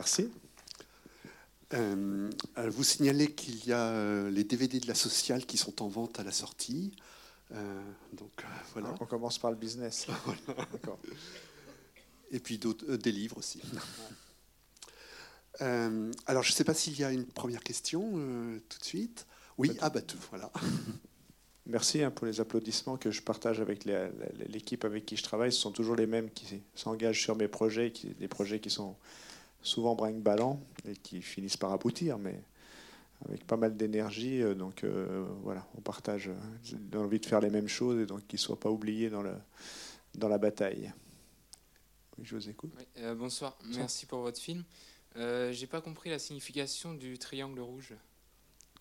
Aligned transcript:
Merci. 0.00 0.30
Euh, 1.74 2.30
vous 2.56 2.84
signalez 2.84 3.32
qu'il 3.32 3.66
y 3.66 3.72
a 3.74 3.88
euh, 3.88 4.30
les 4.30 4.44
DVD 4.44 4.80
de 4.80 4.86
la 4.86 4.94
sociale 4.94 5.44
qui 5.44 5.58
sont 5.58 5.82
en 5.82 5.88
vente 5.88 6.18
à 6.18 6.24
la 6.24 6.32
sortie. 6.32 6.96
Euh, 7.52 7.82
donc 8.14 8.32
voilà. 8.72 8.94
On 8.98 9.04
commence 9.04 9.38
par 9.38 9.50
le 9.50 9.58
business. 9.58 10.06
Et 12.30 12.40
puis 12.40 12.56
d'autres, 12.56 12.96
des 12.96 13.12
livres 13.12 13.36
aussi. 13.36 13.60
alors 15.58 16.42
je 16.42 16.50
ne 16.50 16.54
sais 16.54 16.64
pas 16.64 16.72
s'il 16.72 16.98
y 16.98 17.04
a 17.04 17.12
une 17.12 17.26
première 17.26 17.62
question 17.62 18.00
tout 18.70 18.78
de 18.78 18.84
suite. 18.84 19.26
Oui, 19.58 19.76
ah 19.82 19.90
bah 19.90 20.00
tout, 20.00 20.16
voilà. 20.30 20.50
Merci 21.66 22.02
hein, 22.02 22.10
pour 22.10 22.26
les 22.26 22.40
applaudissements 22.40 22.96
que 22.96 23.10
je 23.10 23.20
partage 23.20 23.60
avec 23.60 23.84
l'équipe 24.48 24.86
avec 24.86 25.04
qui 25.04 25.18
je 25.18 25.22
travaille. 25.22 25.52
Ce 25.52 25.60
sont 25.60 25.72
toujours 25.72 25.94
les 25.94 26.06
mêmes 26.06 26.30
qui 26.30 26.62
s'engagent 26.74 27.20
sur 27.20 27.36
mes 27.36 27.48
projets, 27.48 27.92
qui, 27.92 28.08
des 28.14 28.28
projets 28.28 28.60
qui 28.60 28.70
sont 28.70 28.96
souvent 29.62 29.94
brinque-ballant 29.94 30.60
et 30.88 30.94
qui 30.94 31.22
finissent 31.22 31.56
par 31.56 31.72
aboutir, 31.72 32.18
mais 32.18 32.42
avec 33.26 33.46
pas 33.46 33.56
mal 33.56 33.76
d'énergie. 33.76 34.42
Euh, 34.42 34.54
donc 34.54 34.84
euh, 34.84 35.26
voilà, 35.42 35.66
on 35.76 35.80
partage 35.80 36.28
euh, 36.28 36.76
l'envie 36.92 37.20
de 37.20 37.26
faire 37.26 37.40
les 37.40 37.50
mêmes 37.50 37.68
choses 37.68 38.00
et 38.00 38.06
donc 38.06 38.26
qu'ils 38.26 38.38
ne 38.38 38.42
soient 38.42 38.60
pas 38.60 38.70
oubliés 38.70 39.10
dans, 39.10 39.22
le, 39.22 39.34
dans 40.14 40.28
la 40.28 40.38
bataille. 40.38 40.92
Oui, 42.18 42.24
je 42.24 42.36
vous 42.36 42.48
écoute. 42.48 42.72
bonsoir, 43.16 43.56
merci 43.74 44.06
pour 44.06 44.20
votre 44.20 44.40
film. 44.40 44.64
Euh, 45.16 45.52
J'ai 45.52 45.66
pas 45.66 45.80
compris 45.80 46.10
la 46.10 46.18
signification 46.18 46.94
du 46.94 47.18
triangle 47.18 47.60
rouge. 47.60 47.94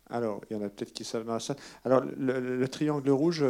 Alors, 0.09 0.41
il 0.49 0.57
y 0.57 0.59
en 0.59 0.63
a 0.63 0.69
peut-être 0.69 0.91
qui 0.91 1.03
savent 1.03 1.39
ça. 1.39 1.55
Alors, 1.85 2.03
le, 2.17 2.67
triangle 2.67 3.09
rouge, 3.11 3.45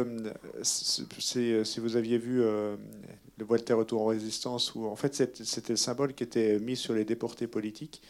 c'est, 0.62 1.64
si 1.64 1.80
vous 1.80 1.96
aviez 1.96 2.18
vu 2.18 2.42
le 3.40 3.44
Voltaire 3.46 3.78
Retour 3.78 4.02
en 4.02 4.06
résistance, 4.06 4.74
où 4.74 4.86
en 4.86 4.96
fait 4.96 5.14
c'était 5.14 5.72
le 5.72 5.76
symbole 5.76 6.12
qui 6.12 6.22
était 6.22 6.58
mis 6.58 6.76
sur 6.76 6.92
les 6.92 7.04
déportés 7.06 7.46
politiques 7.46 8.02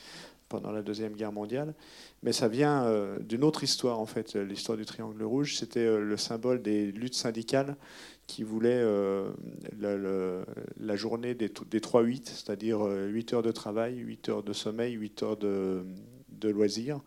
pendant 0.51 0.73
la 0.73 0.83
Deuxième 0.83 1.15
Guerre 1.15 1.33
mondiale. 1.33 1.75
Mais 2.23 2.33
ça 2.33 2.49
vient 2.49 2.85
euh, 2.85 3.19
d'une 3.21 3.45
autre 3.45 3.63
histoire, 3.63 3.99
en 3.99 4.05
fait, 4.05 4.35
l'histoire 4.35 4.77
du 4.77 4.85
Triangle 4.85 5.23
Rouge. 5.23 5.57
C'était 5.57 5.87
euh, 5.87 6.01
le 6.01 6.17
symbole 6.19 6.61
des 6.61 6.93
luttes 6.93 7.15
syndicales 7.15 7.77
qui 8.27 8.43
voulaient 8.43 8.83
euh, 8.83 9.31
la, 9.81 10.97
journée 10.97 11.35
des, 11.35 11.49
des 11.49 11.81
3-8, 11.81 12.23
c'est-à-dire 12.27 12.81
8 12.83 13.33
heures 13.33 13.43
de 13.43 13.53
travail, 13.53 13.97
8 13.97 14.29
heures 14.29 14.43
de 14.43 14.53
sommeil, 14.53 14.93
8 14.93 15.23
heures 15.23 15.37
de, 15.37 15.85
de 16.29 16.49
loisirs, 16.49 17.01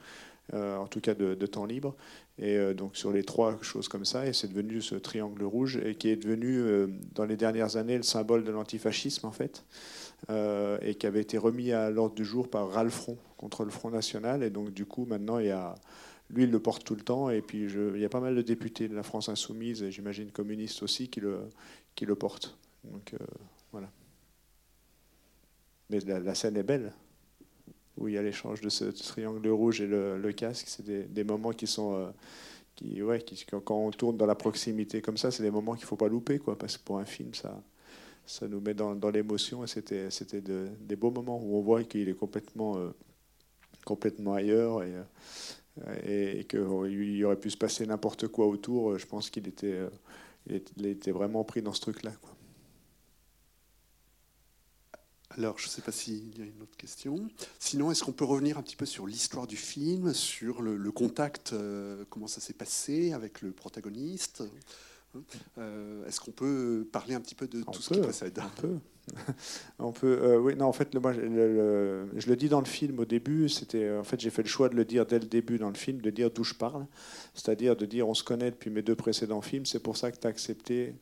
en 0.52 0.88
tout 0.88 1.00
cas 1.00 1.14
de, 1.14 1.46
temps 1.46 1.66
libre. 1.66 1.96
Et 2.40 2.58
euh, 2.58 2.74
donc 2.74 2.98
sur 2.98 3.12
les 3.12 3.24
trois 3.24 3.58
choses 3.62 3.88
comme 3.88 4.06
ça, 4.06 4.26
et 4.26 4.34
c'est 4.34 4.48
devenu 4.48 4.82
ce 4.82 4.96
triangle 4.96 5.44
rouge, 5.44 5.78
et 5.78 5.96
qui 5.96 6.10
est 6.10 6.16
devenu 6.16 6.58
euh, 6.58 6.88
dans 7.14 7.26
les 7.26 7.38
dernières 7.38 7.78
années 7.78 7.98
le 7.98 8.04
symbole 8.04 8.44
de 8.44 8.52
l'antifascisme 8.52 9.28
en 9.28 9.32
fait, 9.32 9.64
euh, 10.30 10.80
et 10.82 10.96
qui 10.96 11.06
avait 11.06 11.22
été 11.22 11.38
remis 11.38 11.72
à 11.72 11.92
l'ordre 11.92 12.16
du 12.16 12.26
jour 12.26 12.50
par 12.50 12.72
Ralph 12.72 12.94
Front 12.94 13.18
contre 13.38 13.64
le 13.64 13.70
Front 13.70 13.92
National. 13.92 14.42
Et 14.42 14.50
donc 14.50 14.72
du 14.72 14.86
coup 14.86 15.06
maintenant 15.06 15.38
il 15.38 15.48
y 15.48 15.52
a, 15.52 15.76
lui 16.32 16.44
il 16.44 16.52
le 16.52 16.60
porte 16.60 16.84
tout 16.84 16.96
le 16.96 17.04
temps, 17.04 17.30
et 17.30 17.42
puis 17.42 17.68
il 17.72 18.00
y 18.00 18.06
a 18.06 18.10
pas 18.10 18.22
mal 18.22 18.36
de 18.36 18.42
députés 18.42 18.88
de 18.88 18.96
la 18.96 19.04
France 19.04 19.30
insoumise, 19.30 19.84
et 19.84 19.92
j'imagine 19.92 20.32
communistes 20.32 20.82
aussi, 20.82 21.10
qui 21.10 21.20
le, 21.20 21.42
qui 21.94 22.08
le 22.08 22.16
portent. 22.16 22.58
Donc 22.84 23.14
voilà. 23.72 23.90
Mais 25.92 26.00
la 26.00 26.34
scène 26.34 26.58
est 26.58 26.64
belle 26.64 26.92
où 27.98 28.08
il 28.08 28.16
y 28.16 28.18
a 28.18 28.22
l'échange 28.22 28.62
de 28.62 28.70
ce 28.70 28.86
triangle 28.86 29.48
rouge 29.50 29.82
et 29.82 29.88
le, 29.88 30.32
casque. 30.32 30.66
C'est 30.68 31.14
des, 31.14 31.24
moments 31.24 31.52
qui 31.52 31.68
sont. 31.68 31.96
Euh, 31.96 32.10
qui, 32.76 33.02
ouais, 33.04 33.22
qui, 33.22 33.46
quand 33.46 33.76
on 33.76 33.92
tourne 33.92 34.18
dans 34.18 34.26
la 34.26 34.36
proximité 34.36 35.02
comme 35.02 35.18
ça, 35.18 35.30
c'est 35.30 35.44
des 35.44 35.52
moments 35.52 35.74
qu'il 35.74 35.84
ne 35.84 35.88
faut 35.88 35.96
pas 35.96 36.08
louper, 36.08 36.40
quoi, 36.40 36.58
parce 36.58 36.78
que 36.78 36.84
pour 36.84 36.98
un 36.98 37.06
film, 37.06 37.34
ça, 37.36 37.62
ça 38.26 38.48
nous 38.48 38.60
met 38.60 38.74
dans, 38.74 38.96
dans 38.96 39.12
l'émotion. 39.12 39.64
Et 39.64 39.68
c'était, 39.68 40.10
c'était 40.10 40.42
des 40.42 40.96
beaux 40.96 41.12
moments 41.12 41.40
où 41.40 41.58
on 41.58 41.62
voit 41.62 41.84
qu'il 41.84 42.10
est 42.10 42.16
complètement, 42.16 42.78
euh, 42.78 42.90
complètement 43.86 44.34
ailleurs 44.34 44.82
et, 44.84 44.94
euh, 45.88 46.40
et, 46.40 46.46
qu'il 46.46 47.26
aurait 47.26 47.40
pu 47.40 47.52
se 47.52 47.58
passer 47.58 47.86
n'importe 47.86 48.28
quoi 48.28 48.48
autour. 48.48 48.98
Je 48.98 49.06
pense 49.06 49.30
qu'il 49.30 49.48
était, 49.48 49.78
il 50.48 50.86
était 50.86 51.12
vraiment 51.12 51.44
pris 51.44 51.62
dans 51.62 51.74
ce 51.74 51.82
truc-là. 51.82 52.12
Quoi. 52.22 52.33
Alors, 55.38 55.58
je 55.58 55.66
ne 55.66 55.70
sais 55.70 55.82
pas 55.82 55.92
s'il 55.92 56.38
y 56.38 56.42
a 56.42 56.46
une 56.46 56.62
autre 56.62 56.78
question. 56.78 57.28
Sinon, 57.60 57.92
est-ce 57.92 58.04
qu'on 58.04 58.12
peut 58.12 58.26
revenir 58.26 58.58
un 58.58 58.62
petit 58.62 58.76
peu 58.76 58.86
sur 58.86 59.08
l'histoire 59.08 59.48
du 59.48 59.58
film, 59.58 60.14
sur 60.14 60.62
le, 60.62 60.92
contact, 60.92 61.54
euh, 61.54 62.04
comment 62.10 62.28
ça 62.28 62.40
s'est 62.40 62.54
passé 62.54 63.14
avec 63.14 63.42
le 63.42 63.52
protagoniste 63.52 64.44
euh, 65.58 66.06
Est-ce 66.06 66.20
qu'on 66.20 66.32
peut 66.32 66.88
parler 66.92 67.16
un 67.16 67.22
petit 67.22 67.36
peu 67.36 67.48
de 67.48 67.64
tout 67.64 67.82
ce 67.82 67.94
qui 67.94 68.00
précède 68.00 68.40
On 68.44 68.62
peut. 68.62 68.78
on 69.80 69.92
peut 69.92 70.20
euh, 70.22 70.38
oui, 70.38 70.56
non, 70.56 70.66
en 70.66 70.74
fait, 70.74 70.94
moi, 70.96 71.14
je 71.14 72.30
le 72.30 72.36
dis 72.36 72.48
dans 72.48 72.60
le 72.60 72.66
film 72.66 73.00
au 73.00 73.06
début. 73.06 73.50
C'était, 73.50 73.92
en 73.92 74.04
fait, 74.04 74.20
j'ai 74.20 74.30
fait 74.30 74.44
le 74.44 74.48
choix 74.48 74.70
de 74.70 74.76
le 74.76 74.86
dire 74.86 75.06
dès 75.06 75.20
le 75.20 75.26
début 75.26 75.58
dans 75.58 75.70
le 75.70 75.76
film, 75.76 76.00
de 76.00 76.10
dire 76.12 76.30
d'où 76.30 76.44
je 76.44 76.54
parle, 76.54 76.86
c'est-à-dire 77.34 77.76
de 77.76 77.86
dire 77.86 78.08
on 78.08 78.14
se 78.14 78.24
connaît 78.24 78.52
depuis 78.52 78.70
mes 78.70 78.84
deux 78.84 78.96
précédents 78.96 79.42
films. 79.42 79.66
C'est 79.66 79.82
pour 79.82 79.98
ça 79.98 80.12
que 80.12 80.20
tu 80.20 80.28
as 80.28 80.30
accepté 80.30 80.94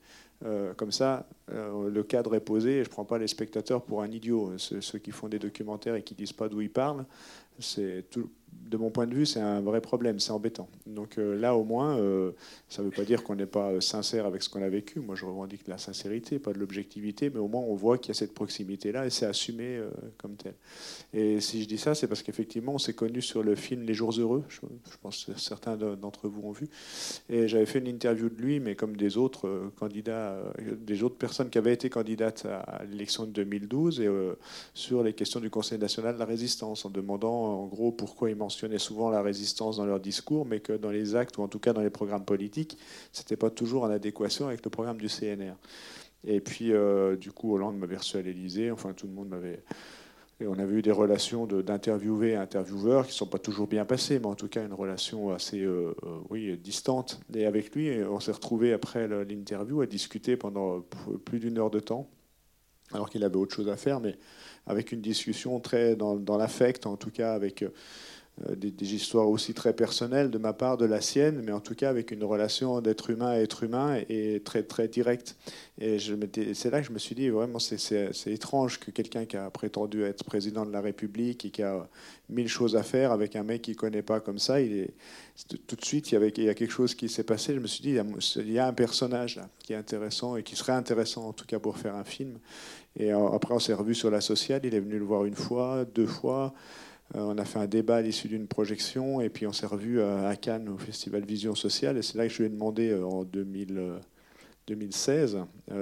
euh, 0.44 0.74
comme 0.74 0.91
ça, 0.91 1.28
euh, 1.52 1.90
le 1.90 2.03
cadre 2.03 2.35
est 2.35 2.41
posé 2.41 2.79
et 2.79 2.84
je 2.84 2.90
ne 2.90 2.94
prends 2.94 3.06
pas 3.06 3.18
les 3.18 3.28
spectateurs 3.28 3.84
pour 3.84 4.02
un 4.02 4.12
idiot. 4.12 4.53
Ceux, 4.57 5.00
qui 5.00 5.12
font 5.12 5.28
des 5.28 5.40
documentaires 5.40 5.96
et 5.96 6.03
qui 6.03 6.16
disent 6.16 6.34
pas 6.34 6.50
d'où 6.50 6.62
ils 6.62 6.72
parlent, 6.72 7.06
c'est 7.59 8.06
tout, 8.09 8.29
de 8.72 8.78
mon 8.78 8.89
point 8.89 9.06
de 9.06 9.13
vue, 9.13 9.25
c'est 9.25 9.41
un 9.41 9.59
vrai 9.59 9.81
problème, 9.81 10.19
c'est 10.19 10.31
embêtant. 10.31 10.69
Donc 10.88 11.17
euh, 11.17 11.35
là, 11.35 11.56
au 11.56 11.66
moins, 11.66 11.97
euh, 11.97 12.31
ça 12.69 12.81
ne 12.81 12.88
veut 12.88 12.94
pas 12.94 13.03
dire 13.03 13.22
qu'on 13.22 13.35
n'est 13.35 13.45
pas 13.45 13.69
euh, 13.69 13.81
sincère 13.81 14.25
avec 14.25 14.41
ce 14.41 14.50
qu'on 14.50 14.62
a 14.62 14.69
vécu. 14.69 15.01
Moi, 15.01 15.16
je 15.16 15.25
revendique 15.25 15.67
la 15.67 15.78
sincérité, 15.78 16.39
pas 16.39 16.53
de 16.53 16.57
l'objectivité, 16.57 17.29
mais 17.29 17.39
au 17.39 17.50
moins, 17.50 17.62
on 17.62 17.75
voit 17.75 17.97
qu'il 17.97 18.09
y 18.09 18.12
a 18.12 18.19
cette 18.19 18.34
proximité-là 18.34 19.06
et 19.06 19.09
c'est 19.09 19.25
assumé 19.25 19.81
comme 20.17 20.35
tel. 20.35 20.53
Et 21.13 21.41
si 21.41 21.62
je 21.62 21.67
dis 21.67 21.78
ça, 21.78 21.95
c'est 21.95 22.07
parce 22.07 22.23
qu'effectivement, 22.23 22.73
on 22.73 22.78
s'est 22.78 22.94
connu 22.94 23.22
sur 23.22 23.44
le 23.44 23.56
film 23.56 23.84
Les 23.84 23.94
Jours 23.94 24.13
Heureux. 24.17 24.44
Je, 24.47 24.62
pense 25.01 25.25
que 25.25 25.38
certains 25.38 25.75
d'entre 25.75 26.29
vous 26.29 26.47
ont 26.47 26.51
vu. 26.51 26.69
Et 27.29 27.47
j'avais 27.50 27.66
fait 27.66 27.79
une 27.79 27.88
interview 27.88 28.29
de 28.29 28.41
lui, 28.41 28.59
mais 28.62 28.75
comme 28.75 28.95
des 28.95 29.18
autres 29.18 29.72
candidats, 29.78 30.38
des 30.79 31.03
autres 31.03 31.18
personnes 31.18 31.50
qui 31.50 31.57
avaient 31.57 31.73
été 31.73 31.89
candidates 31.89 32.45
à 32.45 32.83
l'élection 32.89 33.25
de 33.25 33.31
2012, 33.31 34.00
et 34.00 34.09
sur 34.73 35.03
les 35.03 35.13
questions 35.13 35.41
du 35.41 35.50
Conseil 35.50 35.78
national 35.78 36.13
de 36.13 36.19
la 36.19 36.25
résistance, 36.25 36.85
en 36.85 36.89
demandant 36.89 37.33
en 37.33 37.66
gros 37.66 37.91
pourquoi 37.91 38.29
il 38.29 38.38
mentionnaient 38.41 38.79
souvent 38.79 39.09
la 39.09 39.22
résistance 39.22 39.78
dans 39.78 39.85
leur 39.85 40.00
discours, 40.00 40.46
mais 40.46 40.59
que 40.59 40.74
dans 40.74 40.90
les 40.90 41.16
actes, 41.16 41.38
ou 41.38 41.44
en 41.44 41.47
tout 41.47 41.59
cas 41.59 41.74
dans 41.74 41.81
les 41.81 41.90
programmes 41.90 42.25
politiques, 42.25 42.78
ce 43.13 43.22
n'était 43.22 43.38
pas 43.38 43.50
toujours 43.50 43.84
en 43.84 43.90
adéquation 43.90 44.47
avec 44.47 44.66
le 44.66 44.72
programme 44.72 44.97
du 44.97 45.07
CNR. 45.07 45.56
Et 46.24 46.41
puis, 46.41 46.72
euh, 46.72 47.16
du 47.16 47.31
coup, 47.31 47.53
Hollande 47.53 47.78
m'avait 47.78 47.97
reçu 47.97 48.18
à 48.18 48.22
l'Élysée, 48.22 48.72
enfin, 48.72 48.94
tout 48.94 49.07
le 49.07 49.13
monde 49.13 49.30
m'avait... 49.30 49.63
Et 50.40 50.47
on 50.47 50.57
avait 50.57 50.78
eu 50.78 50.81
des 50.81 50.91
relations 50.91 51.46
d'interviewé 51.46 52.34
à 52.34 52.41
intervieweur 52.41 53.06
qui 53.06 53.12
ne 53.12 53.16
sont 53.16 53.28
pas 53.28 53.38
toujours 53.38 53.68
bien 53.68 53.85
passées, 53.85 54.18
mais 54.18 54.25
en 54.25 54.34
tout 54.34 54.47
cas 54.47 54.66
une 54.66 54.74
relation 54.74 55.31
assez 55.31 55.62
euh, 55.62 55.94
euh, 56.03 56.18
oui, 56.31 56.57
distante. 56.57 57.19
Et 57.35 57.46
avec 57.46 57.75
lui, 57.75 58.03
on 58.06 58.19
s'est 58.19 58.31
retrouvé 58.31 58.74
après 58.74 59.07
l'interview 59.07 59.81
à 59.81 59.85
discuter 59.85 60.38
pendant 60.38 60.81
plus 61.25 61.40
d'une 61.40 61.59
heure 61.59 61.69
de 61.69 61.80
temps, 61.80 62.09
alors 62.91 63.07
qu'il 63.12 63.24
avait 63.24 63.35
autre 63.35 63.53
chose 63.53 63.69
à 63.69 63.78
faire, 63.78 64.00
mais 64.00 64.18
avec 64.66 64.91
une 64.91 65.01
discussion 65.01 65.59
très 65.59 65.96
dans 65.96 66.38
l'affect, 66.38 66.88
en 66.88 66.97
tout 66.97 67.12
cas 67.12 67.34
avec 67.34 67.63
euh, 68.50 68.56
des, 68.56 68.96
histoires 68.96 69.29
aussi 69.29 69.53
très 69.53 69.74
personnelles 69.74 70.31
de 70.31 70.38
ma 70.38 70.53
part, 70.53 70.78
de 70.78 70.85
la 70.85 71.02
sienne, 71.02 71.41
mais 71.44 71.52
en 71.52 71.59
tout 71.59 71.75
cas 71.75 71.90
avec 71.90 72.12
une 72.12 72.24
relation 72.24 72.81
d'être 72.81 73.09
humain 73.09 73.31
à 73.31 73.38
être 73.38 73.63
humain 73.63 74.00
et 74.09 74.41
très 74.44 74.63
très 74.63 74.88
directe. 74.88 75.38
Et 75.80 75.98
c'est 76.54 76.69
là 76.69 76.81
que 76.81 76.88
je 76.88 76.92
me 76.92 77.00
suis 77.00 77.16
dit 77.16 77.30
vraiment 77.30 77.60
c'est 77.60 78.12
étrange 78.27 78.80
que 78.80 78.92
quelqu'un 78.92 79.25
qui 79.25 79.38
a 79.38 79.50
prétendu 79.50 80.04
être 80.04 80.24
président 80.24 80.66
de 80.66 80.71
la 80.71 80.81
République 80.81 81.45
et 81.45 81.50
qui 81.50 81.63
a 81.63 81.88
mille 82.30 82.48
choses 82.48 82.75
à 82.75 82.83
faire 82.83 83.12
avec 83.12 83.36
un 83.36 83.44
mec 83.44 83.63
qu'il 83.63 83.75
connaît 83.75 84.01
pas 84.01 84.19
comme 84.19 84.39
ça, 84.39 84.62
il 84.62 84.74
est, 84.74 84.94
tout 85.68 85.75
de 85.75 85.86
suite 85.86 86.12
il 86.12 86.19
y, 86.19 86.33
il 86.38 86.44
y 86.44 86.50
a 86.50 86.54
quelque 86.54 86.71
chose 86.71 86.95
qui 86.95 87.10
s'est 87.10 87.24
passé. 87.24 87.54
Je 87.54 87.60
me 87.60 87.68
suis 87.68 87.81
dit 87.81 87.98
il 88.38 88.51
y 88.51 88.60
a 88.60 88.68
un 88.68 88.74
personnage 88.74 89.36
là 89.36 89.50
qui 89.60 89.74
est 89.74 89.77
intéressant 89.77 90.36
et 90.36 90.44
qui 90.44 90.56
serait 90.56 90.74
intéressant 90.74 91.27
en 91.27 91.33
tout 91.33 91.45
cas 91.45 91.60
pour 91.60 91.77
faire 91.77 91.95
un 91.95 92.04
film. 92.04 92.39
Et 92.98 93.13
euh, 93.13 93.27
après 93.30 93.54
on 93.54 93.60
s'est 93.60 93.74
revu 93.74 93.95
sur 93.95 94.12
la 94.12 94.21
sociale. 94.21 94.62
Il 94.63 94.75
est 94.75 94.80
venu 94.80 94.98
le 94.98 95.06
voir 95.06 95.25
une 95.25 95.36
fois, 95.36 95.86
deux 95.86 96.07
fois. 96.07 96.54
Euh, 97.16 97.22
on 97.22 97.38
a 97.38 97.46
fait 97.46 97.60
un 97.60 97.68
débat 97.68 97.98
à 97.98 98.02
l'issue 98.02 98.28
d'une 98.28 98.48
projection 98.48 99.22
et 99.22 99.30
puis 99.30 99.46
on 99.46 99.54
s'est 99.54 99.66
revu 99.66 100.00
euh, 100.00 100.30
à 100.30 100.36
Cannes 100.36 100.69
au 100.69 100.78
Festival 100.78 101.25
Vision 101.25 101.56
Sociale. 101.56 101.98
Et 101.98 102.02
c'est 102.02 102.18
là 102.18 102.28
que 102.28 102.34
je 102.34 102.40
lui 102.40 102.46
ai 102.46 102.50
demandé 102.50 102.90
euh, 102.90 103.06
en 103.06 103.24
2016 103.24 105.40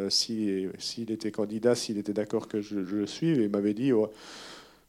s'il 0.10 1.12
était 1.12 1.32
candidat, 1.32 1.76
s'il 1.76 1.98
était 1.98 2.14
d'accord 2.14 2.48
que 2.48 2.62
je, 2.62 2.80
le 2.80 3.06
suive. 3.06 3.40
Et 3.40 3.44
il 3.44 3.50
m'avait 3.50 3.76
dit 3.76 3.92
bon, 3.92 4.10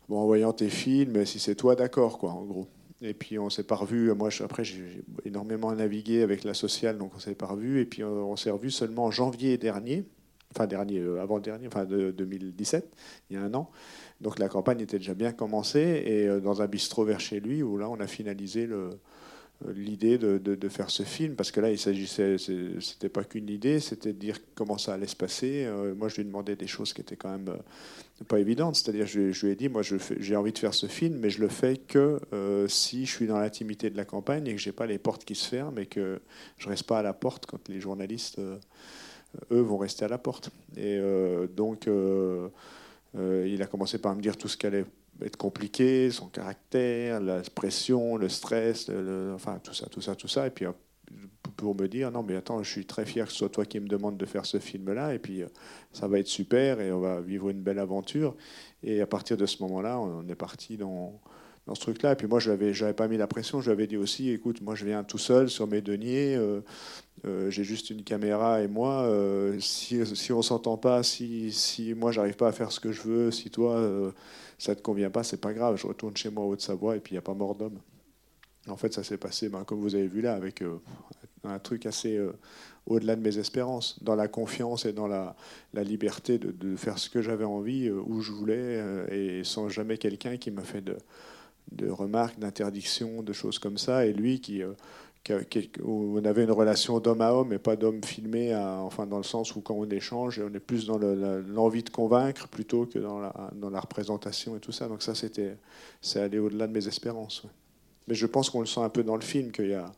en 0.09 0.25
voyant 0.25 0.53
tes 0.53 0.71
films, 0.71 1.25
si 1.27 1.39
c'est 1.39 1.55
toi, 1.55 1.77
d'accord, 1.77 2.19
quoi, 2.19 2.31
en 2.31 2.45
gros. 2.45 2.67
Et 3.03 3.15
puis 3.15 3.39
on 3.39 3.51
s'est 3.51 3.65
pas 3.65 3.77
revu. 3.77 4.13
Moi, 4.15 4.31
après, 4.41 4.65
j'ai 4.65 5.03
énormément 5.25 5.75
navigué 5.75 6.23
avec 6.23 6.45
la 6.45 6.55
sociale, 6.55 6.99
donc 6.99 7.13
on 7.17 7.19
s'est 7.19 7.35
pas 7.35 7.47
revu. 7.47 7.81
Et 7.81 7.87
puis 7.87 8.05
on, 8.05 8.37
s'est 8.37 8.51
revu 8.51 8.71
seulement 8.71 9.07
en 9.07 9.11
janvier 9.11 9.59
dernier, 9.59 10.05
enfin 10.55 10.67
dernier, 10.67 11.03
avant 11.21 11.39
dernier, 11.39 11.67
enfin 11.67 11.85
de 11.85 12.11
2017, 12.11 12.91
il 13.29 13.37
y 13.37 13.39
a 13.39 13.43
un 13.43 13.53
an. 13.55 13.71
Donc 14.21 14.39
la 14.39 14.49
campagne 14.49 14.81
était 14.81 14.99
déjà 14.99 15.15
bien 15.15 15.33
commencée 15.33 16.03
et 16.05 16.29
euh, 16.29 16.41
dans 16.41 16.63
un 16.63 16.67
bistrot 16.67 17.05
vers 17.05 17.21
chez 17.21 17.41
lui 17.41 17.63
où 17.63 17.79
là 17.79 17.89
on 17.89 18.01
a 18.01 18.07
finalisé 18.07 18.67
le, 18.67 18.91
l'idée 19.75 20.19
de, 20.19 20.69
faire 20.69 20.89
ce 20.91 21.03
film, 21.03 21.35
parce 21.35 21.51
que 21.51 21.61
là, 21.61 21.71
il 21.71 21.79
s'agissait, 21.79 22.37
c'était 22.39 23.11
pas 23.11 23.25
qu'une 23.25 23.51
idée, 23.51 23.79
c'était 23.79 24.15
de 24.15 24.19
dire 24.19 24.39
comment 24.55 24.79
ça 24.79 24.95
allait 24.95 25.07
se 25.07 25.17
passer. 25.17 25.69
moi, 25.99 26.09
je 26.09 26.17
lui 26.17 26.25
demandais 26.25 26.57
des 26.57 26.67
choses 26.67 26.95
qui 26.95 27.03
étaient 27.03 27.17
quand 27.17 27.31
même 27.31 27.55
pas 28.27 28.39
évidentes, 28.39 28.77
c'est-à-dire, 28.77 29.07
je, 29.07 29.33
je, 29.33 29.45
lui 29.45 29.53
ai 29.53 29.57
dit, 29.57 29.69
moi, 29.69 29.83
j'ai 29.83 30.37
envie 30.37 30.53
de 30.53 30.59
faire 30.59 30.73
ce 30.73 30.87
film, 30.87 31.19
mais 31.19 31.29
je 31.29 31.43
le 31.43 31.49
fais 31.49 31.77
que 31.77 32.21
si 32.69 33.05
je 33.05 33.11
suis 33.11 33.27
dans 33.27 33.39
l'intimité 33.39 33.91
de 33.91 33.99
la 33.99 34.07
campagne 34.07 34.47
et 34.47 34.55
que 34.55 34.61
j'ai 34.61 34.73
pas 34.73 34.87
les 34.87 34.99
portes 34.99 35.27
qui 35.27 35.35
se 35.35 35.47
ferment 35.47 35.79
et 35.79 35.85
que 35.85 36.21
je 36.57 36.69
reste 36.69 36.85
pas 36.85 37.01
à 37.01 37.03
la 37.03 37.13
porte 37.13 37.45
quand 37.45 37.69
les 37.69 37.81
journalistes, 37.81 38.41
eux, 39.51 39.61
vont 39.61 39.79
rester 39.79 40.07
à 40.07 40.09
la 40.09 40.19
porte. 40.19 40.51
Et 40.79 40.99
donc, 41.55 41.87
il 43.15 43.61
a 43.63 43.67
commencé 43.67 43.99
par 43.99 44.15
me 44.15 44.23
dire 44.23 44.37
tout 44.37 44.49
ce 44.49 44.57
qu'allait 44.57 44.85
être 45.25 45.37
compliqué, 45.37 46.11
son 46.11 46.27
caractère, 46.27 47.21
la 47.21 47.43
pression, 47.55 48.17
le 48.17 48.29
stress, 48.29 48.91
enfin 49.35 49.59
tout 49.63 49.75
ça, 49.75 49.87
tout 49.87 50.01
ça, 50.01 50.15
tout 50.15 50.29
ça. 50.29 50.47
Et 50.47 50.51
puis 50.51 50.67
euh, 50.67 50.73
pour 51.57 51.75
me 51.75 51.89
dire 51.89 52.11
non 52.11 52.23
mais 52.23 52.37
attends, 52.37 52.63
je 52.63 52.71
suis 52.71 52.87
très 52.87 53.05
fier 53.05 53.27
que 53.27 53.33
ce 53.33 53.39
soit 53.39 53.49
toi 53.49 53.65
qui 53.65 53.81
me 53.81 53.89
demande 53.89 54.17
de 54.17 54.27
faire 54.27 54.47
ce 54.47 54.59
film-là. 54.59 55.15
Et 55.15 55.19
puis 55.19 55.43
euh, 55.43 55.49
ça 55.93 56.09
va 56.09 56.19
être 56.19 56.29
super 56.29 56.81
et 56.81 56.93
on 56.93 57.01
va 57.01 57.21
vivre 57.21 57.51
une 57.51 57.63
belle 57.63 57.79
aventure. 57.79 58.37
Et 58.83 59.01
à 59.01 59.07
partir 59.07 59.37
de 59.37 59.47
ce 59.47 59.63
moment-là, 59.63 60.01
on 60.01 60.27
est 60.29 60.35
parti 60.35 60.77
dans 60.77 61.21
dans 61.67 61.75
ce 61.75 61.81
truc-là. 61.81 62.13
Et 62.13 62.17
puis 62.17 62.27
moi, 62.27 62.41
je 62.41 62.51
n'avais 62.51 62.93
pas 62.95 63.09
mis 63.09 63.17
la 63.17 63.27
pression. 63.27 63.61
Je 63.61 63.67
lui 63.67 63.73
avais 63.73 63.87
dit 63.87 63.97
aussi, 63.97 64.31
écoute, 64.31 64.61
moi, 64.61 64.75
je 64.75 64.85
viens 64.85 65.05
tout 65.05 65.19
seul 65.19 65.49
sur 65.49 65.67
mes 65.67 65.81
deniers. 65.81 66.35
Euh, 66.37 66.63
j'ai 67.25 67.65
juste 67.65 67.91
une 67.91 68.03
caméra 68.03 68.63
et 68.63 68.69
moi, 68.69 69.11
si, 69.61 70.05
si 70.17 70.33
on 70.33 70.43
s'entend 70.43 70.77
pas, 70.77 71.03
si, 71.03 71.53
si 71.53 71.95
moi 71.95 72.13
j'arrive 72.13 72.37
pas 72.37 72.49
à 72.49 72.53
faire 72.53 72.73
ce 72.73 72.81
que 72.81 72.93
je 72.93 73.03
veux, 73.03 73.31
si 73.31 73.51
toi 73.51 74.13
ça 74.61 74.75
te 74.75 74.83
convient 74.83 75.11
pas, 75.11 75.23
c'est 75.23 75.41
pas 75.41 75.55
grave, 75.55 75.77
je 75.77 75.87
retourne 75.87 76.17
chez 76.17 76.31
moi 76.31 76.45
au 76.45 76.53
Haute-Savoie 76.53 76.97
et 76.97 77.01
puis 77.01 77.13
il 77.13 77.15
n'y 77.15 77.19
a 77.19 77.23
pas 77.23 77.35
mort 77.35 77.55
d'homme. 77.55 77.79
En 78.69 78.77
fait, 78.77 78.93
ça 78.93 79.03
s'est 79.03 79.17
passé, 79.17 79.49
ben, 79.49 79.65
comme 79.65 79.81
vous 79.81 79.95
avez 79.95 80.07
vu 80.07 80.21
là, 80.21 80.35
avec 80.35 80.61
euh, 80.61 80.81
un 81.45 81.59
truc 81.59 81.87
assez 81.87 82.17
euh, 82.17 82.33
au-delà 82.87 83.17
de 83.17 83.23
mes 83.23 83.39
espérances, 83.39 84.03
dans 84.03 84.15
la 84.15 84.29
confiance 84.29 84.85
et 84.85 84.93
dans 84.93 85.07
la, 85.07 85.35
liberté 85.75 86.39
de, 86.39 86.77
faire 86.77 86.99
ce 86.99 87.09
que 87.09 87.23
j'avais 87.23 87.45
envie, 87.45 87.89
euh, 87.89 88.03
où 88.05 88.21
je 88.21 88.33
voulais, 88.33 88.85
et 89.11 89.45
sans 89.45 89.71
jamais 89.71 89.97
quelqu'un 89.97 90.37
qui 90.37 90.51
m'a 90.51 90.63
fait 90.63 90.83
de, 90.83 90.99
de 91.73 91.89
remarques, 91.89 92.39
d'interdictions, 92.39 93.23
de 93.23 93.33
choses 93.33 93.59
comme 93.59 93.79
ça. 93.79 94.05
Et 94.05 94.13
lui 94.13 94.41
qui, 94.41 94.63
où 95.83 96.19
on 96.19 96.25
avait 96.25 96.45
une 96.45 96.51
relation 96.51 96.99
d'homme 96.99 97.21
à 97.21 97.33
homme 97.33 97.53
et 97.53 97.59
pas 97.59 97.77
d'homme 97.77 98.03
filmé, 98.03 98.55
enfin 98.55 99.07
dans 99.07 99.19
le 99.19 99.23
sens 99.23 99.55
où 99.55 99.61
quand 99.61 99.75
on 99.75 99.89
échange, 99.89 100.41
on 100.41 100.53
est 100.55 100.61
plus 100.61 100.87
dans 100.87 100.99
l'envie 100.99 101.83
de 101.83 101.91
convaincre 101.91 102.49
plutôt 102.49 102.87
que 102.87 102.99
dans 102.99 103.21
la, 103.21 103.51
dans 103.55 103.71
la 103.71 103.81
représentation 103.81 104.57
et 104.57 104.61
tout 104.61 104.73
ça. 104.73 104.89
Donc 104.89 105.03
ça, 105.03 105.15
c'était, 105.15 105.57
c'est 106.01 106.21
aller 106.21 106.39
au-delà 106.39 106.67
de 106.67 106.73
mes 106.73 106.89
espérances. 106.89 107.45
Mais 108.09 108.15
je 108.15 108.27
pense 108.27 108.51
qu'on 108.51 108.61
le 108.61 108.67
sent 108.67 108.81
un 108.81 108.89
peu 108.89 109.05
dans 109.05 109.15
le 109.15 109.23
film 109.23 109.53
qu'il 109.53 109.69
y 109.69 109.75
a 109.75 109.93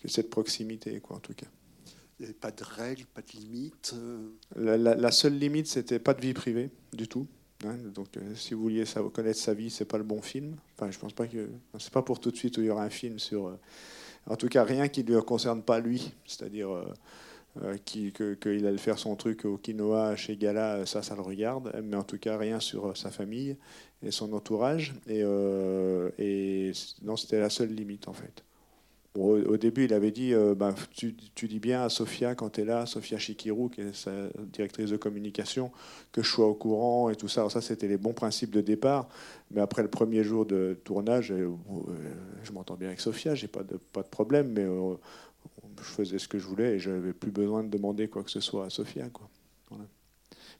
que 0.00 0.08
cette 0.08 0.30
proximité, 0.30 1.00
quoi, 1.00 1.16
en 1.16 1.20
tout 1.20 1.34
cas. 1.34 1.46
Il 2.18 2.24
n'y 2.24 2.26
avait 2.26 2.34
pas 2.34 2.50
de 2.50 2.64
règles, 2.64 3.04
pas 3.06 3.22
de 3.22 3.38
limites. 3.38 3.94
Euh? 3.96 4.96
La, 4.96 5.10
seule 5.10 5.38
limite, 5.38 5.66
c'était 5.66 5.98
pas 5.98 6.12
de 6.12 6.20
vie 6.20 6.34
privée 6.34 6.70
du 6.92 7.08
tout. 7.08 7.26
Hein. 7.64 7.76
donc, 7.94 8.16
euh, 8.16 8.34
si 8.34 8.54
vous 8.54 8.62
vouliez 8.62 8.84
connaître 9.12 9.38
sa 9.38 9.54
vie, 9.54 9.70
c'est 9.70 9.84
pas 9.84 9.98
le 9.98 10.04
bon 10.04 10.20
film. 10.22 10.56
Enfin, 10.74 10.90
je 10.90 10.98
pense 10.98 11.12
pas 11.12 11.26
que 11.26 11.48
c'est 11.78 11.92
pas 11.92 12.02
pour 12.02 12.20
tout 12.20 12.30
de 12.30 12.36
suite 12.36 12.56
où 12.58 12.60
il 12.60 12.66
y 12.66 12.70
aura 12.70 12.84
un 12.84 12.90
film 12.90 13.18
sur 13.18 13.48
euh, 13.48 13.58
en 14.26 14.36
tout 14.36 14.48
cas, 14.48 14.64
rien 14.64 14.88
qui 14.88 15.04
ne 15.04 15.14
le 15.14 15.22
concerne 15.22 15.62
pas 15.62 15.80
lui. 15.80 16.12
C'est-à-dire 16.26 16.70
euh, 16.70 16.94
euh, 17.62 17.76
qu'il 17.84 18.66
allait 18.66 18.78
faire 18.78 18.98
son 18.98 19.16
truc 19.16 19.44
au 19.44 19.56
quinoa 19.56 20.16
chez 20.16 20.36
Gala, 20.36 20.86
ça, 20.86 21.02
ça 21.02 21.14
le 21.14 21.22
regarde. 21.22 21.72
Mais 21.82 21.96
en 21.96 22.04
tout 22.04 22.18
cas, 22.18 22.36
rien 22.36 22.60
sur 22.60 22.88
euh, 22.88 22.94
sa 22.94 23.10
famille 23.10 23.56
et 24.02 24.10
son 24.10 24.32
entourage. 24.32 24.94
Et, 25.06 25.20
et 26.18 26.72
non, 27.02 27.16
c'était 27.16 27.40
la 27.40 27.50
seule 27.50 27.74
limite, 27.74 28.08
en 28.08 28.12
fait 28.14 28.44
au, 29.18 29.56
début, 29.56 29.86
il 29.86 29.92
avait 29.92 30.12
dit 30.12 30.32
euh, 30.34 30.54
bah, 30.54 30.72
tu, 30.92 31.12
dis 31.12 31.58
bien 31.58 31.82
à 31.82 31.88
Sofia, 31.88 32.36
quand 32.36 32.50
tu 32.50 32.60
es 32.60 32.64
là, 32.64 32.86
Sofia 32.86 33.18
Chikirou, 33.18 33.68
qui 33.68 33.80
est 33.80 33.92
sa 33.92 34.12
directrice 34.52 34.90
de 34.90 34.96
communication, 34.96 35.72
que 36.12 36.22
je 36.22 36.28
sois 36.28 36.46
au 36.46 36.54
courant 36.54 37.10
et 37.10 37.16
tout 37.16 37.26
ça. 37.26 37.40
Alors, 37.40 37.50
ça, 37.50 37.60
c'était 37.60 37.88
les 37.88 37.96
bons 37.96 38.12
principes 38.12 38.52
de 38.52 38.60
départ. 38.60 39.08
Mais 39.50 39.60
après 39.60 39.82
le 39.82 39.88
premier 39.88 40.22
jour 40.22 40.46
de 40.46 40.78
tournage, 40.84 41.32
euh, 41.32 41.50
je 42.44 42.52
m'entends 42.52 42.76
bien 42.76 42.88
avec 42.88 43.00
Sofia, 43.00 43.34
j'ai 43.34 43.48
pas 43.48 43.64
de, 43.64 43.78
pas 43.92 44.02
de 44.02 44.08
problème, 44.08 44.52
mais 44.52 44.62
euh, 44.62 44.94
je 45.78 45.84
faisais 45.84 46.18
ce 46.20 46.28
que 46.28 46.38
je 46.38 46.46
voulais 46.46 46.74
et 46.74 46.78
je 46.78 46.90
n'avais 46.90 47.12
plus 47.12 47.32
besoin 47.32 47.64
de 47.64 47.68
demander 47.68 48.06
quoi 48.06 48.22
que 48.22 48.30
ce 48.30 48.40
soit 48.40 48.66
à 48.66 48.70
Sofia. 48.70 49.08
Quoi. 49.08 49.28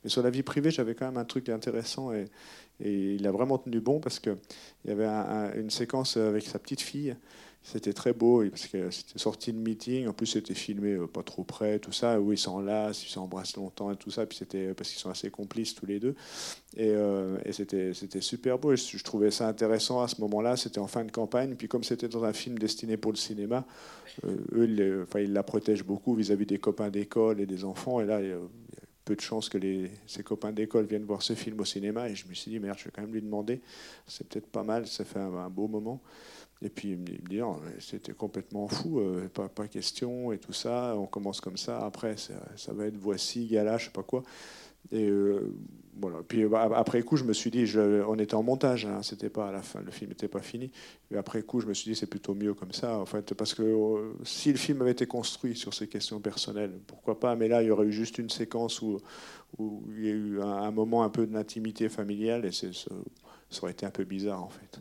Mais 0.02 0.10
sur 0.10 0.22
la 0.22 0.30
vie 0.30 0.42
privée, 0.42 0.72
j'avais 0.72 0.96
quand 0.96 1.06
même 1.06 1.18
un 1.18 1.24
truc 1.24 1.48
intéressant 1.48 2.12
et, 2.12 2.26
il 2.82 3.26
a 3.26 3.30
vraiment 3.30 3.58
tenu 3.58 3.78
bon 3.78 4.00
parce 4.00 4.18
qu'il 4.18 4.38
y 4.86 4.90
avait 4.90 5.06
une 5.60 5.68
séquence 5.68 6.16
avec 6.16 6.44
sa 6.44 6.58
petite 6.58 6.80
fille 6.80 7.14
c'était 7.62 7.92
très 7.92 8.14
beau 8.14 8.42
parce 8.48 8.66
que 8.66 8.90
c'était 8.90 9.18
sorti 9.18 9.52
de 9.52 9.58
meeting. 9.58 10.06
En 10.08 10.14
plus, 10.14 10.26
c'était 10.26 10.54
filmé 10.54 10.94
euh, 10.94 11.06
pas 11.06 11.22
trop 11.22 11.44
près, 11.44 11.78
tout 11.78 11.92
ça, 11.92 12.18
où 12.18 12.32
ils 12.32 12.38
s'enlacent, 12.38 13.04
ils 13.04 13.10
s'embrassent 13.10 13.56
longtemps 13.56 13.92
et 13.92 13.96
tout 13.96 14.10
ça. 14.10 14.24
Puis 14.24 14.38
c'était 14.38 14.72
parce 14.72 14.88
qu'ils 14.88 14.98
sont 14.98 15.10
assez 15.10 15.30
complices 15.30 15.74
tous 15.74 15.84
les 15.84 16.00
deux. 16.00 16.14
Et, 16.76 16.88
euh, 16.88 17.36
et 17.44 17.52
c'était, 17.52 17.92
c'était 17.92 18.22
super 18.22 18.58
beau. 18.58 18.74
je, 18.74 19.02
trouvais 19.04 19.30
ça 19.30 19.46
intéressant 19.46 20.00
à 20.00 20.08
ce 20.08 20.20
moment-là. 20.22 20.56
C'était 20.56 20.78
en 20.78 20.86
fin 20.86 21.04
de 21.04 21.10
campagne. 21.10 21.54
Puis 21.54 21.68
comme 21.68 21.84
c'était 21.84 22.08
dans 22.08 22.24
un 22.24 22.32
film 22.32 22.58
destiné 22.58 22.96
pour 22.96 23.12
le 23.12 23.18
cinéma, 23.18 23.66
euh, 24.24 24.36
eux, 24.54 25.06
enfin, 25.06 25.20
ils 25.20 25.32
la 25.32 25.42
protègent 25.42 25.84
beaucoup 25.84 26.14
vis-à-vis 26.14 26.46
des 26.46 26.58
copains 26.58 26.88
d'école 26.88 27.40
et 27.40 27.46
des 27.46 27.64
enfants. 27.64 28.00
Et 28.00 28.06
là, 28.06 28.22
il 28.22 28.28
y 28.28 28.32
a 28.32 28.38
peu 29.04 29.16
de 29.16 29.20
chances 29.20 29.50
que 29.50 29.58
les, 29.58 29.90
ses 30.06 30.22
copains 30.22 30.52
d'école 30.52 30.86
viennent 30.86 31.04
voir 31.04 31.20
ce 31.20 31.34
film 31.34 31.60
au 31.60 31.66
cinéma. 31.66 32.08
Et 32.08 32.14
je 32.14 32.26
me 32.26 32.32
suis 32.32 32.50
dit, 32.50 32.58
merde, 32.58 32.78
je 32.78 32.84
vais 32.84 32.90
quand 32.90 33.02
même 33.02 33.12
lui 33.12 33.22
demander. 33.22 33.60
C'est 34.06 34.26
peut-être 34.26 34.46
pas 34.46 34.62
mal. 34.62 34.86
Ça 34.86 35.04
fait 35.04 35.18
un 35.18 35.50
beau 35.50 35.68
moment. 35.68 36.00
Et 36.62 36.68
puis 36.68 36.90
il 36.90 36.98
me 36.98 37.04
dit, 37.04 37.40
c'était 37.78 38.12
complètement 38.12 38.68
fou, 38.68 39.00
euh, 39.00 39.28
pas, 39.28 39.66
question 39.66 40.30
et 40.32 40.38
tout 40.38 40.52
ça. 40.52 40.94
On 40.96 41.06
commence 41.06 41.40
comme 41.40 41.56
ça. 41.56 41.84
Après, 41.84 42.16
ça, 42.16 42.72
va 42.72 42.86
être 42.86 42.96
voici, 42.98 43.46
gala, 43.46 43.78
je 43.78 43.86
sais 43.86 43.90
pas 43.90 44.02
quoi. 44.02 44.22
Et 44.92 45.08
euh, 45.08 45.54
voilà. 45.98 46.18
Puis 46.26 46.44
bah, 46.44 46.68
après 46.74 47.02
coup, 47.02 47.16
je 47.16 47.24
me 47.24 47.32
suis 47.32 47.50
dit, 47.50 47.64
on 48.06 48.18
était 48.18 48.34
en 48.34 48.42
montage, 48.42 48.84
hein, 48.84 49.02
c'était 49.02 49.30
pas 49.30 49.48
à 49.48 49.52
la 49.52 49.62
fin, 49.62 49.80
le 49.80 49.90
film 49.90 50.10
n'était 50.10 50.28
pas 50.28 50.42
fini. 50.42 50.70
Et 51.10 51.16
après 51.16 51.42
coup, 51.42 51.60
je 51.60 51.66
me 51.66 51.72
suis 51.72 51.90
dit, 51.90 51.96
c'est 51.96 52.06
plutôt 52.06 52.34
mieux 52.34 52.52
comme 52.52 52.72
ça, 52.72 52.98
en 52.98 53.06
fait, 53.06 53.32
parce 53.34 53.54
que 53.54 53.62
euh, 53.62 54.12
si 54.24 54.52
le 54.52 54.58
film 54.58 54.82
avait 54.82 54.90
été 54.90 55.06
construit 55.06 55.56
sur 55.56 55.72
ces 55.72 55.88
questions 55.88 56.20
personnelles, 56.20 56.78
pourquoi 56.86 57.18
pas. 57.18 57.36
Mais 57.36 57.48
là, 57.48 57.62
il 57.62 57.68
y 57.68 57.70
aurait 57.70 57.86
eu 57.86 57.92
juste 57.92 58.18
une 58.18 58.30
séquence 58.30 58.82
où, 58.82 59.00
il 59.58 60.04
y 60.04 60.08
a 60.08 60.12
eu 60.12 60.40
un, 60.42 60.70
moment 60.70 61.04
un 61.04 61.10
peu 61.10 61.26
d'intimité 61.26 61.88
familiale, 61.88 62.44
et 62.44 62.52
ça 62.52 62.68
aurait 63.62 63.72
été 63.72 63.86
un 63.86 63.90
peu 63.90 64.04
bizarre, 64.04 64.42
en 64.42 64.50
fait 64.50 64.80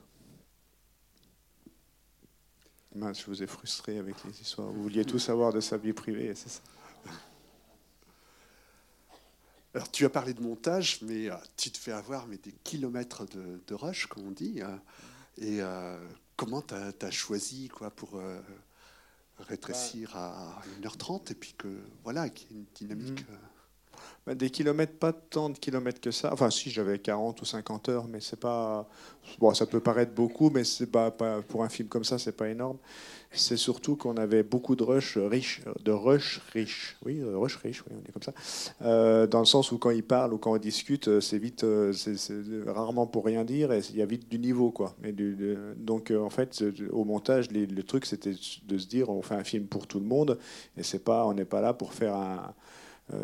je 3.13 3.25
vous 3.25 3.43
ai 3.43 3.47
frustré 3.47 3.97
avec 3.97 4.15
les 4.25 4.41
histoires. 4.41 4.67
Vous 4.67 4.83
vouliez 4.83 5.05
tout 5.05 5.19
savoir 5.19 5.53
de 5.53 5.59
sa 5.59 5.77
vie 5.77 5.93
privée, 5.93 6.33
c'est 6.35 6.49
ça. 6.49 6.61
Alors, 9.75 9.91
tu 9.91 10.03
as 10.05 10.09
parlé 10.09 10.33
de 10.33 10.41
montage, 10.41 10.99
mais 11.03 11.29
euh, 11.29 11.35
tu 11.55 11.69
te 11.69 11.77
fais 11.77 11.91
avoir 11.91 12.25
mais 12.27 12.37
des 12.37 12.53
kilomètres 12.63 13.25
de, 13.25 13.73
rush, 13.73 14.07
comme 14.07 14.27
on 14.27 14.31
dit. 14.31 14.61
Hein. 14.61 14.81
et 15.37 15.61
euh, 15.61 15.99
comment 16.35 16.61
tu 16.61 16.73
as, 16.73 17.11
choisi 17.11 17.67
quoi, 17.69 17.91
pour 17.91 18.15
euh, 18.15 18.39
rétrécir 19.37 20.15
à 20.15 20.61
1h30 20.81 21.31
et 21.31 21.35
puis 21.35 21.53
que 21.57 21.67
voilà, 22.03 22.29
qu'il 22.29 22.51
y 22.51 22.53
ait 22.55 22.57
une 22.57 22.65
dynamique 22.73 23.29
mm. 23.29 23.35
Des 24.35 24.49
kilomètres, 24.49 24.93
pas 24.93 25.13
tant 25.13 25.49
de 25.49 25.57
kilomètres 25.57 26.01
que 26.01 26.11
ça. 26.11 26.31
Enfin, 26.31 26.49
si, 26.49 26.69
j'avais 26.69 26.99
40 26.99 27.41
ou 27.41 27.45
50 27.45 27.89
heures, 27.89 28.07
mais 28.07 28.19
c'est 28.19 28.39
pas. 28.39 28.87
Bon, 29.39 29.53
ça 29.53 29.65
peut 29.65 29.79
paraître 29.79 30.13
beaucoup, 30.13 30.49
mais 30.49 30.63
c'est 30.63 30.87
pas, 30.87 31.11
pas, 31.11 31.41
pour 31.41 31.63
un 31.63 31.69
film 31.69 31.87
comme 31.87 32.03
ça, 32.03 32.19
c'est 32.19 32.35
pas 32.35 32.49
énorme. 32.49 32.77
C'est 33.31 33.57
surtout 33.57 33.95
qu'on 33.95 34.17
avait 34.17 34.41
beaucoup 34.41 34.75
de 34.75 34.83
rush 34.83 35.17
riches, 35.17 35.61
de 35.83 35.91
rush 35.91 36.41
riches. 36.53 36.97
Oui, 37.05 37.23
rush 37.23 37.57
riches, 37.57 37.83
oui, 37.87 37.95
on 37.95 38.09
est 38.09 38.11
comme 38.11 38.23
ça. 38.23 38.33
Euh, 38.81 39.27
dans 39.27 39.39
le 39.39 39.45
sens 39.45 39.71
où 39.71 39.77
quand 39.77 39.91
ils 39.91 40.03
parlent 40.03 40.33
ou 40.33 40.39
quand 40.39 40.53
on 40.53 40.57
discute, 40.57 41.07
euh, 41.07 41.21
c'est 41.21 41.37
vite, 41.37 41.63
euh, 41.63 41.93
c'est 41.93 42.17
rarement 42.67 43.05
pour 43.05 43.25
rien 43.25 43.43
dire 43.43 43.71
et 43.71 43.81
il 43.91 43.97
y 43.97 44.01
a 44.01 44.05
vite 44.05 44.29
du 44.29 44.39
niveau, 44.39 44.71
quoi. 44.71 44.95
Mais 45.01 45.13
donc, 45.77 46.11
en 46.11 46.29
fait, 46.29 46.63
au 46.91 47.03
montage, 47.03 47.51
le 47.51 47.83
truc, 47.83 48.05
c'était 48.05 48.33
de 48.65 48.77
se 48.77 48.87
dire, 48.87 49.09
on 49.09 49.21
fait 49.21 49.35
un 49.35 49.43
film 49.43 49.65
pour 49.67 49.85
tout 49.85 49.99
le 49.99 50.05
monde 50.05 50.39
et 50.75 50.83
c'est 50.83 51.03
pas, 51.03 51.25
on 51.25 51.33
n'est 51.33 51.45
pas 51.45 51.61
là 51.61 51.73
pour 51.73 51.93
faire 51.93 52.15
un 52.15 52.53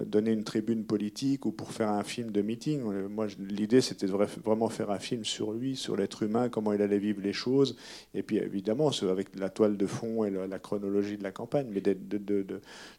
donner 0.05 0.31
une 0.31 0.43
tribune 0.43 0.83
politique 0.83 1.45
ou 1.45 1.51
pour 1.51 1.71
faire 1.71 1.89
un 1.89 2.03
film 2.03 2.31
de 2.31 2.41
meeting. 2.41 2.81
Euh, 2.91 3.07
moi, 3.07 3.27
l'idée, 3.39 3.81
c'était 3.81 4.07
de 4.07 4.11
vraiment 4.11 4.69
faire 4.69 4.89
un 4.89 4.99
film 4.99 5.23
sur 5.23 5.51
lui, 5.51 5.75
sur 5.75 5.95
l'être 5.95 6.23
humain, 6.23 6.49
comment 6.49 6.73
il 6.73 6.81
allait 6.81 6.97
vivre 6.97 7.21
les 7.21 7.33
choses, 7.33 7.75
et 8.13 8.23
puis 8.23 8.37
évidemment 8.37 8.89
avec 9.03 9.35
la 9.37 9.49
toile 9.49 9.77
de 9.77 9.85
fond 9.85 10.23
et 10.23 10.31
la, 10.31 10.59
chronologie 10.59 11.17
de 11.17 11.23
la 11.23 11.31
campagne, 11.31 11.67
mais 11.71 11.81
de, 11.81 11.95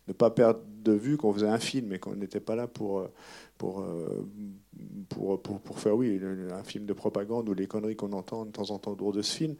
ne 0.08 0.12
pas 0.12 0.30
perdre 0.30 0.60
de 0.84 0.92
vue 0.92 1.16
qu'on 1.16 1.32
faisait 1.32 1.48
un 1.48 1.58
film 1.58 1.92
et 1.92 1.98
qu'on 1.98 2.14
n'était 2.14 2.40
pas 2.40 2.54
là 2.54 2.66
pour, 2.66 3.00
euh, 3.00 3.08
pour, 3.58 3.84
pour, 5.08 5.42
pour, 5.42 5.60
pour, 5.60 5.78
faire, 5.78 5.96
oui, 5.96 6.20
un 6.52 6.64
film 6.64 6.86
de 6.86 6.92
propagande 6.92 7.48
ou 7.48 7.54
les 7.54 7.66
conneries 7.66 7.96
qu'on 7.96 8.12
entend 8.12 8.44
de 8.44 8.50
temps 8.50 8.70
en 8.70 8.78
temps 8.78 8.92
autour 8.92 9.12
de 9.12 9.22
ce 9.22 9.34
film. 9.34 9.56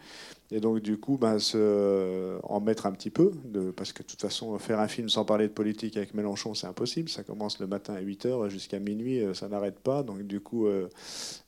Et 0.52 0.60
donc, 0.60 0.78
du 0.80 0.98
coup, 0.98 1.18
ben, 1.18 1.40
se, 1.40 2.38
en 2.44 2.60
mettre 2.60 2.86
un 2.86 2.92
petit 2.92 3.10
peu, 3.10 3.32
parce 3.74 3.92
que 3.92 4.02
de 4.02 4.06
toute 4.06 4.20
façon, 4.20 4.56
faire 4.58 4.78
un 4.78 4.86
film 4.86 5.08
sans 5.08 5.24
parler 5.24 5.48
de 5.48 5.52
politique 5.52 5.96
avec 5.96 6.14
Mélenchon, 6.14 6.54
c'est 6.54 6.68
impossible. 6.68 7.08
Ça 7.08 7.24
commence 7.24 7.58
le 7.58 7.66
matin 7.66 7.94
à 7.94 8.00
8h 8.00 8.48
jusqu'à 8.48 8.78
minuit, 8.78 9.20
euh, 9.20 9.34
ça 9.34 9.48
n'arrête 9.48 9.80
pas. 9.80 10.04
Donc, 10.04 10.22
du 10.22 10.40
coup, 10.40 10.66
euh, 10.66 10.88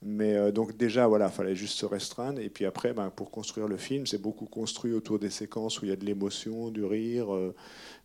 mais 0.02 0.34
euh, 0.34 0.50
donc 0.50 0.76
déjà, 0.76 1.06
voilà, 1.06 1.26
il 1.26 1.32
fallait 1.32 1.54
juste 1.54 1.78
se 1.78 1.86
restreindre. 1.86 2.40
Et 2.40 2.48
puis 2.48 2.64
après, 2.64 2.92
ben, 2.92 3.10
pour 3.10 3.30
construire 3.30 3.68
le 3.68 3.76
film, 3.76 4.06
c'est 4.06 4.20
beaucoup 4.20 4.46
construit 4.46 4.92
autour 4.92 5.20
des 5.20 5.30
séquences 5.30 5.80
où 5.80 5.84
il 5.84 5.90
y 5.90 5.92
a 5.92 5.96
de 5.96 6.04
l'émotion, 6.04 6.70
du 6.70 6.84
rire, 6.84 7.28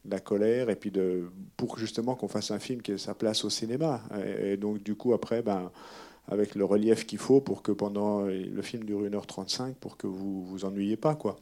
de 0.06 0.12
la 0.12 0.20
colère, 0.20 0.70
et 0.70 0.76
puis 0.76 0.92
de, 0.92 1.30
pour 1.58 1.78
justement 1.78 2.16
qu'on 2.16 2.28
fasse 2.28 2.52
un 2.52 2.60
film 2.60 2.82
qui 2.82 2.92
ait 2.92 2.98
sa 2.98 3.14
place 3.14 3.46
au 3.46 3.50
cinéma. 3.50 4.02
Et, 4.40 4.58
donc, 4.58 4.84
du 4.84 4.96
coup, 4.96 5.14
après, 5.14 5.42
ben, 5.42 5.72
avec 6.28 6.56
le 6.56 6.66
relief 6.66 7.06
qu'il 7.06 7.20
faut 7.20 7.42
pour 7.42 7.62
que 7.62 7.72
pendant 7.72 8.22
le 8.22 8.62
film 8.62 8.84
dure 8.86 9.02
1h35 9.02 9.76
pour 9.76 9.98
que 9.98 10.08
vous 10.08 10.46
vous 10.46 10.66
ennuyez 10.66 10.96
pas 10.98 11.16
quoi. 11.16 11.36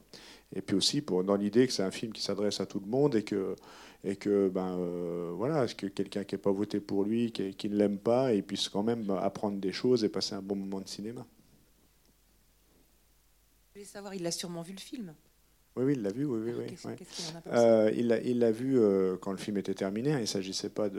Et 0.56 0.62
puis 0.62 0.76
aussi 0.76 1.02
pour, 1.02 1.24
dans 1.24 1.36
l'idée 1.36 1.68
que 1.68 1.74
c'est 1.74 1.84
un 1.84 1.92
film 1.92 2.12
qui 2.12 2.22
s'adresse 2.22 2.60
à 2.60 2.66
tout 2.66 2.80
le 2.80 2.88
monde 2.88 3.16
et 3.16 3.24
que 3.24 3.56
et 4.04 4.16
que 4.16 4.50
ben 4.50 4.78
euh, 4.80 5.32
voilà 5.36 5.68
que 5.68 5.86
quelqu'un 5.86 6.24
qui 6.24 6.34
n'a 6.34 6.40
pas 6.40 6.52
voté 6.52 6.80
pour 6.80 7.04
lui, 7.04 7.32
qui, 7.32 7.54
qui 7.54 7.70
ne 7.70 7.76
l'aime 7.76 8.00
pas, 8.00 8.34
il 8.34 8.44
puisse 8.44 8.68
quand 8.70 8.82
même 8.84 9.10
apprendre 9.12 9.60
des 9.60 9.72
choses 9.72 10.04
et 10.04 10.10
passer 10.10 10.34
un 10.34 10.42
bon 10.42 10.56
moment 10.56 10.82
de 10.82 10.88
cinéma. 10.88 11.26
Je 13.70 13.80
voulais 13.80 13.86
savoir, 13.86 14.16
il 14.16 14.26
a 14.26 14.32
sûrement 14.32 14.64
vu 14.64 14.74
le 14.74 14.80
film. 14.80 15.14
Oui, 15.78 15.86
oui, 15.86 15.94
il 15.96 16.02
l'a 16.02 16.12
vu, 16.12 16.26
oui, 16.26 16.52
oui. 16.58 16.94
Euh, 17.54 17.92
il 17.96 18.08
l'a 18.08 18.20
il 18.20 18.40
l'a 18.40 18.52
vu 18.52 18.78
euh, 18.78 19.16
quand 19.22 19.32
le 19.32 19.38
film 19.38 19.58
était 19.58 19.74
terminé. 19.74 20.12
Hein. 20.12 20.18
il 20.18 20.22
ne 20.22 20.26
s'agissait 20.26 20.70
pas 20.70 20.90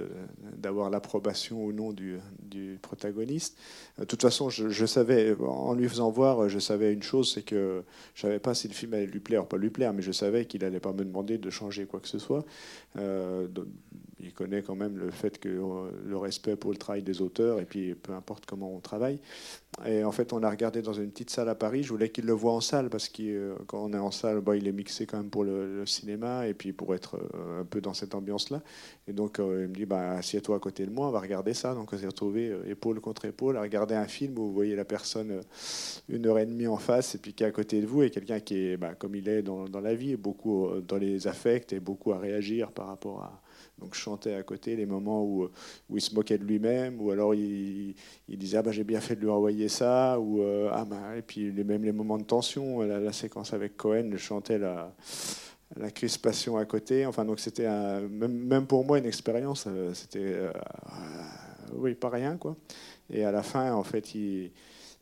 d'avoir 0.56 0.88
l'approbation 0.88 1.62
ou 1.62 1.72
non 1.72 1.92
du, 1.92 2.18
du 2.38 2.78
protagoniste. 2.80 3.58
Euh, 3.98 4.02
de 4.02 4.06
toute 4.06 4.22
façon, 4.22 4.48
je, 4.48 4.86
savais, 4.86 5.36
en 5.40 5.74
lui 5.74 5.86
faisant 5.88 6.10
voir, 6.10 6.48
je 6.48 6.58
savais 6.58 6.94
une 6.94 7.02
chose, 7.02 7.34
c'est 7.34 7.42
que 7.42 7.84
je 8.14 8.26
ne 8.26 8.30
savais 8.30 8.38
pas 8.38 8.54
si 8.54 8.66
le 8.66 8.72
film 8.72 8.94
allait 8.94 9.06
lui 9.06 9.20
plaire 9.20 9.42
ou 9.42 9.46
pas 9.46 9.58
lui 9.58 9.68
plaire, 9.68 9.92
mais 9.92 10.02
je 10.02 10.12
savais 10.12 10.46
qu'il 10.46 10.62
n'allait 10.62 10.80
pas 10.80 10.92
me 10.92 11.04
demander 11.04 11.36
de 11.36 11.50
changer 11.50 11.84
quoi 11.84 12.00
que 12.00 12.08
ce 12.08 12.18
soit 12.18 12.44
il 14.22 14.32
connaît 14.32 14.62
quand 14.62 14.76
même 14.76 14.96
le 14.96 15.10
fait 15.10 15.38
que 15.38 15.48
euh, 15.48 15.90
le 16.04 16.16
respect 16.16 16.56
pour 16.56 16.70
le 16.70 16.76
travail 16.76 17.02
des 17.02 17.20
auteurs, 17.20 17.60
et 17.60 17.64
puis 17.64 17.94
peu 17.94 18.12
importe 18.12 18.46
comment 18.46 18.72
on 18.74 18.80
travaille. 18.80 19.18
Et 19.86 20.04
en 20.04 20.12
fait, 20.12 20.32
on 20.32 20.42
a 20.42 20.50
regardé 20.50 20.82
dans 20.82 20.92
une 20.92 21.10
petite 21.10 21.30
salle 21.30 21.48
à 21.48 21.54
Paris. 21.54 21.82
Je 21.82 21.88
voulais 21.88 22.10
qu'il 22.10 22.26
le 22.26 22.32
voit 22.32 22.52
en 22.52 22.60
salle, 22.60 22.88
parce 22.88 23.08
que 23.08 23.22
euh, 23.22 23.54
quand 23.66 23.82
on 23.82 23.92
est 23.92 23.98
en 23.98 24.10
salle, 24.10 24.40
bah, 24.40 24.56
il 24.56 24.68
est 24.68 24.72
mixé 24.72 25.06
quand 25.06 25.16
même 25.16 25.30
pour 25.30 25.44
le, 25.44 25.84
cinéma, 25.86 26.46
et 26.46 26.54
puis 26.54 26.72
pour 26.72 26.94
être 26.94 27.16
euh, 27.16 27.62
un 27.62 27.64
peu 27.64 27.80
dans 27.80 27.94
cette 27.94 28.14
ambiance-là. 28.14 28.62
Et 29.08 29.12
donc, 29.12 29.38
il 29.38 29.44
me 29.44 29.74
dit, 29.74 29.86
bah, 29.86 30.12
assieds-toi 30.12 30.56
à 30.56 30.58
côté 30.60 30.86
de 30.86 30.90
moi, 30.90 31.08
on 31.08 31.10
va 31.10 31.20
regarder 31.20 31.54
ça. 31.54 31.74
Donc, 31.74 31.92
on 31.92 31.98
s'est 31.98 32.06
retrouvé 32.06 32.56
épaule 32.66 33.00
contre 33.00 33.24
épaule 33.24 33.56
à 33.56 33.62
regarder 33.62 33.94
un 33.96 34.06
film 34.06 34.38
où 34.38 34.42
vous 34.42 34.52
voyez 34.52 34.76
la 34.76 34.84
personne 34.84 35.40
une 36.08 36.26
heure 36.26 36.38
et 36.38 36.46
demie 36.46 36.68
en 36.68 36.76
face, 36.76 37.16
et 37.16 37.18
puis 37.18 37.32
qui 37.32 37.42
est 37.42 37.46
à 37.46 37.50
côté 37.50 37.80
de 37.80 37.86
vous, 37.86 38.02
et 38.02 38.10
quelqu'un 38.10 38.38
qui 38.38 38.66
est, 38.66 38.76
bah, 38.76 38.94
comme 38.94 39.16
il 39.16 39.28
est 39.28 39.42
dans, 39.42 39.64
dans 39.64 39.80
la 39.80 39.94
vie, 39.94 40.16
beaucoup 40.16 40.68
dans 40.86 40.98
les 40.98 41.26
affects, 41.26 41.72
et 41.72 41.80
beaucoup 41.80 42.12
à 42.12 42.18
réagir 42.18 42.70
par 42.70 42.86
rapport 42.86 43.22
à 43.22 43.42
donc 43.82 43.94
je 43.94 44.00
chantais 44.00 44.34
à 44.34 44.42
côté 44.42 44.76
les 44.76 44.86
moments 44.86 45.24
où, 45.24 45.48
où 45.90 45.96
il 45.96 46.00
se 46.00 46.14
moquait 46.14 46.38
de 46.38 46.44
lui-même, 46.44 47.00
ou 47.00 47.10
alors 47.10 47.34
il, 47.34 47.94
disait 48.28 48.58
ah 48.58 48.62
ben, 48.62 48.70
j'ai 48.70 48.84
bien 48.84 49.00
fait 49.00 49.16
de 49.16 49.20
lui 49.20 49.28
envoyer 49.28 49.68
ça, 49.68 50.18
ou 50.20 50.40
euh, 50.40 50.70
ah 50.72 50.84
ben, 50.84 51.14
et 51.16 51.22
puis 51.22 51.50
même 51.50 51.84
les 51.84 51.92
moments 51.92 52.18
de 52.18 52.24
tension, 52.24 52.80
la, 52.82 53.12
séquence 53.12 53.52
avec 53.52 53.76
Cohen, 53.76 54.10
je 54.12 54.18
chantais 54.18 54.58
la, 54.58 54.94
la 55.76 55.90
crispation 55.90 56.56
à 56.56 56.64
côté. 56.64 57.06
Enfin 57.06 57.24
donc 57.24 57.40
c'était 57.40 57.68
même, 58.08 58.32
même, 58.32 58.66
pour 58.66 58.84
moi 58.84 58.98
une 58.98 59.06
expérience, 59.06 59.64
euh, 59.66 59.92
c'était 59.94 60.20
euh, 60.20 60.52
oui 61.74 61.94
pas 61.94 62.08
rien 62.10 62.36
quoi. 62.36 62.56
Et 63.10 63.24
à 63.24 63.32
la 63.32 63.42
fin 63.42 63.72
en 63.72 63.82
fait 63.82 64.14
il 64.14 64.52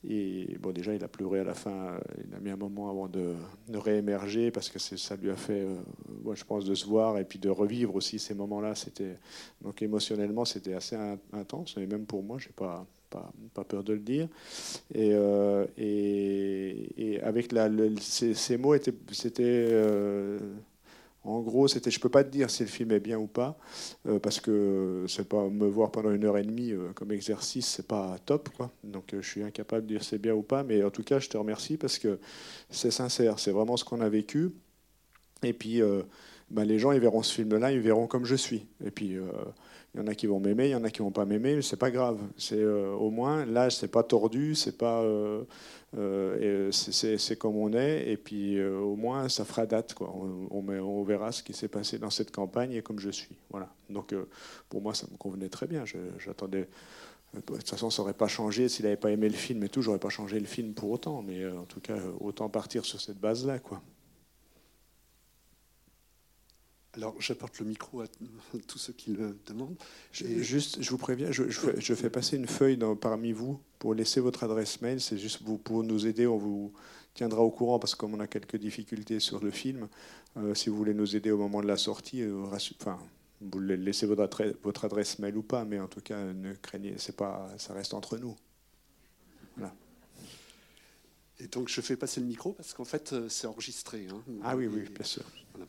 et 0.09 0.57
bon, 0.59 0.73
déjà, 0.73 0.95
il 0.95 1.05
a 1.05 1.09
pleuré 1.09 1.41
à 1.41 1.45
la 1.45 1.55
fin. 1.55 1.99
Il 2.27 2.35
a 2.35 2.41
mis 2.41 2.51
un 2.51 2.57
moment 2.57 2.89
avant 2.89 3.09
de, 3.09 3.35
de 3.69 3.79
réémerger 3.79 4.51
parce 4.51 4.71
que 4.71 4.79
ça 4.79 5.17
lui 5.17 5.31
a 5.31 5.37
fait, 5.37 5.61
euh, 5.61 6.35
je 6.35 6.45
pense, 6.45 6.65
de 6.65 6.75
se 6.75 6.87
voir 6.87 7.19
et 7.19 7.25
puis 7.25 7.39
de 7.39 7.51
revivre 7.51 7.95
aussi 7.95 8.19
ces 8.19 8.35
moments-là. 8.35 8.75
C'était 8.75 9.19
donc 9.61 9.83
émotionnellement, 9.83 10.47
c'était 10.47 10.75
assez 10.75 10.97
intense. 11.33 11.77
Et 11.77 11.87
même 11.87 12.07
pour 12.07 12.23
moi, 12.23 12.39
j'ai 12.39 12.53
pas, 12.57 12.87
pas, 13.11 13.31
pas, 13.53 13.65
peur 13.65 13.85
de 13.85 13.93
le 13.93 13.99
dire. 13.99 14.29
Et, 14.95 15.11
euh, 15.13 15.67
et, 15.77 17.15
et, 17.15 17.21
avec 17.21 17.53
la, 17.53 17.69
ces, 18.01 18.57
mots, 18.57 18.75
c'était 19.13 19.43
euh, 19.45 20.39
en 21.23 21.41
gros, 21.41 21.69
c'était, 21.69 21.91
je 21.91 22.01
peux 22.01 22.09
pas 22.09 22.25
te 22.25 22.31
dire 22.31 22.49
si 22.51 22.63
le 22.63 22.69
film 22.69 22.93
est 22.93 23.01
bien 23.01 23.19
ou 23.19 23.27
pas, 23.27 23.59
euh, 24.07 24.19
parce 24.19 24.41
que 24.41 25.05
c'est 25.07 25.29
pas 25.29 25.49
me 25.49 25.67
voir 25.67 25.91
pendant 25.91 26.11
une 26.11 26.25
heure 26.25 26.39
et 26.39 26.43
demie 26.43 26.73
euh, 26.73 26.93
comme 26.95 27.13
exercice, 27.13 27.67
c'est 27.67 27.87
pas 27.87 28.17
top, 28.25 28.49
quoi. 28.57 28.71
Donc, 28.85 29.13
euh, 29.13 29.21
je 29.21 29.29
suis 29.29 29.43
incapable 29.43 29.87
de 29.87 29.93
dire 29.93 30.05
c'est 30.05 30.19
bien 30.19 30.35
ou 30.35 30.43
pas, 30.43 30.63
mais 30.63 30.83
en 30.83 30.91
tout 30.91 31.03
cas, 31.03 31.19
je 31.19 31.29
te 31.29 31.37
remercie 31.37 31.77
parce 31.77 31.99
que 31.99 32.19
c'est 32.71 32.91
sincère, 32.91 33.39
c'est 33.39 33.53
vraiment 33.53 33.77
ce 33.77 33.85
qu'on 33.85 34.01
a 34.01 34.09
vécu. 34.09 34.51
Et 35.43 35.53
puis, 35.53 35.81
ben, 36.51 36.65
les 36.65 36.79
gens, 36.79 36.93
ils 36.93 37.01
verront 37.01 37.23
ce 37.23 37.33
film-là, 37.33 37.73
ils 37.73 37.81
verront 37.81 38.07
comme 38.07 38.27
je 38.27 38.35
suis. 38.35 38.67
Et 38.85 38.91
puis, 38.91 39.17
il 39.95 40.01
y 40.01 40.03
en 40.03 40.07
a 40.07 40.15
qui 40.15 40.27
vont 40.27 40.39
m'aimer, 40.39 40.67
il 40.67 40.71
y 40.71 40.75
en 40.75 40.85
a 40.85 40.91
qui 40.91 41.03
vont 41.03 41.11
pas 41.11 41.25
m'aimer, 41.25 41.57
mais 41.57 41.63
c'est 41.63 41.77
pas 41.77 41.91
grave. 41.91 42.19
C'est 42.37 42.65
au 42.65 43.11
moins 43.11 43.45
là, 43.45 43.71
c'est 43.71 43.89
pas 43.89 44.03
tordu, 44.05 44.55
c'est 44.55 44.79
pas 44.79 45.03
euh, 45.99 46.71
c'est 46.71 47.37
comme 47.37 47.57
on 47.57 47.73
est, 47.73 48.09
et 48.09 48.17
puis 48.17 48.59
euh, 48.59 48.79
au 48.79 48.95
moins 48.95 49.29
ça 49.29 49.45
fera 49.45 49.67
date. 49.67 49.95
Quoi. 49.95 50.13
On, 50.15 50.69
on, 50.69 51.03
verra 51.03 51.33
ce 51.33 51.43
qui 51.43 51.53
s'est 51.53 51.69
passé 51.69 51.99
dans 51.99 52.11
cette 52.11 52.31
campagne 52.31 52.73
et 52.73 52.83
comme 52.83 53.01
je 53.01 53.11
suis. 53.11 53.37
Voilà. 53.51 53.69
Donc 53.89 54.13
euh, 54.13 54.29
pour 54.69 54.83
moi, 54.83 54.95
ça 54.95 55.07
me 55.11 55.17
convenait 55.17 55.49
très 55.49 55.67
bien. 55.67 55.85
J'attendais. 56.19 56.69
De 57.35 57.41
toute 57.41 57.69
façon, 57.69 57.91
ça 57.91 58.03
n'aurait 58.03 58.15
pas 58.15 58.27
changé 58.27 58.69
s'il 58.69 58.85
n'avait 58.85 58.97
pas 58.97 59.11
aimé 59.11 59.29
le 59.29 59.37
film 59.37 59.63
et 59.63 59.69
tout. 59.69 59.83
J'aurais 59.83 60.01
pas 60.01 60.09
changé 60.09 60.39
le 60.41 60.47
film 60.47 60.75
pour 60.75 60.91
autant, 60.91 61.23
mais 61.23 61.47
en 61.49 61.65
tout 61.65 61.81
cas, 61.81 61.97
autant 62.19 62.49
partir 62.49 62.85
sur 62.85 63.01
cette 63.01 63.19
base-là, 63.19 63.61
quoi. 63.61 63.81
Alors, 66.95 67.15
j'apporte 67.21 67.59
le 67.61 67.67
micro 67.67 68.01
à 68.01 68.07
tous 68.67 68.79
ceux 68.79 68.93
qui 68.93 69.13
le 69.13 69.39
demandent. 69.47 69.77
Juste, 70.13 70.83
je 70.83 70.91
vous 70.91 70.99
préviens, 70.99 71.31
je, 71.31 71.95
fais 71.95 72.11
passer 72.11 72.37
une 72.37 72.49
feuille 72.49 72.77
dans, 72.77 72.97
parmi 72.97 73.33
vous 73.33 73.61
pour 73.79 73.95
laisser 73.95 74.21
votre 74.21 74.43
adresse 74.43 74.81
mail. 74.81 75.01
C'est 75.01 75.19
juste 75.19 75.43
vous, 75.43 75.57
pour 75.57 75.85
nous 75.85 76.07
aider. 76.07 76.27
On 76.27 76.37
vous 76.37 76.73
tiendra 77.15 77.43
au 77.43 77.51
courant 77.51 77.79
parce 77.79 77.95
que 77.95 78.01
comme 78.01 78.15
on 78.15 78.21
a 78.21 78.27
quelques 78.27 78.57
difficultés 78.57 79.21
sur 79.21 79.43
le 79.43 79.51
film, 79.51 79.89
euh, 80.37 80.55
si 80.55 80.69
vous 80.69 80.77
voulez 80.77 80.95
nous 80.95 81.15
aider 81.15 81.31
au 81.31 81.39
moment 81.39 81.63
de 81.63 81.69
la 81.69 81.77
sortie, 81.77 82.23
euh, 82.23 82.45
enfin, 82.45 82.99
vous 83.41 83.61
laissez 83.61 84.07
votre 84.07 84.23
adresse, 84.23 84.55
votre 84.63 84.85
adresse 84.85 85.19
mail 85.21 85.37
ou 85.37 85.43
pas, 85.43 85.65
mais 85.65 85.79
en 85.79 85.89
tout 85.89 86.01
cas, 86.01 86.33
ne 86.33 86.53
craignez, 86.55 86.95
c'est 86.99 87.17
pas, 87.17 87.49
ça 87.57 87.73
reste 87.73 87.95
entre 87.95 88.19
nous. 88.19 88.35
Voilà. 89.57 89.73
Et 91.39 91.47
donc, 91.47 91.69
je 91.69 91.81
fais 91.81 91.97
passer 91.97 92.21
le 92.21 92.27
micro 92.27 92.53
parce 92.53 92.75
qu'en 92.75 92.85
fait, 92.85 93.13
euh, 93.13 93.29
c'est 93.29 93.47
enregistré. 93.47 94.09
Hein. 94.11 94.23
Ah 94.43 94.57
oui, 94.57 94.67
oui, 94.67 94.83
bien 94.93 95.05
sûr. 95.05 95.25
Voilà. 95.55 95.67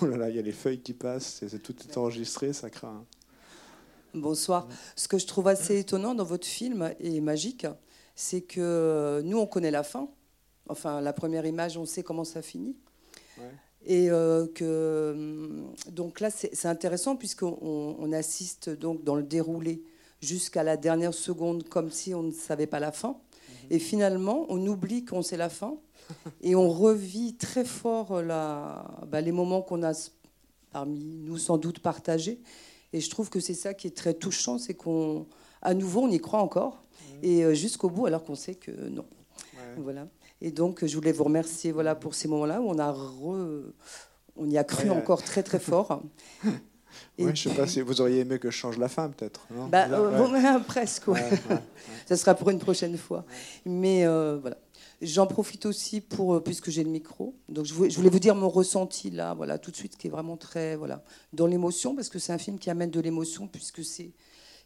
Oh 0.00 0.06
là 0.06 0.16
là, 0.16 0.30
il 0.30 0.36
y 0.36 0.38
a 0.38 0.42
les 0.42 0.52
feuilles 0.52 0.80
qui 0.80 0.92
passent, 0.92 1.42
c'est, 1.48 1.62
tout 1.62 1.74
est 1.80 1.96
enregistré, 1.96 2.52
ça 2.52 2.70
craint. 2.70 3.04
Bonsoir. 4.14 4.68
Ce 4.96 5.08
que 5.08 5.18
je 5.18 5.26
trouve 5.26 5.48
assez 5.48 5.78
étonnant 5.78 6.14
dans 6.14 6.24
votre 6.24 6.46
film 6.46 6.92
et 7.00 7.20
magique, 7.20 7.66
c'est 8.14 8.42
que 8.42 9.20
nous, 9.24 9.38
on 9.38 9.46
connaît 9.46 9.70
la 9.70 9.82
fin. 9.82 10.08
Enfin, 10.68 11.00
la 11.00 11.12
première 11.12 11.46
image, 11.46 11.78
on 11.78 11.86
sait 11.86 12.02
comment 12.02 12.24
ça 12.24 12.42
finit. 12.42 12.76
Et 13.86 14.10
euh, 14.10 14.46
que 14.54 15.64
donc 15.90 16.20
là, 16.20 16.30
c'est, 16.30 16.66
intéressant 16.66 17.16
puisqu'on 17.16 17.96
on 17.98 18.12
assiste 18.12 18.68
donc 18.68 19.04
dans 19.04 19.14
le 19.14 19.22
déroulé 19.22 19.82
jusqu'à 20.20 20.62
la 20.62 20.76
dernière 20.76 21.14
seconde, 21.14 21.68
comme 21.68 21.90
si 21.90 22.14
on 22.14 22.22
ne 22.22 22.32
savait 22.32 22.66
pas 22.66 22.80
la 22.80 22.92
fin. 22.92 23.18
Et 23.70 23.78
finalement, 23.78 24.46
on 24.48 24.64
oublie 24.66 25.04
qu'on 25.04 25.22
sait 25.22 25.36
la 25.36 25.48
fin 25.48 25.76
et 26.40 26.54
on 26.54 26.68
revit 26.70 27.36
très 27.36 27.64
fort 27.64 28.22
la, 28.22 28.84
bah, 29.06 29.20
les 29.20 29.32
moments 29.32 29.62
qu'on 29.62 29.82
a 29.82 29.92
parmi 30.72 31.04
nous 31.04 31.38
sans 31.38 31.58
doute 31.58 31.80
partagés. 31.80 32.40
Et 32.92 33.00
je 33.00 33.10
trouve 33.10 33.28
que 33.28 33.40
c'est 33.40 33.54
ça 33.54 33.74
qui 33.74 33.86
est 33.86 33.96
très 33.96 34.14
touchant, 34.14 34.58
c'est 34.58 34.74
qu'on, 34.74 35.26
à 35.60 35.74
nouveau, 35.74 36.02
on 36.02 36.10
y 36.10 36.18
croit 36.18 36.40
encore, 36.40 36.82
mmh. 36.82 37.14
et 37.22 37.44
euh, 37.44 37.54
jusqu'au 37.54 37.90
bout, 37.90 38.06
alors 38.06 38.24
qu'on 38.24 38.34
sait 38.34 38.54
que 38.54 38.70
non. 38.70 39.04
Voilà. 39.76 40.08
Et 40.40 40.50
donc, 40.50 40.84
je 40.84 40.94
voulais 40.96 41.12
vous 41.12 41.24
remercier 41.24 41.72
voilà, 41.72 41.94
pour 41.94 42.14
ces 42.14 42.28
moments-là 42.28 42.60
où 42.60 42.68
on, 42.68 42.78
a 42.78 42.94
on 44.36 44.50
y 44.50 44.58
a 44.58 44.64
cru 44.64 44.90
encore 44.90 45.22
très 45.22 45.42
très 45.42 45.58
fort. 45.58 46.02
Et 47.18 47.24
je 47.24 47.28
ne 47.28 47.34
sais 47.34 47.50
pas 47.50 47.66
si 47.66 47.80
vous 47.80 48.00
auriez 48.00 48.20
aimé 48.20 48.38
que 48.38 48.50
je 48.50 48.56
change 48.56 48.78
la 48.78 48.88
fin, 48.88 49.08
peut-être. 49.10 49.46
Bah, 49.70 49.88
euh, 49.90 50.58
presque, 50.66 51.04
Ça 52.06 52.16
sera 52.16 52.34
pour 52.34 52.50
une 52.50 52.58
prochaine 52.58 52.96
fois. 52.96 53.24
Mais 53.64 54.06
euh, 54.06 54.38
voilà. 54.40 54.56
J'en 55.00 55.26
profite 55.26 55.66
aussi 55.66 56.00
pour, 56.00 56.34
euh, 56.34 56.40
puisque 56.40 56.70
j'ai 56.70 56.82
le 56.82 56.90
micro, 56.90 57.36
donc 57.48 57.66
je 57.66 57.74
voulais, 57.74 58.10
vous 58.10 58.18
dire 58.18 58.34
mon 58.34 58.48
ressenti 58.48 59.10
là, 59.10 59.32
voilà, 59.34 59.56
tout 59.56 59.70
de 59.70 59.76
suite, 59.76 59.96
qui 59.96 60.08
est 60.08 60.10
vraiment 60.10 60.36
très, 60.36 60.74
voilà, 60.74 61.04
dans 61.32 61.46
l'émotion, 61.46 61.94
parce 61.94 62.08
que 62.08 62.18
c'est 62.18 62.32
un 62.32 62.38
film 62.38 62.58
qui 62.58 62.68
amène 62.68 62.90
de 62.90 62.98
l'émotion, 62.98 63.46
puisque 63.46 63.84
c'est, 63.84 64.12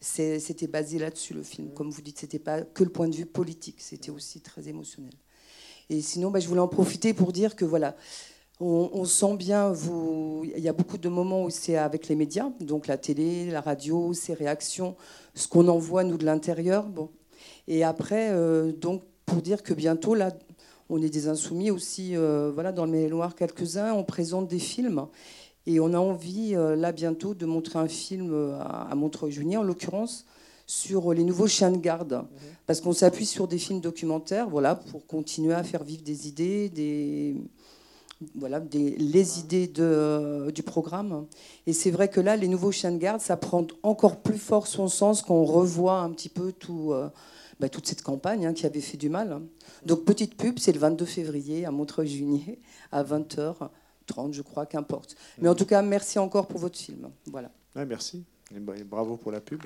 c'était 0.00 0.66
basé 0.68 0.98
là-dessus 0.98 1.34
le 1.34 1.42
film. 1.42 1.74
Comme 1.74 1.90
vous 1.90 2.00
dites, 2.00 2.18
c'était 2.18 2.38
pas 2.38 2.62
que 2.62 2.82
le 2.82 2.88
point 2.88 3.08
de 3.08 3.14
vue 3.14 3.26
politique, 3.26 3.80
c'était 3.80 4.10
aussi 4.10 4.40
très 4.40 4.68
émotionnel. 4.68 5.12
Et 5.90 6.00
sinon, 6.00 6.30
bah, 6.30 6.40
je 6.40 6.48
voulais 6.48 6.60
en 6.60 6.68
profiter 6.68 7.12
pour 7.12 7.32
dire 7.32 7.54
que 7.54 7.66
voilà, 7.66 7.94
on, 8.62 9.04
sent 9.04 9.36
bien, 9.36 9.70
vous, 9.70 10.44
il 10.44 10.62
y 10.62 10.68
a 10.68 10.72
beaucoup 10.72 10.98
de 10.98 11.08
moments 11.08 11.44
où 11.44 11.50
c'est 11.50 11.76
avec 11.76 12.08
les 12.08 12.14
médias, 12.14 12.50
donc 12.60 12.86
la 12.86 12.96
télé, 12.96 13.50
la 13.50 13.60
radio, 13.60 14.12
ces 14.12 14.34
réactions, 14.34 14.96
ce 15.34 15.48
qu'on 15.48 15.68
envoie 15.68 16.04
nous 16.04 16.16
de 16.16 16.24
l'intérieur. 16.24 16.86
Bon. 16.86 17.10
Et 17.66 17.84
après, 17.84 18.30
euh, 18.30 18.72
donc 18.72 19.02
pour 19.26 19.42
dire 19.42 19.62
que 19.62 19.74
bientôt, 19.74 20.14
là, 20.14 20.32
on 20.88 21.02
est 21.02 21.10
des 21.10 21.28
insoumis 21.28 21.70
aussi, 21.70 22.16
euh, 22.16 22.50
voilà, 22.52 22.72
dans 22.72 22.84
le 22.84 22.92
Maine-et-Loire, 22.92 23.34
quelques-uns, 23.34 23.92
on 23.94 24.04
présente 24.04 24.48
des 24.48 24.58
films. 24.58 25.06
Et 25.66 25.80
on 25.80 25.94
a 25.94 25.98
envie, 25.98 26.54
euh, 26.54 26.76
là, 26.76 26.92
bientôt, 26.92 27.34
de 27.34 27.46
montrer 27.46 27.78
un 27.78 27.88
film 27.88 28.56
à, 28.60 28.88
à 28.90 28.94
Montreuil-Junier, 28.94 29.56
en 29.56 29.62
l'occurrence, 29.62 30.26
sur 30.66 31.12
les 31.12 31.24
nouveaux 31.24 31.46
chiens 31.46 31.70
de 31.70 31.78
garde. 31.78 32.12
Mhm. 32.12 32.26
Parce 32.66 32.80
qu'on 32.80 32.92
s'appuie 32.92 33.26
sur 33.26 33.48
des 33.48 33.58
films 33.58 33.80
documentaires, 33.80 34.48
voilà, 34.48 34.74
pour 34.74 35.06
continuer 35.06 35.54
à 35.54 35.62
faire 35.62 35.84
vivre 35.84 36.02
des 36.02 36.28
idées, 36.28 36.68
des 36.68 37.36
voilà, 38.34 38.60
des, 38.60 38.96
les 38.96 39.40
idées 39.40 39.66
de, 39.66 39.82
euh, 39.82 40.50
du 40.50 40.62
programme. 40.62 41.26
Et 41.66 41.72
c'est 41.72 41.90
vrai 41.90 42.08
que 42.08 42.20
là, 42.20 42.36
les 42.36 42.48
nouveaux 42.48 42.72
chiens 42.72 42.92
de 42.92 42.98
garde, 42.98 43.20
ça 43.20 43.36
prend 43.36 43.66
encore 43.82 44.20
plus 44.22 44.38
fort 44.38 44.66
son 44.66 44.88
sens 44.88 45.22
quand 45.22 45.34
on 45.34 45.44
revoit 45.44 46.00
un 46.00 46.10
petit 46.10 46.28
peu 46.28 46.52
tout, 46.52 46.92
euh, 46.92 47.08
bah, 47.60 47.68
toute 47.68 47.86
cette 47.86 48.02
campagne 48.02 48.46
hein, 48.46 48.52
qui 48.52 48.66
avait 48.66 48.80
fait 48.80 48.96
du 48.96 49.08
mal. 49.08 49.40
Donc, 49.86 50.04
petite 50.04 50.36
pub, 50.36 50.58
c'est 50.58 50.72
le 50.72 50.78
22 50.78 51.04
février 51.04 51.64
à 51.64 51.70
Montreuil-Junier, 51.70 52.60
à 52.90 53.02
20h30, 53.02 54.32
je 54.32 54.42
crois, 54.42 54.66
qu'importe. 54.66 55.16
Mais 55.38 55.48
en 55.48 55.54
tout 55.54 55.66
cas, 55.66 55.82
merci 55.82 56.18
encore 56.18 56.46
pour 56.46 56.60
votre 56.60 56.78
film. 56.78 57.10
Voilà. 57.26 57.50
merci. 57.74 58.24
Et 58.54 58.84
bravo 58.84 59.16
pour 59.16 59.32
la 59.32 59.40
pub. 59.40 59.62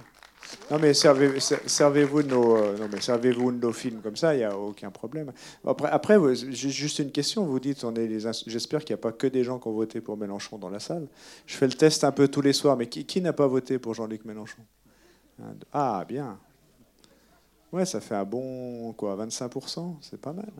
Non, 0.70 0.78
mais 0.80 0.94
servez, 0.94 1.38
servez-vous 1.40 2.22
de 2.22 2.28
nos, 2.28 2.56
euh, 2.56 2.76
non, 2.76 2.88
mais 2.92 3.00
servez-vous 3.00 3.52
de 3.52 3.58
nos 3.58 3.72
films 3.72 4.00
comme 4.00 4.16
ça, 4.16 4.34
il 4.34 4.38
n'y 4.38 4.44
a 4.44 4.56
aucun 4.56 4.90
problème. 4.90 5.32
Après, 5.66 5.88
après 5.88 6.34
juste 6.34 6.98
une 6.98 7.12
question. 7.12 7.44
Vous 7.44 7.60
dites, 7.60 7.84
on 7.84 7.94
est 7.94 8.08
j'espère 8.46 8.84
qu'il 8.84 8.94
n'y 8.94 9.00
a 9.00 9.02
pas 9.02 9.12
que 9.12 9.26
des 9.26 9.44
gens 9.44 9.58
qui 9.58 9.68
ont 9.68 9.72
voté 9.72 10.00
pour 10.00 10.16
Mélenchon 10.16 10.58
dans 10.58 10.70
la 10.70 10.80
salle. 10.80 11.06
Je 11.46 11.56
fais 11.56 11.66
le 11.66 11.74
test 11.74 12.04
un 12.04 12.12
peu 12.12 12.28
tous 12.28 12.42
les 12.42 12.52
soirs, 12.52 12.76
mais 12.76 12.88
qui, 12.88 13.04
qui 13.04 13.20
n'a 13.20 13.32
pas 13.32 13.46
voté 13.46 13.78
pour 13.78 13.94
Jean-Luc 13.94 14.24
Mélenchon? 14.24 14.62
Ah, 15.72 16.04
bien. 16.06 16.38
Ouais, 17.72 17.84
ça 17.84 18.00
fait 18.00 18.14
un 18.14 18.24
bon 18.24 18.92
quoi, 18.94 19.16
25%, 19.16 19.96
c'est 20.00 20.20
pas 20.20 20.32
mal. 20.32 20.50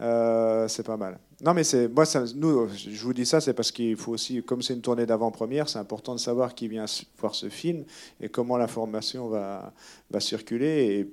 Euh, 0.00 0.66
c'est 0.68 0.84
pas 0.84 0.96
mal. 0.96 1.18
Non, 1.40 1.54
mais 1.54 1.64
c'est 1.64 1.88
moi, 1.88 2.04
nous, 2.34 2.68
je 2.68 3.04
vous 3.04 3.12
dis 3.12 3.26
ça, 3.26 3.40
c'est 3.40 3.54
parce 3.54 3.70
qu'il 3.70 3.96
faut 3.96 4.12
aussi, 4.12 4.42
comme 4.42 4.62
c'est 4.62 4.74
une 4.74 4.80
tournée 4.80 5.06
d'avant-première, 5.06 5.68
c'est 5.68 5.78
important 5.78 6.14
de 6.14 6.20
savoir 6.20 6.54
qui 6.54 6.68
vient 6.68 6.86
voir 7.18 7.34
ce 7.34 7.48
film 7.48 7.84
et 8.20 8.28
comment 8.28 8.56
l'information 8.56 9.28
va, 9.28 9.72
va 10.10 10.20
circuler. 10.20 11.06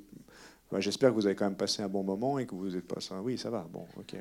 Et 0.73 0.79
j'espère 0.79 1.09
que 1.09 1.15
vous 1.15 1.25
avez 1.25 1.35
quand 1.35 1.45
même 1.45 1.55
passé 1.55 1.81
un 1.81 1.89
bon 1.89 2.03
moment 2.03 2.39
et 2.39 2.45
que 2.45 2.55
vous 2.55 2.75
êtes 2.75 2.87
pas 2.87 3.01
ça. 3.01 3.15
Oui, 3.21 3.37
ça 3.37 3.49
va. 3.49 3.65
Bon, 3.71 3.85
ok. 3.97 4.15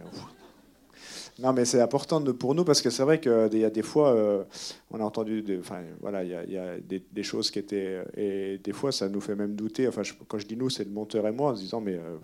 Non, 1.38 1.52
mais 1.52 1.64
c'est 1.64 1.80
important 1.80 2.20
pour 2.32 2.54
nous 2.56 2.64
parce 2.64 2.82
que 2.82 2.90
c'est 2.90 3.04
vrai 3.04 3.20
qu'il 3.20 3.58
y 3.58 3.64
a 3.64 3.70
des 3.70 3.82
fois, 3.82 4.12
euh, 4.12 4.42
on 4.90 5.00
a 5.00 5.04
entendu, 5.04 5.44
enfin, 5.60 5.82
voilà, 6.00 6.24
il 6.24 6.30
y 6.30 6.58
a, 6.58 6.78
des, 6.80 7.22
choses 7.22 7.52
qui 7.52 7.60
étaient, 7.60 8.02
et 8.16 8.58
des 8.58 8.72
fois, 8.72 8.90
ça 8.90 9.08
nous 9.08 9.20
fait 9.20 9.36
même 9.36 9.54
douter. 9.54 9.86
Enfin, 9.86 10.02
quand 10.26 10.38
je 10.38 10.46
dis 10.46 10.56
nous, 10.56 10.68
c'est 10.68 10.82
le 10.82 10.90
monteur 10.90 11.28
et 11.28 11.32
moi, 11.32 11.52
en 11.52 11.54
se 11.54 11.60
disant, 11.60 11.80
mais 11.80 11.94
euh, 11.94 12.16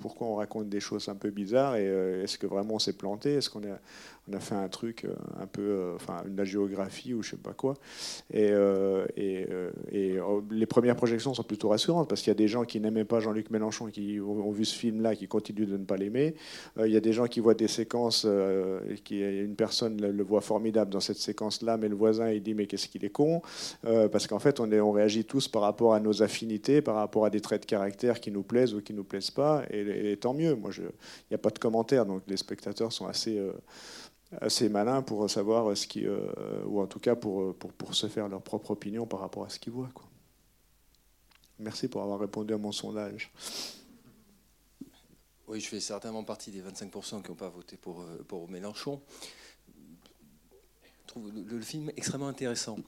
pourquoi 0.00 0.26
on 0.26 0.36
raconte 0.36 0.70
des 0.70 0.80
choses 0.80 1.08
un 1.10 1.14
peu 1.14 1.30
bizarres 1.30 1.76
et 1.76 1.86
euh, 1.86 2.24
est-ce 2.24 2.38
que 2.38 2.46
vraiment 2.46 2.74
on 2.74 2.78
s'est 2.78 2.94
planté? 2.94 3.34
Est-ce 3.34 3.50
qu'on 3.50 3.60
on 4.28 4.34
a 4.34 4.40
fait 4.40 4.54
un 4.54 4.68
truc 4.68 5.06
un 5.40 5.46
peu, 5.46 5.92
enfin, 5.94 6.22
de 6.26 6.36
la 6.36 6.44
géographie 6.44 7.12
ou 7.14 7.22
je 7.22 7.30
sais 7.30 7.36
pas 7.36 7.52
quoi 7.52 7.74
Et, 8.32 8.52
et, 9.16 9.46
et 9.90 10.18
les 10.50 10.66
premières 10.66 10.96
projections 10.96 11.34
sont 11.34 11.42
plutôt 11.42 11.68
rassurantes 11.70 12.08
parce 12.08 12.22
qu'il 12.22 12.30
y 12.30 12.32
a 12.32 12.36
des 12.36 12.48
gens 12.48 12.64
qui 12.64 12.80
n'aimaient 12.80 13.04
pas 13.04 13.20
Jean-Luc 13.20 13.50
Mélenchon 13.50 13.88
et 13.88 13.92
qui 13.92 14.20
ont, 14.20 14.50
vu 14.50 14.64
ce 14.64 14.76
film-là, 14.76 15.16
qui 15.16 15.26
continuent 15.26 15.66
de 15.66 15.76
ne 15.76 15.84
pas 15.84 15.96
l'aimer. 15.96 16.34
Il 16.78 16.90
y 16.90 16.96
a 16.96 17.00
des 17.00 17.12
gens 17.12 17.26
qui 17.26 17.40
voient 17.40 17.54
des 17.54 17.68
séquences 17.68 18.24
euh, 18.26 18.80
qui 19.04 19.20
une 19.20 19.56
personne 19.56 20.00
le, 20.00 20.22
voit 20.22 20.40
formidable 20.40 20.90
dans 20.92 21.00
cette 21.00 21.18
séquence-là, 21.18 21.76
mais 21.76 21.88
le 21.88 21.96
voisin 21.96 22.30
il 22.30 22.42
dit 22.42 22.54
mais 22.54 22.66
qu'est-ce 22.66 22.88
qu'il 22.88 23.04
est 23.04 23.10
con? 23.10 23.42
Euh, 23.84 24.08
Parce 24.08 24.26
qu'en 24.26 24.38
fait 24.38 24.60
on, 24.60 24.70
est, 24.70 24.80
on 24.80 24.92
réagit 24.92 25.24
tous 25.24 25.48
par 25.48 25.62
rapport 25.62 25.94
à 25.94 26.00
nos 26.00 26.22
affinités, 26.22 26.82
par 26.82 26.94
rapport 26.96 27.24
à 27.24 27.30
des 27.30 27.40
traits 27.40 27.62
de 27.62 27.66
caractère 27.66 28.20
qui 28.20 28.30
nous 28.30 28.42
plaisent 28.42 28.74
ou 28.74 28.80
qui 28.80 28.94
nous 28.94 29.04
plaisent 29.04 29.30
pas, 29.30 29.62
et, 29.70 30.16
tant 30.20 30.34
mieux. 30.34 30.54
Moi, 30.54 30.70
il 30.78 30.84
n'y 31.30 31.34
a 31.34 31.38
pas 31.38 31.50
de 31.50 31.58
commentaires, 31.58 32.06
donc 32.06 32.22
les 32.28 32.36
spectateurs 32.36 32.92
sont 32.92 33.06
assez 33.06 33.38
euh, 33.38 33.52
assez 34.40 34.68
malins 34.68 35.02
pour 35.02 35.28
savoir 35.28 35.76
ce 35.76 35.86
qui, 35.86 36.06
ou 36.66 36.80
en 36.80 36.86
tout 36.86 36.98
cas 36.98 37.16
pour, 37.16 37.54
pour, 37.56 37.72
pour, 37.72 37.94
se 37.94 38.08
faire 38.08 38.28
leur 38.28 38.42
propre 38.42 38.72
opinion 38.72 39.06
par 39.06 39.20
rapport 39.20 39.44
à 39.44 39.48
ce 39.48 39.58
qu'ils 39.58 39.72
voient. 39.72 39.90
Merci 41.58 41.88
pour 41.88 42.02
avoir 42.02 42.18
répondu 42.18 42.54
à 42.54 42.58
mon 42.58 42.72
sondage. 42.72 43.30
Oui, 45.52 45.60
je 45.60 45.68
fais 45.68 45.80
certainement 45.80 46.24
partie 46.24 46.50
des 46.50 46.62
25% 46.62 47.22
qui 47.22 47.28
n'ont 47.28 47.36
pas 47.36 47.50
voté 47.50 47.76
pour, 47.76 48.00
euh, 48.00 48.24
pour 48.26 48.48
Mélenchon. 48.48 49.02
Je 49.68 51.06
trouve 51.06 51.30
le, 51.30 51.60
film 51.60 51.92
extrêmement 51.96 52.28
intéressant 52.28 52.78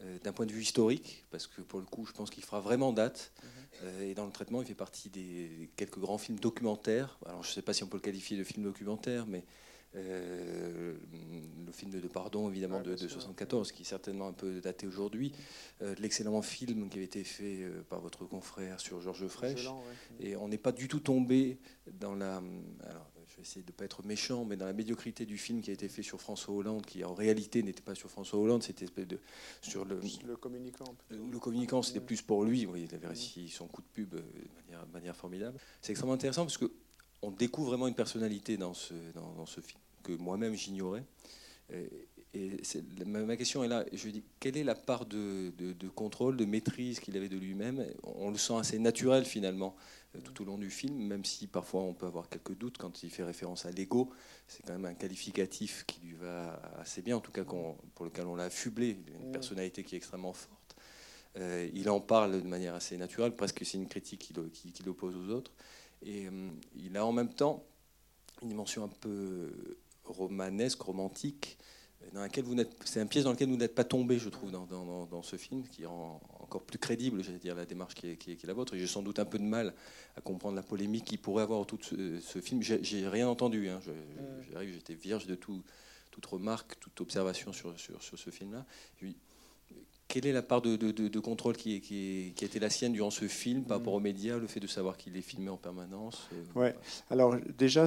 euh, 0.00 0.18
d'un 0.22 0.32
point 0.32 0.46
de 0.46 0.52
vue 0.52 0.62
historique, 0.62 1.24
parce 1.30 1.48
que 1.48 1.62
pour 1.62 1.80
le 1.80 1.84
coup, 1.84 2.06
je 2.06 2.12
pense 2.12 2.30
qu'il 2.30 2.44
fera 2.44 2.60
vraiment 2.60 2.92
date. 2.92 3.32
Euh, 3.82 4.08
et 4.08 4.14
dans 4.14 4.24
le 4.24 4.30
traitement, 4.30 4.62
il 4.62 4.68
fait 4.68 4.74
partie 4.74 5.10
des 5.10 5.68
quelques 5.76 5.98
grands 5.98 6.16
films 6.16 6.38
documentaires. 6.38 7.18
Alors, 7.26 7.42
je 7.42 7.50
ne 7.50 7.54
sais 7.54 7.62
pas 7.62 7.74
si 7.74 7.82
on 7.82 7.88
peut 7.88 7.96
le 7.96 8.02
qualifier 8.02 8.38
de 8.38 8.44
film 8.44 8.62
documentaire, 8.62 9.26
mais 9.26 9.44
euh, 9.94 10.94
le 11.66 11.72
film 11.72 11.90
de, 11.90 12.00
Pardon, 12.08 12.48
évidemment, 12.48 12.80
de, 12.80 12.90
1974, 12.90 13.72
qui 13.72 13.82
est 13.82 13.86
certainement 13.86 14.28
un 14.28 14.32
peu 14.32 14.60
daté 14.60 14.86
aujourd'hui. 14.86 15.32
Euh, 15.82 15.94
l'excellent 15.98 16.40
film 16.42 16.88
qui 16.88 16.98
avait 16.98 17.04
été 17.04 17.24
fait 17.24 17.62
euh, 17.62 17.82
par 17.88 18.00
votre 18.00 18.24
confrère 18.24 18.80
sur 18.80 19.00
Georges 19.00 19.26
Frêche. 19.28 19.68
Et 20.20 20.36
on 20.36 20.48
n'est 20.48 20.58
pas 20.58 20.72
du 20.72 20.88
tout 20.88 21.00
tombé 21.00 21.58
dans 22.00 22.14
la. 22.14 22.36
Alors, 22.36 23.10
je 23.28 23.36
vais 23.36 23.42
essayer 23.42 23.62
de 23.62 23.68
ne 23.68 23.72
pas 23.72 23.84
être 23.84 24.04
méchant, 24.04 24.44
mais 24.44 24.56
dans 24.56 24.66
la 24.66 24.74
médiocrité 24.74 25.24
du 25.24 25.38
film 25.38 25.62
qui 25.62 25.70
a 25.70 25.72
été 25.72 25.88
fait 25.88 26.02
sur 26.02 26.20
François 26.20 26.54
Hollande, 26.54 26.84
qui 26.84 27.02
en 27.04 27.14
réalité 27.14 27.62
n'était 27.62 27.82
pas 27.82 27.94
sur 27.94 28.10
François 28.10 28.38
Hollande, 28.38 28.62
c'était 28.62 28.86
de, 29.04 29.18
sur 29.62 29.86
le, 29.86 30.00
le 30.26 30.36
communicant. 30.36 30.94
Le 31.10 31.38
communicant, 31.38 31.82
c'était 31.82 32.00
plus 32.00 32.20
pour 32.20 32.44
lui. 32.44 32.62
il 32.76 32.94
avait 32.94 33.06
réussi 33.06 33.48
son 33.48 33.68
coup 33.68 33.80
de 33.80 33.86
pub 33.86 34.14
de 34.14 34.22
manière, 34.66 34.86
de 34.86 34.92
manière 34.92 35.16
formidable. 35.16 35.58
C'est 35.80 35.92
extrêmement 35.92 36.14
intéressant 36.14 36.44
parce 36.44 36.58
que 36.58 36.70
on 37.22 37.30
découvre 37.30 37.70
vraiment 37.70 37.88
une 37.88 37.94
personnalité 37.94 38.56
dans 38.56 38.74
ce, 38.74 38.94
dans, 39.14 39.46
ce 39.46 39.60
film 39.60 39.80
que 40.02 40.12
moi-même 40.12 40.54
j'ignorais. 40.54 41.04
Et, 42.34 42.60
ma, 43.06 43.36
question 43.36 43.62
est 43.62 43.68
là, 43.68 43.84
je 43.92 44.08
dis, 44.08 44.22
quelle 44.40 44.56
est 44.56 44.64
la 44.64 44.74
part 44.74 45.06
de, 45.06 45.52
contrôle, 45.94 46.36
de 46.36 46.44
maîtrise 46.44 46.98
qu'il 47.00 47.16
avait 47.16 47.28
de 47.28 47.36
lui-même? 47.36 47.86
On 48.02 48.30
le 48.30 48.38
sent 48.38 48.56
assez 48.56 48.78
naturel 48.78 49.24
finalement 49.24 49.76
euh, 50.16 50.20
tout 50.20 50.42
au 50.42 50.44
long 50.44 50.58
du 50.58 50.70
film, 50.70 50.96
même 50.96 51.24
si 51.24 51.46
parfois 51.46 51.82
on 51.82 51.94
peut 51.94 52.06
avoir 52.06 52.28
quelques 52.28 52.56
doutes 52.56 52.78
quand 52.78 53.02
il 53.02 53.10
fait 53.10 53.22
référence 53.22 53.64
à 53.66 53.70
l'ego. 53.70 54.10
C'est 54.48 54.64
quand 54.66 54.72
même 54.72 54.86
un 54.86 54.94
qualificatif 54.94 55.84
qui 55.86 56.00
lui 56.00 56.14
va 56.14 56.60
assez 56.78 57.02
bien, 57.02 57.16
en 57.16 57.20
tout 57.20 57.32
cas 57.32 57.44
pour 57.44 58.04
lequel 58.04 58.26
on 58.26 58.34
l'a 58.34 58.44
affublé, 58.44 58.96
une 59.22 59.32
personnalité 59.32 59.84
qui 59.84 59.94
est 59.94 59.98
extrêmement 59.98 60.32
forte. 60.32 60.76
Euh, 61.38 61.68
il 61.72 61.88
en 61.88 62.00
parle 62.00 62.42
de 62.42 62.46
manière 62.46 62.74
assez 62.74 62.96
naturelle, 62.96 63.34
presque 63.34 63.64
c'est 63.64 63.78
une 63.78 63.88
critique 63.88 64.32
qu'il 64.74 64.88
oppose 64.88 65.16
aux 65.16 65.30
autres. 65.30 65.52
Et 66.04 66.26
euh, 66.26 66.48
il 66.76 66.96
a 66.96 67.04
en 67.04 67.12
même 67.12 67.32
temps 67.32 67.64
une 68.42 68.48
dimension 68.48 68.84
un 68.84 68.88
peu 68.88 69.50
romanesque, 70.04 70.80
romantique, 70.82 71.58
dans 72.12 72.20
laquelle 72.20 72.44
vous 72.44 72.54
n'êtes, 72.54 72.74
c'est 72.84 73.00
un 73.00 73.06
pièce 73.06 73.24
dans 73.24 73.30
lequel 73.30 73.48
vous 73.48 73.56
n'êtes 73.56 73.74
pas 73.74 73.84
tombé, 73.84 74.18
je 74.18 74.28
trouve, 74.28 74.50
dans, 74.50 74.66
dans, 74.66 75.22
ce 75.22 75.36
film, 75.36 75.62
qui 75.68 75.86
rend 75.86 76.20
encore 76.40 76.62
plus 76.62 76.78
crédible, 76.78 77.22
j'allais 77.22 77.38
dire, 77.38 77.54
la 77.54 77.64
démarche 77.64 77.94
qui 77.94 78.08
est, 78.08 78.16
qui 78.16 78.32
est, 78.32 78.44
la 78.44 78.54
vôtre. 78.54 78.74
Et 78.74 78.78
j'ai 78.78 78.86
sans 78.86 79.02
doute 79.02 79.18
un 79.18 79.24
peu 79.24 79.38
de 79.38 79.44
mal 79.44 79.72
à 80.16 80.20
comprendre 80.20 80.56
la 80.56 80.62
polémique 80.62 81.04
qui 81.04 81.16
pourrait 81.16 81.44
avoir 81.44 81.60
autour 81.60 81.78
de 81.78 82.18
ce, 82.20 82.40
film. 82.40 82.60
J'ai, 82.62 83.08
rien 83.08 83.28
entendu. 83.28 83.68
Hein. 83.68 83.80
Mm. 83.86 84.62
j'étais 84.72 84.94
vierge 84.94 85.26
de 85.26 85.36
tout, 85.36 85.62
toute 86.10 86.26
remarque, 86.26 86.78
toute 86.80 87.00
observation 87.00 87.52
sur, 87.52 87.78
sur, 87.78 88.02
sur 88.02 88.18
ce 88.18 88.30
film-là 88.30 88.66
quelle 90.12 90.26
est 90.26 90.32
la 90.32 90.42
part 90.42 90.60
de, 90.60 91.18
contrôle 91.20 91.56
qui, 91.56 91.80
qui, 91.80 92.34
a 92.42 92.44
été 92.44 92.60
la 92.60 92.68
sienne 92.68 92.92
durant 92.92 93.10
ce 93.10 93.24
film 93.28 93.64
par 93.64 93.78
rapport 93.78 93.94
aux 93.94 94.00
médias, 94.00 94.36
le 94.36 94.46
fait 94.46 94.60
de 94.60 94.66
savoir 94.66 94.98
qu'il 94.98 95.16
est 95.16 95.22
filmé 95.22 95.48
en 95.48 95.56
permanence 95.56 96.28
euh, 96.34 96.60
Ouais. 96.60 96.74
Alors 97.08 97.34
déjà, 97.56 97.86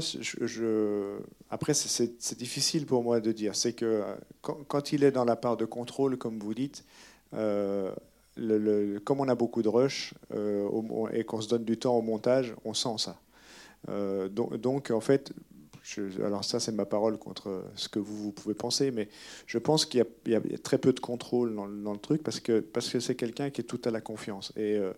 après 1.52 1.76
c'est 1.76 2.36
difficile 2.40 2.88
pour 2.88 3.04
moi 3.04 3.20
de 3.20 3.32
dire. 3.32 3.56
C'est 3.56 3.74
que 3.74 3.86
euh, 3.86 4.16
quand, 4.42 4.92
il 4.92 5.04
est 5.04 5.12
dans 5.12 5.24
la 5.24 5.36
part 5.36 5.56
de 5.56 5.66
contrôle, 5.66 6.18
comme 6.18 6.40
vous 6.40 6.56
dites, 6.56 6.84
euh, 7.36 7.94
comme 9.04 9.20
on 9.20 9.28
a 9.28 9.36
beaucoup 9.36 9.62
de 9.62 9.70
rush 9.70 10.16
et 11.14 11.24
qu'on 11.26 11.42
se 11.42 11.48
donne 11.48 11.64
du 11.64 11.78
temps 11.78 11.96
au 11.96 12.02
montage, 12.02 12.56
on 12.66 12.74
sent 12.74 12.98
ça. 12.98 13.20
donc, 14.32 14.90
en 14.90 15.00
fait, 15.00 15.32
alors 16.24 16.44
ça, 16.44 16.60
c'est 16.60 16.72
ma 16.72 16.86
parole 16.86 17.18
contre 17.18 17.64
ce 17.76 17.90
que 17.90 18.00
vous, 18.00 18.32
pouvez 18.32 18.56
penser, 18.56 18.92
mais 18.92 19.08
je 19.46 19.58
pense 19.58 19.86
qu'il 19.86 20.06
y, 20.26 20.36
a 20.36 20.42
très 20.64 20.78
peu 20.78 20.94
de 20.94 21.00
contrôle 21.00 21.56
dans, 21.56 21.66
le 21.66 22.00
truc 22.00 22.24
parce 22.24 22.40
que 22.40 22.62
c'est 22.62 22.72
parce 22.72 22.90
que 22.90 23.14
quelqu'un 23.14 23.50
qui 23.50 23.62
est 23.62 23.66
tout 23.66 23.82
à 23.86 23.92
la 23.92 24.02
confiance. 24.02 24.52
Et, 24.56 24.78
euh, 24.78 24.94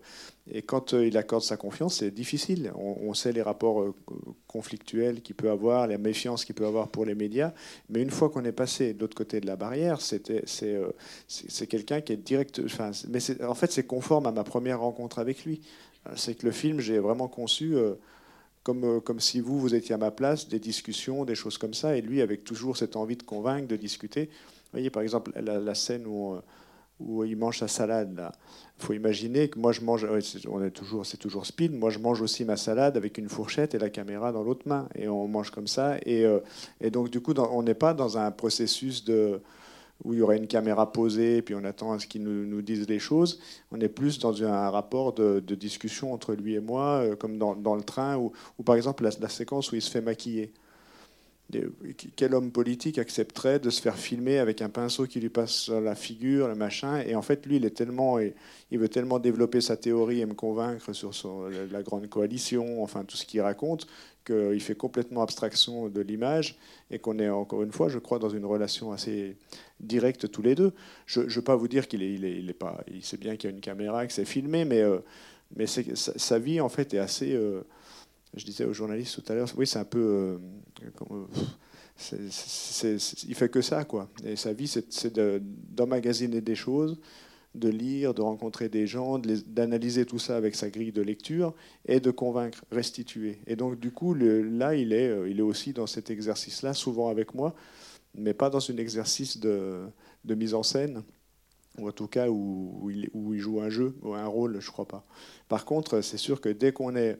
et 0.50 0.62
quand 0.62 0.94
euh, 0.94 1.06
il 1.06 1.16
accorde 1.18 1.42
sa 1.42 1.56
confiance, 1.56 1.96
c'est 1.96 2.10
difficile. 2.10 2.72
On, 2.74 3.12
sait 3.12 3.32
les 3.32 3.42
rapports 3.42 3.82
euh, 3.82 3.94
conflictuels 4.46 5.20
qu'il 5.20 5.34
peut 5.34 5.50
avoir, 5.50 5.86
la 5.86 5.98
méfiance 5.98 6.44
qu'il 6.44 6.54
peut 6.54 6.66
avoir 6.66 6.88
pour 6.88 7.04
les 7.04 7.14
médias, 7.14 7.52
mais 7.90 8.00
une 8.00 8.10
fois 8.10 8.30
qu'on 8.30 8.44
est 8.44 8.52
passé 8.52 8.94
de 8.94 9.00
l'autre 9.00 9.16
côté 9.16 9.40
de 9.40 9.46
la 9.46 9.56
barrière, 9.56 10.00
c'est 10.00 11.66
quelqu'un 11.68 12.00
qui 12.00 12.12
est 12.12 12.16
direct. 12.16 12.62
Enfin, 12.64 12.92
mais 13.08 13.20
en 13.42 13.54
fait, 13.54 13.70
c'est 13.72 13.86
conforme 13.86 14.26
à 14.26 14.32
ma 14.32 14.44
première 14.44 14.80
rencontre 14.80 15.18
avec 15.18 15.44
lui. 15.44 15.60
C'est 16.16 16.34
que 16.34 16.46
le 16.46 16.52
film, 16.52 16.80
j'ai 16.80 16.98
vraiment 16.98 17.28
conçu 17.28 17.76
comme, 18.68 19.00
comme 19.00 19.18
si 19.18 19.40
vous, 19.40 19.58
vous 19.58 19.74
étiez 19.74 19.94
à 19.94 19.98
ma 19.98 20.10
place, 20.10 20.46
des 20.46 20.58
discussions, 20.58 21.24
des 21.24 21.34
choses 21.34 21.56
comme 21.56 21.72
ça, 21.72 21.96
et 21.96 22.02
lui 22.02 22.20
avec 22.20 22.44
toujours 22.44 22.76
cette 22.76 22.96
envie 22.96 23.16
de 23.16 23.22
convaincre, 23.22 23.66
de 23.66 23.76
discuter. 23.76 24.26
Vous 24.26 24.72
voyez, 24.72 24.90
par 24.90 25.02
exemple, 25.02 25.32
la, 25.40 25.74
scène 25.74 26.06
où, 26.06 26.36
où 27.00 27.24
il 27.24 27.38
mange 27.38 27.60
sa 27.60 27.66
salade, 27.66 28.14
là. 28.14 28.30
Il 28.78 28.84
faut 28.84 28.92
imaginer 28.92 29.48
que 29.48 29.58
moi 29.58 29.72
je 29.72 29.80
mange, 29.80 30.06
on 30.46 30.62
est 30.62 30.70
toujours, 30.70 31.06
c'est 31.06 31.16
toujours 31.16 31.46
speed. 31.46 31.72
Moi 31.72 31.88
je 31.88 31.98
mange 31.98 32.20
aussi 32.20 32.44
ma 32.44 32.58
salade 32.58 32.98
avec 32.98 33.16
une 33.16 33.30
fourchette 33.30 33.74
et 33.74 33.78
la 33.78 33.88
caméra 33.88 34.32
dans 34.32 34.42
l'autre 34.42 34.68
main, 34.68 34.86
et 34.94 35.08
on 35.08 35.26
mange 35.28 35.50
comme 35.50 35.66
ça. 35.66 35.96
Et, 36.04 36.26
et 36.82 36.90
donc 36.90 37.08
du 37.08 37.22
coup, 37.22 37.32
on 37.32 37.62
n'est 37.62 37.72
pas 37.72 37.94
dans 37.94 38.18
un 38.18 38.30
processus 38.30 39.02
de 39.02 39.40
où 40.04 40.12
il 40.12 40.18
y 40.18 40.22
aurait 40.22 40.36
une 40.36 40.46
caméra 40.46 40.92
posée, 40.92 41.42
puis 41.42 41.54
on 41.54 41.64
attend 41.64 41.92
à 41.92 41.98
ce 41.98 42.06
qu'ils 42.06 42.22
nous, 42.22 42.46
nous, 42.46 42.62
disent 42.62 42.88
les 42.88 42.98
choses. 42.98 43.40
On 43.72 43.80
est 43.80 43.88
plus 43.88 44.18
dans 44.18 44.42
un 44.44 44.70
rapport 44.70 45.12
de, 45.12 45.40
discussion 45.54 46.12
entre 46.12 46.34
lui 46.34 46.54
et 46.54 46.60
moi, 46.60 47.02
euh, 47.02 47.16
comme 47.16 47.38
dans, 47.38 47.74
le 47.74 47.82
train, 47.82 48.16
ou, 48.16 48.32
par 48.64 48.76
exemple 48.76 49.02
la, 49.02 49.28
séquence 49.28 49.72
où 49.72 49.74
il 49.74 49.82
se 49.82 49.90
fait 49.90 50.00
maquiller. 50.00 50.52
Quel 52.14 52.34
homme 52.34 52.52
politique 52.52 52.98
accepterait 52.98 53.58
de 53.58 53.70
se 53.70 53.80
faire 53.80 53.96
filmer 53.96 54.38
avec 54.38 54.60
un 54.60 54.68
pinceau 54.68 55.06
qui 55.06 55.18
lui 55.18 55.30
passe 55.30 55.52
sur 55.52 55.80
la 55.80 55.94
figure, 55.94 56.46
le 56.46 56.54
machin? 56.54 57.00
Et 57.06 57.14
en 57.14 57.22
fait, 57.22 57.46
lui, 57.46 57.56
il 57.56 57.64
est 57.64 57.70
tellement, 57.70 58.18
il 58.18 58.78
veut 58.78 58.90
tellement 58.90 59.18
développer 59.18 59.62
sa 59.62 59.78
théorie 59.78 60.20
et 60.20 60.26
me 60.26 60.34
convaincre 60.34 60.92
sur 60.92 61.48
la 61.70 61.82
grande 61.82 62.06
coalition, 62.10 62.82
enfin 62.82 63.02
tout 63.04 63.16
ce 63.16 63.24
qu'il 63.24 63.40
raconte, 63.40 63.86
qu'il 64.28 64.60
fait 64.60 64.74
complètement 64.74 65.22
abstraction 65.22 65.88
de 65.88 66.00
l'image 66.00 66.56
et 66.90 66.98
qu'on 66.98 67.18
est 67.18 67.28
encore 67.28 67.62
une 67.62 67.72
fois, 67.72 67.88
je 67.88 67.98
crois, 67.98 68.18
dans 68.18 68.28
une 68.28 68.44
relation 68.44 68.92
assez 68.92 69.36
directe 69.80 70.30
tous 70.30 70.42
les 70.42 70.54
deux. 70.54 70.72
Je 71.06 71.20
ne 71.20 71.28
veux 71.28 71.42
pas 71.42 71.56
vous 71.56 71.68
dire 71.68 71.88
qu'il 71.88 72.02
est, 72.02 72.52
pas, 72.52 72.84
il 72.92 73.04
sait 73.04 73.16
bien 73.16 73.36
qu'il 73.36 73.50
y 73.50 73.52
a 73.52 73.56
une 73.56 73.62
caméra, 73.62 74.06
que 74.06 74.12
c'est 74.12 74.24
filmé, 74.24 74.64
mais, 74.64 74.82
euh, 74.82 74.98
mais 75.56 75.66
sa, 75.66 76.38
vie 76.38 76.60
en 76.60 76.68
fait 76.68 76.92
est 76.94 76.98
assez. 76.98 77.32
Euh, 77.32 77.62
je 78.36 78.44
disais 78.44 78.64
aux 78.64 78.74
journalistes 78.74 79.22
tout 79.22 79.32
à 79.32 79.34
l'heure, 79.34 79.48
oui, 79.56 79.66
c'est 79.66 79.78
un 79.78 79.84
peu. 79.84 80.38
Euh, 82.12 82.26
il 83.26 83.34
fait 83.34 83.48
que 83.48 83.62
ça, 83.62 83.84
quoi. 83.84 84.08
Et 84.24 84.36
sa 84.36 84.52
vie, 84.52 84.68
c'est 84.68 85.18
d'emmagasiner 85.74 86.40
des 86.40 86.54
choses 86.54 86.98
de 87.58 87.68
lire, 87.68 88.14
de 88.14 88.22
rencontrer 88.22 88.68
des 88.68 88.86
gens, 88.86 89.18
d'analyser 89.18 90.06
tout 90.06 90.18
ça 90.18 90.36
avec 90.36 90.54
sa 90.54 90.70
grille 90.70 90.92
de 90.92 91.02
lecture 91.02 91.54
et 91.86 92.00
de 92.00 92.10
convaincre, 92.10 92.64
restituer. 92.70 93.38
Et 93.46 93.56
donc 93.56 93.78
du 93.78 93.90
coup, 93.90 94.14
là, 94.14 94.74
il 94.74 94.92
est, 94.92 95.08
euh, 95.08 95.28
il 95.28 95.38
est 95.38 95.42
aussi 95.42 95.72
dans 95.72 95.86
cet 95.86 96.10
exercice-là, 96.10 96.74
souvent 96.74 97.08
avec 97.08 97.34
moi, 97.34 97.54
mais 98.14 98.34
pas 98.34 98.50
dans 98.50 98.70
un 98.70 98.76
exercice 98.76 99.38
de, 99.38 99.88
mise 100.24 100.54
en 100.54 100.62
scène, 100.62 101.02
ou 101.78 101.88
en 101.88 101.92
tout 101.92 102.08
cas 102.08 102.28
où, 102.28 102.90
il, 102.90 103.38
joue 103.38 103.60
un 103.60 103.70
jeu 103.70 103.94
ou 104.02 104.14
un 104.14 104.26
rôle, 104.26 104.60
je 104.60 104.70
crois 104.70 104.88
pas. 104.88 105.04
Par 105.48 105.64
contre, 105.64 106.00
c'est 106.00 106.16
sûr 106.16 106.40
que 106.40 106.48
dès 106.48 106.72
qu'on 106.72 106.96
est, 106.96 107.18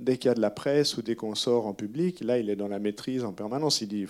dès 0.00 0.16
qu'il 0.16 0.28
y 0.28 0.32
a 0.32 0.34
de 0.34 0.40
la 0.40 0.50
presse 0.50 0.96
ou 0.96 1.02
dès 1.02 1.14
qu'on 1.14 1.34
sort 1.34 1.66
en 1.66 1.74
public, 1.74 2.20
là, 2.20 2.38
il 2.38 2.50
est 2.50 2.56
dans 2.56 2.68
la 2.68 2.78
maîtrise 2.78 3.24
en 3.24 3.32
permanence. 3.32 3.80
Il 3.80 3.88
dit, 3.88 4.06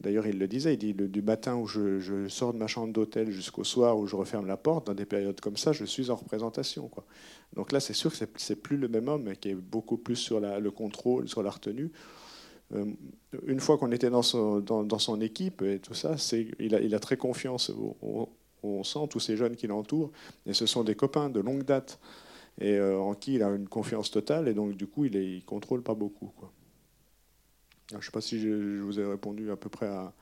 D'ailleurs, 0.00 0.26
il 0.26 0.38
le 0.38 0.48
disait, 0.48 0.74
il 0.74 0.78
dit 0.78 0.92
du 0.94 1.22
matin 1.22 1.56
où 1.56 1.66
je, 1.66 2.28
sors 2.28 2.52
de 2.52 2.58
ma 2.58 2.66
chambre 2.66 2.92
d'hôtel 2.92 3.30
jusqu'au 3.30 3.64
soir 3.64 3.96
où 3.96 4.06
je 4.06 4.16
referme 4.16 4.46
la 4.46 4.56
porte, 4.56 4.88
dans 4.88 4.94
des 4.94 5.06
périodes 5.06 5.40
comme 5.40 5.56
ça, 5.56 5.72
je 5.72 5.84
suis 5.84 6.10
en 6.10 6.16
représentation. 6.16 6.88
Quoi. 6.88 7.04
Donc 7.54 7.72
là, 7.72 7.80
c'est 7.80 7.94
sûr 7.94 8.12
que 8.12 8.26
c'est 8.36 8.56
plus 8.56 8.76
le 8.76 8.88
même 8.88 9.08
homme, 9.08 9.32
qui 9.36 9.50
est 9.50 9.54
beaucoup 9.54 9.96
plus 9.96 10.16
sur 10.16 10.40
le 10.40 10.70
contrôle, 10.70 11.28
sur 11.28 11.42
la 11.42 11.50
retenue. 11.50 11.90
Euh, 12.74 12.84
une 13.46 13.60
fois 13.60 13.78
qu'on 13.78 13.92
était 13.92 14.10
dans 14.10 14.22
son, 14.22 15.20
équipe 15.20 15.62
et 15.62 15.78
tout 15.78 15.94
ça, 15.94 16.16
il 16.58 16.94
a, 16.94 16.98
très 16.98 17.16
confiance. 17.16 17.72
On, 18.02 18.82
sent 18.82 19.06
tous 19.10 19.20
ces 19.20 19.36
jeunes 19.36 19.56
qui 19.56 19.66
l'entourent, 19.66 20.10
et 20.46 20.54
ce 20.54 20.64
sont 20.66 20.84
des 20.84 20.94
copains 20.94 21.28
de 21.28 21.40
longue 21.40 21.64
date, 21.64 22.00
et 22.60 22.76
euh, 22.78 22.98
en 22.98 23.14
qui 23.14 23.34
il 23.34 23.42
a 23.42 23.48
une 23.50 23.68
confiance 23.68 24.10
totale, 24.10 24.48
et 24.48 24.54
donc 24.54 24.74
du 24.74 24.86
coup, 24.86 25.04
il 25.04 25.12
ne 25.12 25.40
contrôle 25.40 25.82
pas 25.82 25.94
beaucoup. 25.94 26.32
Je 27.90 27.96
ne 27.96 28.02
sais 28.02 28.10
pas 28.10 28.20
si 28.20 28.40
je, 28.40 28.80
vous 28.80 28.98
ai 28.98 29.04
répondu 29.04 29.50
à 29.50 29.56
peu 29.56 29.68
près 29.68 29.86
à. 29.86 30.12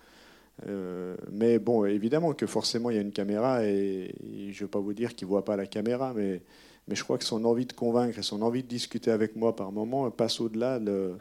Euh, 0.66 1.16
mais 1.30 1.58
bon, 1.58 1.84
évidemment 1.86 2.34
que 2.34 2.46
forcément 2.46 2.90
il 2.90 2.96
y 2.96 2.98
a 2.98 3.02
une 3.02 3.12
caméra 3.12 3.64
et, 3.64 4.14
je 4.50 4.62
ne 4.62 4.66
vais 4.66 4.70
pas 4.70 4.80
vous 4.80 4.92
dire 4.92 5.14
qu'il 5.14 5.26
ne 5.26 5.30
voit 5.30 5.44
pas 5.44 5.56
la 5.56 5.66
caméra, 5.66 6.12
mais, 6.14 6.42
je 6.88 7.02
crois 7.02 7.16
que 7.16 7.24
son 7.24 7.44
envie 7.44 7.64
de 7.64 7.72
convaincre 7.72 8.18
et 8.18 8.22
son 8.22 8.42
envie 8.42 8.62
de 8.62 8.68
discuter 8.68 9.10
avec 9.10 9.34
moi 9.36 9.56
par 9.56 9.72
moment 9.72 10.10
passe 10.10 10.40
au-delà 10.40 10.78
de, 10.78 11.14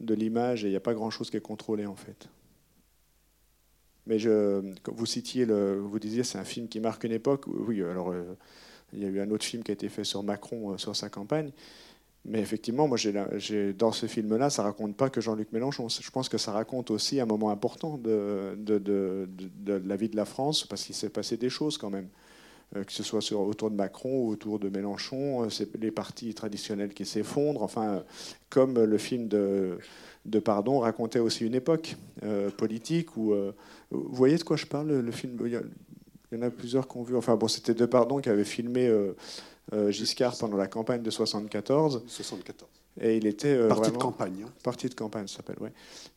de 0.00 0.14
l'image 0.14 0.64
et 0.64 0.68
il 0.68 0.70
n'y 0.70 0.76
a 0.76 0.80
pas 0.80 0.94
grand-chose 0.94 1.30
qui 1.30 1.36
est 1.36 1.42
contrôlé 1.42 1.84
en 1.84 1.96
fait. 1.96 2.28
Mais 4.06 4.18
je, 4.18 4.62
vous 4.86 5.06
citiez, 5.06 5.44
le, 5.44 5.78
vous 5.78 5.98
disiez 5.98 6.24
c'est 6.24 6.38
un 6.38 6.44
film 6.44 6.68
qui 6.68 6.80
marque 6.80 7.04
une 7.04 7.12
époque. 7.12 7.46
Oui, 7.46 7.82
alors 7.82 8.10
euh, 8.10 8.36
il 8.92 9.00
y 9.00 9.04
a 9.04 9.08
eu 9.08 9.20
un 9.20 9.30
autre 9.30 9.44
film 9.44 9.62
qui 9.62 9.70
a 9.70 9.74
été 9.74 9.88
fait 9.88 10.04
sur 10.04 10.22
Macron, 10.22 10.72
euh, 10.72 10.78
sur 10.78 10.96
sa 10.96 11.08
campagne. 11.08 11.52
Mais 12.26 12.40
effectivement, 12.40 12.86
moi, 12.86 12.98
dans 13.78 13.92
ce 13.92 14.06
film-là, 14.06 14.50
ça 14.50 14.62
raconte 14.62 14.94
pas 14.94 15.08
que 15.08 15.20
Jean-Luc 15.20 15.52
Mélenchon. 15.52 15.88
Je 15.88 16.10
pense 16.10 16.28
que 16.28 16.36
ça 16.36 16.52
raconte 16.52 16.90
aussi 16.90 17.18
un 17.18 17.26
moment 17.26 17.50
important 17.50 17.96
de, 17.96 18.56
la 19.66 19.96
vie 19.96 20.08
de 20.08 20.16
la 20.16 20.26
France, 20.26 20.64
parce 20.66 20.84
qu'il 20.84 20.94
s'est 20.94 21.08
passé 21.08 21.36
des 21.36 21.48
choses 21.48 21.78
quand 21.78 21.90
même. 21.90 22.08
Euh, 22.76 22.84
que 22.84 22.92
ce 22.92 23.02
soit 23.02 23.20
autour 23.32 23.68
de 23.68 23.74
Macron 23.74 24.26
ou 24.26 24.28
autour 24.30 24.60
de 24.60 24.68
Mélenchon, 24.68 25.44
euh, 25.44 25.48
les 25.80 25.90
partis 25.90 26.34
traditionnels 26.34 26.94
qui 26.94 27.04
s'effondrent. 27.04 27.64
Enfin, 27.64 28.04
comme 28.48 28.78
le 28.78 28.98
film 28.98 29.26
de, 29.26 29.78
Pardon 30.44 30.78
racontait 30.78 31.18
aussi 31.18 31.44
une 31.44 31.56
époque 31.56 31.96
euh, 32.22 32.48
politique 32.50 33.16
où. 33.16 33.34
vous 33.90 34.14
voyez 34.14 34.36
de 34.36 34.44
quoi 34.44 34.56
je 34.56 34.66
parle, 34.66 34.92
le, 35.00 35.10
film? 35.10 35.36
Il 35.44 35.52
y, 35.52 36.36
en 36.36 36.42
a 36.42 36.50
plusieurs 36.50 36.86
qui 36.86 36.96
ont 36.96 37.02
vu. 37.02 37.16
Enfin, 37.16 37.34
bon, 37.34 37.48
c'était 37.48 37.74
De 37.74 37.86
Pardon 37.86 38.18
qui 38.18 38.28
avait 38.28 38.44
filmé 38.44 38.88
Giscard 39.90 40.36
pendant 40.38 40.56
la 40.56 40.66
campagne 40.66 41.02
de 41.02 41.10
74. 41.10 42.04
74. 42.06 42.68
Et 43.00 43.16
il 43.16 43.26
était 43.26 43.48
euh, 43.48 43.68
parti 43.68 43.90
de 43.92 43.96
campagne. 43.96 44.44
Hein. 44.44 44.50
Parti 44.62 44.88
de 44.88 44.94
campagne, 44.94 45.26
ça 45.26 45.38
s'appelle, 45.38 45.56
oui. 45.60 45.68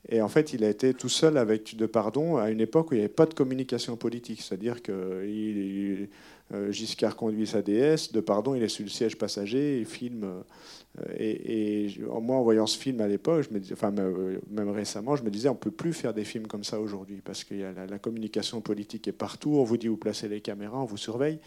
Et 0.09 0.21
en 0.21 0.27
fait, 0.27 0.53
il 0.53 0.63
a 0.63 0.69
été 0.69 0.93
tout 0.93 1.09
seul 1.09 1.37
avec 1.37 1.75
de 1.75 1.85
pardon 1.85 2.37
à 2.37 2.49
une 2.49 2.59
époque 2.59 2.91
où 2.91 2.95
il 2.95 2.97
n'y 2.97 3.03
avait 3.03 3.13
pas 3.13 3.25
de 3.25 3.33
communication 3.33 3.95
politique, 3.95 4.41
c'est-à-dire 4.41 4.81
que 4.81 5.23
il, 5.25 6.09
euh, 6.53 6.71
Giscard 6.71 7.15
conduit 7.15 7.47
sa 7.47 7.61
DS, 7.61 8.11
de 8.11 8.19
pardon, 8.19 8.55
il 8.55 8.63
est 8.63 8.69
sur 8.69 8.83
le 8.83 8.89
siège 8.89 9.17
passager, 9.17 9.79
il 9.79 9.85
filme. 9.85 10.43
et, 11.17 11.95
moi, 12.21 12.37
en 12.37 12.43
voyant 12.43 12.67
ce 12.67 12.77
film 12.77 12.99
à 13.01 13.07
l'époque, 13.07 13.47
je 13.49 13.57
me 13.57 13.61
enfin 13.71 13.91
même 13.91 14.69
récemment, 14.69 15.15
je 15.15 15.23
me 15.23 15.29
disais, 15.29 15.49
on 15.49 15.55
peut 15.55 15.71
plus 15.71 15.93
faire 15.93 16.13
des 16.13 16.25
films 16.25 16.47
comme 16.47 16.63
ça 16.63 16.79
aujourd'hui 16.79 17.21
parce 17.23 17.43
que 17.43 17.53
la, 17.53 17.85
la 17.85 17.99
communication 17.99 18.61
politique 18.61 19.07
est 19.07 19.13
partout. 19.13 19.55
On 19.55 19.63
vous 19.63 19.77
dit 19.77 19.89
où 19.89 19.95
placer 19.95 20.27
les 20.27 20.41
caméras, 20.41 20.79
on 20.81 20.85
vous 20.85 20.97
surveille. 20.97 21.39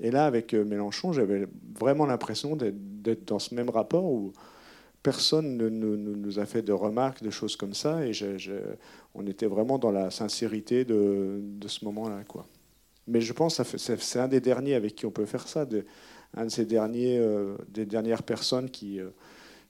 Et 0.00 0.10
là, 0.10 0.26
avec 0.26 0.54
euh, 0.54 0.64
Mélenchon, 0.64 1.12
j'avais 1.12 1.46
vraiment 1.78 2.06
l'impression 2.06 2.56
d'être 2.56 3.26
dans 3.26 3.38
ce 3.38 3.54
même 3.54 3.70
rapport 3.70 4.04
où 4.04 4.32
personne 5.02 5.56
ne 5.56 5.68
nous, 5.68 6.38
a 6.38 6.46
fait 6.46 6.62
de 6.62 6.72
remarques, 6.72 7.22
de 7.22 7.30
choses 7.30 7.56
comme 7.56 7.74
ça, 7.74 8.04
et 8.06 8.12
on 9.14 9.26
était 9.26 9.46
vraiment 9.46 9.78
dans 9.78 9.90
la 9.90 10.10
sincérité 10.10 10.84
de, 10.84 11.42
ce 11.66 11.84
moment-là. 11.84 12.22
Mais 13.06 13.20
je 13.20 13.32
pense 13.34 13.58
que 13.58 13.76
c'est 13.76 14.18
un 14.18 14.28
des 14.28 14.40
derniers 14.40 14.74
avec 14.74 14.94
qui 14.94 15.04
on 15.04 15.10
peut 15.10 15.26
faire 15.26 15.46
ça, 15.46 15.66
un 16.36 16.46
de 16.46 16.50
ces 16.50 16.64
derniers, 16.64 17.18
euh, 17.18 17.56
des 17.68 17.84
dernières 17.84 18.22
personnes 18.22 18.70
qui, 18.70 18.98
euh, 18.98 19.10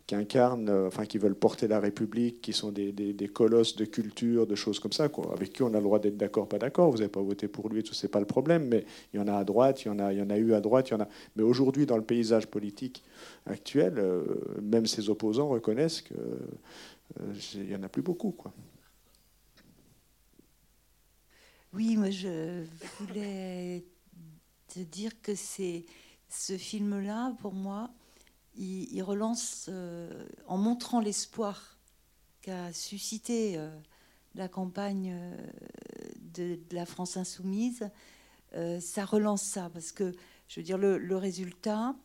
qui 0.06 0.14
incarnent, 0.14 0.68
euh, 0.68 0.86
enfin 0.86 1.06
qui 1.06 1.18
veulent 1.18 1.34
porter 1.34 1.66
la 1.66 1.80
République, 1.80 2.40
qui 2.42 2.52
sont 2.52 2.70
des, 2.70 2.92
des, 2.92 3.28
colosses 3.28 3.74
de 3.76 3.84
culture, 3.84 4.46
de 4.46 4.54
choses 4.54 4.78
comme 4.78 4.92
ça, 4.92 5.08
quoi, 5.08 5.32
avec 5.32 5.52
qui 5.52 5.62
on 5.62 5.68
a 5.68 5.78
le 5.78 5.82
droit 5.82 5.98
d'être 5.98 6.16
d'accord, 6.16 6.48
pas 6.48 6.58
d'accord. 6.58 6.90
Vous 6.90 6.98
n'avez 6.98 7.08
pas 7.08 7.22
voté 7.22 7.48
pour 7.48 7.68
lui, 7.70 7.82
tout 7.82 7.94
c'est 7.94 8.08
pas 8.08 8.20
le 8.20 8.26
problème, 8.26 8.66
mais 8.68 8.84
il 9.12 9.20
y 9.20 9.22
en 9.22 9.28
a 9.28 9.34
à 9.34 9.44
droite, 9.44 9.82
il 9.84 9.88
y 9.88 9.90
en 9.90 9.98
a, 9.98 10.12
il 10.12 10.18
y 10.18 10.22
en 10.22 10.30
a 10.30 10.36
eu 10.36 10.52
à 10.52 10.60
droite, 10.60 10.90
il 10.90 10.92
y 10.92 10.96
en 10.96 11.00
a. 11.00 11.08
Mais 11.36 11.42
aujourd'hui, 11.42 11.86
dans 11.86 11.96
le 11.96 12.04
paysage 12.04 12.46
politique 12.46 13.02
actuel, 13.46 13.94
euh, 13.98 14.24
même 14.60 14.86
ses 14.86 15.08
opposants 15.08 15.48
reconnaissent 15.48 16.02
qu'il 16.02 16.16
euh, 17.20 17.64
y 17.64 17.74
en 17.74 17.82
a 17.82 17.88
plus 17.88 18.02
beaucoup, 18.02 18.32
quoi. 18.32 18.52
Oui, 21.72 21.96
moi 21.96 22.10
je 22.10 22.62
voulais 23.00 23.84
te 24.68 24.78
dire 24.78 25.10
que 25.22 25.34
c'est 25.34 25.84
ce 26.28 26.56
film-là, 26.56 27.34
pour 27.40 27.52
moi, 27.52 27.90
il, 28.56 29.02
relance 29.02 29.66
euh, 29.68 30.26
en 30.46 30.56
montrant 30.56 31.00
l'espoir 31.00 31.78
qu'a 32.40 32.72
suscité 32.72 33.56
euh, 33.56 33.70
la 34.34 34.48
campagne 34.48 35.12
euh, 35.12 35.36
de, 36.20 36.58
la 36.72 36.86
France 36.86 37.16
insoumise. 37.16 37.88
ça 38.80 39.04
relance 39.04 39.42
ça 39.42 39.70
parce 39.70 39.92
que, 39.92 40.12
je 40.48 40.60
veux 40.60 40.64
dire, 40.64 40.78
le, 40.78 41.16
résultat, 41.16 41.96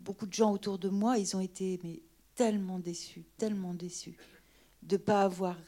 beaucoup 0.00 0.26
de 0.26 0.32
gens 0.32 0.52
autour 0.52 0.78
de 0.78 0.88
moi, 0.88 1.18
ils 1.18 1.36
ont 1.36 1.40
été 1.40 1.78
tellement 2.34 2.78
déçus, 2.78 3.24
tellement 3.36 3.74
déçus 3.74 4.16
de 4.82 4.96
ne 4.96 5.02
pas 5.02 5.22
avoir 5.22 5.58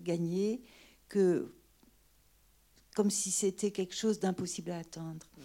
gagné 0.00 0.62
que 1.08 1.54
comme 2.96 3.10
si 3.10 3.30
c'était 3.30 3.70
quelque 3.70 3.94
chose 3.94 4.18
d'impossible 4.18 4.72
à 4.72 4.78
atteindre. 4.78 5.26
Mmh. 5.36 5.42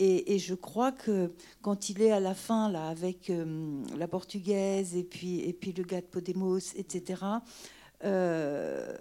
Et, 0.00 0.38
je 0.38 0.54
crois 0.54 0.90
que 0.90 1.32
quand 1.62 1.88
il 1.88 2.02
est 2.02 2.10
à 2.10 2.20
la 2.20 2.34
fin, 2.34 2.68
là, 2.68 2.88
avec 2.88 3.30
euh, 3.30 3.82
la 3.96 4.08
portugaise 4.08 4.96
et 4.96 5.04
puis, 5.04 5.40
et 5.40 5.52
puis 5.52 5.72
le 5.72 5.84
gars 5.84 6.00
de 6.00 6.06
Podemos, 6.06 6.58
etc., 6.74 7.22
euh, 8.02 8.96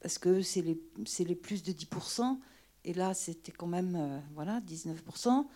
parce 0.00 0.18
que 0.18 0.42
c'est 0.42 0.60
les, 0.60 0.78
les, 1.20 1.34
plus 1.34 1.62
de 1.62 1.72
10%, 1.72 2.38
et 2.84 2.92
là, 2.92 3.14
c'était 3.14 3.50
quand 3.50 3.66
même 3.66 3.96
euh, 3.96 4.18
voilà, 4.34 4.60
19%, 4.60 5.46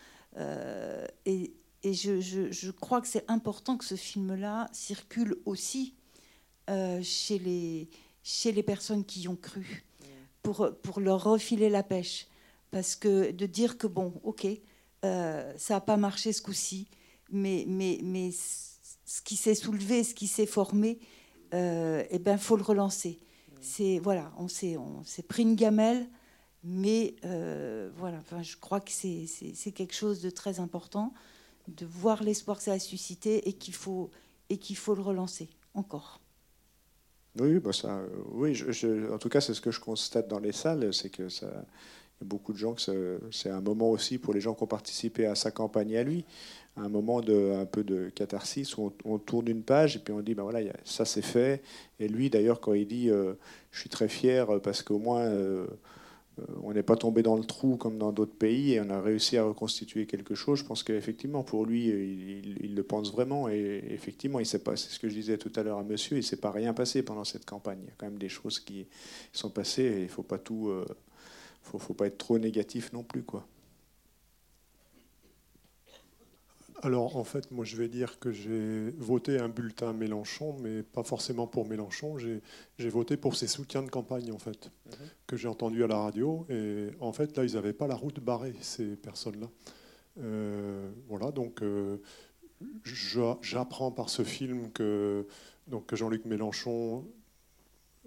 et 1.26 1.52
et 1.82 1.94
je, 1.94 2.20
je, 2.20 2.70
crois 2.70 3.00
que 3.00 3.08
c'est 3.08 3.28
important 3.30 3.76
que 3.76 3.84
ce 3.84 3.94
film-là 3.94 4.68
circule 4.72 5.36
aussi 5.46 5.94
euh, 6.68 7.00
chez, 7.02 7.38
les, 7.38 7.88
chez 8.22 8.52
les 8.52 8.62
personnes 8.62 9.04
qui 9.04 9.22
y 9.22 9.28
ont 9.28 9.36
cru, 9.36 9.84
pour, 10.42 10.70
pour 10.82 11.00
leur 11.00 11.24
refiler 11.24 11.70
la 11.70 11.82
pêche. 11.82 12.26
Parce 12.70 12.96
que 12.96 13.30
de 13.30 13.46
dire 13.46 13.78
que, 13.78 13.86
bon, 13.86 14.12
ok, 14.22 14.46
euh, 15.04 15.52
ça 15.56 15.74
n'a 15.74 15.80
pas 15.80 15.96
marché 15.96 16.32
ce 16.32 16.42
coup-ci, 16.42 16.88
mais, 17.30 17.64
mais, 17.66 17.98
mais 18.02 18.30
ce 18.32 19.22
qui 19.22 19.36
s'est 19.36 19.54
soulevé, 19.54 20.04
ce 20.04 20.14
qui 20.14 20.26
s'est 20.26 20.46
formé, 20.46 20.98
euh, 21.54 22.04
eh 22.10 22.18
ben, 22.18 22.38
faut 22.38 22.56
le 22.56 22.62
relancer. 22.62 23.18
C'est 23.62 23.98
voilà, 23.98 24.32
on 24.38 24.48
s'est 24.48 24.78
on 24.78 25.04
s'est 25.04 25.22
pris 25.22 25.42
une 25.42 25.54
gamelle, 25.54 26.08
mais 26.64 27.14
euh, 27.24 27.90
voilà, 27.96 28.16
enfin, 28.18 28.42
je 28.42 28.56
crois 28.56 28.80
que 28.80 28.90
c'est 28.90 29.72
quelque 29.74 29.94
chose 29.94 30.22
de 30.22 30.30
très 30.30 30.60
important 30.60 31.12
de 31.68 31.84
voir 31.84 32.22
l'espoir 32.22 32.56
que 32.56 32.62
ça 32.62 32.72
a 32.72 32.78
suscité 32.78 33.48
et 33.48 33.52
qu'il 33.52 33.74
faut 33.74 34.10
et 34.48 34.56
qu'il 34.56 34.76
faut 34.76 34.94
le 34.94 35.02
relancer 35.02 35.50
encore. 35.74 36.20
Oui, 37.38 37.60
bah 37.60 37.72
ça, 37.72 38.02
oui 38.32 38.54
je, 38.54 39.12
en 39.12 39.18
tout 39.18 39.28
cas, 39.28 39.40
c'est 39.40 39.54
ce 39.54 39.60
que 39.60 39.70
je 39.70 39.80
constate 39.80 40.26
dans 40.26 40.40
les 40.40 40.52
salles, 40.52 40.92
c'est 40.92 41.10
que 41.10 41.28
ça, 41.28 41.64
beaucoup 42.24 42.52
de 42.52 42.58
gens 42.58 42.74
que 42.74 43.20
c'est 43.30 43.50
un 43.50 43.60
moment 43.60 43.90
aussi 43.90 44.18
pour 44.18 44.34
les 44.34 44.40
gens 44.40 44.54
qui 44.54 44.62
ont 44.62 44.66
participé 44.68 45.26
à 45.26 45.34
sa 45.34 45.50
campagne 45.50 45.96
à 45.96 46.02
lui. 46.02 46.24
Un 46.76 46.88
moment 46.88 47.20
de 47.20 47.52
un 47.60 47.66
peu 47.66 47.82
de 47.82 48.10
catharsis 48.10 48.76
où 48.76 48.92
on, 49.04 49.18
tourne 49.18 49.48
une 49.48 49.62
page 49.62 49.96
et 49.96 49.98
puis 49.98 50.14
on 50.14 50.20
dit 50.20 50.34
ben 50.34 50.44
voilà 50.44 50.60
ça 50.84 51.04
c'est 51.04 51.22
fait. 51.22 51.62
Et 51.98 52.08
lui 52.08 52.30
d'ailleurs 52.30 52.60
quand 52.60 52.74
il 52.74 52.86
dit 52.86 53.10
euh, 53.10 53.34
je 53.72 53.80
suis 53.80 53.90
très 53.90 54.08
fier 54.08 54.48
euh, 54.50 54.58
parce 54.60 54.82
qu'au 54.82 54.98
moins 54.98 55.22
euh, 55.22 55.66
on 56.62 56.72
n'est 56.72 56.84
pas 56.84 56.96
tombé 56.96 57.22
dans 57.22 57.36
le 57.36 57.44
trou 57.44 57.76
comme 57.76 57.98
dans 57.98 58.12
d'autres 58.12 58.36
pays 58.36 58.74
et 58.74 58.80
on 58.80 58.88
a 58.88 59.00
réussi 59.00 59.36
à 59.36 59.44
reconstituer 59.44 60.06
quelque 60.06 60.34
chose 60.34 60.60
je 60.60 60.64
pense 60.64 60.82
qu'effectivement 60.82 61.42
pour 61.42 61.66
lui 61.66 61.88
il, 61.88 62.74
le 62.74 62.82
pense 62.82 63.12
vraiment 63.12 63.48
et 63.48 63.82
effectivement 63.90 64.38
il 64.38 64.46
sait 64.46 64.60
pas 64.60 64.76
c'est 64.76 64.90
ce 64.90 64.98
que 64.98 65.08
je 65.08 65.14
disais 65.14 65.38
tout 65.38 65.52
à 65.56 65.62
l'heure 65.62 65.78
à 65.78 65.82
monsieur 65.82 66.16
il 66.16 66.22
s'est 66.22 66.36
pas 66.36 66.50
rien 66.50 66.72
passé 66.72 67.02
pendant 67.02 67.24
cette 67.24 67.44
campagne. 67.44 67.80
Il 67.82 67.86
y 67.86 67.90
a 67.90 67.94
quand 67.98 68.06
même 68.06 68.18
des 68.18 68.30
choses 68.30 68.60
qui 68.60 68.86
sont 69.32 69.50
passées 69.50 69.82
et 69.82 70.02
il 70.02 70.08
faut 70.08 70.22
pas 70.22 70.38
tout 70.38 70.70
faut, 71.62 71.78
faut 71.78 71.94
pas 71.94 72.06
être 72.06 72.18
trop 72.18 72.38
négatif 72.38 72.92
non 72.92 73.02
plus 73.02 73.22
quoi 73.22 73.46
Alors 76.82 77.16
en 77.16 77.24
fait, 77.24 77.50
moi 77.50 77.64
je 77.64 77.76
vais 77.76 77.88
dire 77.88 78.18
que 78.18 78.32
j'ai 78.32 78.90
voté 78.96 79.38
un 79.38 79.48
bulletin 79.50 79.92
Mélenchon, 79.92 80.56
mais 80.62 80.82
pas 80.82 81.02
forcément 81.02 81.46
pour 81.46 81.68
Mélenchon. 81.68 82.16
J'ai 82.18 82.88
voté 82.88 83.18
pour 83.18 83.36
ses 83.36 83.46
soutiens 83.46 83.82
de 83.82 83.90
campagne 83.90 84.32
en 84.32 84.38
fait, 84.38 84.70
mhm. 84.86 84.92
que 85.26 85.36
j'ai 85.36 85.48
entendu 85.48 85.84
à 85.84 85.86
la 85.86 85.98
radio. 85.98 86.46
Et 86.48 86.88
en 87.00 87.12
fait 87.12 87.36
là, 87.36 87.44
ils 87.44 87.54
n'avaient 87.54 87.74
pas 87.74 87.86
la 87.86 87.96
route 87.96 88.20
barrée 88.20 88.54
ces 88.62 88.96
personnes-là. 88.96 89.48
Euh, 90.18 90.90
voilà, 91.08 91.32
donc 91.32 91.62
euh, 91.62 91.98
j'apprends 93.42 93.90
par 93.90 94.08
ce 94.08 94.22
film 94.22 94.70
que, 94.72 95.26
donc, 95.66 95.86
que 95.86 95.96
Jean-Luc 95.96 96.24
Mélenchon 96.24 97.04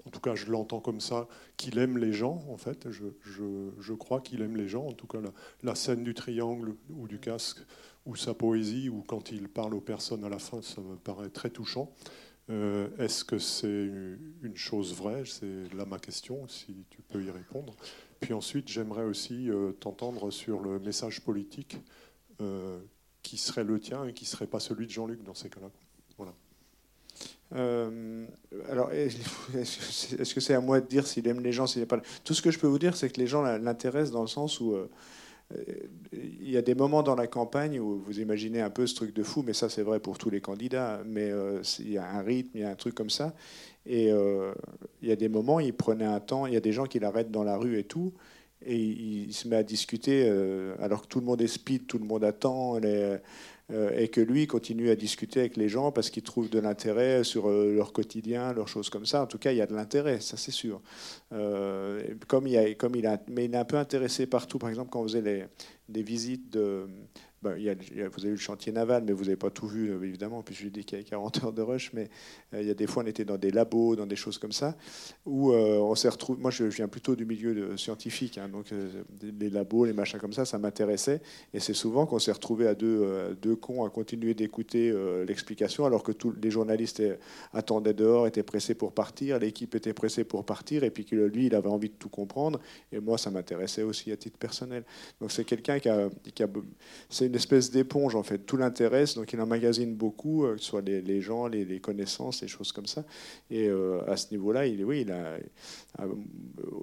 en 0.05 0.09
tout 0.09 0.19
cas 0.19 0.35
je 0.35 0.47
l'entends 0.47 0.79
comme 0.79 1.01
ça, 1.01 1.27
qu'il 1.57 1.77
aime 1.77 1.97
les 1.97 2.13
gens, 2.13 2.43
en 2.49 2.57
fait. 2.57 2.87
Je, 2.91 3.93
crois 3.93 4.21
qu'il 4.21 4.41
aime 4.41 4.57
les 4.57 4.67
gens. 4.67 4.85
En 4.85 4.93
tout 4.93 5.07
cas, 5.07 5.21
la, 5.21 5.31
la, 5.63 5.75
scène 5.75 6.03
du 6.03 6.13
triangle 6.13 6.75
ou 6.89 7.07
du 7.07 7.19
casque, 7.19 7.59
ou 8.05 8.15
sa 8.15 8.33
poésie, 8.33 8.89
ou 8.89 9.01
quand 9.01 9.31
il 9.31 9.47
parle 9.47 9.73
aux 9.73 9.81
personnes 9.81 10.23
à 10.23 10.29
la 10.29 10.39
fin, 10.39 10.61
ça 10.61 10.81
me 10.81 10.95
paraît 10.95 11.29
très 11.29 11.49
touchant. 11.49 11.93
Euh, 12.49 12.89
est-ce 12.97 13.23
que 13.23 13.37
c'est 13.37 13.89
une 14.41 14.55
chose 14.55 14.93
vraie? 14.93 15.23
C'est 15.25 15.73
là 15.73 15.85
ma 15.85 15.99
question, 15.99 16.47
si 16.47 16.85
tu 16.89 17.01
peux 17.01 17.23
y 17.23 17.31
répondre. 17.31 17.75
Puis 18.19 18.33
ensuite, 18.33 18.67
j'aimerais 18.67 19.05
aussi 19.05 19.49
euh, 19.49 19.71
t'entendre 19.71 20.29
sur 20.31 20.59
le 20.59 20.79
message 20.79 21.21
politique 21.21 21.77
euh, 22.41 22.81
qui 23.21 23.37
serait 23.37 23.63
le 23.63 23.79
tien 23.79 24.05
et 24.05 24.13
qui 24.13 24.25
ne 24.25 24.29
serait 24.29 24.47
pas 24.47 24.59
celui 24.59 24.87
de 24.87 24.91
Jean-Luc 24.91 25.23
dans 25.23 25.33
ces 25.33 25.49
cas-là. 25.49 25.69
Voilà. 27.53 27.89
alors, 28.69 28.91
est-ce 28.93 30.33
que 30.33 30.41
c'est 30.41 30.53
à 30.53 30.61
moi 30.61 30.81
de 30.81 30.87
dire 30.87 31.07
s'il 31.07 31.27
aime 31.27 31.39
les 31.39 31.51
gens, 31.51 31.67
s'il 31.67 31.81
n'est 31.81 31.87
pas. 31.87 32.01
Tout 32.23 32.33
ce 32.33 32.41
que 32.41 32.51
je 32.51 32.59
peux 32.59 32.67
vous 32.67 32.79
dire, 32.79 32.95
c'est 32.95 33.09
que 33.09 33.19
les 33.19 33.27
gens 33.27 33.41
l'intéressent 33.41 34.11
dans 34.11 34.21
le 34.21 34.27
sens 34.27 34.59
où 34.59 34.75
il 36.13 36.49
y 36.49 36.57
a 36.57 36.61
des 36.61 36.75
moments 36.75 37.03
dans 37.03 37.15
la 37.15 37.27
campagne 37.27 37.79
où 37.79 37.99
vous 37.99 38.19
imaginez 38.19 38.61
un 38.61 38.69
peu 38.69 38.87
ce 38.87 38.95
truc 38.95 39.13
de 39.13 39.23
fou, 39.23 39.43
mais 39.45 39.53
ça 39.53 39.69
c'est 39.69 39.81
vrai 39.81 39.99
pour 39.99 40.17
tous 40.17 40.29
les 40.29 40.41
candidats, 40.41 41.01
mais 41.05 41.29
euh, 41.31 41.61
il 41.79 41.91
y 41.91 41.97
a 41.97 42.09
un 42.09 42.21
rythme, 42.21 42.51
il 42.55 42.61
y 42.61 42.63
a 42.63 42.69
un 42.69 42.75
truc 42.75 42.95
comme 42.95 43.09
ça. 43.09 43.33
Et 43.85 44.11
euh, 44.11 44.53
il 45.01 45.09
y 45.09 45.11
a 45.11 45.15
des 45.15 45.29
moments, 45.29 45.59
il 45.59 45.73
prenait 45.73 46.05
un 46.05 46.19
temps, 46.19 46.45
il 46.45 46.53
y 46.53 46.57
a 46.57 46.61
des 46.61 46.71
gens 46.71 46.85
qui 46.85 46.99
l'arrêtent 46.99 47.31
dans 47.31 47.43
la 47.43 47.57
rue 47.57 47.77
et 47.77 47.83
tout, 47.83 48.13
et 48.65 48.77
il, 48.77 49.33
se 49.33 49.47
met 49.47 49.57
à 49.57 49.63
discuter 49.63 50.25
euh, 50.25 50.75
alors 50.79 51.03
que 51.03 51.07
tout 51.07 51.19
le 51.19 51.25
monde 51.25 51.41
est 51.41 51.47
speed, 51.47 51.87
tout 51.87 51.97
le 51.97 52.05
monde 52.05 52.23
attend. 52.23 52.79
Euh, 52.83 53.17
et 53.71 54.09
que 54.09 54.21
lui 54.21 54.45
continue 54.45 54.89
à 54.89 54.95
discuter 54.95 55.39
avec 55.39 55.57
les 55.57 55.69
gens 55.69 55.91
parce 55.91 56.09
qu'il 56.09 56.23
trouve 56.23 56.49
de 56.49 56.59
l'intérêt 56.59 57.23
sur 57.23 57.49
euh, 57.49 57.73
leur 57.73 57.93
quotidien, 57.93 58.53
leurs 58.53 58.67
choses 58.67 58.89
comme 58.89 59.05
ça. 59.05 59.23
En 59.23 59.25
tout 59.25 59.37
cas, 59.37 59.51
il 59.51 59.57
y 59.57 59.61
a 59.61 59.65
de 59.65 59.73
l'intérêt, 59.73 60.19
ça 60.19 60.37
c'est 60.37 60.51
sûr. 60.51 60.81
Euh, 61.31 62.03
comme 62.27 62.47
il 62.47 62.57
a, 62.57 62.73
comme 62.73 62.95
il 62.95 63.07
a, 63.07 63.19
mais 63.27 63.45
il 63.45 63.53
est 63.53 63.57
un 63.57 63.65
peu 63.65 63.77
intéressé 63.77 64.27
partout. 64.27 64.59
Par 64.59 64.69
exemple, 64.69 64.89
quand 64.91 65.01
on 65.01 65.03
faisait 65.03 65.21
les, 65.21 65.45
des 65.89 66.03
visites 66.03 66.49
de, 66.51 66.87
ben, 67.43 67.57
vous 67.57 68.21
avez 68.21 68.29
eu 68.29 68.31
le 68.31 68.37
chantier 68.37 68.71
naval, 68.71 69.03
mais 69.05 69.11
vous 69.11 69.25
n'avez 69.25 69.35
pas 69.35 69.49
tout 69.49 69.67
vu, 69.67 69.91
euh, 69.91 70.01
évidemment, 70.01 70.41
puis 70.41 70.55
je 70.55 70.69
dis 70.69 70.85
qu'il 70.85 70.97
y 70.97 71.01
a 71.01 71.03
40 71.03 71.43
heures 71.43 71.51
de 71.51 71.61
rush, 71.61 71.91
mais 71.91 72.09
euh, 72.53 72.61
il 72.61 72.67
y 72.67 72.71
a 72.71 72.73
des 72.73 72.87
fois, 72.87 73.03
on 73.03 73.05
était 73.05 73.25
dans 73.25 73.37
des 73.37 73.51
labos, 73.51 73.97
dans 73.97 74.05
des 74.05 74.15
choses 74.15 74.37
comme 74.37 74.53
ça, 74.53 74.77
où 75.25 75.51
euh, 75.51 75.77
on 75.79 75.93
s'est 75.95 76.07
retrouvé. 76.07 76.41
Moi, 76.41 76.51
je 76.51 76.63
viens 76.63 76.87
plutôt 76.87 77.17
du 77.17 77.25
milieu 77.25 77.75
scientifique, 77.75 78.37
hein, 78.37 78.47
donc 78.47 78.67
les 79.21 79.49
labos, 79.49 79.83
les 79.83 79.93
machins 79.93 80.19
comme 80.19 80.31
ça, 80.31 80.45
ça 80.45 80.57
m'intéressait. 80.57 81.21
Et 81.53 81.59
c'est 81.59 81.73
souvent 81.73 82.05
qu'on 82.05 82.19
s'est 82.19 82.31
retrouvé 82.31 82.65
à 82.65 82.75
deux, 82.75 83.35
deux 83.41 83.57
cons 83.57 83.83
à 83.83 83.89
continuer 83.89 84.33
d'écouter 84.33 84.93
l'explication, 85.27 85.85
alors 85.85 86.03
que 86.03 86.11
tous 86.13 86.33
les 86.41 86.49
journalistes 86.49 87.03
attendaient 87.51 87.93
dehors, 87.93 88.25
étaient 88.25 88.43
pressés 88.43 88.75
pour 88.75 88.93
partir, 88.93 89.39
l'équipe 89.39 89.75
était 89.75 89.93
pressée 89.93 90.23
pour 90.23 90.45
partir, 90.45 90.83
et 90.83 90.91
puis 90.91 91.03
que 91.03 91.15
lui, 91.15 91.47
il 91.47 91.55
avait 91.55 91.69
envie 91.69 91.89
de 91.89 91.95
tout 91.95 92.09
comprendre. 92.09 92.59
Et 92.91 92.99
moi, 92.99 93.17
ça 93.17 93.31
m'intéressait 93.31 93.83
aussi 93.83 94.11
à 94.11 94.17
titre 94.17 94.37
personnel. 94.37 94.83
Donc 95.19 95.31
c'est 95.31 95.43
quelqu'un 95.43 95.72
c'est 97.09 97.25
une 97.25 97.35
espèce 97.35 97.71
d'éponge, 97.71 98.15
en 98.15 98.23
fait. 98.23 98.39
Tout 98.39 98.57
l'intéresse, 98.57 99.15
donc 99.15 99.31
il 99.33 99.41
emmagasine 99.41 99.95
beaucoup, 99.95 100.45
euh, 100.45 100.55
que 100.55 100.61
ce 100.61 100.65
soit 100.65 100.81
les, 100.81 101.21
gens, 101.21 101.47
les, 101.47 101.79
connaissances, 101.79 102.41
les 102.41 102.47
choses 102.47 102.71
comme 102.71 102.85
ça. 102.85 103.03
Et 103.49 103.67
euh, 103.67 104.01
à 104.07 104.17
ce 104.17 104.31
niveau-là, 104.31 104.63
oui, 104.85 105.05
euh, 105.09 105.39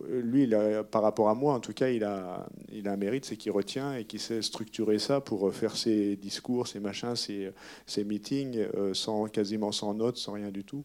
lui, 0.08 0.50
par 0.90 1.02
rapport 1.02 1.28
à 1.28 1.34
moi, 1.34 1.54
en 1.54 1.60
tout 1.60 1.72
cas, 1.72 1.88
il 1.88 2.04
a, 2.04 2.46
un 2.84 2.96
mérite, 2.96 3.24
c'est 3.24 3.36
qu'il 3.36 3.52
retient 3.52 3.94
et 3.94 4.04
qu'il 4.04 4.20
sait 4.20 4.42
structurer 4.42 4.98
ça 4.98 5.20
pour 5.20 5.52
faire 5.54 5.76
ses 5.76 6.16
discours, 6.16 6.66
ses 6.66 6.80
machins, 6.80 7.14
ses, 7.16 8.04
meetings, 8.04 8.66
sans, 8.92 9.26
quasiment 9.26 9.72
sans 9.72 9.94
notes, 9.94 10.16
sans 10.16 10.32
rien 10.32 10.50
du 10.50 10.64
tout. 10.64 10.84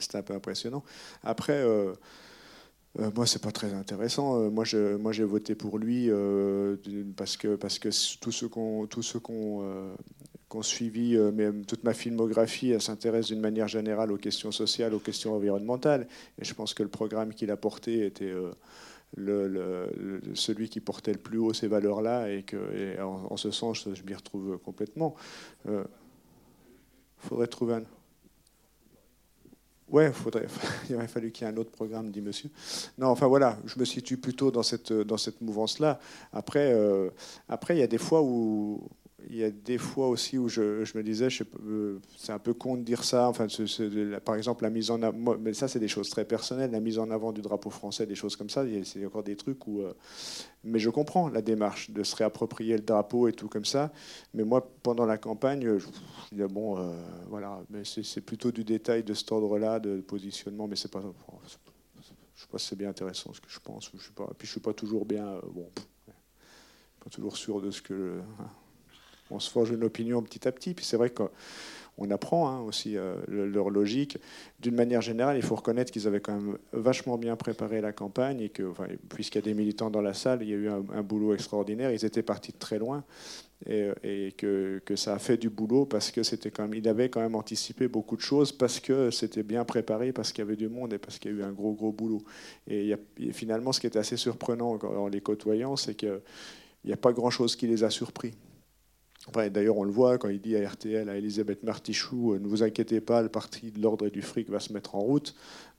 C'est 0.00 0.16
un 0.16 0.22
peu 0.22 0.34
impressionnant. 0.34 0.82
Après, 1.22 1.64
moi, 2.96 3.26
c'est 3.26 3.42
pas 3.42 3.50
très 3.50 3.72
intéressant. 3.74 4.40
Euh, 4.40 4.50
moi, 4.50 4.64
moi, 4.98 5.12
j'ai 5.12 5.24
voté 5.24 5.54
pour 5.54 5.78
lui 5.78 6.10
euh, 6.10 6.76
parce 7.16 7.36
que 7.36 7.56
parce 7.56 7.78
que 7.78 7.88
tous 8.20 8.32
ceux 8.32 8.48
qu'on 8.48 8.86
tous 8.86 9.20
suivi, 10.62 11.16
même 11.16 11.64
toute 11.64 11.82
ma 11.82 11.94
filmographie, 11.94 12.80
s'intéresse 12.80 13.26
d'une 13.26 13.40
manière 13.40 13.66
générale 13.66 14.12
aux 14.12 14.16
questions 14.16 14.52
sociales, 14.52 14.94
aux 14.94 15.00
questions 15.00 15.34
environnementales. 15.34 16.06
Et 16.40 16.44
je 16.44 16.54
pense 16.54 16.74
que 16.74 16.84
le 16.84 16.88
programme 16.88 17.34
qu'il 17.34 17.50
a 17.50 17.56
porté 17.56 18.06
était 18.06 18.32
le, 19.16 19.90
celui 20.34 20.68
qui 20.68 20.78
portait 20.78 21.12
le 21.12 21.18
plus 21.18 21.38
haut 21.38 21.52
ces 21.52 21.66
valeurs-là, 21.66 22.30
et 22.30 22.44
que 22.44 23.02
en, 23.02 23.36
ce 23.36 23.50
sens, 23.50 23.88
je 23.92 24.02
m'y 24.04 24.14
retrouve 24.14 24.58
complètement. 24.58 25.16
Il 25.66 25.82
faudrait 27.18 27.48
trouver 27.48 27.74
un. 27.74 27.82
Ouais, 29.94 30.10
il 30.90 30.96
aurait 30.96 31.06
fallu 31.06 31.30
qu'il 31.30 31.46
y 31.46 31.48
ait 31.48 31.54
un 31.54 31.56
autre 31.56 31.70
programme, 31.70 32.10
dit 32.10 32.20
monsieur. 32.20 32.50
Non, 32.98 33.10
enfin 33.10 33.28
voilà, 33.28 33.56
je 33.64 33.78
me 33.78 33.84
situe 33.84 34.16
plutôt 34.16 34.50
dans 34.50 34.64
cette, 34.64 34.92
dans 34.92 35.16
cette 35.16 35.40
mouvance-là. 35.40 36.00
Après, 36.32 36.72
euh, 36.74 37.10
après, 37.48 37.76
il 37.76 37.78
y 37.78 37.82
a 37.84 37.86
des 37.86 37.98
fois 37.98 38.20
où, 38.20 38.88
il 39.30 39.36
y 39.36 39.44
a 39.44 39.50
des 39.50 39.78
fois 39.78 40.08
aussi 40.08 40.38
où 40.38 40.48
je, 40.48 40.96
me 40.96 41.02
disais, 41.02 41.28
euh, 41.66 41.98
c'est 42.16 42.32
un 42.32 42.38
peu 42.38 42.54
con 42.54 42.76
de 42.76 42.82
dire 42.82 43.04
ça. 43.04 43.28
Enfin, 43.28 43.46
par 44.24 44.34
exemple, 44.34 44.64
la 44.64 44.70
mise 44.70 44.90
en 44.90 45.02
avant, 45.02 45.36
mais 45.38 45.54
ça, 45.54 45.68
c'est 45.68 45.78
des 45.78 45.88
choses 45.88 46.10
très 46.10 46.24
personnelles. 46.24 46.70
La 46.70 46.80
mise 46.80 46.98
en 46.98 47.10
avant 47.10 47.32
du 47.32 47.40
drapeau 47.40 47.70
français, 47.70 48.06
des 48.06 48.14
choses 48.14 48.36
comme 48.36 48.50
ça, 48.50 48.64
c'est 48.84 49.04
encore 49.06 49.22
des 49.22 49.36
trucs 49.36 49.66
où. 49.66 49.80
Euh, 49.80 49.94
mais 50.62 50.78
je 50.78 50.90
comprends 50.90 51.28
la 51.28 51.42
démarche 51.42 51.90
de 51.90 52.02
se 52.02 52.16
réapproprier 52.16 52.76
le 52.76 52.82
drapeau 52.82 53.28
et 53.28 53.32
tout 53.32 53.48
comme 53.48 53.64
ça. 53.64 53.92
Mais 54.32 54.44
moi, 54.44 54.68
pendant 54.82 55.06
la 55.06 55.18
campagne, 55.18 55.78
je, 55.78 55.86
dis, 56.32 56.42
bon, 56.52 56.78
euh, 56.78 56.94
voilà, 57.28 57.62
c'est 57.84 58.20
plutôt 58.20 58.50
du 58.50 58.64
détail 58.64 59.04
de 59.04 59.14
cet 59.14 59.30
ordre-là, 59.32 59.80
de 59.80 60.00
positionnement, 60.00 60.68
mais 60.68 60.76
c'est 60.76 60.90
pas. 60.90 61.02
Je 62.36 62.42
sais 62.42 62.48
pas 62.50 62.58
si 62.58 62.66
c'est 62.66 62.76
bien 62.76 62.90
intéressant 62.90 63.32
ce 63.32 63.40
que 63.40 63.48
je 63.48 63.60
pense. 63.60 63.90
Je 63.96 64.10
puis 64.36 64.46
je 64.46 64.52
suis 64.52 64.60
pas 64.60 64.72
toujours 64.72 65.04
bien. 65.04 65.40
bon, 65.52 65.70
pas 67.02 67.10
toujours 67.10 67.36
sûr 67.36 67.60
de 67.60 67.70
ce 67.70 67.82
que 67.82 68.20
on 69.34 69.40
se 69.40 69.50
forge 69.50 69.70
une 69.70 69.84
opinion 69.84 70.22
petit 70.22 70.46
à 70.48 70.52
petit. 70.52 70.74
Puis 70.74 70.84
c'est 70.84 70.96
vrai 70.96 71.10
qu'on 71.10 71.30
on 71.98 72.10
apprend 72.10 72.48
hein, 72.48 72.60
aussi 72.60 72.96
leur 73.28 73.70
logique. 73.70 74.18
D'une 74.60 74.74
manière 74.74 75.00
générale, 75.00 75.36
il 75.36 75.42
faut 75.42 75.54
reconnaître 75.54 75.92
qu'ils 75.92 76.06
avaient 76.06 76.20
quand 76.20 76.34
même 76.34 76.58
vachement 76.72 77.18
bien 77.18 77.36
préparé 77.36 77.80
la 77.80 77.92
campagne 77.92 78.40
et 78.40 78.48
que, 78.48 78.72
puisqu'il 79.08 79.38
y 79.38 79.42
a 79.42 79.44
des 79.44 79.54
militants 79.54 79.90
dans 79.90 80.00
la 80.00 80.14
salle, 80.14 80.42
il 80.42 80.48
y 80.48 80.52
a 80.52 80.56
eu 80.56 80.68
un, 80.68 81.02
boulot 81.02 81.34
extraordinaire. 81.34 81.92
Ils 81.92 82.04
étaient 82.04 82.22
partis 82.22 82.52
de 82.52 82.58
très 82.58 82.78
loin 82.78 83.04
et, 83.66 84.32
que, 84.36 84.80
ça 84.96 85.14
a 85.14 85.18
fait 85.18 85.36
du 85.36 85.50
boulot 85.50 85.86
parce 85.86 86.10
que 86.10 86.22
c'était 86.22 86.50
quand 86.50 86.64
même, 86.64 86.74
il 86.74 86.88
avait 86.88 87.08
quand 87.08 87.20
même 87.20 87.34
anticipé 87.34 87.88
beaucoup 87.88 88.16
de 88.16 88.20
choses 88.20 88.52
parce 88.52 88.80
que 88.80 89.10
c'était 89.10 89.42
bien 89.42 89.64
préparé, 89.64 90.12
parce 90.12 90.32
qu'il 90.32 90.42
y 90.44 90.46
avait 90.46 90.56
du 90.56 90.68
monde 90.68 90.92
et 90.92 90.98
parce 90.98 91.18
qu'il 91.18 91.30
y 91.30 91.34
a 91.34 91.38
eu 91.38 91.42
un 91.42 91.52
gros 91.52 91.72
gros 91.74 91.92
boulot. 91.92 92.22
Et, 92.66 92.94
finalement, 93.32 93.72
ce 93.72 93.80
qui 93.80 93.86
était 93.86 93.98
assez 93.98 94.16
surprenant 94.16 94.78
en 94.82 95.08
les 95.08 95.20
côtoyant, 95.20 95.76
c'est 95.76 95.94
qu'il 95.94 96.20
n'y 96.84 96.92
a 96.92 96.96
pas 96.96 97.12
grand 97.12 97.30
chose 97.30 97.54
qui 97.54 97.66
les 97.66 97.84
a 97.84 97.90
surpris. 97.90 98.32
D'ailleurs, 99.32 99.78
on 99.78 99.84
le 99.84 99.90
voit 99.90 100.18
quand 100.18 100.28
il 100.28 100.40
dit 100.40 100.54
à 100.56 100.68
RTL, 100.68 101.08
à 101.08 101.16
Elisabeth 101.16 101.62
Martichoux, 101.62 102.38
ne 102.38 102.46
vous 102.46 102.62
inquiétez 102.62 103.00
pas, 103.00 103.22
le 103.22 103.30
parti 103.30 103.70
de 103.70 103.80
l'ordre 103.80 104.06
et 104.06 104.10
du 104.10 104.20
fric 104.20 104.50
va 104.50 104.60
se 104.60 104.72
mettre 104.72 104.94
en 104.94 105.00
route. 105.00 105.34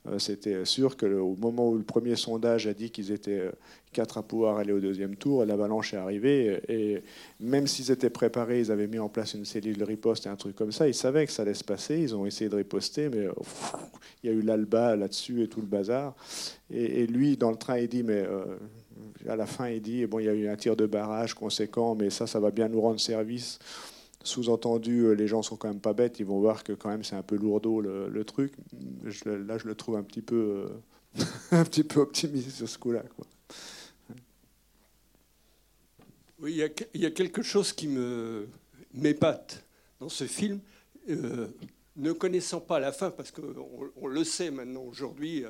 Euh, 0.08 0.18
c'était 0.18 0.64
sûr 0.64 0.96
qu'au 0.96 1.36
moment 1.36 1.68
où 1.68 1.76
le 1.76 1.82
premier 1.82 2.16
sondage 2.16 2.66
a 2.66 2.74
dit 2.74 2.90
qu'ils 2.90 3.12
étaient 3.12 3.40
euh, 3.40 3.52
quatre 3.92 4.18
à 4.18 4.22
pouvoir 4.22 4.58
aller 4.58 4.72
au 4.72 4.80
deuxième 4.80 5.16
tour, 5.16 5.44
l'avalanche 5.44 5.94
est 5.94 5.96
arrivée. 5.96 6.60
Et 6.68 7.02
même 7.40 7.66
s'ils 7.66 7.90
étaient 7.90 8.10
préparés, 8.10 8.60
ils 8.60 8.72
avaient 8.72 8.86
mis 8.86 8.98
en 8.98 9.08
place 9.08 9.34
une 9.34 9.44
cellule 9.44 9.76
de 9.76 9.84
riposte 9.84 10.26
et 10.26 10.28
un 10.28 10.36
truc 10.36 10.54
comme 10.54 10.72
ça, 10.72 10.86
ils 10.86 10.94
savaient 10.94 11.26
que 11.26 11.32
ça 11.32 11.42
allait 11.42 11.54
se 11.54 11.64
passer. 11.64 11.98
Ils 12.00 12.14
ont 12.14 12.26
essayé 12.26 12.50
de 12.50 12.56
riposter, 12.56 13.08
mais 13.08 13.26
il 14.22 14.30
y 14.30 14.32
a 14.32 14.36
eu 14.36 14.42
l'alba 14.42 14.96
là-dessus 14.96 15.42
et 15.42 15.48
tout 15.48 15.60
le 15.60 15.66
bazar. 15.66 16.14
Et, 16.70 17.06
lui, 17.06 17.36
dans 17.36 17.50
le 17.50 17.56
train, 17.56 17.78
il 17.78 17.88
dit, 17.88 18.02
mais 18.02 18.24
euh, 18.26 18.44
à 19.28 19.36
la 19.36 19.46
fin, 19.46 19.68
il 19.68 19.82
dit, 19.82 20.06
bon, 20.06 20.18
il 20.18 20.26
y 20.26 20.28
a 20.28 20.34
eu 20.34 20.48
un 20.48 20.56
tir 20.56 20.76
de 20.76 20.86
barrage 20.86 21.34
conséquent, 21.34 21.94
mais 21.94 22.10
ça, 22.10 22.26
ça 22.26 22.40
va 22.40 22.50
bien 22.50 22.68
nous 22.68 22.80
rendre 22.80 23.00
service. 23.00 23.58
Sous-entendu, 24.22 25.04
euh, 25.04 25.12
les 25.12 25.28
gens 25.28 25.42
sont 25.42 25.56
quand 25.56 25.68
même 25.68 25.80
pas 25.80 25.92
bêtes, 25.92 26.18
ils 26.18 26.26
vont 26.26 26.40
voir 26.40 26.64
que 26.64 26.72
quand 26.72 26.88
même 26.88 27.04
c'est 27.04 27.14
un 27.14 27.22
peu 27.22 27.36
lourdeau 27.36 27.80
le, 27.80 28.24
truc. 28.24 28.54
là, 29.24 29.58
je 29.58 29.68
le 29.68 29.74
trouve 29.74 29.96
un 29.96 30.02
petit 30.02 30.22
peu, 30.22 30.68
euh, 31.16 31.24
un 31.52 31.64
petit 31.64 31.84
peu 31.84 32.00
optimiste 32.00 32.50
sur 32.50 32.68
ce 32.68 32.76
coup-là. 32.78 33.04
Oui, 36.40 36.60
il 36.92 37.00
y, 37.00 37.06
a, 37.06 37.10
quelque 37.10 37.42
chose 37.42 37.72
qui 37.72 37.88
me 37.88 38.48
m'épate 38.92 39.64
dans 40.00 40.08
ce 40.08 40.24
film. 40.24 40.60
Euh, 41.08 41.46
ne 41.96 42.12
connaissant 42.12 42.60
pas 42.60 42.78
la 42.78 42.92
fin, 42.92 43.10
parce 43.10 43.30
qu'on 43.30 43.92
on 43.96 44.06
le 44.06 44.24
sait 44.24 44.50
maintenant 44.50 44.82
aujourd'hui, 44.82 45.44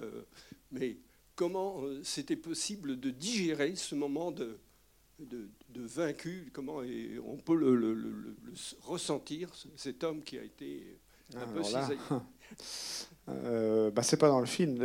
mais 0.71 0.97
comment 1.37 1.83
c'était 2.03 2.37
possible 2.37 2.99
de 2.99 3.11
digérer 3.11 3.77
ce 3.77 3.95
moment 3.95 4.33
de, 4.33 4.59
de, 5.21 5.49
vaincu, 5.77 6.51
comment 6.53 6.81
on 7.27 7.37
peut 7.37 7.55
le, 7.55 8.35
ressentir, 8.83 9.51
cet 9.77 10.03
homme 10.03 10.23
qui 10.23 10.39
a 10.39 10.43
été 10.43 10.99
un 11.35 11.41
ah, 11.43 11.47
peu 11.55 11.63
cisaillé. 11.63 11.99
Euh, 13.29 13.91
bah, 13.91 14.05
c'est 14.05 14.17
pas 14.17 14.29
dans 14.29 14.39
le 14.39 14.47
film. 14.47 14.79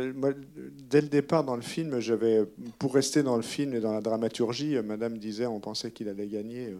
dès 0.90 1.00
le 1.00 1.06
départ 1.06 1.44
dans 1.44 1.54
le 1.54 1.62
film, 1.62 2.00
j'avais, 2.00 2.44
pour 2.80 2.92
rester 2.92 3.22
dans 3.22 3.36
le 3.36 3.42
film 3.42 3.72
et 3.72 3.78
dans 3.78 3.92
la 3.92 4.00
dramaturgie, 4.00 4.74
Madame 4.82 5.16
disait, 5.16 5.46
on 5.46 5.60
pensait 5.60 5.92
qu'il 5.92 6.08
allait 6.08 6.26
gagner. 6.26 6.74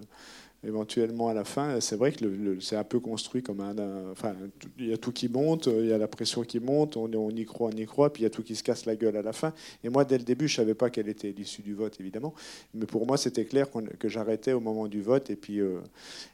Éventuellement 0.65 1.29
à 1.29 1.35
la 1.35 1.45
fin. 1.45 1.81
C'est 1.81 1.97
vrai 1.97 2.13
que 2.13 2.25
c'est 2.61 2.77
un 2.77 2.85
peu 2.85 3.01
construit 3.01 3.43
comme 3.43 3.61
un, 3.61 3.75
Enfin, 4.13 4.35
il 4.79 4.89
y 4.89 4.93
a 4.93 4.97
tout 4.97 5.11
qui 5.11 5.29
monte, 5.29 5.67
il 5.67 5.87
y 5.87 5.93
a 5.93 5.99
la 5.99 6.07
pression 6.07 6.43
qui 6.43 6.61
monte, 6.61 6.97
on, 6.97 7.13
on, 7.13 7.31
y 7.31 7.45
croit, 7.45 7.71
on 7.73 7.77
y 7.77 7.85
croit, 7.85 8.13
puis 8.13 8.23
il 8.23 8.25
y 8.25 8.27
a 8.27 8.31
tout 8.31 8.43
qui 8.43 8.55
se 8.55 8.63
casse 8.63 8.87
la 8.87 8.95
gueule 8.95 9.17
à 9.17 9.23
la 9.23 9.33
fin. 9.33 9.53
Et 9.83 9.89
moi, 9.89 10.05
dès 10.05 10.19
le 10.19 10.25
début, 10.25 10.47
je 10.47 10.57
savais 10.57 10.75
pas 10.75 10.91
quelle 10.91 11.09
était 11.09 11.33
l'issue 11.33 11.63
du 11.63 11.75
vote, 11.75 11.99
évidemment. 11.99 12.33
Mais 12.75 12.87
pour 12.87 13.07
moi, 13.07 13.17
c'était 13.17 13.45
clair 13.45 13.67
que 13.99 14.09
j'arrêtais 14.09 14.53
au 14.53 14.61
moment 14.61 14.87
du 14.87 15.03
vote. 15.03 15.31
Et 15.31 15.37
puis, 15.37 15.61
euh, 15.61 15.81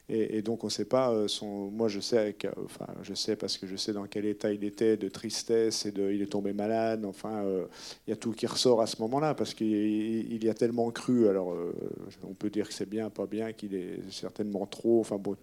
et, 0.09 0.41
donc, 0.41 0.63
on 0.63 0.67
ne 0.67 0.71
sait 0.71 0.85
pas. 0.85 1.11
Euh, 1.11 1.27
son, 1.27 1.69
moi, 1.69 1.87
je 1.87 1.99
sais, 1.99 2.35
enfin, 2.65 2.87
je 3.03 3.13
sais 3.13 3.35
parce 3.35 3.57
que 3.57 3.67
je 3.67 3.75
sais 3.75 3.93
dans 3.93 4.05
quel 4.07 4.25
état 4.25 4.51
il 4.51 4.63
était, 4.63 4.97
de 4.97 5.07
tristesse 5.07 5.85
et 5.85 5.91
de, 5.91 6.11
il 6.11 6.21
est 6.21 6.31
tombé 6.31 6.51
malade. 6.51 7.05
Enfin, 7.05 7.43
euh, 7.45 7.65
il 8.07 8.09
y 8.09 8.13
a 8.13 8.15
tout 8.15 8.31
qui 8.31 8.47
ressort 8.47 8.81
à 8.81 8.87
ce 8.87 8.99
moment-là 9.03 9.35
parce 9.35 9.53
qu'il 9.53 10.43
y 10.43 10.49
a 10.49 10.53
tellement 10.55 10.89
cru. 10.89 11.27
Alors, 11.27 11.55
on 12.23 12.33
peut 12.33 12.49
dire 12.49 12.67
que 12.67 12.73
c'est 12.73 12.89
bien, 12.89 13.09
pas 13.09 13.27
bien, 13.27 13.53
qu'il 13.53 13.75
est 13.75 13.99
certainement 14.09 14.65
trop. 14.65 14.99
Enfin 14.99 15.17
bon, 15.17 15.35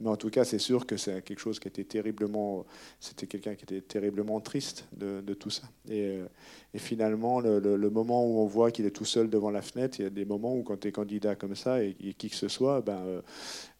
Mais 0.00 0.08
en 0.08 0.16
tout 0.16 0.30
cas, 0.30 0.44
c'est 0.44 0.58
sûr 0.58 0.86
que 0.86 0.96
c'est 0.96 1.22
quelque 1.22 1.38
chose 1.38 1.58
qui 1.58 1.68
était 1.68 1.84
terriblement. 1.84 2.64
C'était 2.98 3.26
quelqu'un 3.26 3.54
qui 3.54 3.64
était 3.64 3.80
terriblement 3.80 4.40
triste 4.40 4.86
de, 4.96 5.34
tout 5.34 5.50
ça. 5.50 5.62
Et, 5.88 6.06
euh, 6.06 6.26
et 6.72 6.78
finalement, 6.78 7.40
le, 7.40 7.90
moment 7.90 8.24
où 8.24 8.38
on 8.38 8.46
voit 8.46 8.70
qu'il 8.70 8.86
est 8.86 8.90
tout 8.90 9.04
seul 9.04 9.28
devant 9.28 9.50
la 9.50 9.62
fenêtre, 9.62 9.98
il 9.98 10.02
y 10.02 10.06
a 10.06 10.10
des 10.10 10.24
moments 10.24 10.54
où 10.54 10.62
quand 10.62 10.78
tu 10.78 10.88
es 10.88 10.92
candidat 10.92 11.34
comme 11.34 11.56
ça 11.56 11.82
et, 11.82 11.94
qui 12.16 12.30
que 12.30 12.36
ce 12.36 12.48
soit, 12.48 12.80
ben, 12.80 12.98
euh, 13.06 13.20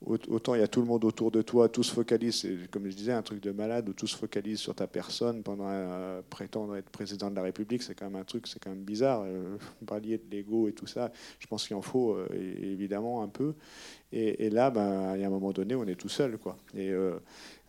autant 0.07 0.55
il 0.55 0.61
y 0.61 0.65
a 0.65 0.69
tout 0.69 0.81
le 0.81 0.87
monde 0.87 1.05
autour 1.05 1.31
de 1.31 1.43
toi, 1.43 1.69
tout 1.69 1.83
se 1.83 1.93
focalise, 1.93 2.47
comme 2.71 2.89
je 2.89 2.97
disais, 2.97 3.13
un 3.13 3.23
truc 3.23 3.41
de 3.41 3.51
malade 3.51 3.89
où 3.89 3.93
tout 3.93 4.07
se 4.07 4.17
focalise 4.17 4.59
sur 4.59 4.75
ta 4.75 4.87
personne 4.87 5.43
pendant 5.43 5.67
euh, 5.69 6.23
prétendre 6.31 6.77
être 6.77 6.91
président 6.91 7.31
de 7.31 7.37
la 7.37 7.43
République, 7.43 7.83
c'est 7.83 7.95
quand 7.95 8.07
même 8.07 8.21
un 8.21 8.25
truc, 8.25 8.47
c'est 8.47 8.59
quand 8.59 8.71
même 8.71 8.85
bizarre. 8.85 9.23
Euh, 9.27 9.57
parliez 9.87 10.19
de 10.19 10.25
l'ego 10.31 10.69
et 10.69 10.73
tout 10.73 10.87
ça, 10.87 11.13
je 11.39 11.47
pense 11.47 11.67
qu'il 11.67 11.77
en 11.77 11.83
faut 11.83 12.19
évidemment 12.33 13.23
un 13.23 13.29
peu. 13.29 13.55
Et, 14.13 14.51
là, 14.51 14.71
ben, 14.71 15.15
il 15.15 15.21
y 15.21 15.25
a 15.25 15.29
un 15.29 15.31
moment 15.31 15.53
donné, 15.53 15.75
on 15.77 15.85
est 15.85 15.95
tout 15.95 16.09
seul. 16.09 16.37
Quoi. 16.39 16.57
Et, 16.75 16.93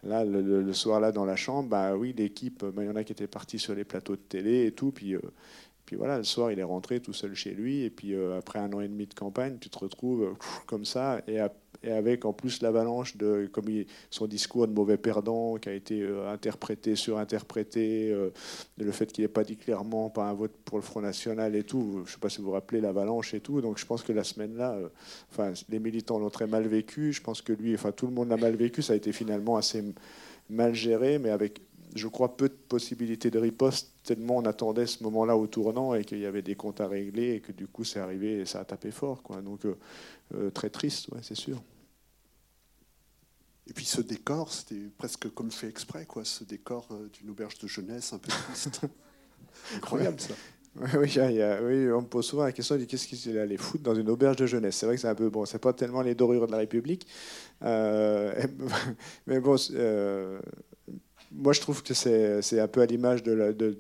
Là, 0.04 0.26
le, 0.26 0.74
soir, 0.74 1.00
là, 1.00 1.12
dans 1.12 1.26
la 1.26 1.36
chambre, 1.36 1.70
bah 1.70 1.96
oui, 1.96 2.14
l'équipe, 2.18 2.66
bah, 2.66 2.84
il 2.84 2.88
y 2.88 2.90
en 2.90 2.96
a 2.96 3.04
qui 3.04 3.12
étaient 3.12 3.28
partis 3.28 3.60
sur 3.60 3.76
les 3.76 3.84
plateaux 3.84 4.16
de 4.16 4.22
télé 4.22 4.66
et 4.66 4.72
tout. 4.72 4.92
Puis, 4.92 5.14
euh, 5.14 5.22
puis 5.86 5.96
voilà, 5.96 6.18
le 6.18 6.24
soir, 6.24 6.52
il 6.52 6.58
est 6.58 6.64
rentré 6.64 7.00
tout 7.00 7.14
seul 7.14 7.36
chez 7.36 7.52
lui. 7.52 7.84
Et 7.84 7.92
puis, 7.92 8.16
euh, 8.16 8.38
après 8.38 8.58
un 8.58 8.74
an 8.74 8.82
et 8.82 8.88
demi 8.88 9.06
de 9.06 9.14
campagne, 9.14 9.58
tu 9.60 9.70
te 9.70 9.78
retrouves 9.78 10.24
euh, 10.24 10.34
comme 10.66 10.86
ça. 10.86 11.22
Et 11.84 11.92
avec 11.92 12.26
en 12.26 12.34
plus 12.34 12.62
l'avalanche 12.62 13.18
de 13.18 13.50
comme 13.52 13.66
son 14.10 14.28
discours 14.28 14.68
de 14.68 14.74
mauvais 14.74 14.98
perdant 14.98 15.56
qui 15.56 15.70
a 15.70 15.74
été 15.74 16.02
euh, 16.02 16.32
interprété, 16.32 16.96
surinterprété, 16.96 18.12
euh, 18.12 18.30
le 18.78 18.92
fait 18.92 19.12
qu'il 19.12 19.24
n'ait 19.24 19.30
pas 19.30 19.44
dit 19.44 19.58
clairement 19.58 20.10
pas 20.10 20.26
un 20.26 20.34
vote 20.34 20.52
pour 20.66 20.78
le 20.78 20.84
Front 20.84 21.02
National 21.02 21.56
et 21.56 21.64
tout. 21.64 22.02
Je 22.06 22.12
ne 22.12 22.14
sais 22.14 22.20
pas 22.20 22.30
si 22.30 22.40
vous 22.40 22.46
vous 22.46 22.52
rappelez 22.52 22.82
l'avalanche 22.82 23.34
et 23.34 23.40
tout. 23.40 23.62
Donc 23.62 23.78
je 23.78 23.86
pense 23.86 24.04
que 24.04 24.14
la 24.14 24.24
semaine-là, 24.24 24.74
euh, 24.74 24.90
enfin 25.32 25.54
les 25.70 25.80
militants 25.80 26.20
l'ont 26.20 26.30
très 26.30 26.48
mal 26.48 26.68
vécu. 26.68 27.14
Je 27.14 27.22
pense 27.22 27.42
que 27.42 27.54
lui, 27.54 27.74
enfin 27.74 27.92
tout 27.92 28.08
le 28.08 28.14
monde 28.14 28.30
l'a 28.30 28.38
mal 28.38 28.56
vécu. 28.56 28.82
Ça 28.82 28.94
a 28.94 28.96
été 28.96 29.12
finalement 29.12 29.58
assez 29.58 29.84
mal 30.50 30.76
géré, 30.76 31.18
mais 31.18 31.30
avec 31.30 31.62
je 31.96 32.08
crois, 32.08 32.38
peu 32.38 32.50
de 32.50 32.54
possibilités 32.54 33.32
de 33.32 33.40
riposte, 33.40 33.94
tellement 34.04 34.38
on 34.38 34.46
attendait 34.46 34.88
ce 34.88 35.04
moment-là 35.04 35.36
au 35.38 35.48
tournant 35.48 35.94
et 35.94 36.04
qu'il 36.06 36.20
y 36.20 36.26
avait 36.26 36.42
des 36.42 36.56
comptes 36.56 36.82
à 36.82 36.88
régler 36.88 37.34
et 37.34 37.40
que 37.42 37.52
du 37.52 37.68
coup 37.68 37.84
c'est 37.84 38.00
arrivé 38.00 38.40
et 38.40 38.46
ça 38.46 38.62
a 38.62 38.66
tapé 38.66 38.92
fort. 38.92 39.22
Quoi. 39.24 39.42
Donc 39.42 39.62
très 40.54 40.70
triste, 40.70 41.10
ouais, 41.10 41.20
c'est 41.22 41.36
sûr. 41.36 41.62
Et 43.72 43.74
puis 43.74 43.86
ce 43.86 44.02
décor, 44.02 44.52
c'était 44.52 44.90
presque 44.98 45.34
comme 45.34 45.50
fait 45.50 45.70
exprès, 45.70 46.06
quoi, 46.06 46.26
ce 46.26 46.44
décor 46.44 46.88
euh, 46.92 47.08
d'une 47.14 47.30
auberge 47.30 47.58
de 47.60 47.68
jeunesse 47.68 48.12
un 48.12 48.18
peu 48.18 48.28
triste. 48.28 48.82
Incroyable 49.76 50.20
ça. 50.20 50.34
Oui, 50.76 51.18
oui, 51.18 51.92
on 51.92 52.02
me 52.02 52.08
pose 52.08 52.26
souvent 52.26 52.44
la 52.44 52.52
question 52.52 52.78
qu'est-ce 52.86 53.08
qu'il 53.08 53.38
allait 53.38 53.58
foutre 53.58 53.84
dans 53.84 53.96
une 53.96 54.10
auberge 54.10 54.38
de 54.38 54.46
jeunesse? 54.46 54.76
C'est 54.78 54.86
vrai 54.86 54.96
que 54.96 55.02
c'est 55.02 55.08
un 55.08 55.16
peu 55.16 55.30
bon, 55.30 55.46
c'est 55.46 55.60
pas 55.60 55.72
tellement 55.72 56.02
les 56.02 56.16
dorures 56.16 56.48
de 56.48 56.52
la 56.52 56.60
République, 56.60 57.08
euh, 57.62 58.34
mais 59.28 59.40
bon, 59.40 59.58
euh, 59.72 60.40
moi 61.32 61.54
je 61.54 61.62
trouve 61.62 61.84
que 61.84 61.94
c'est 61.94 62.60
un 62.60 62.68
peu 62.68 62.82
à 62.82 62.86
l'image 62.86 63.24
de, 63.24 63.78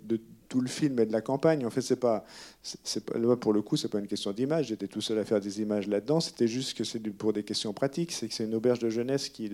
tout 0.47 0.59
le 0.59 0.67
film 0.67 0.99
et 0.99 1.05
de 1.05 1.13
la 1.13 1.21
campagne. 1.21 1.65
En 1.65 1.69
fait, 1.69 1.79
c'est 1.79 1.95
pas, 1.95 2.25
c'est 2.61 3.05
pour 3.39 3.53
le 3.53 3.61
coup, 3.61 3.77
c'est 3.77 3.87
pas 3.87 3.99
une 3.99 4.07
question 4.07 4.33
d'image. 4.33 4.67
J'étais 4.67 4.87
tout 4.87 4.99
seul 4.99 5.17
à 5.17 5.23
faire 5.23 5.39
des 5.39 5.61
images 5.61 5.87
là-dedans. 5.87 6.19
C'était 6.19 6.47
juste 6.47 6.77
que 6.77 6.83
c'est 6.83 6.99
pour 6.99 7.31
des 7.31 7.43
questions 7.43 7.71
pratiques. 7.71 8.11
C'est 8.11 8.27
que 8.27 8.33
c'est 8.33 8.43
une 8.43 8.55
auberge 8.55 8.79
de 8.79 8.89
jeunesse 8.89 9.29
qui, 9.29 9.49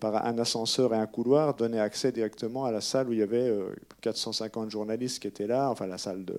par 0.00 0.26
un 0.26 0.36
ascenseur 0.38 0.92
et 0.92 0.96
un 0.96 1.06
couloir, 1.06 1.54
donnait 1.54 1.78
accès 1.78 2.10
directement 2.10 2.64
à 2.64 2.72
la 2.72 2.80
salle 2.80 3.08
où 3.08 3.12
il 3.12 3.20
y 3.20 3.22
avait 3.22 3.48
450 4.00 4.66
euh, 4.66 4.70
journalistes 4.70 5.22
qui 5.22 5.28
étaient 5.28 5.46
là. 5.46 5.70
Enfin, 5.70 5.86
la 5.86 5.98
salle 5.98 6.24
de, 6.24 6.36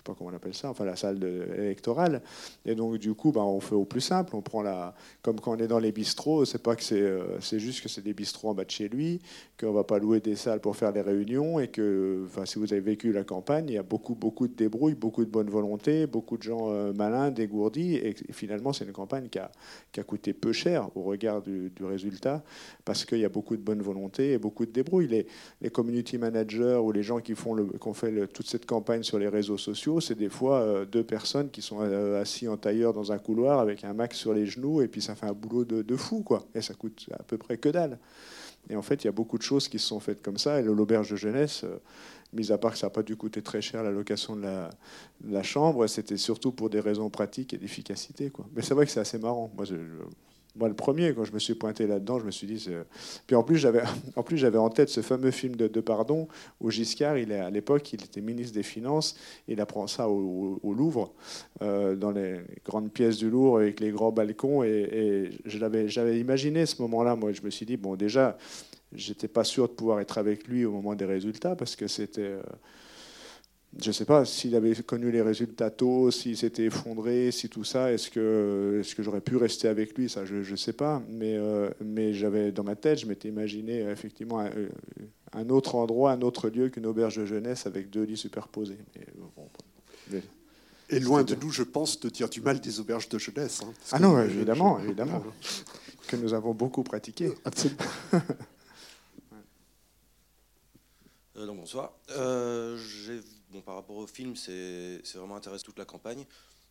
je 0.00 0.10
sais 0.10 0.14
pas 0.14 0.14
comment 0.16 0.30
on 0.30 0.36
appelle 0.36 0.54
ça, 0.54 0.70
enfin 0.70 0.86
la 0.86 0.96
salle 0.96 1.22
électorale. 1.58 2.22
Et 2.64 2.74
donc 2.74 2.96
du 2.96 3.12
coup, 3.14 3.32
ben, 3.32 3.42
on 3.42 3.60
fait 3.60 3.74
au 3.74 3.84
plus 3.84 4.00
simple. 4.00 4.34
On 4.34 4.40
prend 4.40 4.62
la, 4.62 4.94
comme 5.20 5.40
quand 5.40 5.52
on 5.52 5.58
est 5.58 5.68
dans 5.68 5.78
les 5.78 5.92
bistrots, 5.92 6.46
c'est 6.46 6.62
pas 6.62 6.74
que 6.74 6.82
c'est, 6.82 7.00
euh, 7.00 7.38
c'est 7.40 7.58
juste 7.58 7.82
que 7.82 7.88
c'est 7.88 8.00
des 8.00 8.14
bistrots 8.14 8.48
en 8.48 8.54
bas 8.54 8.64
de 8.64 8.70
chez 8.70 8.88
lui, 8.88 9.20
qu'on 9.58 9.72
va 9.72 9.84
pas 9.84 9.98
louer 9.98 10.20
des 10.20 10.36
salles 10.36 10.60
pour 10.60 10.74
faire 10.76 10.92
des 10.92 11.02
réunions 11.02 11.60
et 11.60 11.68
que, 11.68 12.24
enfin, 12.26 12.46
si 12.46 12.58
vous 12.58 12.72
avez 12.72 12.80
vécu 12.80 13.12
la 13.12 13.24
campagne, 13.24 13.66
il 13.68 13.74
y 13.74 13.78
a 13.78 13.82
beaucoup, 13.82 14.14
beaucoup 14.14 14.48
de 14.48 14.54
débrouilles, 14.54 14.94
beaucoup 14.94 15.24
de 15.24 15.30
bonne 15.30 15.50
volonté, 15.50 16.06
beaucoup 16.06 16.38
de 16.38 16.42
gens 16.42 16.70
euh, 16.70 16.92
malins, 16.94 17.30
dégourdis, 17.30 17.96
et, 17.96 18.14
finalement 18.32 18.72
c'est 18.72 18.84
une 18.84 18.92
campagne 18.92 19.28
qui 19.28 19.38
a, 19.38 19.50
qui 19.92 20.00
a 20.00 20.02
coûté 20.02 20.32
peu 20.32 20.52
cher 20.52 20.88
au 20.96 21.02
regard 21.02 21.42
du, 21.42 21.70
résultat, 21.82 22.42
parce 22.84 23.04
qu'il 23.04 23.18
y 23.18 23.24
a 23.24 23.28
beaucoup 23.28 23.56
de 23.56 23.62
bonne 23.62 23.82
volonté 23.82 24.32
et 24.32 24.38
beaucoup 24.38 24.64
de 24.64 24.70
débrouilles. 24.70 25.08
Les, 25.08 25.26
les 25.60 25.70
community 25.70 26.18
managers 26.18 26.78
ou 26.82 26.92
les 26.92 27.02
gens 27.02 27.20
qui 27.20 27.34
font 27.34 27.54
le, 27.54 27.64
qui 27.64 27.88
ont 27.88 27.94
fait 27.94 28.26
toute 28.28 28.46
cette 28.46 28.66
campagne 28.66 29.02
sur 29.02 29.18
les 29.18 29.28
réseaux 29.28 29.58
sociaux 29.58 29.89
c'est 29.98 30.14
des 30.14 30.28
fois 30.28 30.60
euh, 30.60 30.84
deux 30.84 31.02
personnes 31.02 31.50
qui 31.50 31.62
sont 31.62 31.78
euh, 31.80 32.20
assis 32.20 32.46
en 32.46 32.56
tailleur 32.56 32.92
dans 32.92 33.10
un 33.10 33.18
couloir 33.18 33.58
avec 33.58 33.82
un 33.82 33.94
max 33.94 34.16
sur 34.16 34.32
les 34.32 34.46
genoux, 34.46 34.82
et 34.82 34.88
puis 34.88 35.00
ça 35.02 35.14
fait 35.14 35.26
un 35.26 35.32
boulot 35.32 35.64
de, 35.64 35.96
fou, 35.96 36.22
quoi. 36.22 36.44
Et 36.54 36.60
ça 36.60 36.74
coûte 36.74 37.08
à 37.18 37.22
peu 37.22 37.38
près 37.38 37.56
que 37.56 37.70
dalle. 37.70 37.98
Et 38.68 38.76
en 38.76 38.82
fait, 38.82 39.02
il 39.02 39.06
y 39.06 39.08
a 39.08 39.12
beaucoup 39.12 39.38
de 39.38 39.42
choses 39.42 39.68
qui 39.68 39.78
se 39.78 39.86
sont 39.86 40.00
faites 40.00 40.22
comme 40.22 40.36
ça. 40.36 40.60
Et 40.60 40.62
l'auberge 40.62 41.10
de 41.10 41.16
jeunesse, 41.16 41.64
euh, 41.64 41.78
mis 42.34 42.52
à 42.52 42.58
part 42.58 42.72
que 42.72 42.78
ça 42.78 42.86
n'a 42.86 42.90
pas 42.90 43.02
dû 43.02 43.16
coûter 43.16 43.42
très 43.42 43.62
cher 43.62 43.82
la 43.82 43.90
location 43.90 44.36
de 44.36 44.46
la, 45.26 45.42
chambre, 45.42 45.86
c'était 45.86 46.18
surtout 46.18 46.52
pour 46.52 46.68
des 46.68 46.80
raisons 46.80 47.08
pratiques 47.08 47.54
et 47.54 47.58
d'efficacité. 47.58 48.30
Quoi. 48.30 48.46
Mais 48.54 48.62
c'est 48.62 48.74
vrai 48.74 48.84
que 48.84 48.92
c'est 48.92 49.00
assez 49.00 49.18
marrant. 49.18 49.50
Moi, 49.56 49.64
moi, 50.56 50.68
le 50.68 50.74
premier, 50.74 51.14
quand 51.14 51.24
je 51.24 51.32
me 51.32 51.38
suis 51.38 51.54
pointé 51.54 51.86
là-dedans, 51.86 52.18
je 52.18 52.24
me 52.24 52.30
suis 52.30 52.46
dit. 52.46 52.68
Puis 53.26 53.36
en 53.36 53.42
plus, 53.42 53.56
j'avais 53.56 53.82
en 54.16 54.22
plus 54.22 54.36
j'avais 54.36 54.58
en 54.58 54.68
tête 54.68 54.88
ce 54.88 55.00
fameux 55.00 55.30
film 55.30 55.56
de, 55.56 55.68
de 55.68 55.80
Pardon 55.80 56.28
où 56.60 56.70
Giscard, 56.70 57.18
il 57.18 57.32
est 57.32 57.38
à 57.38 57.50
l'époque, 57.50 57.92
il 57.92 58.02
était 58.02 58.20
ministre 58.20 58.54
des 58.54 58.62
Finances, 58.62 59.16
il 59.48 59.60
apprend 59.60 59.86
ça 59.86 60.08
au, 60.08 60.58
Louvre, 60.72 61.12
euh, 61.62 61.94
dans 61.94 62.10
les 62.10 62.40
grandes 62.64 62.92
pièces 62.92 63.18
du 63.18 63.30
Louvre 63.30 63.58
avec 63.58 63.80
les 63.80 63.90
grands 63.90 64.12
balcons, 64.12 64.62
et, 64.62 64.68
et 64.68 65.30
j'avais 65.44 66.18
imaginé 66.18 66.66
ce 66.66 66.80
moment-là. 66.82 67.16
Moi, 67.16 67.32
je 67.32 67.42
me 67.42 67.50
suis 67.50 67.66
dit 67.66 67.76
bon, 67.76 67.96
déjà, 67.96 68.36
j'étais 68.92 69.28
pas 69.28 69.44
sûr 69.44 69.68
de 69.68 69.72
pouvoir 69.72 70.00
être 70.00 70.18
avec 70.18 70.46
lui 70.48 70.64
au 70.64 70.72
moment 70.72 70.94
des 70.94 71.04
résultats 71.04 71.56
parce 71.56 71.76
que 71.76 71.86
c'était 71.86 72.22
euh, 72.22 72.42
je 73.78 73.88
ne 73.88 73.92
sais 73.92 74.04
pas 74.04 74.24
s'il 74.24 74.56
avait 74.56 74.74
connu 74.74 75.12
les 75.12 75.22
résultats 75.22 75.70
tôt, 75.70 76.10
s'il 76.10 76.36
s'était 76.36 76.64
effondré, 76.64 77.30
si 77.30 77.48
tout 77.48 77.62
ça, 77.62 77.92
est-ce 77.92 78.10
que, 78.10 78.82
est 78.82 78.94
que 78.94 79.02
j'aurais 79.02 79.20
pu 79.20 79.36
rester 79.36 79.68
avec 79.68 79.96
lui? 79.96 80.08
Ça, 80.08 80.24
je 80.24 80.50
ne 80.50 80.56
sais 80.56 80.72
pas. 80.72 81.02
Mais, 81.08 81.36
euh, 81.36 81.70
mais 81.84 82.12
j'avais 82.12 82.50
dans 82.50 82.64
ma 82.64 82.74
tête, 82.74 82.98
je 82.98 83.06
m'étais 83.06 83.28
imaginé 83.28 83.82
euh, 83.82 83.92
effectivement 83.92 84.44
un, 85.32 85.48
autre 85.50 85.76
endroit, 85.76 86.12
un 86.12 86.22
autre 86.22 86.48
lieu 86.48 86.68
qu'une 86.68 86.86
auberge 86.86 87.16
de 87.16 87.26
jeunesse 87.26 87.66
avec 87.66 87.90
deux 87.90 88.02
lits 88.02 88.16
superposés. 88.16 88.78
et 90.88 90.98
loin 90.98 91.22
de 91.22 91.36
nous, 91.36 91.50
je 91.50 91.62
pense, 91.62 92.00
de 92.00 92.08
dire 92.08 92.28
du 92.28 92.40
mal 92.40 92.60
des 92.60 92.80
auberges 92.80 93.08
de 93.08 93.18
jeunesse. 93.18 93.60
Hein, 93.64 93.72
ah 93.92 94.00
non, 94.00 94.20
évidemment, 94.20 94.80
évidemment. 94.80 95.22
que 96.08 96.16
nous 96.16 96.34
avons 96.34 96.54
beaucoup 96.54 96.82
pratiqué. 96.82 97.32
Absolument. 97.44 97.78
Euh, 101.36 101.46
donc 101.46 101.58
bonsoir. 101.58 101.92
Euh, 102.10 102.76
bon, 103.50 103.60
par 103.60 103.74
rapport 103.74 103.96
au 103.96 104.06
film, 104.06 104.36
c'est 104.36 105.02
vraiment 105.14 105.36
intéressant 105.36 105.64
toute 105.64 105.78
la 105.78 105.84
campagne. 105.84 106.24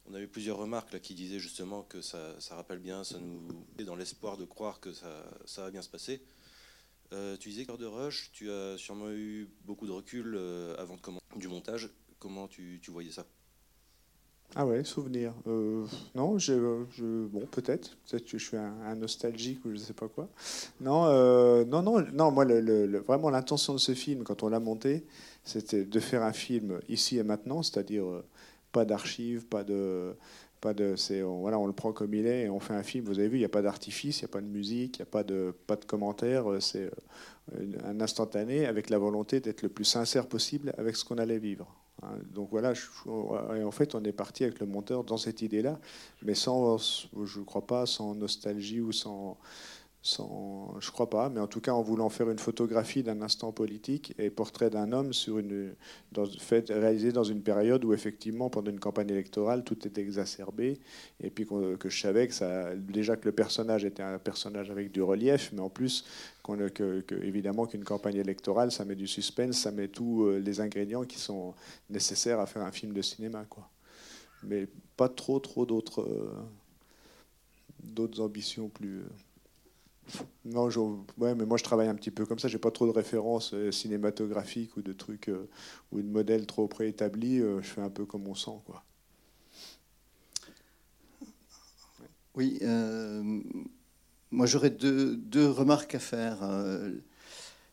On 0.06 0.14
a 0.14 0.22
eu 0.22 0.28
plusieurs 0.28 0.58
remarques 0.58 0.92
là, 0.94 1.00
qui 1.00 1.14
disaient 1.14 1.40
justement 1.40 1.84
que 1.84 2.02
ça, 2.02 2.36
rappelle 2.52 2.80
bien, 2.80 3.04
ça 3.04 3.20
nous 3.20 3.66
met 3.78 3.84
dans 3.84 3.96
l'espoir 3.96 4.38
de 4.38 4.46
croire 4.46 4.80
que 4.80 4.92
ça, 4.94 5.24
va 5.58 5.72
bien 5.72 5.82
se 5.82 5.90
passer. 5.90 6.22
Euh, 7.12 7.38
tu 7.38 7.50
disais 7.50 7.66
que 7.66 7.72
de 7.76 7.86
rush, 7.86 8.32
tu 8.32 8.52
as 8.52 8.78
sûrement 8.78 9.10
eu 9.10 9.50
beaucoup 9.66 9.88
de 9.88 9.92
recul 9.92 10.38
avant 10.78 10.96
de 10.96 11.02
commencer 11.02 11.26
du 11.36 11.48
montage. 11.48 11.90
Comment 12.20 12.48
tu 12.48 12.82
voyais 12.88 13.12
ça? 13.12 13.26
Ah 14.56 14.66
ouais, 14.66 14.84
souvenir. 14.84 15.34
Euh, 15.47 15.86
non, 16.16 16.39
je, 16.39 16.54
bon, 17.28 17.45
peut-être. 17.52 17.97
Peut-être 18.10 18.26
que 18.26 18.38
je 18.38 18.43
suis 18.43 18.58
un, 18.58 18.95
nostalgique 18.95 19.64
ou 19.64 19.72
je 19.72 19.78
sais 19.78 19.93
pas 19.93 20.08
quoi. 20.08 20.28
Non, 20.82 21.06
euh, 21.06 21.66
non, 21.66 21.84
non, 21.84 22.04
non. 22.14 22.32
Moi, 22.32 22.45
le, 22.45 22.97
vraiment, 23.00 23.30
l'intention 23.30 23.74
de 23.74 23.80
ce 23.80 23.93
film, 23.93 24.24
quand 24.24 24.41
on 24.41 24.50
l'a 24.50 24.60
monté, 24.60 25.06
c'était 25.43 25.86
de 25.86 26.00
faire 26.00 26.24
un 26.24 26.34
film 26.34 26.80
ici 26.89 27.20
et 27.20 27.24
maintenant, 27.24 27.62
c'est-à-dire 27.62 28.06
euh, 28.06 28.26
pas 28.72 28.86
d'archives, 28.86 29.45
pas 29.45 29.64
de, 29.64 30.16
pas 30.62 30.74
de, 30.74 30.95
c'est, 30.95 31.22
on, 31.22 31.41
voilà, 31.41 31.60
on 31.60 31.68
le 31.68 31.74
prend 31.74 31.93
comme 31.93 32.16
il 32.16 32.26
est 32.26 32.45
et 32.45 32.50
on 32.50 32.60
fait 32.60 32.74
un 32.74 32.84
film. 32.84 33.06
Vous 33.06 33.20
avez 33.20 33.28
vu, 33.28 33.38
il 33.38 33.41
n'y 33.41 33.45
a 33.45 33.50
pas 33.50 33.62
d'artifice, 33.62 34.22
il 34.22 34.24
n'y 34.24 34.32
a 34.32 34.34
pas 34.34 34.41
de 34.41 34.47
musique, 34.47 34.97
il 34.97 35.02
n'y 35.02 35.08
a 35.08 35.12
pas 35.12 35.24
de, 35.24 35.54
pas 35.68 35.76
de 35.76 35.86
commentaires. 35.86 36.45
C'est 36.60 36.89
un 37.86 38.02
instantané 38.02 38.66
avec 38.66 38.89
la 38.89 38.97
volonté 38.97 39.41
d'être 39.41 39.62
le 39.62 39.70
plus 39.70 39.86
sincère 39.86 40.26
possible 40.26 40.74
avec 40.80 40.95
ce 40.95 41.06
qu'on 41.06 41.20
allait 41.20 41.39
vivre. 41.39 41.68
Hein, 42.02 42.18
donc 42.34 42.50
voilà, 42.52 42.74
en 43.08 43.72
fait, 43.72 43.95
on 43.95 44.04
est 44.04 44.12
parti 44.12 44.43
avec 44.43 44.60
le 44.60 44.66
monteur 44.66 45.04
dans 45.04 45.18
cette 45.18 45.41
idée-là, 45.41 45.80
mais 46.22 46.36
sans, 46.36 46.78
je 46.78 47.39
ne 47.39 47.45
crois 47.45 47.66
pas, 47.66 47.86
sans 47.86 48.16
nostalgie 48.16 48.82
ou 48.82 48.91
sans, 48.91 49.38
sans, 50.02 50.80
je 50.80 50.91
crois 50.91 51.10
pas, 51.10 51.30
mais 51.30 51.41
en 51.41 51.47
tout 51.47 51.60
cas 51.60 51.74
en 51.74 51.82
voulant 51.82 52.08
faire 52.08 52.30
une 52.30 52.39
photographie 52.39 53.04
d'un 53.04 53.22
instant 53.22 53.52
politique 53.52 54.14
et 54.18 54.30
portrait 54.30 54.70
d'un 54.70 54.93
homme 54.93 55.12
sur 55.12 55.39
une, 55.39 55.74
dans, 56.14 56.26
fait, 56.26 56.70
réalisé 56.70 57.12
dans 57.12 57.26
une 57.26 57.41
période 57.41 57.84
où 57.84 57.93
effectivement 57.93 58.50
pendant 58.50 58.72
une 58.72 58.80
campagne 58.80 59.10
électorale 59.10 59.66
tout 59.66 59.86
était 59.86 60.00
exacerbé 60.00 60.80
et 61.22 61.30
puis 61.30 61.45
que 61.45 61.89
je 61.89 62.00
savais 62.00 62.30
que 62.30 62.34
ça, 62.34 62.76
déjà 62.78 63.18
que 63.18 63.26
le 63.26 63.34
personnage 63.34 63.84
était 63.84 64.02
un 64.02 64.20
personnage 64.20 64.72
avec 64.72 64.93
du 64.93 65.02
relief, 65.02 65.52
mais 65.52 65.62
en 65.62 65.70
plus 65.70 66.06
que, 66.43 67.02
que, 67.02 67.16
évidemment 67.24 67.68
qu'une 67.68 67.84
campagne 67.84 68.16
électorale 68.16 68.72
ça 68.72 68.86
met 68.86 68.95
du 68.95 69.08
suspense, 69.08 69.58
ça 69.58 69.72
met 69.72 69.89
tous 69.89 70.24
euh, 70.24 70.39
les 70.39 70.62
ingrédients 70.62 71.04
qui 71.04 71.20
sont 71.20 71.54
nécessaires 71.89 72.39
à 72.39 72.45
faire 72.45 72.62
un 72.62 72.72
film 72.72 72.93
de 72.93 73.02
cinéma, 73.02 73.45
quoi. 73.50 73.70
Mais 74.43 74.68
pas 74.95 75.10
trop 75.10 75.39
trop 75.39 75.66
d'autres 75.66 76.02
euh, 76.02 76.32
d'autres 77.84 78.22
ambitions 78.22 78.70
plus 78.70 79.04
non, 80.45 80.70
ouais, 81.18 81.36
mais 81.36 81.45
moi 81.45 81.57
je 81.57 81.64
travaille 81.64 81.88
un 81.88 81.95
petit 81.95 82.12
peu 82.12 82.26
comme 82.26 82.39
ça. 82.39 82.47
J'ai 82.47 82.57
pas 82.57 82.72
trop 82.72 82.86
de 82.88 82.91
références 82.91 83.53
euh, 83.53 83.72
cinématographiques 83.72 84.76
ou 84.78 84.82
de 84.82 84.93
trucs 84.93 85.30
euh, 85.30 85.49
ou 85.91 86.01
de 86.01 86.07
modèles 86.07 86.45
trop 86.45 86.68
préétablis. 86.68 87.39
Euh, 87.41 87.62
je 87.62 87.68
fais 87.68 87.82
un 87.82 87.89
peu 87.89 88.05
comme 88.05 88.28
on 88.28 88.36
sent, 88.36 88.60
quoi. 88.66 88.84
Oui, 92.36 92.60
moi 94.32 94.45
j'aurais 94.45 94.70
deux, 94.70 95.18
deux, 95.18 95.49
remarques 95.49 95.95
à 95.95 95.99
faire. 95.99 96.39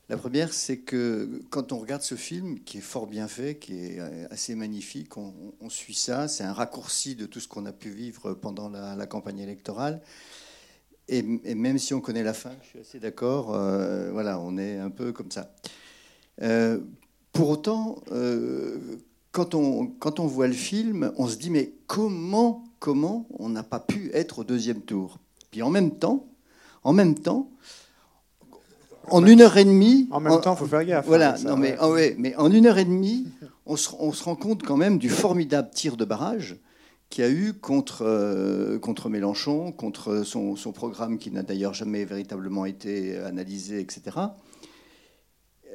La 0.08 0.16
première, 0.16 0.52
c'est 0.52 0.78
que 0.78 1.40
quand 1.50 1.72
on 1.72 1.78
regarde 1.78 2.02
ce 2.02 2.16
film, 2.16 2.58
qui 2.60 2.78
est 2.78 2.80
fort 2.80 3.06
bien 3.06 3.28
fait, 3.28 3.58
qui 3.58 3.78
est 3.78 4.00
assez 4.30 4.56
magnifique, 4.56 5.16
on, 5.18 5.68
suit 5.68 5.94
ça. 5.94 6.26
C'est 6.26 6.42
un 6.42 6.52
raccourci 6.52 7.14
de 7.14 7.26
tout 7.26 7.38
ce 7.38 7.46
qu'on 7.46 7.66
a 7.66 7.72
pu 7.72 7.90
vivre 7.90 8.34
pendant 8.34 8.68
la, 8.68 8.96
la 8.96 9.06
campagne 9.06 9.38
électorale. 9.38 10.02
Et, 11.08 11.22
même 11.22 11.78
si 11.78 11.94
on 11.94 12.00
connaît 12.00 12.24
la 12.24 12.34
fin, 12.34 12.50
je 12.62 12.68
suis 12.68 12.78
assez 12.80 12.98
d'accord, 12.98 13.54
euh, 13.54 14.10
voilà, 14.12 14.40
on 14.40 14.58
est 14.58 14.76
un 14.76 14.90
peu 14.90 15.12
comme 15.12 15.30
ça. 15.30 15.52
Euh, 16.42 16.78
pour 17.32 17.50
autant, 17.50 18.02
euh, 18.10 18.76
quand, 19.30 19.54
on, 19.54 19.86
quand 19.86 20.18
on 20.18 20.26
voit 20.26 20.48
le 20.48 20.52
film, 20.52 21.12
on 21.16 21.28
se 21.28 21.36
dit, 21.36 21.50
mais 21.50 21.72
comment, 21.86 22.64
comment 22.80 23.26
on 23.38 23.48
n'a 23.48 23.62
pas 23.62 23.78
pu 23.78 24.10
être 24.14 24.40
au 24.40 24.44
deuxième 24.44 24.80
tour? 24.80 25.18
Puis 25.52 25.62
en 25.62 25.70
même 25.70 25.92
temps, 25.92 26.26
en 26.82 26.92
même 26.92 27.14
temps, 27.14 27.50
en 29.08 29.24
une 29.24 29.40
heure 29.42 29.56
et 29.56 29.64
demie. 29.64 30.08
En 30.10 30.18
même 30.18 30.40
temps, 30.40 30.54
il 30.54 30.58
faut 30.58 30.66
faire 30.66 30.84
gaffe. 30.84 31.06
Voilà, 31.06 31.34
hein, 31.34 31.42
non, 31.44 31.56
mais, 31.56 31.76
mais 32.18 32.34
en 32.34 32.50
une 32.50 32.66
heure 32.66 32.78
et 32.78 32.84
demie, 32.84 33.28
on 33.64 33.76
se, 33.76 33.90
on 34.00 34.12
se, 34.12 34.24
rend 34.24 34.34
compte 34.34 34.64
quand 34.64 34.76
même 34.76 34.98
du 34.98 35.08
formidable 35.08 35.70
tir 35.72 35.96
de 35.96 36.04
barrage 36.04 36.56
qui 37.08 37.22
a 37.22 37.30
eu 37.30 37.54
contre, 37.54 38.02
euh, 38.02 38.78
contre 38.78 39.08
Mélenchon, 39.08 39.72
contre 39.72 40.24
son, 40.24 40.56
son 40.56 40.72
programme 40.72 41.18
qui 41.18 41.30
n'a 41.30 41.42
d'ailleurs 41.42 41.74
jamais 41.74 42.04
véritablement 42.04 42.66
été 42.66 43.16
analysé, 43.18 43.80
etc. 43.80 44.16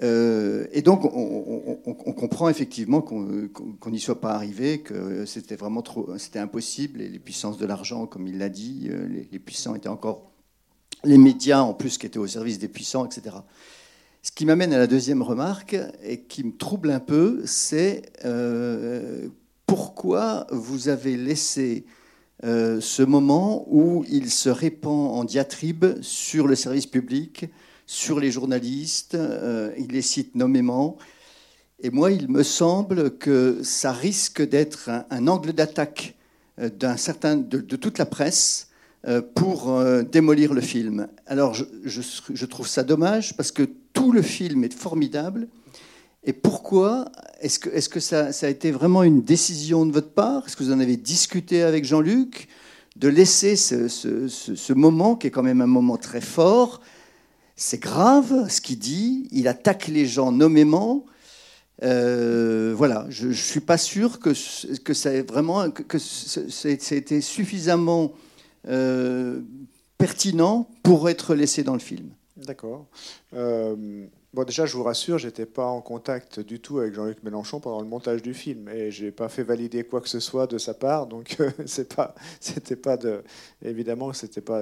Euh, 0.04 0.66
et 0.72 0.82
donc, 0.82 1.06
on, 1.06 2.14
comprend 2.14 2.50
effectivement 2.50 3.02
qu'on 3.02 3.90
n'y 3.92 4.00
soit 4.00 4.20
pas 4.20 4.34
arrivé, 4.34 4.82
que 4.82 5.26
c'était 5.26 5.56
vraiment 5.56 5.82
trop, 5.82 6.18
c'était 6.18 6.40
impossible. 6.40 7.00
Les 7.00 7.20
puissances 7.20 7.58
de 7.58 7.66
l'argent, 7.66 8.08
comme 8.08 8.28
il 8.28 8.38
l'a 8.38 8.50
dit, 8.50 8.88
euh, 8.90 9.08
les, 9.32 9.40
puissants 9.40 9.76
étaient 9.76 9.90
encore 9.90 10.32
les 11.04 11.18
médias 11.18 11.62
en 11.62 11.74
plus 11.74 11.98
qui 11.98 12.06
étaient 12.06 12.20
au 12.20 12.28
service 12.28 12.60
des 12.60 12.68
puissants, 12.68 13.06
etc. 13.06 13.38
Ce 14.24 14.32
qui 14.32 14.46
m'amène 14.46 14.74
à 14.74 14.78
la 14.78 14.88
deuxième 14.88 15.22
remarque 15.22 15.76
et 16.04 16.22
qui 16.22 16.44
me 16.44 16.56
trouble 16.56 16.92
un 16.92 17.00
peu, 17.00 17.42
c'est 17.46 18.12
pourquoi 19.72 20.48
vous 20.52 20.90
avez 20.90 21.16
laissé 21.16 21.86
euh, 22.44 22.82
ce 22.82 23.04
moment 23.04 23.66
où 23.70 24.04
il 24.10 24.30
se 24.30 24.50
répand 24.50 25.18
en 25.18 25.24
diatribe 25.24 25.86
sur 26.02 26.46
le 26.46 26.56
service 26.56 26.88
public, 26.88 27.46
sur 27.86 28.20
les 28.20 28.32
journalistes, 28.32 29.16
euh, 29.16 29.72
il 29.78 29.88
les 29.94 30.02
cite 30.02 30.36
nommément. 30.36 30.98
Et 31.80 31.90
moi, 31.90 32.12
il 32.12 32.28
me 32.28 32.44
semble 32.44 33.18
que 33.18 33.62
ça 33.64 33.94
risque 33.94 34.42
d'être 34.42 34.90
un, 35.10 35.28
angle 35.30 35.54
d'attaque 35.54 36.18
euh, 36.60 36.70
d'un 36.70 36.98
certain, 36.98 37.38
de, 37.38 37.62
toute 37.62 37.98
la 37.98 38.06
presse 38.06 38.68
pour 39.36 39.82
démolir 40.12 40.54
le 40.54 40.62
film. 40.62 41.08
Alors, 41.26 41.54
je, 41.54 41.64
je, 41.86 42.46
trouve 42.46 42.68
ça 42.68 42.84
dommage 42.84 43.38
parce 43.38 43.54
que 43.54 43.64
tout 43.94 44.12
le 44.12 44.22
film 44.22 44.66
est 44.66 44.74
formidable. 44.74 45.48
Et 46.24 46.34
pourquoi 46.34 47.06
Est-ce 47.40 47.60
que, 47.60 47.70
que 47.70 48.00
ça, 48.00 48.28
a 48.28 48.50
été 48.50 48.72
vraiment 48.72 49.04
une 49.04 49.22
décision 49.22 49.86
de 49.86 49.92
votre 49.92 50.12
part? 50.12 50.46
Est-ce 50.46 50.56
que 50.56 50.64
vous 50.64 50.72
en 50.72 50.80
avez 50.80 50.98
discuté 50.98 51.64
avec 51.64 51.86
Jean-Luc? 51.86 52.48
De 52.98 53.08
laisser 53.08 53.56
ce, 53.56 54.74
moment, 54.74 55.16
qui 55.16 55.28
est 55.28 55.32
quand 55.32 55.44
même 55.44 55.62
un 55.62 55.68
moment 55.68 55.98
très 55.98 56.22
fort. 56.22 56.82
C'est 57.56 57.80
grave 57.80 58.50
ce 58.50 58.60
qu'il 58.60 58.80
dit. 58.80 59.28
Il 59.32 59.48
attaque 59.48 59.88
les 59.88 60.06
gens 60.06 60.32
nommément. 60.32 61.06
Euh, 61.84 62.74
voilà, 62.76 63.08
je 63.10 63.30
ne 63.30 63.34
suis 63.34 63.62
pas 63.62 63.78
sûr 63.78 64.20
que, 64.20 64.32
que 64.84 64.94
ça 64.94 65.14
ait 65.14 65.24
vraiment 65.24 65.72
que, 65.72 65.98
ça 65.98 66.70
ait 66.70 66.74
été 66.74 67.22
suffisamment 67.22 68.14
euh, 68.68 69.42
pertinent 69.98 70.70
pour 70.84 71.10
être 71.10 71.34
laissé 71.34 71.64
dans 71.64 71.74
le 71.74 71.80
film. 71.80 72.10
D'accord. 72.38 72.88
Euh, 73.34 74.06
Bon, 74.34 74.46
déjà, 74.46 74.66
je 74.66 74.78
vous 74.78 74.84
rassure, 74.84 75.18
j'étais 75.18 75.46
pas 75.46 75.66
en 75.66 75.82
contact 75.82 76.40
du 76.40 76.62
tout 76.62 76.80
avec 76.80 76.94
Jean-Luc 76.94 77.22
Mélenchon 77.22 77.60
pendant 77.60 77.82
le 77.82 77.88
montage 77.88 78.22
du 78.22 78.34
film, 78.34 78.70
et 78.70 78.90
j'ai 78.90 79.12
pas 79.12 79.28
fait 79.28 79.44
valider 79.44 79.84
quoi 79.84 80.00
que 80.00 80.08
ce 80.08 80.22
soit 80.22 80.48
de 80.48 80.58
sa 80.58 80.74
part, 80.74 81.06
donc 81.06 81.36
c'est 81.66 81.94
pas, 81.94 82.16
c'était 82.40 82.78
pas 82.78 82.96
de, 82.96 83.24
évidemment, 83.62 84.14
c'était 84.14 84.40
pas, 84.40 84.62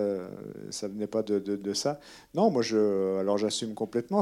ça 0.71 0.87
venait 0.87 1.05
pas 1.05 1.21
de, 1.21 1.73
ça. 1.73 1.99
Non, 2.33 2.49
moi, 2.49 2.63
je, 2.63 3.19
alors 3.19 3.37
j'assume 3.37 3.75
complètement. 3.75 4.21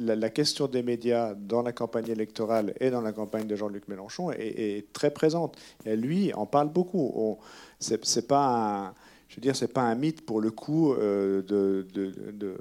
La, 0.00 0.30
question 0.30 0.66
des 0.66 0.82
médias 0.82 1.34
dans 1.34 1.62
la 1.62 1.72
campagne 1.72 2.08
électorale 2.08 2.74
et 2.80 2.90
dans 2.90 3.00
la 3.00 3.12
campagne 3.12 3.46
de 3.46 3.54
Jean-Luc 3.54 3.86
Mélenchon 3.86 4.32
est, 4.32 4.92
très 4.92 5.12
présente. 5.12 5.56
Et 5.84 5.94
lui 5.94 6.34
en 6.34 6.46
parle 6.46 6.68
beaucoup. 6.68 7.38
C'est 7.78 8.26
pas 8.26 8.88
un 8.88 8.94
Je 9.28 9.36
veux 9.36 9.40
dire, 9.40 9.54
c'est 9.54 9.72
pas 9.72 9.82
un 9.82 9.94
mythe 9.94 10.26
pour 10.26 10.40
le 10.40 10.50
coup 10.50 10.96
de, 10.96 11.44
de, 11.46 12.56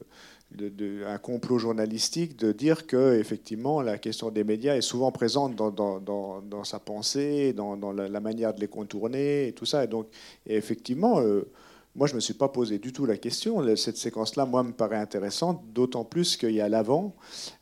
un 0.58 1.18
complot 1.20 1.60
journalistique 1.60 2.38
de 2.38 2.52
dire 2.52 2.88
que 2.88 3.16
effectivement 3.20 3.82
la 3.82 3.98
question 3.98 4.32
des 4.32 4.44
médias 4.44 4.76
est 4.76 4.82
souvent 4.82 5.12
présente 5.12 5.56
dans, 5.56 6.64
sa 6.64 6.80
pensée, 6.80 7.54
dans, 7.54 7.92
la, 7.94 8.20
manière 8.20 8.54
de 8.54 8.60
les 8.60 8.68
contourner 8.68 9.48
et 9.48 9.54
tout 9.54 9.66
ça. 9.66 9.84
Et 9.84 9.88
donc, 9.88 10.08
effectivement, 10.48 11.20
euh, 11.20 11.50
moi, 11.96 12.08
je 12.08 12.14
ne 12.14 12.18
me 12.18 12.22
suis 12.22 12.36
pas 12.36 12.48
posé 12.48 12.78
du 12.78 12.94
tout 12.94 13.06
la 13.06 13.18
question. 13.18 13.76
Cette 13.76 13.98
séquence-là, 13.98 14.46
moi, 14.46 14.64
me 14.64 14.72
paraît 14.72 14.98
intéressante, 14.98 15.62
d'autant 15.74 16.06
plus 16.06 16.38
qu'il 16.38 16.52
y 16.52 16.62
a 16.62 16.70
l'avant, 16.70 17.16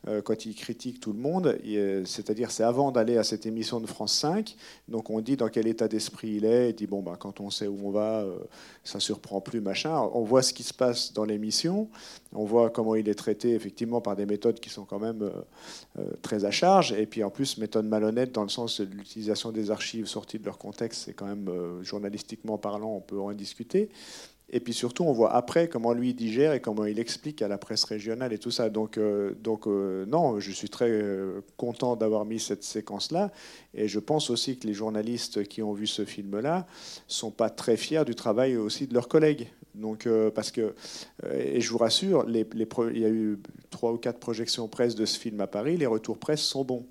euh, 0.06 0.20
quand 0.20 0.44
il 0.44 0.54
critique 0.54 1.00
tout 1.00 1.12
le 1.12 1.18
monde, 1.18 1.58
c'est-à-dire 2.04 2.50
c'est 2.50 2.62
avant 2.62 2.92
d'aller 2.92 3.16
à 3.16 3.24
cette 3.24 3.46
émission 3.46 3.80
de 3.80 3.86
France 3.86 4.12
5, 4.14 4.54
donc 4.86 5.08
on 5.08 5.20
dit 5.20 5.36
dans 5.36 5.48
quel 5.48 5.66
état 5.66 5.88
d'esprit 5.88 6.34
il 6.36 6.44
est, 6.44 6.70
il 6.70 6.74
dit, 6.74 6.86
bon, 6.86 7.02
bah, 7.02 7.16
quand 7.18 7.40
on 7.40 7.50
sait 7.50 7.66
où 7.66 7.78
on 7.82 7.90
va, 7.90 8.20
euh, 8.20 8.36
ça 8.84 9.00
surprend 9.00 9.40
plus, 9.40 9.62
machin. 9.62 9.98
On 10.12 10.22
voit 10.22 10.42
ce 10.42 10.52
qui 10.52 10.62
se 10.62 10.74
passe 10.74 11.12
dans 11.14 11.24
l'émission, 11.24 11.88
on 12.34 12.44
voit 12.44 12.70
comment 12.70 12.94
il 12.94 13.08
est 13.08 13.14
traité, 13.14 13.54
effectivement, 13.54 14.00
par 14.00 14.16
des 14.16 14.26
méthodes 14.26 14.60
qui 14.60 14.68
sont 14.70 14.84
quand 14.84 14.98
même 14.98 15.22
euh, 15.22 16.02
très 16.22 16.44
à 16.44 16.50
charge, 16.50 16.92
et 16.92 17.06
puis 17.06 17.24
en 17.24 17.30
plus, 17.30 17.58
méthode 17.58 17.86
malhonnête 17.86 18.32
dans 18.32 18.42
le 18.42 18.48
sens 18.48 18.80
de 18.80 18.94
l'utilisation 18.94 19.52
des 19.52 19.70
archives 19.70 20.06
sorties 20.06 20.38
de 20.38 20.44
leur 20.44 20.58
contexte, 20.58 21.04
c'est 21.06 21.14
quand 21.14 21.26
même, 21.26 21.48
journalistiquement 21.82 22.58
parlant, 22.58 22.94
on 22.94 23.00
peut 23.00 23.18
en 23.18 23.32
discuter. 23.32 23.88
Et 24.50 24.60
puis 24.60 24.72
surtout, 24.72 25.04
on 25.04 25.12
voit 25.12 25.34
après 25.34 25.68
comment 25.68 25.92
lui 25.92 26.14
digère 26.14 26.54
et 26.54 26.60
comment 26.60 26.86
il 26.86 26.98
explique 26.98 27.42
à 27.42 27.48
la 27.48 27.58
presse 27.58 27.84
régionale 27.84 28.32
et 28.32 28.38
tout 28.38 28.50
ça. 28.50 28.70
Donc, 28.70 28.96
euh, 28.96 29.34
euh, 29.66 30.06
non, 30.06 30.40
je 30.40 30.52
suis 30.52 30.70
très 30.70 30.88
euh, 30.90 31.42
content 31.58 31.96
d'avoir 31.96 32.24
mis 32.24 32.40
cette 32.40 32.64
séquence-là. 32.64 33.30
Et 33.74 33.88
je 33.88 33.98
pense 33.98 34.30
aussi 34.30 34.56
que 34.56 34.66
les 34.66 34.72
journalistes 34.72 35.44
qui 35.44 35.62
ont 35.62 35.74
vu 35.74 35.86
ce 35.86 36.06
film-là 36.06 36.66
sont 37.06 37.30
pas 37.30 37.50
très 37.50 37.76
fiers 37.76 38.04
du 38.06 38.14
travail 38.14 38.56
aussi 38.56 38.86
de 38.86 38.94
leurs 38.94 39.08
collègues. 39.08 39.48
Donc, 39.78 40.08
parce 40.34 40.50
que, 40.50 40.74
et 41.32 41.60
je 41.60 41.70
vous 41.70 41.78
rassure, 41.78 42.26
il 42.28 42.98
y 42.98 43.04
a 43.04 43.08
eu 43.08 43.38
trois 43.70 43.92
ou 43.92 43.96
quatre 43.96 44.18
projections 44.18 44.68
presse 44.68 44.94
de 44.94 45.06
ce 45.06 45.18
film 45.18 45.40
à 45.40 45.46
Paris. 45.46 45.76
Les 45.76 45.86
retours 45.86 46.18
presse 46.18 46.40
sont 46.40 46.64
bons. 46.64 46.86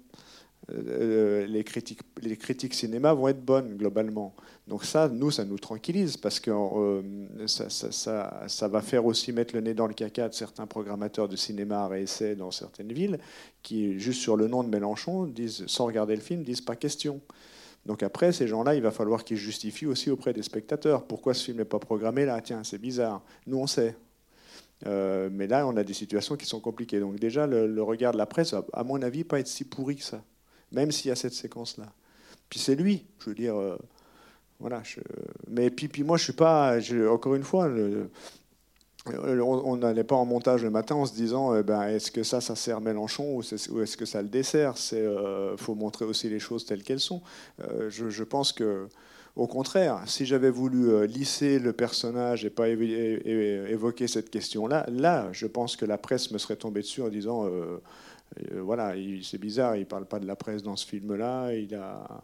les, 0.70 1.64
critiques, 1.64 2.02
les 2.22 2.38
critiques 2.38 2.74
cinéma 2.74 3.14
vont 3.14 3.28
être 3.28 3.44
bonnes 3.44 3.76
globalement. 3.78 4.34
Donc 4.68 4.84
ça, 4.84 5.08
nous, 5.08 5.32
ça 5.32 5.46
nous 5.46 5.58
tranquillise 5.58 6.18
parce 6.18 6.42
que 6.42 6.52
euh, 6.52 7.48
ça, 7.48 8.68
va 8.68 8.82
faire 8.82 9.06
aussi 9.06 9.32
mettre 9.32 9.56
le 9.56 9.62
nez 9.62 9.74
dans 9.74 9.88
le 9.88 9.94
caca 9.94 10.28
de 10.28 10.34
certains 10.34 10.68
programmateurs 10.68 11.30
de 11.30 11.38
cinéma 11.38 11.86
à 11.86 11.98
essai 11.98 12.36
dans 12.36 12.52
certaines 12.52 12.92
villes 12.92 13.18
qui, 13.64 13.98
juste 13.98 14.22
sur 14.22 14.36
le 14.36 14.48
nom 14.48 14.64
de 14.64 14.70
Mélenchon, 14.70 15.26
disent, 15.26 15.66
sans 15.68 15.86
regarder 15.86 16.16
le 16.16 16.22
film, 16.22 16.44
disent 16.44 16.62
pas 16.62 16.76
question. 16.76 17.22
Donc 17.88 18.04
après, 18.04 18.34
ces 18.34 18.48
gens-là, 18.48 18.76
il 18.76 18.82
va 18.82 18.92
falloir 18.92 19.24
qu'ils 19.24 19.38
justifient 19.38 19.86
aussi 19.86 20.12
auprès 20.12 20.34
des 20.34 20.44
spectateurs. 20.44 21.06
Pourquoi 21.06 21.34
ce 21.34 21.46
film 21.46 21.58
n'est 21.58 21.66
pas 21.66 21.80
programmé 21.80 22.26
là? 22.26 22.42
Tiens, 22.42 22.62
c'est 22.66 22.78
bizarre. 22.78 23.24
Nous, 23.48 23.58
on 23.58 23.66
sait. 23.66 23.96
Euh, 24.86 25.30
mais 25.32 25.48
là, 25.48 25.66
on 25.66 25.76
a 25.78 25.86
des 25.86 25.94
situations 25.94 26.36
qui 26.36 26.46
sont 26.46 26.60
compliquées. 26.60 27.00
Donc 27.00 27.16
déjà, 27.16 27.48
le, 27.48 27.82
regard 27.82 28.12
de 28.12 28.18
la 28.18 28.26
presse, 28.26 28.54
à 28.74 28.84
mon 28.84 29.02
avis, 29.02 29.24
pas 29.24 29.40
être 29.40 29.48
si 29.48 29.64
pourri 29.64 29.96
que 29.96 30.04
ça, 30.04 30.22
même 30.74 30.92
s'il 30.92 31.08
y 31.08 31.12
a 31.12 31.16
cette 31.16 31.34
séquence-là. 31.34 31.86
Puis 32.50 32.60
c'est 32.60 32.76
lui, 32.76 33.06
je 33.20 33.30
veux 33.30 33.36
dire. 33.36 33.56
Euh, 33.56 33.78
voilà, 34.60 34.84
Mais 35.48 35.70
puis, 35.70 35.88
puis, 35.88 36.04
moi, 36.04 36.18
je 36.18 36.26
suis 36.26 36.34
pas. 36.34 36.78
Encore 37.10 37.36
une 37.36 37.44
fois, 37.44 37.70
on 39.26 39.78
n'allait 39.78 40.04
pas 40.04 40.16
en 40.16 40.26
montage 40.26 40.64
le 40.64 40.70
matin 40.70 40.96
en 40.96 41.06
se 41.06 41.14
disant 41.14 41.56
eh 41.56 41.64
ben, 41.64 41.84
est-ce 41.84 42.12
que 42.12 42.24
ça, 42.24 42.42
ça 42.42 42.56
sert 42.56 42.82
Mélenchon 42.82 43.36
ou, 43.36 43.42
est-ce 43.42 43.98
que 43.98 44.06
ça 44.06 44.22
le 44.22 44.28
dessert? 44.28 44.76
Il 44.92 44.98
euh, 44.98 45.58
faut 45.58 45.76
montrer 45.76 46.06
aussi 46.06 46.30
les 46.30 46.40
choses 46.40 46.66
telles 46.66 46.84
qu'elles 46.84 47.00
sont. 47.00 47.22
Euh, 47.62 47.90
je, 47.90 48.24
pense 48.24 48.52
que. 48.52 48.88
Au 49.36 49.46
contraire, 49.46 50.02
si 50.08 50.26
j'avais 50.26 50.50
voulu 50.50 50.90
euh, 50.90 51.06
lisser 51.06 51.60
le 51.60 51.72
personnage 51.72 52.44
et 52.44 52.50
pas 52.50 52.68
évoquer 52.70 54.08
cette 54.08 54.30
question-là, 54.30 54.86
là, 54.90 55.28
je 55.32 55.46
pense 55.46 55.76
que 55.76 55.86
la 55.86 55.98
presse 55.98 56.32
me 56.32 56.38
serait 56.40 56.56
tombée 56.56 56.82
dessus 56.82 57.02
en 57.02 57.10
disant 57.10 57.48
voilà, 58.52 58.94
c'est 59.24 59.38
bizarre, 59.38 59.78
il 59.78 59.86
parle 59.86 60.06
pas 60.06 60.20
de 60.20 60.28
la 60.28 60.36
presse 60.36 60.62
dans 60.62 60.76
ce 60.76 60.86
film-là, 60.86 61.54
il 61.54 61.74
a 61.76 62.22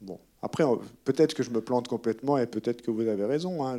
bon. 0.00 0.18
Après, 0.44 0.62
peut-être 1.06 1.32
que 1.32 1.42
je 1.42 1.48
me 1.48 1.62
plante 1.62 1.88
complètement 1.88 2.36
et 2.36 2.46
peut-être 2.46 2.82
que 2.82 2.90
vous 2.90 3.08
avez 3.08 3.24
raison. 3.24 3.64
Hein, 3.64 3.78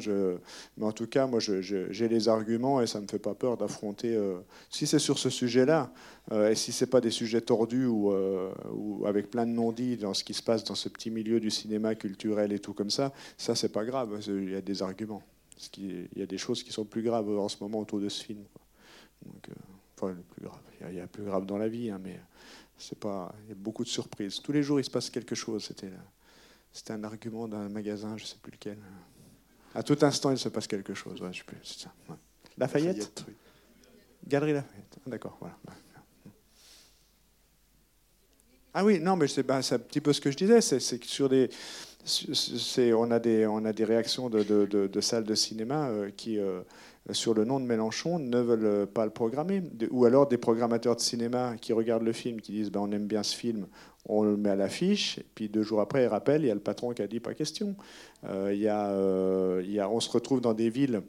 mais 0.78 0.86
en 0.86 0.92
tout 0.92 1.06
cas, 1.06 1.28
moi, 1.28 1.40
j'ai 1.40 2.08
les 2.08 2.28
arguments 2.28 2.82
et 2.82 2.88
ça 2.88 2.98
ne 2.98 3.04
me 3.04 3.08
fait 3.08 3.20
pas 3.20 3.36
peur 3.36 3.56
d'affronter. 3.56 4.16
Euh, 4.16 4.40
si 4.72 4.88
c'est 4.88 4.98
sur 4.98 5.20
ce 5.20 5.30
sujet-là, 5.30 5.94
euh, 6.32 6.50
et 6.50 6.56
si 6.56 6.72
ce 6.72 6.84
n'est 6.84 6.90
pas 6.90 7.02
des 7.02 7.12
sujets 7.12 7.42
tordus 7.42 7.86
ou, 7.86 8.12
euh, 8.12 8.52
ou, 8.74 9.06
avec 9.06 9.30
plein 9.30 9.46
de 9.46 9.52
non-dits 9.52 9.98
dans 9.98 10.16
ce 10.16 10.24
qui 10.24 10.34
se 10.34 10.42
passe 10.42 10.64
dans 10.64 10.74
ce 10.74 10.90
petit 10.90 11.12
milieu 11.12 11.40
du 11.40 11.52
cinéma 11.52 11.94
culturel 11.94 12.52
et 12.52 12.58
tout 12.58 12.74
comme 12.74 12.90
ça, 12.90 13.14
ça, 13.38 13.54
c'est 13.54 13.72
pas 13.72 13.86
grave. 13.86 14.20
Il 14.26 14.50
y 14.50 14.56
a 14.56 14.62
des 14.62 14.82
arguments. 14.82 15.22
il 15.78 16.08
y 16.16 16.24
a 16.24 16.26
des 16.26 16.40
choses 16.40 16.64
qui 16.64 16.72
sont 16.72 16.86
plus 16.86 17.04
graves 17.04 17.30
en 17.30 17.48
ce 17.48 17.58
moment 17.62 17.82
autour 17.82 18.00
de 18.00 18.10
ce 18.10 18.24
film. 18.24 18.44
Enfin, 20.02 20.16
plus 20.32 20.44
grave. 20.44 20.60
Il 20.90 20.96
y, 20.96 21.00
a, 21.00 21.06
plus 21.06 21.24
grave 21.24 21.46
dans 21.46 21.60
la 21.60 21.68
vie, 21.68 21.92
hein, 21.92 22.00
mais 22.04 22.20
pas. 23.00 23.36
Il 23.44 23.50
y 23.50 23.52
a 23.52 23.56
beaucoup 23.56 23.84
de 23.84 23.90
surprises. 23.90 24.42
Tous 24.42 24.52
les 24.52 24.64
jours, 24.64 24.80
il 24.80 24.84
se 24.84 24.90
passe 24.90 25.12
quelque 25.12 25.36
chose. 25.36 25.66
C'était 25.66 25.92
c'était 26.76 26.92
un 26.92 27.06
argument 27.06 27.48
d'un 27.48 27.70
magasin, 27.70 28.18
je 28.18 28.24
ne 28.24 28.28
sais 28.28 28.36
plus 28.42 28.52
lequel. 28.52 28.78
À 29.74 29.82
tout 29.82 29.98
instant, 30.02 30.32
il 30.32 30.38
se 30.38 30.50
passe 30.50 30.68
quelque 30.68 30.94
chose. 30.94 31.22
Ouais, 31.22 31.32
je 31.32 31.38
sais 31.38 31.46
plus, 31.46 31.58
ça. 31.64 31.90
Lafayette, 32.58 33.24
Galerie 34.28 34.52
Lafayette. 34.52 34.98
Ah, 34.98 35.10
d'accord, 35.10 35.38
voilà. 35.40 35.56
Ah 38.74 38.84
oui, 38.84 39.00
non, 39.00 39.16
mais 39.16 39.30
c'est 39.30 39.50
un 39.50 39.62
petit 39.80 40.02
peu 40.02 40.12
ce 40.12 40.20
que 40.20 40.32
je 40.32 40.36
disais. 40.36 40.60
C'est 40.60 41.00
que 41.00 41.06
sur 41.06 41.30
des, 41.30 41.50
on 42.94 43.10
a 43.10 43.20
des, 43.20 43.48
on 43.48 43.64
a 43.64 43.72
des 43.72 43.86
réactions 43.86 44.30
de, 44.30 44.44
de, 44.44 45.02
salles 45.02 45.24
de 45.24 45.36
cinéma 45.36 45.88
euh, 45.88 46.10
qui, 46.10 46.40
euh, 46.40 46.62
sur 47.12 47.34
le 47.34 47.46
nom 47.46 47.62
de 47.62 47.66
Mélenchon, 47.66 48.20
ne 48.20 48.42
veulent 48.42 48.86
pas 48.88 49.06
le 49.06 49.12
programmer. 49.12 49.64
Ou 49.92 50.04
alors 50.04 50.28
des 50.28 50.38
programmateurs 50.38 50.98
de 50.98 51.02
cinéma 51.02 51.56
qui 51.56 51.72
regardent 51.72 52.04
le 52.04 52.12
film, 52.12 52.42
qui 52.42 52.52
disent 52.52 52.70
ben, 52.70 52.82
on 52.82 52.92
aime 52.92 53.08
bien 53.08 53.24
ce 53.24 53.34
film, 53.34 53.66
on 54.06 54.24
le 54.24 54.38
met 54.38 54.50
à 54.50 54.56
l'affiche, 54.56 55.18
et 55.20 55.26
puis 55.36 55.50
deux 55.50 55.64
jours 55.64 55.82
après, 55.82 56.04
il 56.04 56.08
rappelle, 56.08 56.44
il 56.44 56.48
y 56.48 56.52
a 56.52 56.54
le 56.54 56.60
patron 56.60 56.94
qui 56.94 57.02
a 57.02 57.08
dit 57.08 57.20
pas 57.20 57.34
question. 57.34 57.76
Euh, 58.26 58.56
euh, 58.56 59.88
on 59.90 60.00
se 60.00 60.10
retrouve 60.10 60.42
dans 60.42 60.54
des 60.54 60.70
villes 60.70 61.02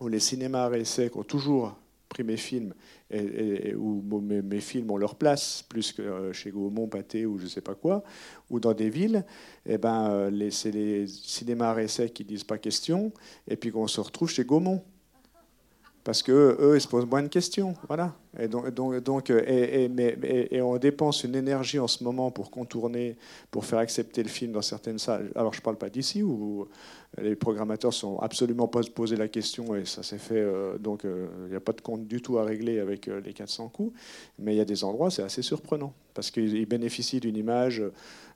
où 0.00 0.08
les 0.08 0.20
cinémas 0.20 0.64
à 0.64 0.70
ont 1.14 1.22
toujours 1.22 1.76
pris 2.08 2.22
mes 2.22 2.36
films, 2.36 2.72
et, 3.10 3.74
où 3.74 4.02
mes, 4.20 4.60
films 4.60 4.90
ont 4.90 4.96
leur 4.96 5.16
place, 5.16 5.64
plus 5.68 5.92
que 5.92 6.02
euh, 6.02 6.32
chez 6.32 6.50
Gaumont, 6.50 6.86
Pâté 6.86 7.26
ou 7.26 7.38
je 7.38 7.44
ne 7.44 7.48
sais 7.48 7.60
pas 7.60 7.74
quoi, 7.74 8.02
ou 8.48 8.60
dans 8.60 8.74
des 8.74 8.90
villes, 8.90 9.24
eh 9.66 9.76
ben, 9.76 10.30
c'est 10.50 10.70
les 10.70 11.06
cinémas 11.06 11.70
à 11.72 12.08
qui 12.08 12.24
disent 12.24 12.44
pas 12.44 12.58
question, 12.58 13.12
et 13.48 13.56
puis 13.56 13.70
qu'on 13.70 13.88
se 13.88 14.00
retrouve 14.00 14.30
chez 14.30 14.44
Gaumont 14.44 14.82
parce 16.06 16.22
que 16.22 16.56
eux, 16.60 16.76
ils 16.76 16.80
se 16.80 16.86
posent 16.86 17.04
moins 17.04 17.24
de 17.24 17.26
questions, 17.26 17.74
voilà. 17.88 18.14
Et 18.38 18.46
donc, 18.46 18.70
donc, 18.70 19.28
mais, 19.28 20.16
et, 20.52 20.62
on 20.62 20.76
dépense 20.76 21.24
une 21.24 21.34
énergie 21.34 21.80
en 21.80 21.88
ce 21.88 22.04
moment 22.04 22.30
pour 22.30 22.52
contourner, 22.52 23.16
pour 23.50 23.64
faire 23.64 23.80
accepter 23.80 24.22
le 24.22 24.28
film 24.28 24.52
dans 24.52 24.62
certaines 24.62 25.00
salles. 25.00 25.32
Alors, 25.34 25.52
je 25.52 25.58
ne 25.58 25.64
parle 25.64 25.78
pas 25.78 25.88
d'ici 25.90 26.22
où 26.22 26.68
les 27.18 27.36
programmateurs 27.36 27.92
sont 27.92 28.18
absolument 28.18 28.68
pas 28.68 28.80
posé 28.94 29.16
la 29.16 29.28
question 29.28 29.74
et 29.74 29.84
ça 29.84 30.02
s'est 30.02 30.18
fait. 30.18 30.40
Euh, 30.40 30.78
donc, 30.78 31.04
euh, 31.04 31.26
il 31.46 31.50
n'y 31.50 31.56
a 31.56 31.60
pas 31.60 31.72
de 31.72 31.80
compte 31.80 32.06
du 32.06 32.20
tout 32.20 32.38
à 32.38 32.44
régler 32.44 32.78
avec 32.78 33.08
euh, 33.08 33.20
les 33.20 33.32
400 33.32 33.68
coups. 33.68 33.98
Mais 34.38 34.54
il 34.54 34.58
y 34.58 34.60
a 34.60 34.64
des 34.64 34.84
endroits, 34.84 35.10
c'est 35.10 35.22
assez 35.22 35.42
surprenant 35.42 35.92
parce 36.14 36.30
qu'ils 36.30 36.66
bénéficient 36.66 37.20
d'une 37.20 37.36
image 37.36 37.82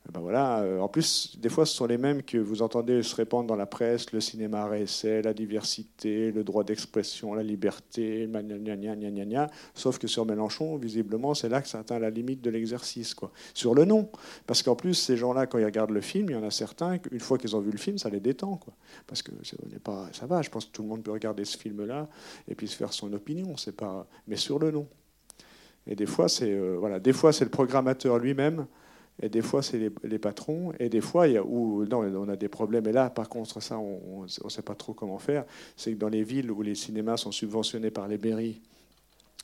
ben 0.09 0.21
voilà, 0.21 0.61
euh, 0.61 0.81
en 0.81 0.89
plus, 0.89 1.37
des 1.39 1.51
fois, 1.51 1.67
ce 1.67 1.75
sont 1.75 1.87
les 1.87 1.99
mêmes 1.99 2.23
que 2.23 2.39
vous 2.39 2.63
entendez 2.63 3.03
se 3.03 3.15
répandre 3.15 3.47
dans 3.47 3.55
la 3.55 3.67
presse, 3.67 4.13
le 4.13 4.21
cinéma 4.21 4.67
réessai, 4.67 5.23
la 5.23 5.35
diversité, 5.35 6.33
le 6.33 6.43
droit 6.43 6.65
d'expression, 6.65 7.35
la 7.35 7.43
liberté, 7.43 8.27
gna, 8.27 8.43
gna, 8.43 8.97
gna, 8.97 9.51
sauf 9.75 9.99
que 9.99 10.09
sur 10.09 10.25
Mélenchon, 10.25 10.77
visiblement, 10.79 11.35
c'est 11.35 11.49
là 11.49 11.61
que 11.61 11.69
ça 11.69 11.81
atteint 11.81 11.99
la 11.99 12.11
limite 12.11 12.41
de 12.41 12.51
l'exercice. 12.51 13.15
Quoi. 13.15 13.31
Sur 13.55 13.75
le 13.75 13.85
nom, 13.85 14.11
parce 14.47 14.63
qu'en 14.63 14.75
plus, 14.75 14.95
ces 14.95 15.17
gens-là, 15.17 15.47
quand 15.47 15.59
ils 15.59 15.65
regardent 15.65 15.91
le 15.91 16.01
film, 16.01 16.31
il 16.31 16.33
y 16.33 16.37
en 16.37 16.45
a 16.45 16.51
certains, 16.51 16.99
une 17.13 17.21
fois 17.21 17.39
qu'ils 17.39 17.55
ont 17.55 17.61
vu 17.61 17.71
le 17.71 17.79
film, 17.79 17.99
ça 17.99 18.09
les 18.09 18.21
détend. 18.21 18.57
Quoi. 18.57 18.70
Parce 19.07 19.23
que 19.23 19.31
pas, 19.83 20.09
ça 20.13 20.27
va, 20.27 20.43
je 20.43 20.51
pense 20.51 20.67
que 20.67 20.73
tout 20.73 20.83
le 20.83 20.89
monde 20.89 21.03
peut 21.03 21.13
regarder 21.13 21.45
ce 21.45 21.57
film-là 21.57 22.09
et 22.49 22.55
puis 22.55 22.69
se 22.69 22.77
faire 22.77 22.93
son 22.93 23.13
opinion, 23.13 23.57
c'est 23.57 23.77
pas, 23.77 24.07
mais 24.27 24.37
sur 24.37 24.59
le 24.59 24.71
nom. 24.71 24.87
Et 25.87 25.95
des 25.97 26.07
fois, 26.07 26.29
c'est 26.29 26.53
euh, 26.53 26.77
voilà, 26.79 27.01
des 27.01 27.13
fois, 27.13 27.33
c'est 27.33 27.45
le 27.45 27.51
programmateur 27.51 28.19
lui-même 28.19 28.67
et 29.23 29.29
des 29.29 29.43
fois, 29.43 29.63
c'est 29.63 29.93
les, 30.03 30.19
patrons. 30.19 30.73
Et 30.79 30.89
des 30.89 31.01
fois, 31.01 31.29
il 31.29 31.35
y 31.35 31.37
a, 31.37 31.45
où, 31.45 31.85
non, 31.85 32.01
on 32.01 32.29
a 32.29 32.37
des 32.37 32.49
problèmes. 32.49 32.87
Et 32.87 32.93
là, 32.93 33.11
par 33.11 33.29
contre, 33.29 33.61
ça, 33.61 33.79
on 33.79 34.23
ne 34.23 34.49
sait 34.49 34.63
pas 34.63 34.75
trop 34.75 34.95
comment 34.95 35.19
faire. 35.19 35.45
C'est 35.77 35.93
que 35.93 35.99
dans 35.99 36.09
les 36.09 36.23
villes 36.23 36.51
où 36.51 36.63
les 36.63 36.75
cinémas 36.75 37.19
sont 37.19 37.33
subventionnés 37.33 37.91
par 37.91 38.09
les 38.09 38.17
mairies, 38.17 38.63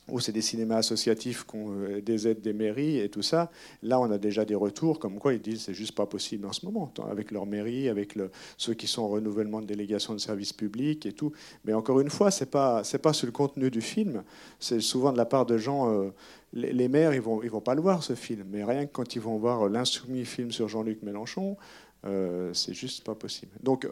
où 0.09 0.19
c'est 0.19 0.31
des 0.31 0.41
cinémas 0.41 0.77
associatifs 0.77 1.45
qui 1.45 1.55
ont 1.55 1.71
euh, 1.71 2.01
des 2.01 2.27
aides 2.27 2.41
des 2.41 2.53
mairies 2.53 2.99
et 2.99 3.09
tout 3.09 3.21
ça, 3.21 3.51
là 3.83 3.99
on 3.99 4.09
a 4.11 4.17
déjà 4.17 4.45
des 4.45 4.55
retours 4.55 4.99
comme 4.99 5.19
quoi 5.19 5.33
ils 5.33 5.41
disent 5.41 5.61
c'est 5.61 5.73
juste 5.73 5.95
pas 5.95 6.05
possible 6.05 6.45
en 6.45 6.53
ce 6.53 6.65
moment, 6.65 6.91
avec 7.09 7.31
leur 7.31 7.45
mairie, 7.45 7.89
avec 7.89 8.15
ceux 8.57 8.73
qui 8.73 8.87
sont 8.87 9.03
en 9.03 9.09
renouvellement 9.09 9.61
de 9.61 9.65
délégation 9.65 10.13
de 10.13 10.19
services 10.19 10.53
publics 10.53 11.05
et 11.05 11.11
tout. 11.11 11.31
Mais 11.65 11.73
encore 11.73 11.99
une 11.99 12.09
fois, 12.09 12.31
c'est 12.31 12.49
pas 12.49 12.83
pas 13.01 13.13
sur 13.13 13.27
le 13.27 13.31
contenu 13.31 13.69
du 13.69 13.81
film, 13.81 14.23
c'est 14.59 14.79
souvent 14.79 15.11
de 15.11 15.17
la 15.17 15.25
part 15.25 15.45
de 15.45 15.57
gens. 15.57 15.91
Euh, 15.91 16.09
les, 16.53 16.87
maires, 16.87 17.13
ils 17.13 17.21
vont 17.21 17.43
ils 17.43 17.49
vont 17.49 17.61
pas 17.61 17.75
le 17.75 17.81
voir 17.81 18.03
ce 18.03 18.15
film, 18.15 18.45
mais 18.49 18.63
rien 18.63 18.85
que 18.85 18.91
quand 18.91 19.15
ils 19.15 19.21
vont 19.21 19.37
voir 19.37 19.67
l'insoumis 19.67 20.25
film 20.25 20.51
sur 20.51 20.69
Jean-Luc 20.69 21.03
Mélenchon, 21.03 21.57
Euh, 22.05 22.53
c'est 22.53 22.73
juste 22.73 23.03
pas 23.03 23.15
possible. 23.15 23.51
Donc, 23.61 23.87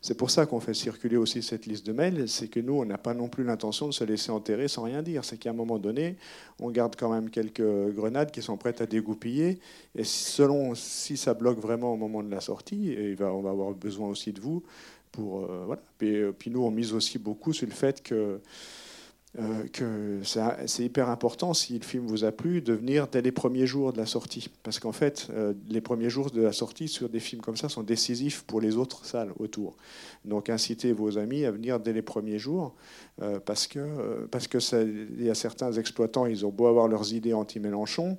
c'est 0.00 0.16
pour 0.16 0.30
ça 0.30 0.46
qu'on 0.46 0.60
fait 0.60 0.74
circuler 0.74 1.16
aussi 1.16 1.42
cette 1.42 1.66
liste 1.66 1.86
de 1.86 1.92
mails. 1.92 2.28
C'est 2.28 2.48
que 2.48 2.60
nous, 2.60 2.74
on 2.74 2.84
n'a 2.84 2.98
pas 2.98 3.14
non 3.14 3.28
plus 3.28 3.44
l'intention 3.44 3.88
de 3.88 3.92
se 3.92 4.04
laisser 4.04 4.30
enterrer 4.30 4.68
sans 4.68 4.82
rien 4.82 5.02
dire. 5.02 5.24
C'est 5.24 5.38
qu'à 5.38 5.50
un 5.50 5.54
moment 5.54 5.78
donné, 5.78 6.16
on 6.60 6.70
garde 6.70 6.94
quand 6.96 7.12
même 7.12 7.30
quelques 7.30 7.62
grenades 7.94 8.30
qui 8.30 8.42
sont 8.42 8.56
prêtes 8.56 8.80
à 8.80 8.86
dégoupiller. 8.86 9.58
Et 9.94 10.04
selon 10.04 10.74
si 10.74 11.16
ça 11.16 11.34
bloque 11.34 11.58
vraiment 11.58 11.92
au 11.92 11.96
moment 11.96 12.22
de 12.22 12.30
la 12.30 12.40
sortie, 12.40 12.92
et 12.92 13.16
on 13.20 13.40
va 13.40 13.50
avoir 13.50 13.72
besoin 13.72 14.08
aussi 14.08 14.32
de 14.32 14.40
vous 14.40 14.62
pour 15.10 15.44
euh, 15.44 15.64
voilà. 15.66 15.82
Puis, 15.98 16.22
puis, 16.38 16.50
nous, 16.50 16.62
on 16.62 16.70
mise 16.70 16.92
aussi 16.92 17.18
beaucoup 17.18 17.52
sur 17.52 17.66
le 17.66 17.74
fait 17.74 18.02
que 18.02 18.40
euh, 19.38 19.66
que 19.72 20.20
c'est 20.24 20.84
hyper 20.84 21.08
important, 21.08 21.54
si 21.54 21.78
le 21.78 21.84
film 21.84 22.06
vous 22.06 22.24
a 22.24 22.32
plu, 22.32 22.60
de 22.60 22.74
venir 22.74 23.08
dès 23.08 23.22
les 23.22 23.32
premiers 23.32 23.66
jours 23.66 23.94
de 23.94 23.98
la 23.98 24.04
sortie. 24.04 24.50
Parce 24.62 24.78
qu'en 24.78 24.92
fait, 24.92 25.28
euh, 25.30 25.54
les 25.70 25.80
premiers 25.80 26.10
jours 26.10 26.30
de 26.30 26.42
la 26.42 26.52
sortie 26.52 26.86
sur 26.86 27.08
des 27.08 27.18
films 27.18 27.40
comme 27.40 27.56
ça 27.56 27.70
sont 27.70 27.82
décisifs 27.82 28.42
pour 28.42 28.60
les 28.60 28.76
autres 28.76 29.06
salles 29.06 29.32
autour. 29.38 29.76
Donc 30.26 30.50
incitez 30.50 30.92
vos 30.92 31.16
amis 31.16 31.46
à 31.46 31.50
venir 31.50 31.80
dès 31.80 31.94
les 31.94 32.02
premiers 32.02 32.38
jours, 32.38 32.74
euh, 33.22 33.40
parce 33.40 33.66
que 33.66 34.26
parce 34.30 34.48
y 35.18 35.30
a 35.30 35.34
certains 35.34 35.72
exploitants, 35.72 36.26
ils 36.26 36.44
ont 36.44 36.50
beau 36.50 36.66
avoir 36.66 36.86
leurs 36.86 37.14
idées 37.14 37.32
anti-Mélenchon, 37.32 38.18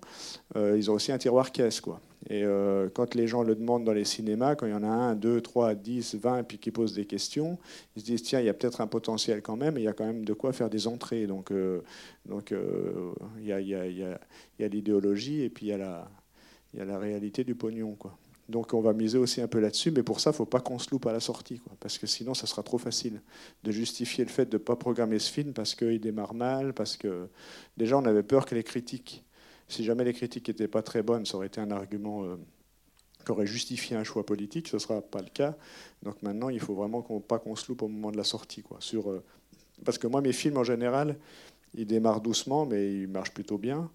ils 0.55 0.89
ont 0.89 0.95
aussi 0.95 1.11
un 1.11 1.19
tiroir 1.19 1.51
caisse, 1.51 1.79
quoi. 1.79 2.01
Et 2.29 2.43
euh, 2.43 2.89
quand 2.93 3.15
les 3.15 3.27
gens 3.27 3.43
le 3.43 3.55
demandent 3.55 3.83
dans 3.83 3.93
les 3.93 4.05
cinémas, 4.05 4.55
quand 4.55 4.65
il 4.65 4.71
y 4.71 4.75
en 4.75 4.83
a 4.83 4.87
un, 4.87 5.15
deux, 5.15 5.41
trois, 5.41 5.75
dix, 5.75 6.15
vingt, 6.15 6.43
puis 6.43 6.57
qui 6.57 6.71
posent 6.71 6.93
des 6.93 7.05
questions, 7.05 7.57
ils 7.95 8.01
se 8.01 8.05
disent 8.05 8.23
tiens, 8.23 8.39
il 8.39 8.45
y 8.45 8.49
a 8.49 8.53
peut-être 8.53 8.81
un 8.81 8.87
potentiel 8.87 9.41
quand 9.41 9.57
même, 9.57 9.77
il 9.77 9.83
y 9.83 9.87
a 9.87 9.93
quand 9.93 10.05
même 10.05 10.23
de 10.23 10.33
quoi 10.33 10.53
faire 10.53 10.69
des 10.69 10.87
entrées. 10.87 11.27
Donc, 11.27 11.51
donc 12.25 12.53
il 13.39 13.45
y 13.45 13.51
a, 13.51 14.67
l'idéologie 14.67 15.41
et 15.41 15.49
puis 15.49 15.67
il 15.67 15.69
y, 15.69 15.73
a 15.73 15.77
la, 15.77 16.09
il 16.73 16.79
y 16.79 16.81
a 16.81 16.85
la 16.85 16.97
réalité 16.97 17.43
du 17.43 17.55
pognon. 17.55 17.95
Quoi. 17.95 18.17
Donc 18.49 18.73
on 18.73 18.81
va 18.81 18.93
miser 18.93 19.17
aussi 19.17 19.41
un 19.41 19.47
peu 19.47 19.59
là-dessus, 19.59 19.91
mais 19.91 20.03
pour 20.03 20.19
ça, 20.19 20.31
il 20.31 20.33
ne 20.33 20.37
faut 20.37 20.45
pas 20.45 20.59
qu'on 20.59 20.77
se 20.77 20.89
loupe 20.91 21.05
à 21.05 21.13
la 21.13 21.19
sortie, 21.19 21.59
quoi, 21.59 21.73
parce 21.79 21.97
que 21.97 22.07
sinon, 22.07 22.33
ça 22.33 22.45
sera 22.45 22.61
trop 22.61 22.77
facile 22.77 23.21
de 23.63 23.71
justifier 23.71 24.25
le 24.25 24.29
fait 24.29 24.45
de 24.45 24.57
ne 24.57 24.63
pas 24.63 24.75
programmer 24.75 25.19
ce 25.19 25.31
film 25.31 25.53
parce 25.53 25.75
qu'il 25.75 25.99
démarre 25.99 26.33
mal, 26.33 26.73
parce 26.73 26.97
que 26.97 27.29
déjà, 27.77 27.97
on 27.97 28.05
avait 28.05 28.23
peur 28.23 28.45
que 28.45 28.55
les 28.55 28.63
critiques 28.63 29.23
si 29.67 29.83
jamais 29.83 30.03
les 30.03 30.13
critiques 30.13 30.47
n'étaient 30.47 30.67
pas 30.67 30.81
très 30.81 31.03
bonnes, 31.03 31.25
ça 31.25 31.37
aurait 31.37 31.47
été 31.47 31.61
un 31.61 31.71
argument 31.71 32.23
euh, 32.23 32.35
qui 33.25 33.31
aurait 33.31 33.47
justifié 33.47 33.95
un 33.95 34.03
choix 34.03 34.25
politique. 34.25 34.67
Ce 34.67 34.75
ne 34.75 34.79
sera 34.79 35.01
pas 35.01 35.21
le 35.21 35.29
cas. 35.29 35.55
Donc 36.03 36.21
maintenant, 36.21 36.49
il 36.49 36.59
faut 36.59 36.75
vraiment 36.75 37.01
qu'on, 37.01 37.19
pas 37.19 37.39
qu'on 37.39 37.55
se 37.55 37.67
loupe 37.67 37.81
au 37.81 37.87
moment 37.87 38.11
de 38.11 38.17
la 38.17 38.23
sortie. 38.23 38.61
Quoi, 38.61 38.79
euh, 38.93 39.19
parce 39.85 39.97
que 39.97 40.07
moi, 40.07 40.21
mes 40.21 40.33
films, 40.33 40.57
en 40.57 40.63
général, 40.63 41.17
ils 41.73 41.87
démarrent 41.87 42.21
doucement, 42.21 42.65
mais 42.65 42.93
ils 42.93 43.07
marchent 43.07 43.33
plutôt 43.33 43.57
bien. 43.57 43.89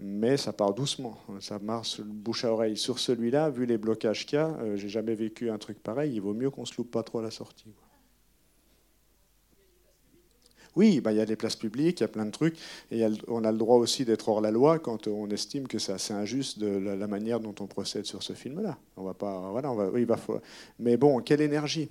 Mais 0.00 0.36
ça 0.36 0.52
part 0.52 0.72
doucement, 0.72 1.18
ça 1.40 1.58
marche 1.58 2.00
bouche 2.00 2.44
à 2.44 2.52
oreille. 2.52 2.76
Sur 2.76 3.00
celui-là, 3.00 3.50
vu 3.50 3.66
les 3.66 3.76
blocages 3.76 4.24
qu'il 4.24 4.36
y 4.36 4.38
a, 4.38 4.46
euh, 4.60 4.76
j'ai 4.76 4.88
jamais 4.88 5.16
vécu 5.16 5.50
un 5.50 5.58
truc 5.58 5.82
pareil. 5.82 6.12
Il 6.14 6.20
vaut 6.20 6.32
mieux 6.32 6.50
qu'on 6.50 6.64
se 6.64 6.76
loupe 6.76 6.92
pas 6.92 7.02
trop 7.02 7.18
à 7.18 7.22
la 7.22 7.32
sortie. 7.32 7.72
Oui, 10.76 11.00
bah, 11.00 11.12
il 11.12 11.18
y 11.18 11.20
a 11.20 11.26
des 11.26 11.36
places 11.36 11.56
publiques, 11.56 12.00
il 12.00 12.02
y 12.02 12.04
a 12.04 12.08
plein 12.08 12.26
de 12.26 12.30
trucs. 12.30 12.56
Et 12.90 13.04
on 13.28 13.44
a 13.44 13.52
le 13.52 13.58
droit 13.58 13.76
aussi 13.76 14.04
d'être 14.04 14.28
hors 14.28 14.40
la 14.40 14.50
loi 14.50 14.78
quand 14.78 15.08
on 15.08 15.28
estime 15.30 15.66
que 15.66 15.78
c'est 15.78 15.92
assez 15.92 16.12
injuste 16.12 16.58
de 16.58 16.66
la, 16.66 17.06
manière 17.06 17.40
dont 17.40 17.54
on 17.60 17.66
procède 17.66 18.06
sur 18.06 18.22
ce 18.22 18.32
film-là. 18.32 18.78
On 18.96 19.02
va 19.02 19.14
pas, 19.14 19.50
voilà, 19.50 19.72
on 19.72 19.74
va, 19.74 19.90
oui, 19.90 20.06
mais 20.78 20.96
bon, 20.96 21.20
quelle 21.20 21.40
énergie 21.40 21.88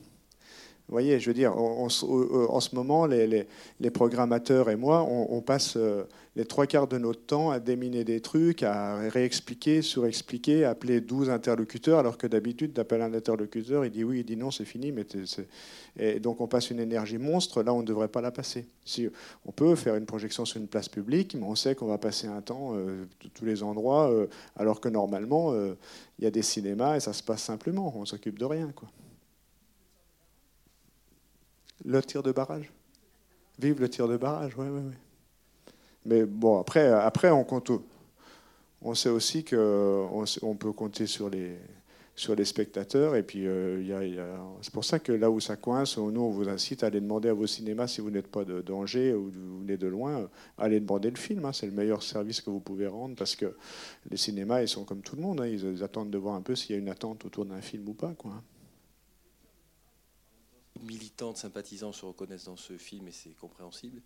vous 0.89 0.93
voyez, 0.93 1.19
je 1.19 1.29
veux 1.29 1.35
dire, 1.35 1.55
en 1.55 1.87
ce 1.87 2.75
moment, 2.75 3.05
les, 3.05 3.45
programmateurs 3.93 4.71
et 4.71 4.75
moi, 4.75 5.03
on, 5.03 5.39
passe 5.39 5.75
euh, 5.77 6.05
les 6.35 6.45
trois 6.45 6.65
quarts 6.65 6.87
de 6.87 6.97
notre 6.97 7.23
temps 7.27 7.51
à 7.51 7.59
déminer 7.59 8.03
des 8.03 8.21
trucs, 8.21 8.63
à 8.63 8.97
réexpliquer, 9.07 9.83
surexpliquer, 9.83 10.65
appeler 10.65 10.99
12 10.99 11.29
interlocuteurs, 11.29 11.99
alors 11.99 12.17
que 12.17 12.25
d'habitude, 12.25 12.73
tu 12.73 12.81
appelles 12.81 13.03
un 13.03 13.13
interlocuteur, 13.13 13.85
il 13.85 13.91
dit 13.91 14.03
oui, 14.03 14.21
il 14.21 14.25
dit 14.25 14.35
non, 14.35 14.49
c'est 14.49 14.65
fini. 14.65 14.91
Mais 14.91 15.05
et 15.95 16.19
donc 16.19 16.41
on 16.41 16.47
passe 16.47 16.71
une 16.71 16.79
énergie 16.79 17.19
monstre, 17.19 17.61
là 17.61 17.71
on 17.71 17.81
ne 17.81 17.85
devrait 17.85 18.07
pas 18.07 18.21
la 18.21 18.31
passer. 18.31 18.65
On 19.45 19.51
peut 19.51 19.75
faire 19.75 19.93
une 19.95 20.07
projection 20.07 20.43
sur 20.43 20.59
une 20.59 20.67
place 20.67 20.89
publique, 20.89 21.35
mais 21.35 21.45
on 21.45 21.53
sait 21.53 21.75
qu'on 21.75 21.85
va 21.85 21.99
passer 21.99 22.25
un 22.25 22.41
temps 22.41 22.71
euh, 22.73 23.05
de 23.23 23.29
tous 23.29 23.45
les 23.45 23.61
endroits, 23.61 24.09
euh, 24.09 24.25
alors 24.55 24.81
que 24.81 24.89
normalement, 24.89 25.53
il 25.53 26.23
y 26.23 26.25
a 26.25 26.31
des 26.31 26.41
cinémas 26.41 26.95
et 26.95 26.99
ça 26.99 27.13
se 27.13 27.21
passe 27.21 27.43
simplement, 27.43 27.93
on 27.95 28.05
s'occupe 28.05 28.39
de 28.39 28.45
rien. 28.45 28.71
quoi. 28.75 28.89
Le 31.86 32.01
tir 32.01 32.23
de 32.23 32.32
barrage 32.32 32.71
Vive 33.59 33.82
le 33.82 33.89
tir 33.89 34.07
de 34.07 34.17
barrage, 34.17 34.53
oui, 34.57 34.67
oui, 34.69 34.82
oui. 34.86 34.93
Mais 36.05 36.25
bon, 36.25 36.59
après, 36.59 36.88
après 36.88 37.30
on 37.30 37.43
compte. 37.43 37.71
On 38.82 38.95
sait 38.95 39.09
aussi 39.09 39.43
qu'on 39.43 40.23
on 40.41 40.55
peut 40.55 40.71
compter 40.71 41.05
sur 41.05 41.30
les, 41.30 41.57
sur 42.19 42.36
les 42.36 42.45
spectateurs. 42.45 43.15
Et 43.15 43.23
puis, 43.23 43.47
euh, 43.47 43.82
c'est 44.61 44.73
pour 44.73 44.84
ça 44.86 44.99
que 44.99 45.11
là 45.11 45.32
où 45.32 45.39
ça 45.39 45.55
coince, 45.55 45.97
nous, 45.97 46.21
on 46.21 46.30
vous 46.30 46.49
incite 46.49 46.84
à 46.84 46.88
aller 46.88 46.99
demander 46.99 47.30
à 47.30 47.34
vos 47.34 47.47
cinémas, 47.47 47.88
si 47.88 48.01
vous 48.01 48.11
n'êtes 48.11 48.27
pas 48.27 48.43
de 48.43 48.61
danger 48.61 49.13
ou 49.13 49.32
vous 49.32 49.59
venez 49.59 49.77
de 49.77 49.88
loin, 49.88 50.30
allez 50.57 50.80
demander 50.80 51.09
le 51.09 51.17
film. 51.17 51.45
Hein. 51.45 51.53
c'est 51.53 51.65
le 51.65 51.71
meilleur 51.71 52.03
service 52.03 52.41
que 52.41 52.49
vous 52.49 52.59
pouvez 52.59 52.88
rendre 52.88 53.15
parce 53.15 53.36
que 53.36 53.55
les 54.09 54.17
cinémas, 54.17 54.61
ils 54.61 54.67
sont 54.67 54.84
comme 54.84 55.01
tout 55.01 55.15
le 55.15 55.21
monde. 55.21 55.39
Hein. 55.41 55.47
ils, 55.47 55.84
attendent 55.84 56.11
de 56.11 56.17
voir 56.17 56.36
un 56.36 56.41
peu 56.41 56.55
s'il 56.55 56.75
y 56.75 56.80
a 56.80 56.82
une 56.82 56.89
attente 56.89 57.25
autour 57.25 57.45
d'un 57.45 57.61
film 57.61 57.88
ou 57.88 57.93
pas. 57.93 58.13
Quoi 58.17 58.34
militantes, 60.84 61.38
sympathisants 61.38 61.93
se 61.93 62.05
reconnaissent 62.05 62.45
dans 62.45 62.57
ce 62.57 62.77
film 62.77 63.07
et 63.07 63.11
c'est 63.11 63.36
compréhensible. 63.36 64.01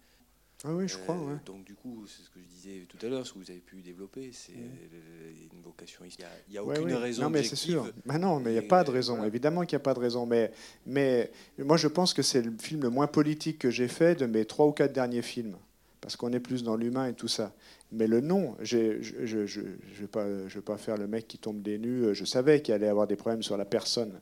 Ah 0.65 0.69
oui, 0.71 0.87
je 0.87 0.97
crois. 0.97 1.15
Euh, 1.15 1.35
donc 1.45 1.65
du 1.65 1.75
coup, 1.75 2.05
c'est 2.07 2.23
ce 2.23 2.29
que 2.29 2.39
je 2.39 2.47
disais 2.47 2.85
tout 2.87 2.97
à 3.05 3.09
l'heure, 3.09 3.27
ce 3.27 3.33
que 3.33 3.39
vous 3.39 3.51
avez 3.51 3.59
pu 3.59 3.81
développer, 3.81 4.31
c'est 4.31 4.53
une 4.53 5.61
vocation. 5.61 6.05
Il 6.05 6.51
n'y 6.51 6.57
a, 6.57 6.63
aucune 6.63 6.93
raison. 6.93 7.23
Non, 7.23 7.29
mais 7.29 7.43
c'est 7.43 7.57
sûr. 7.57 7.91
Mais 8.05 8.17
non, 8.17 8.39
mais 8.39 8.51
il 8.51 8.59
n'y 8.59 8.65
a 8.65 8.69
pas 8.69 8.83
de 8.85 8.91
raison. 8.91 9.23
Évidemment 9.25 9.61
qu'il 9.61 9.75
n'y 9.75 9.81
a 9.81 9.83
pas 9.83 9.93
de 9.93 9.99
raison. 9.99 10.25
Mais, 10.25 10.53
mais 10.85 11.31
moi, 11.57 11.75
je 11.75 11.89
pense 11.89 12.13
que 12.13 12.21
c'est 12.21 12.41
le 12.41 12.53
film 12.57 12.83
le 12.83 12.89
moins 12.89 13.07
politique 13.07 13.59
que 13.59 13.69
j'ai 13.69 13.89
fait 13.89 14.15
de 14.15 14.25
mes 14.25 14.45
trois 14.45 14.65
ou 14.65 14.71
quatre 14.71 14.93
derniers 14.93 15.21
films. 15.21 15.57
Parce 15.99 16.15
qu'on 16.15 16.31
est 16.31 16.39
plus 16.39 16.63
dans 16.63 16.75
l'humain 16.75 17.07
et 17.07 17.13
tout 17.13 17.29
ça. 17.29 17.53
Mais 17.91 18.07
le 18.07 18.21
nom, 18.21 18.55
je 18.61 18.77
ne 18.77 19.45
je 19.45 19.61
vais 19.61 20.61
pas 20.61 20.77
faire 20.77 20.97
le 20.97 21.07
mec 21.07 21.27
qui 21.27 21.37
tombe 21.37 21.61
des 21.61 21.77
nues. 21.77 22.13
Je 22.13 22.25
savais 22.25 22.61
qu'il 22.61 22.73
allait 22.73 22.87
avoir 22.87 23.07
des 23.07 23.15
problèmes 23.17 23.43
sur 23.43 23.57
la 23.57 23.65
personne 23.65 24.19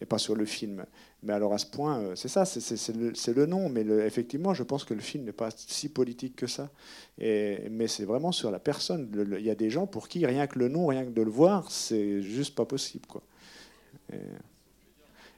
et 0.00 0.06
pas 0.06 0.18
sur 0.18 0.34
le 0.34 0.44
film. 0.44 0.84
Mais 1.22 1.32
alors 1.32 1.52
à 1.52 1.58
ce 1.58 1.66
point, 1.66 2.00
euh, 2.00 2.16
c'est 2.16 2.28
ça, 2.28 2.44
c'est 2.44 3.32
le, 3.32 3.46
nom. 3.46 3.68
Mais 3.68 3.82
effectivement, 3.82 4.54
je 4.54 4.62
pense 4.62 4.84
que 4.84 4.94
le 4.94 5.00
film 5.00 5.24
n'est 5.24 5.32
pas 5.32 5.50
si 5.54 5.88
politique 5.88 6.36
que 6.36 6.46
ça. 6.46 6.70
Et, 7.18 7.68
mais 7.70 7.86
c'est 7.86 8.04
vraiment 8.04 8.32
sur 8.32 8.50
la 8.50 8.58
personne. 8.58 9.10
Il 9.38 9.44
y 9.44 9.50
a 9.50 9.54
des 9.54 9.70
gens 9.70 9.86
pour 9.86 10.08
qui 10.08 10.24
rien 10.24 10.46
que 10.46 10.58
le 10.58 10.68
nom, 10.68 10.86
rien 10.86 11.04
que 11.04 11.10
de 11.10 11.22
le 11.22 11.30
voir, 11.30 11.70
c'est 11.70 12.22
juste 12.22 12.54
pas 12.54 12.64
possible. 12.64 13.06
Quoi. 13.06 13.22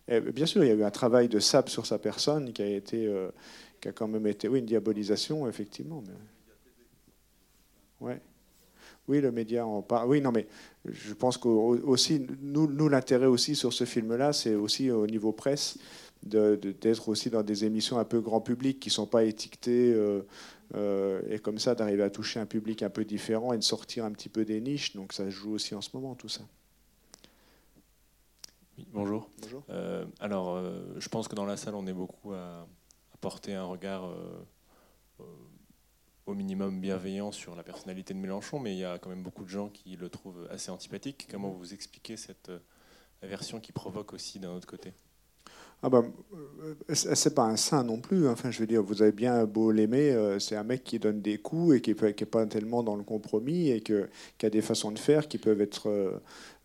Bien 0.09 0.47
sûr, 0.47 0.65
il 0.65 0.69
y 0.69 0.71
a 0.71 0.75
eu 0.75 0.85
un 0.85 0.91
travail 0.91 1.29
de 1.29 1.39
sable 1.39 1.69
sur 1.69 1.87
sa 1.87 1.99
personne 1.99 2.53
qui 2.53 2.63
a 2.63 2.67
été, 2.67 3.07
euh, 3.07 3.31
qui 3.81 3.89
a 3.89 3.93
quand 3.93 4.09
même 4.09 4.27
été, 4.27 4.49
oui, 4.49 4.59
une 4.59 4.67
diabolisation, 4.67 5.49
effectivement. 5.49 6.03
Mais... 6.07 8.09
Ouais. 8.09 8.21
Oui, 9.13 9.21
le 9.21 9.31
média 9.31 9.67
en 9.67 9.83
parle. 9.83 10.09
Oui, 10.09 10.23
non, 10.23 10.33
mais 10.33 10.47
je 10.87 11.13
pense 11.13 11.37
qu'aussi, 11.37 12.27
nous, 12.41 12.67
nous 12.67 12.89
l'intérêt 12.89 13.27
aussi 13.27 13.55
sur 13.55 13.71
ce 13.71 13.85
film-là, 13.85 14.33
c'est 14.33 14.55
aussi 14.55 14.91
au 14.91 15.07
niveau 15.07 15.33
presse 15.33 15.77
d'être 16.23 17.11
aussi 17.11 17.29
dans 17.29 17.43
des 17.43 17.67
émissions 17.67 17.99
un 17.99 18.07
peu 18.07 18.23
grand 18.23 18.41
public 18.41 18.81
qui 18.81 18.89
ne 18.89 18.93
sont 18.93 19.07
pas 19.07 19.25
étiquetées 19.25 19.93
euh, 19.93 20.23
euh, 20.75 21.21
et 21.29 21.39
comme 21.41 21.59
ça 21.59 21.75
d'arriver 21.75 22.05
à 22.05 22.09
toucher 22.09 22.41
un 22.41 22.47
public 22.47 22.83
un 22.83 22.89
peu 22.89 23.05
différent 23.05 23.53
et 23.53 23.59
de 23.59 23.63
sortir 23.63 24.07
un 24.07 24.13
petit 24.13 24.31
peu 24.31 24.47
des 24.47 24.63
niches. 24.63 24.97
Donc 24.97 25.13
ça 25.13 25.27
se 25.27 25.31
joue 25.31 25.53
aussi 25.53 25.75
en 25.75 25.83
ce 25.83 25.91
moment 25.93 26.15
tout 26.15 26.31
ça. 26.31 26.41
Oui, 28.79 28.87
bonjour. 28.95 29.29
bonjour. 29.43 29.63
Euh, 29.69 30.07
alors, 30.21 30.59
je 30.97 31.09
pense 31.11 31.29
que 31.29 31.35
dans 31.35 31.45
la 31.45 31.59
salle, 31.59 31.75
on 31.75 31.87
est 31.87 31.93
beaucoup 31.93 32.33
à, 32.33 32.67
à 33.13 33.17
porter 33.21 33.53
un 33.53 33.65
regard 33.65 34.09
au 36.27 36.35
minimum 36.35 36.81
bienveillant 36.81 37.33
sur 37.33 37.57
la 37.57 37.63
personnalité 37.63 38.15
de 38.15 38.19
Mélenchon, 38.19 38.61
mais 38.61 38.75
il 38.75 38.79
y 38.79 38.85
a 38.85 38.99
quand 38.99 39.11
même 39.11 39.23
beaucoup 39.23 39.45
de 39.45 39.49
gens 39.49 39.69
qui 39.69 39.97
le 39.97 40.09
trouvent 40.09 40.47
assez 40.51 40.71
antipathique. 40.71 41.27
Comment 41.31 41.51
vous 41.51 41.75
expliquez 41.75 42.17
cette 42.17 42.51
euh, 42.51 42.59
aversion 43.23 43.61
qui 43.61 43.73
provoque 43.73 44.13
aussi 44.13 44.39
d'un 44.39 44.53
autre 44.53 44.67
côté? 44.67 44.93
Ah 45.85 45.89
bah, 45.89 46.05
euh, 46.33 46.95
c'est 46.95 47.35
pas 47.35 47.43
un 47.43 47.57
saint 47.57 47.83
non 47.83 48.01
plus. 48.01 48.29
Hein. 48.29 48.33
Enfin, 48.33 48.53
je 48.53 48.61
veux 48.61 48.69
dire, 48.69 48.85
vous 48.85 49.03
avez 49.03 49.11
bien 49.11 49.45
beau 49.47 49.73
l'aimer, 49.73 50.13
euh, 50.13 50.39
c'est 50.39 50.55
un 50.55 50.63
mec 50.63 50.85
qui 50.85 51.01
donne 51.01 51.21
des 51.21 51.39
coups 51.39 51.75
et 51.77 51.81
qui 51.81 51.91
n'est 51.91 52.27
pas 52.27 52.47
tellement 52.47 52.85
dans 52.85 52.95
le 52.95 53.03
compromis 53.03 53.71
et 53.71 53.81
qui 53.81 53.95
a 54.47 54.51
des 54.51 54.63
façons 54.63 54.93
de 54.93 54.99
faire 55.01 55.27
qui 55.27 55.39
peuvent 55.39 55.61
être 55.61 56.21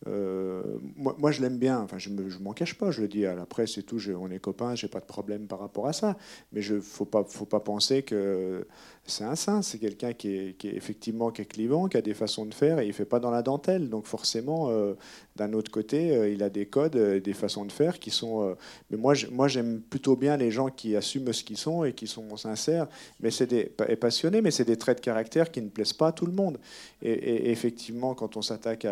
moi, 0.06 1.16
moi, 1.18 1.32
je 1.32 1.42
l'aime 1.42 1.58
bien. 1.58 1.80
Enfin, 1.80 1.98
je 1.98 2.10
ne 2.10 2.44
m'en 2.44 2.54
cache 2.54 2.78
pas. 2.78 2.92
Je 2.92 3.02
le 3.02 3.08
dis 3.08 3.26
à 3.26 3.34
la 3.34 3.48
presse 3.48 3.80
et 3.80 3.84
tout. 3.84 4.00
on 4.20 4.30
est 4.30 4.38
copains. 4.40 4.76
J'ai 4.76 4.88
pas 4.88 5.00
de 5.00 5.06
problème 5.06 5.48
par 5.48 5.60
rapport 5.60 5.88
à 5.88 5.94
ça. 5.94 6.16
Mais 6.52 6.62
je 6.62 6.80
faut 6.80 7.06
pas 7.06 7.24
faut 7.24 7.48
pas 7.48 7.60
penser 7.60 8.04
que 8.04 8.68
c'est 9.08 9.24
un 9.24 9.36
saint. 9.36 9.62
C'est 9.62 9.80
quelqu'un 9.80 10.14
qui 10.14 10.30
est, 10.30 10.66
effectivement 10.66 11.32
qui 11.32 11.42
est 11.42 11.46
clivant, 11.46 11.88
qui 11.88 11.98
a 11.98 12.02
des 12.02 12.14
façons 12.14 12.46
de 12.46 12.54
faire 12.54 12.80
et 12.80 12.88
il 12.88 12.94
fait 12.94 13.06
pas 13.06 13.20
dans 13.20 13.32
la 13.32 13.42
dentelle. 13.42 13.90
Donc 13.90 14.06
forcément, 14.06 14.70
euh, 14.70 14.94
d'un 15.36 15.54
autre 15.54 15.72
côté, 15.72 16.16
euh, 16.16 16.30
il 16.30 16.44
a 16.44 16.50
des 16.50 16.66
codes, 16.66 16.98
des 16.98 17.34
façons 17.34 17.66
de 17.66 17.72
faire 17.72 18.00
qui 18.00 18.12
sont. 18.12 18.56
mais 18.92 18.98
moi, 18.98 19.48
j'aime 19.48 19.82
plutôt 19.82 20.16
bien 20.16 20.38
les 20.38 20.52
gens 20.52 20.70
qui 20.70 20.96
assument 20.96 21.34
ce 21.34 21.44
qu'ils 21.44 21.58
sont 21.58 21.84
et 21.84 21.94
qui 21.94 22.08
sont 22.08 22.36
sincères. 22.38 22.88
Mais 23.22 23.30
des 23.30 23.72
et 23.88 23.96
passionnés. 23.96 24.42
Mais 24.42 24.52
c'est 24.52 24.66
des 24.66 24.78
traits 24.78 24.98
de 24.98 25.04
caractère 25.04 25.52
qui 25.52 25.62
ne 25.62 25.70
plaisent 25.70 25.94
pas 25.94 26.08
à 26.08 26.12
tout 26.12 26.26
le 26.26 26.34
monde. 26.34 26.58
Et, 27.02 27.52
effectivement, 27.52 28.14
quand 28.14 28.38
on 28.38 28.42
s'attaque 28.42 28.86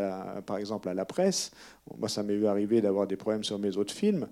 par 0.45 0.57
exemple, 0.57 0.89
à 0.89 0.93
la 0.93 1.05
presse. 1.05 1.51
Moi, 1.99 2.09
ça 2.09 2.23
m'est 2.23 2.43
arrivé 2.45 2.81
d'avoir 2.81 3.05
des 3.05 3.15
problèmes 3.15 3.43
sur 3.43 3.59
mes 3.59 3.77
autres 3.77 3.93
films. 3.93 4.27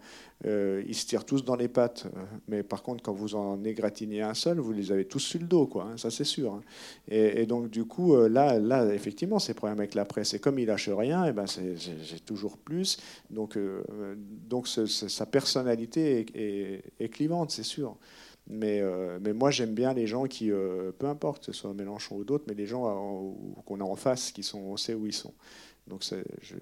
Euh, 0.46 0.84
ils 0.88 0.96
se 0.96 1.06
tirent 1.06 1.26
tous 1.26 1.44
dans 1.44 1.56
les 1.56 1.68
pattes. 1.68 2.06
Mais 2.48 2.64
par 2.64 2.84
contre, 2.84 3.04
quand 3.04 3.14
vous 3.14 3.36
en 3.36 3.64
égratignez 3.64 4.22
un 4.22 4.34
seul, 4.34 4.60
vous 4.60 4.74
les 4.74 4.92
avez 4.92 5.06
tous 5.06 5.20
sur 5.20 5.40
le 5.40 5.48
dos, 5.48 5.68
quoi. 5.68 5.86
Hein, 5.86 5.98
ça, 5.98 6.12
c'est 6.12 6.24
sûr. 6.24 6.54
Hein. 6.54 6.62
Et, 7.08 7.46
donc, 7.46 7.70
du 7.70 7.86
coup, 7.86 8.16
euh, 8.16 8.28
là, 8.28 8.60
là 8.60 8.94
effectivement, 8.94 9.40
c'est 9.40 9.54
problème 9.54 9.80
avec 9.80 9.96
la 9.96 10.06
presse. 10.06 10.34
Et 10.34 10.40
comme 10.40 10.60
il 10.60 10.66
lâche 10.66 10.90
rien, 10.90 11.26
et 11.26 11.30
eh 11.30 11.32
ben, 11.32 11.46
j'ai 11.48 12.20
toujours 12.20 12.58
plus. 12.58 12.98
Donc, 13.30 13.58
euh, 13.58 14.16
donc 14.18 14.68
sa 14.68 15.26
personnalité 15.26 16.26
est, 17.00 17.10
clivante, 17.10 17.52
c'est 17.52 17.64
sûr. 17.64 17.98
Mais, 18.48 18.82
euh, 18.82 19.20
mais 19.22 19.34
moi, 19.34 19.52
j'aime 19.52 19.74
bien 19.74 19.94
les 19.94 20.08
gens 20.08 20.26
qui, 20.26 20.52
euh, 20.52 20.92
peu 20.98 21.08
importe, 21.08 21.46
que 21.46 21.46
ce 21.48 21.54
soit 21.54 21.74
Mélenchon 21.74 22.18
ou 22.18 22.24
d'autres, 22.24 22.46
mais 22.48 22.54
les 22.54 22.68
gens 22.68 23.36
qu'on 23.66 23.80
a 23.80 23.84
en 23.84 23.96
face, 23.96 24.32
qui 24.32 24.44
sont, 24.44 24.60
on 24.60 24.78
sait 24.78 24.94
où 24.94 25.06
ils 25.06 25.14
sont. 25.14 25.34
Donc, 25.88 26.04
je, 26.42 26.56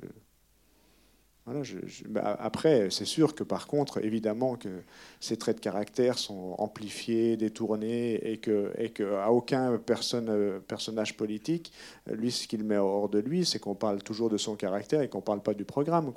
bah, 1.47 2.37
après, 2.39 2.91
c'est 2.91 3.05
sûr 3.05 3.33
que 3.33 3.43
par 3.43 3.65
contre, 3.65 4.03
évidemment 4.05 4.55
que 4.55 4.69
ces 5.19 5.37
traits 5.37 5.57
de 5.57 5.61
caractère 5.61 6.19
sont 6.19 6.55
amplifiés, 6.59 7.35
détournés, 7.35 8.13
et 8.31 8.37
que, 8.37 8.71
à 9.15 9.31
aucun 9.31 9.73
euh, 9.73 10.59
personnage 10.59 11.17
politique, 11.17 11.73
lui, 12.07 12.31
ce 12.31 12.47
qu'il 12.47 12.63
met 12.63 12.77
hors 12.77 13.09
de 13.09 13.17
lui, 13.17 13.43
c'est 13.43 13.57
qu'on 13.57 13.73
parle 13.73 14.03
toujours 14.03 14.29
de 14.29 14.37
son 14.37 14.55
caractère 14.55 15.01
et 15.01 15.09
qu'on 15.09 15.17
ne 15.17 15.23
parle 15.23 15.41
pas 15.41 15.55
du 15.55 15.65
programme. 15.65 16.13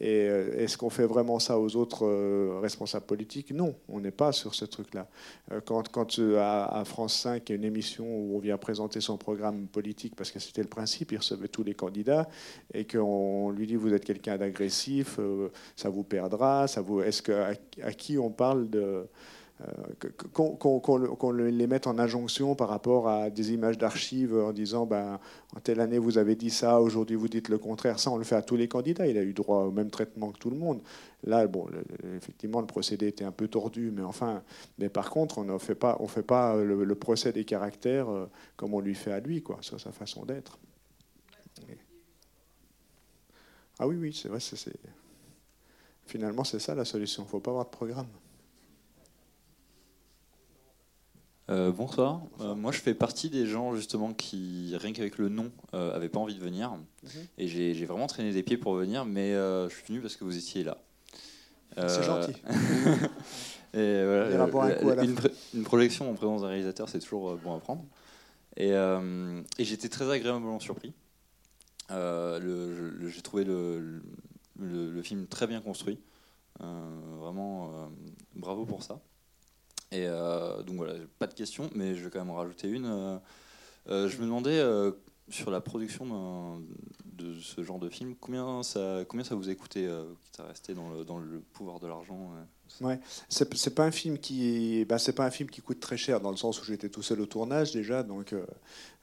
Et 0.00 0.28
euh, 0.28 0.58
est-ce 0.58 0.76
qu'on 0.76 0.90
fait 0.90 1.06
vraiment 1.06 1.38
ça 1.38 1.60
aux 1.60 1.76
autres 1.76 2.04
euh, 2.04 2.58
responsables 2.60 3.06
politiques? 3.06 3.52
Non, 3.52 3.76
on 3.88 4.00
n'est 4.00 4.10
pas 4.10 4.32
sur 4.32 4.56
ce 4.56 4.64
truc-là. 4.64 5.06
Quand, 5.64 5.88
quand 5.90 6.18
à, 6.38 6.82
France 6.84 7.20
5, 7.20 7.48
il 7.48 7.52
y 7.52 7.54
a 7.54 7.56
une 7.56 7.64
émission 7.64 8.04
où 8.04 8.36
on 8.36 8.40
vient 8.40 8.58
présenter 8.58 9.00
son 9.00 9.16
programme 9.16 9.68
politique, 9.68 10.16
parce 10.16 10.32
que 10.32 10.40
c'était 10.40 10.62
le 10.62 10.68
principe, 10.68 11.12
il 11.12 11.18
recevait 11.18 11.48
tous 11.48 11.62
les 11.62 11.74
candidats, 11.74 12.28
et 12.74 12.84
qu'on 12.84 13.50
lui 13.50 13.68
dit, 13.68 13.76
vous 13.76 13.94
êtes 13.94 14.04
quelqu'un 14.04 14.36
d'agréable 14.36 14.55
agressif, 14.56 15.16
euh, 15.18 15.48
ça 15.76 15.88
vous 15.90 16.02
perdra. 16.02 16.66
Ça 16.66 16.80
vous, 16.80 17.00
est-ce 17.02 17.22
que 17.22 17.32
à, 17.32 17.92
qui 17.92 18.18
on 18.18 18.30
parle 18.30 18.70
de 18.70 19.06
euh, 19.62 20.10
qu'on, 20.34 21.30
les 21.30 21.66
mette 21.66 21.86
en 21.86 21.98
injonction 21.98 22.54
par 22.54 22.68
rapport 22.68 23.08
à 23.08 23.30
des 23.30 23.52
images 23.52 23.78
d'archives 23.78 24.34
en 24.34 24.52
disant 24.52 24.84
ben, 24.84 25.18
en 25.56 25.60
telle 25.60 25.80
année 25.80 25.98
vous 25.98 26.18
avez 26.18 26.36
dit 26.36 26.50
ça, 26.50 26.78
aujourd'hui 26.80 27.16
vous 27.16 27.28
dites 27.28 27.48
le 27.48 27.58
contraire. 27.58 27.98
Ça, 27.98 28.10
on 28.10 28.18
le 28.18 28.24
fait 28.24 28.34
à 28.34 28.42
tous 28.42 28.56
les 28.56 28.68
candidats. 28.68 29.06
Il 29.06 29.16
a 29.16 29.22
eu 29.22 29.32
droit 29.32 29.62
au 29.64 29.70
même 29.70 29.90
traitement 29.90 30.30
que 30.30 30.38
tout 30.38 30.50
le 30.50 30.58
monde. 30.58 30.80
Là, 31.24 31.46
bon, 31.46 31.66
effectivement, 32.16 32.60
le 32.60 32.66
procédé 32.66 33.08
était 33.08 33.24
un 33.24 33.32
peu 33.32 33.48
tordu, 33.48 33.90
mais 33.94 34.02
enfin, 34.02 34.42
mais 34.78 34.88
par 34.88 35.10
contre, 35.10 35.38
on 35.38 35.44
ne 35.44 35.58
fait 35.58 35.74
pas, 35.74 35.96
on 36.00 36.06
fait 36.06 36.22
pas 36.22 36.56
le, 36.56 36.94
procès 36.94 37.32
des 37.32 37.44
caractères 37.44 38.08
euh, 38.08 38.26
comme 38.56 38.74
on 38.74 38.80
lui 38.80 38.94
fait 38.94 39.12
à 39.12 39.20
lui, 39.20 39.42
quoi, 39.42 39.58
sur 39.60 39.80
sa 39.80 39.90
façon 39.90 40.24
d'être. 40.24 40.58
Ah 43.78 43.86
oui, 43.86 43.96
oui, 43.96 44.12
c'est 44.12 44.28
vrai. 44.28 44.40
C'est, 44.40 44.72
Finalement, 46.06 46.44
c'est 46.44 46.60
ça 46.60 46.74
la 46.74 46.84
solution. 46.84 47.24
Il 47.24 47.26
ne 47.26 47.30
faut 47.30 47.40
pas 47.40 47.50
avoir 47.50 47.64
de 47.64 47.70
programme. 47.70 48.06
Euh, 51.48 51.70
bonsoir. 51.70 52.22
Euh, 52.40 52.54
moi, 52.54 52.72
je 52.72 52.80
fais 52.80 52.94
partie 52.94 53.28
des 53.28 53.46
gens 53.46 53.74
justement 53.74 54.12
qui, 54.12 54.74
rien 54.76 54.92
qu'avec 54.92 55.18
le 55.18 55.28
nom, 55.28 55.50
n'avaient 55.72 56.06
euh, 56.06 56.08
pas 56.08 56.20
envie 56.20 56.34
de 56.34 56.40
venir. 56.40 56.72
Mhm. 56.72 57.10
Et 57.38 57.48
j'ai, 57.48 57.84
vraiment 57.84 58.06
traîné 58.06 58.32
des 58.32 58.42
pieds 58.42 58.56
pour 58.56 58.74
venir, 58.74 59.04
mais 59.04 59.32
je 59.32 59.68
suis 59.70 59.84
venu 59.88 60.00
parce 60.00 60.16
que 60.16 60.24
vous 60.24 60.36
étiez 60.36 60.64
là. 60.64 60.78
C'est 61.76 62.04
gentil. 62.04 62.32
et 63.74 64.04
voilà, 64.04 65.04
une, 65.54 65.64
projection 65.64 66.10
en 66.10 66.14
présence 66.14 66.42
d'un 66.42 66.48
réalisateur, 66.48 66.88
c'est 66.88 67.00
toujours 67.00 67.36
bon 67.36 67.54
à 67.54 67.58
prendre. 67.58 67.84
Et, 68.56 68.70
et 68.70 69.64
j'étais 69.64 69.88
très 69.88 70.10
agréablement 70.10 70.60
surpris. 70.60 70.94
Euh, 71.90 73.08
j'ai 73.08 73.22
trouvé 73.22 73.44
le, 73.44 75.02
film 75.02 75.26
très 75.26 75.46
bien 75.46 75.60
construit. 75.60 75.98
Euh, 76.60 76.90
vraiment, 77.18 77.66
euh, 77.66 77.86
bravo 78.34 78.64
pour 78.64 78.82
ça. 78.82 79.00
Et 79.92 80.06
donc 80.66 80.76
voilà, 80.76 80.94
pas 81.18 81.26
de 81.26 81.34
questions, 81.34 81.70
mais 81.74 81.94
je 81.94 82.04
vais 82.04 82.10
quand 82.10 82.18
même 82.18 82.34
rajouter 82.34 82.68
une. 82.68 83.20
je 83.86 84.16
me 84.18 84.22
demandais 84.22 84.60
sur 85.28 85.50
la 85.50 85.60
production 85.60 86.60
de 87.04 87.38
ce 87.40 87.62
genre 87.62 87.78
de 87.78 87.88
film, 87.88 88.16
combien 88.20 88.62
ça, 88.64 89.04
combien 89.08 89.24
ça 89.24 89.36
vous 89.36 89.48
a 89.48 89.54
coûté, 89.54 89.88
à 89.88 90.42
rester 90.42 90.74
dans 90.74 90.90
le, 90.90 91.04
dans 91.04 91.18
le 91.18 91.40
pouvoir 91.52 91.78
de 91.78 91.86
l'argent 91.86 92.32
Ouais, 92.80 92.98
c'est 93.28 93.74
pas 93.74 93.84
un 93.84 93.90
film 93.90 94.18
qui, 94.18 94.84
bah, 94.84 94.98
c'est 94.98 95.14
pas 95.14 95.24
un 95.24 95.30
film 95.30 95.48
qui 95.48 95.62
coûte 95.62 95.80
très 95.80 95.96
cher 95.96 96.20
dans 96.20 96.30
le 96.30 96.36
sens 96.36 96.60
où 96.60 96.64
j'étais 96.64 96.88
tout 96.88 97.02
seul 97.02 97.20
au 97.20 97.26
tournage 97.26 97.72
déjà, 97.72 98.02
donc 98.02 98.34
euh, 98.34 98.44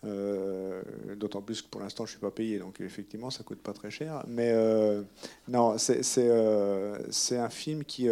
euh, 0.06 0.82
d'autant 1.16 1.42
plus 1.42 1.62
que 1.64 1.68
pour 1.70 1.82
l'instant 1.82 2.06
je 2.06 2.12
suis 2.12 2.20
pas 2.20 2.30
payé, 2.30 2.60
donc 2.60 2.82
effectivement 2.82 3.32
ça 3.32 3.44
coûte 3.44 3.60
pas 3.60 3.74
très 3.74 3.90
cher. 3.90 4.24
Mais 4.28 4.52
euh, 4.52 5.02
non, 5.48 5.78
c'est 5.80 6.04
c'est 6.04 7.38
un 7.38 7.50
film 7.50 7.84
qui, 7.84 8.10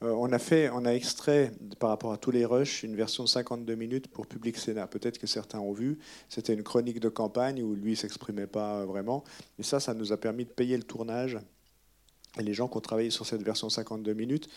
on 0.00 0.32
a 0.32 0.38
fait, 0.38 0.70
on 0.70 0.84
a 0.84 0.90
extrait 0.90 1.52
par 1.78 1.90
rapport 1.90 2.12
à 2.12 2.16
tous 2.16 2.32
les 2.32 2.44
rushs 2.44 2.82
une 2.82 2.96
version 2.96 3.24
de 3.24 3.28
52 3.28 3.74
minutes 3.76 4.08
pour 4.08 4.26
Public 4.26 4.56
Sénat. 4.56 4.88
Peut-être 4.88 5.18
que 5.18 5.26
certains 5.26 5.60
ont 5.60 5.72
vu. 5.72 5.98
C'était 6.28 6.54
une 6.54 6.64
chronique 6.64 6.98
de 6.98 7.08
campagne 7.08 7.62
où 7.62 7.74
lui 7.74 7.94
s'exprimait 7.94 8.48
pas 8.48 8.84
vraiment, 8.84 9.22
et 9.58 9.62
ça, 9.62 9.78
ça 9.78 9.94
nous 9.94 10.12
a 10.12 10.16
permis 10.16 10.44
de 10.44 10.50
payer 10.50 10.76
le 10.76 10.82
tournage 10.82 11.38
et 12.38 12.42
les 12.42 12.54
gens 12.54 12.68
qui 12.68 12.76
ont 12.76 12.80
travaillé 12.80 13.10
sur 13.10 13.26
cette 13.26 13.42
version 13.42 13.68
52 13.68 14.12
minutes. 14.14 14.48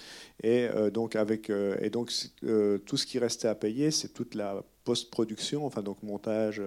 Et 0.44 0.68
euh, 0.68 0.90
donc, 0.90 1.16
avec, 1.16 1.50
euh, 1.50 1.78
et 1.82 1.90
donc 1.90 2.12
euh, 2.44 2.78
tout 2.80 2.98
ce 2.98 3.06
qui 3.06 3.20
restait 3.20 3.48
à 3.48 3.56
payer, 3.56 3.92
c'est 3.92 4.10
toute 4.10 4.36
la 4.36 4.64
post-production, 4.84 5.66
enfin 5.66 5.82
donc 5.82 6.02
montage, 6.02 6.62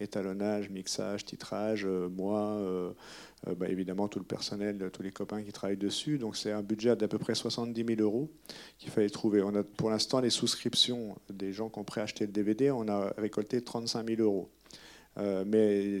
étalonnage, 0.00 0.70
mixage, 0.70 1.24
titrage, 1.24 1.86
moi, 1.86 2.60
bah, 3.46 3.68
évidemment 3.68 4.08
tout 4.08 4.18
le 4.18 4.24
personnel, 4.24 4.90
tous 4.92 5.02
les 5.04 5.12
copains 5.12 5.40
qui 5.44 5.52
travaillent 5.52 5.76
dessus. 5.76 6.18
Donc 6.18 6.36
c'est 6.36 6.50
un 6.50 6.62
budget 6.62 6.96
d'à 6.96 7.06
peu 7.06 7.18
près 7.18 7.36
70 7.36 7.84
000 7.86 8.00
euros 8.00 8.28
qu'il 8.78 8.90
fallait 8.90 9.08
trouver. 9.08 9.40
On 9.42 9.54
a 9.54 9.62
pour 9.62 9.88
l'instant 9.88 10.18
les 10.18 10.30
souscriptions 10.30 11.16
des 11.32 11.52
gens 11.52 11.68
qui 11.68 11.78
ont 11.78 11.84
préacheté 11.84 12.26
le 12.26 12.32
DVD, 12.32 12.72
on 12.72 12.88
a 12.88 13.14
récolté 13.16 13.62
35 13.62 14.04
000 14.16 14.20
euros. 14.20 14.50
Euh, 15.18 15.44
mais 15.46 16.00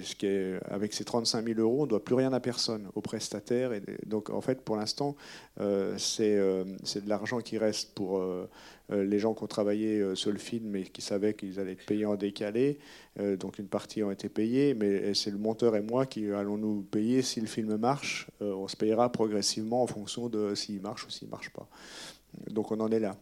avec 0.70 0.92
ces 0.92 1.04
35 1.04 1.44
000 1.44 1.60
euros, 1.60 1.80
on 1.80 1.84
ne 1.84 1.90
doit 1.90 2.04
plus 2.04 2.14
rien 2.14 2.32
à 2.32 2.40
personne, 2.40 2.88
aux 2.94 3.00
prestataires. 3.00 3.72
Donc, 4.06 4.30
en 4.30 4.40
fait, 4.40 4.62
pour 4.62 4.76
l'instant, 4.76 5.16
euh, 5.60 5.96
euh, 6.20 6.64
c'est 6.84 7.04
de 7.04 7.08
l'argent 7.08 7.40
qui 7.40 7.58
reste 7.58 7.94
pour 7.94 8.22
les 8.90 9.18
gens 9.20 9.34
qui 9.34 9.44
ont 9.44 9.48
travaillé 9.48 10.14
sur 10.16 10.32
le 10.32 10.38
film 10.38 10.74
et 10.76 10.84
qui 10.84 11.00
savaient 11.00 11.34
qu'ils 11.34 11.60
allaient 11.60 11.72
être 11.72 11.86
payés 11.86 12.06
en 12.06 12.16
décalé. 12.16 12.78
donc, 13.38 13.58
une 13.58 13.68
partie 13.68 14.02
ont 14.02 14.10
été 14.10 14.28
payés, 14.28 14.74
mais 14.74 15.14
c'est 15.14 15.30
le 15.30 15.38
monteur 15.38 15.76
et 15.76 15.82
moi 15.82 16.06
qui 16.06 16.30
allons 16.30 16.56
nous 16.56 16.82
payer 16.82 17.22
si 17.22 17.40
le 17.40 17.46
film 17.46 17.76
marche. 17.76 18.28
on 18.40 18.66
se 18.68 18.76
payera 18.76 19.10
progressivement 19.10 19.82
en 19.82 19.86
fonction 19.86 20.28
de 20.28 20.54
s'il 20.54 20.80
marche 20.80 21.06
ou 21.06 21.10
s'il 21.10 21.28
ne 21.28 21.30
marche 21.30 21.50
pas. 21.50 21.68
Donc, 22.48 22.72
on 22.72 22.80
en 22.80 22.90
est 22.90 23.00
là. 23.00 23.16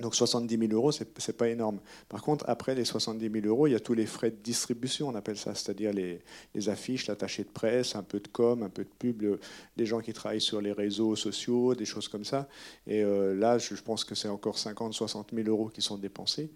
Donc 0.00 0.14
70 0.14 0.58
000 0.58 0.72
euros, 0.72 0.92
ce 0.92 1.04
n'est 1.04 1.34
pas 1.36 1.48
énorme. 1.48 1.80
Par 2.08 2.22
contre, 2.22 2.44
après 2.48 2.74
les 2.74 2.84
70 2.84 3.30
000 3.30 3.46
euros, 3.46 3.66
il 3.66 3.72
y 3.72 3.76
a 3.76 3.80
tous 3.80 3.94
les 3.94 4.06
frais 4.06 4.30
de 4.30 4.36
distribution, 4.36 5.08
on 5.08 5.14
appelle 5.14 5.36
ça, 5.36 5.54
c'est-à-dire 5.54 5.92
les, 5.92 6.20
affiches, 6.68 7.06
l'attaché 7.06 7.44
de 7.44 7.48
presse, 7.48 7.96
un 7.96 8.02
peu 8.02 8.20
de 8.20 8.28
com, 8.28 8.62
un 8.62 8.68
peu 8.68 8.84
de 8.84 8.90
pub, 8.98 9.38
des 9.76 9.86
gens 9.86 10.00
qui 10.00 10.12
travaillent 10.12 10.40
sur 10.40 10.60
les 10.60 10.72
réseaux 10.72 11.16
sociaux, 11.16 11.74
des 11.74 11.84
choses 11.84 12.08
comme 12.08 12.24
ça. 12.24 12.48
Et 12.86 13.02
euh, 13.02 13.34
là, 13.34 13.58
je, 13.58 13.74
pense 13.74 14.04
que 14.04 14.14
c'est 14.14 14.28
encore 14.28 14.58
50 14.58 14.92
60 14.92 15.30
000 15.32 15.48
euros 15.48 15.68
qui 15.68 15.82
sont 15.82 15.96
dépensés. 15.96 16.50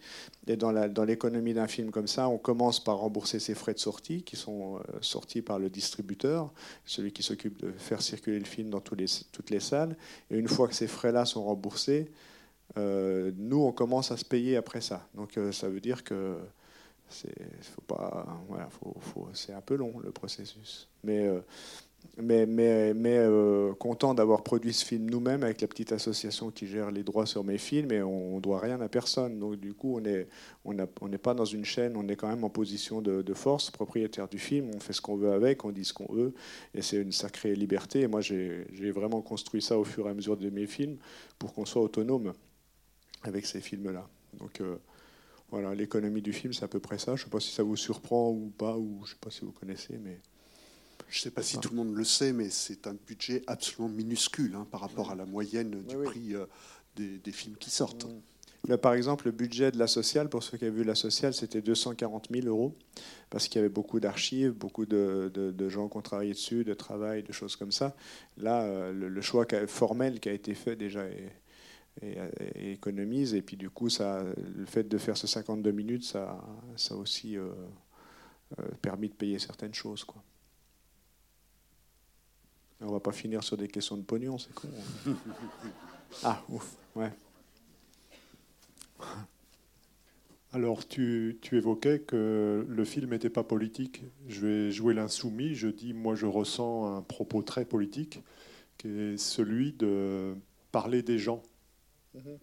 Et 0.47 0.57
dans 0.57 1.05
l'économie 1.05 1.55
d'un 1.55 1.69
film 1.69 1.91
comme 1.91 2.09
ça, 2.09 2.29
on 2.29 2.39
commence 2.39 2.83
par 2.83 2.99
rembourser 2.99 3.39
ces 3.39 3.55
frais 3.55 3.75
de 3.75 3.79
sortie 3.79 4.23
qui 4.23 4.37
sont 4.37 4.77
euh, 4.77 4.81
sortis 5.01 5.43
par 5.43 5.59
le 5.59 5.71
distributeur, 5.71 6.53
celui 6.85 7.13
qui 7.13 7.23
s'occupe 7.23 7.59
de 7.65 7.73
faire 7.73 8.03
circuler 8.03 8.39
le 8.39 8.45
film 8.45 8.71
dans 8.71 8.83
les, 8.97 9.07
toutes 9.33 9.51
les 9.51 9.61
salles. 9.61 9.97
Et 10.31 10.37
une 10.37 10.49
fois 10.49 10.69
que 10.69 10.75
ces 10.75 10.87
frais-là 10.87 11.25
sont 11.25 11.45
remboursés, 11.45 12.11
nous, 12.77 13.61
on 13.61 13.73
commence 13.73 14.11
à 14.11 14.17
se 14.17 14.25
payer 14.25 14.57
après 14.57 14.81
ça. 14.81 15.07
Donc 15.15 15.37
euh, 15.37 15.53
ça 15.53 15.69
veut 15.69 15.81
dire 15.81 16.05
que 16.05 16.37
c'est 17.09 17.35
voilà, 18.49 18.69
faut, 18.71 19.29
un 19.55 19.61
peu 19.61 19.77
long 19.77 19.99
le 20.03 20.11
processus. 20.11 20.89
Mais 21.05 21.27
euh, 21.27 21.41
mais, 22.19 22.47
mais, 22.47 22.95
mais 22.95 23.25
content 23.79 24.13
d'avoir 24.13 24.43
produit 24.43 24.73
ce 24.73 24.85
film 24.85 25.09
nous-mêmes 25.09 25.45
avec 25.45 25.61
la 25.61 25.69
petite 25.69 25.93
association 25.93 26.51
qui 26.51 26.67
gère 26.67 26.91
les 26.91 27.05
droits 27.05 27.27
sur 27.27 27.45
mes 27.45 27.59
films 27.59 27.93
et 27.93 28.03
on 28.03 28.37
ne 28.37 28.41
doit 28.41 28.59
rien 28.59 28.81
à 28.81 28.89
personne. 28.89 29.39
Donc 29.39 29.57
du 29.57 29.73
coup, 29.73 29.97
on 29.97 30.01
n'est 30.01 30.27
on 30.65 31.09
n'est 31.09 31.19
pas 31.19 31.33
dans 31.33 31.45
une 31.45 31.65
chaîne, 31.65 31.97
on 31.97 32.09
est 32.09 32.17
quand 32.17 32.29
même 32.29 32.43
en 32.43 32.51
position 32.51 33.01
de, 33.01 33.35
force, 33.35 33.71
propriétaire 33.71 34.27
du 34.27 34.39
film, 34.39 34.71
on 34.75 34.81
fait 34.81 34.93
ce 34.93 35.01
qu'on 35.01 35.17
veut 35.17 35.33
avec, 35.33 35.65
on 35.65 35.71
dit 35.71 35.85
ce 35.85 35.93
qu'on 35.93 36.13
veut 36.13 36.35
et 36.75 36.83
c'est 36.83 36.97
une 36.97 37.13
sacrée 37.13 37.55
liberté. 37.55 38.01
Et 38.01 38.09
moi, 38.09 38.21
j'ai 38.21 38.91
vraiment 38.91 39.23
construit 39.23 39.63
ça 39.63 39.79
au 39.79 39.85
fur 39.85 40.09
et 40.09 40.11
à 40.11 40.15
mesure 40.15 40.37
de 40.37 40.51
mes 40.51 40.67
films 40.67 40.97
pour 41.39 41.55
qu'on 41.55 41.65
soit 41.65 41.83
autonome 41.83 42.33
avec 43.23 43.47
ces 43.47 43.61
films-là. 43.61 44.09
Donc 44.39 44.61
euh, 44.61 44.77
voilà, 45.51 45.75
l'économie 45.75 46.23
du 46.23 46.33
film, 46.33 46.53
c'est 46.53 46.65
à 46.65 46.69
peu 46.69 46.81
près 46.81 46.99
ça. 46.99 47.15
Je 47.17 47.23
ne 47.23 47.25
sais 47.25 47.31
pas 47.31 47.41
si 47.41 47.53
ça 47.53 47.63
vous 47.63 47.77
surprend 47.77 48.31
ou 48.31 48.53
pas, 48.57 48.77
ou 48.77 49.01
je 49.05 49.11
ne 49.11 49.15
sais 49.15 49.21
pas 49.21 49.31
si 49.31 49.41
vous 49.45 49.53
connaissez, 49.53 49.99
mais... 49.99 50.21
Je 51.09 51.19
ne 51.19 51.23
sais 51.25 51.31
pas 51.31 51.43
si 51.43 51.59
tout 51.59 51.69
le 51.69 51.77
monde 51.77 51.95
le 51.95 52.05
sait, 52.05 52.33
mais 52.33 52.49
c'est 52.49 52.87
un 52.87 52.95
budget 52.95 53.43
absolument 53.47 53.91
minuscule 53.95 54.55
hein, 54.55 54.67
par 54.71 54.81
rapport 54.81 55.11
à 55.11 55.15
la 55.15 55.27
moyenne 55.27 55.83
du 55.83 55.97
prix 55.99 56.35
euh, 56.35 56.47
des, 56.97 57.33
films 57.33 57.57
qui 57.57 57.69
sortent. 57.69 58.07
Là, 58.67 58.79
par 58.79 58.95
exemple, 58.95 59.27
le 59.27 59.33
budget 59.33 59.71
de 59.73 59.79
la 59.79 59.89
sociale, 59.89 60.31
pour 60.31 60.43
ceux 60.43 60.57
qui 60.57 60.65
avaient 60.65 60.75
vu 60.75 60.85
la 60.85 60.95
sociale, 60.95 61.35
c'était 61.35 61.61
240 61.61 62.29
000 62.31 62.47
euros, 62.47 62.75
parce 63.29 63.49
qu'il 63.49 63.57
y 63.57 63.59
avait 63.59 63.69
beaucoup 63.69 64.01
d'archives, 64.01 64.53
beaucoup 64.53 64.87
de, 64.87 65.69
gens 65.69 65.89
qui 65.91 65.97
ont 65.99 66.03
travaillé 66.03 66.33
dessus, 66.33 66.65
de 66.65 66.73
travail, 66.73 67.23
de 67.23 67.33
choses 67.33 67.57
comme 67.57 67.73
ça. 67.73 67.95
Là, 68.39 68.63
euh, 68.63 68.93
le, 68.93 69.21
choix 69.21 69.45
formel 69.67 70.19
qui 70.19 70.31
a 70.31 70.33
été 70.33 70.55
fait 70.55 70.77
déjà 70.77 71.05
est, 71.05 71.33
économise, 72.55 73.35
et 73.35 73.43
puis 73.43 73.57
du 73.57 73.71
coup, 73.71 73.89
ça, 73.89 74.25
le 74.55 74.65
fait 74.67 74.89
de 74.89 74.99
faire 74.99 75.17
ce 75.17 75.27
52 75.27 75.71
minutes, 75.73 76.05
ça, 76.05 76.43
ça 76.77 76.95
a 76.95 76.97
aussi 76.97 77.37
euh, 77.37 77.51
euh, 78.59 78.69
permis 78.81 79.09
de 79.09 79.15
payer 79.15 79.39
certaines 79.39 79.75
choses. 79.75 80.05
Quoi. 80.05 80.23
On 82.81 82.91
va 82.91 83.01
pas 83.01 83.13
finir 83.13 83.45
sur 83.45 83.57
des 83.57 83.69
questions 83.69 83.97
de 83.97 84.03
pognon, 84.03 84.39
c'est 84.39 84.53
con. 84.55 84.69
Hein. 85.07 85.15
ah, 86.25 86.43
ouf, 86.49 86.77
ouais. 86.97 87.13
Alors, 90.55 90.87
tu, 90.87 91.39
évoquais 91.53 92.01
que 92.01 92.67
le 92.69 92.85
film 92.85 93.11
n'était 93.11 93.31
pas 93.31 93.43
politique. 93.43 94.03
Je 94.29 94.47
vais 94.47 94.71
jouer 94.71 94.93
l'insoumis. 94.93 95.55
Je 95.55 95.69
dis, 95.69 95.95
moi, 95.95 96.15
je 96.15 96.27
ressens 96.27 96.95
un 96.95 97.01
propos 97.01 97.41
très 97.43 97.65
politique, 97.65 98.21
qui 98.77 98.89
est 98.89 99.17
celui 99.17 99.73
de 99.73 100.35
parler 100.71 101.03
des 101.03 101.19
gens. 101.19 101.43
Mhm. 102.15 102.39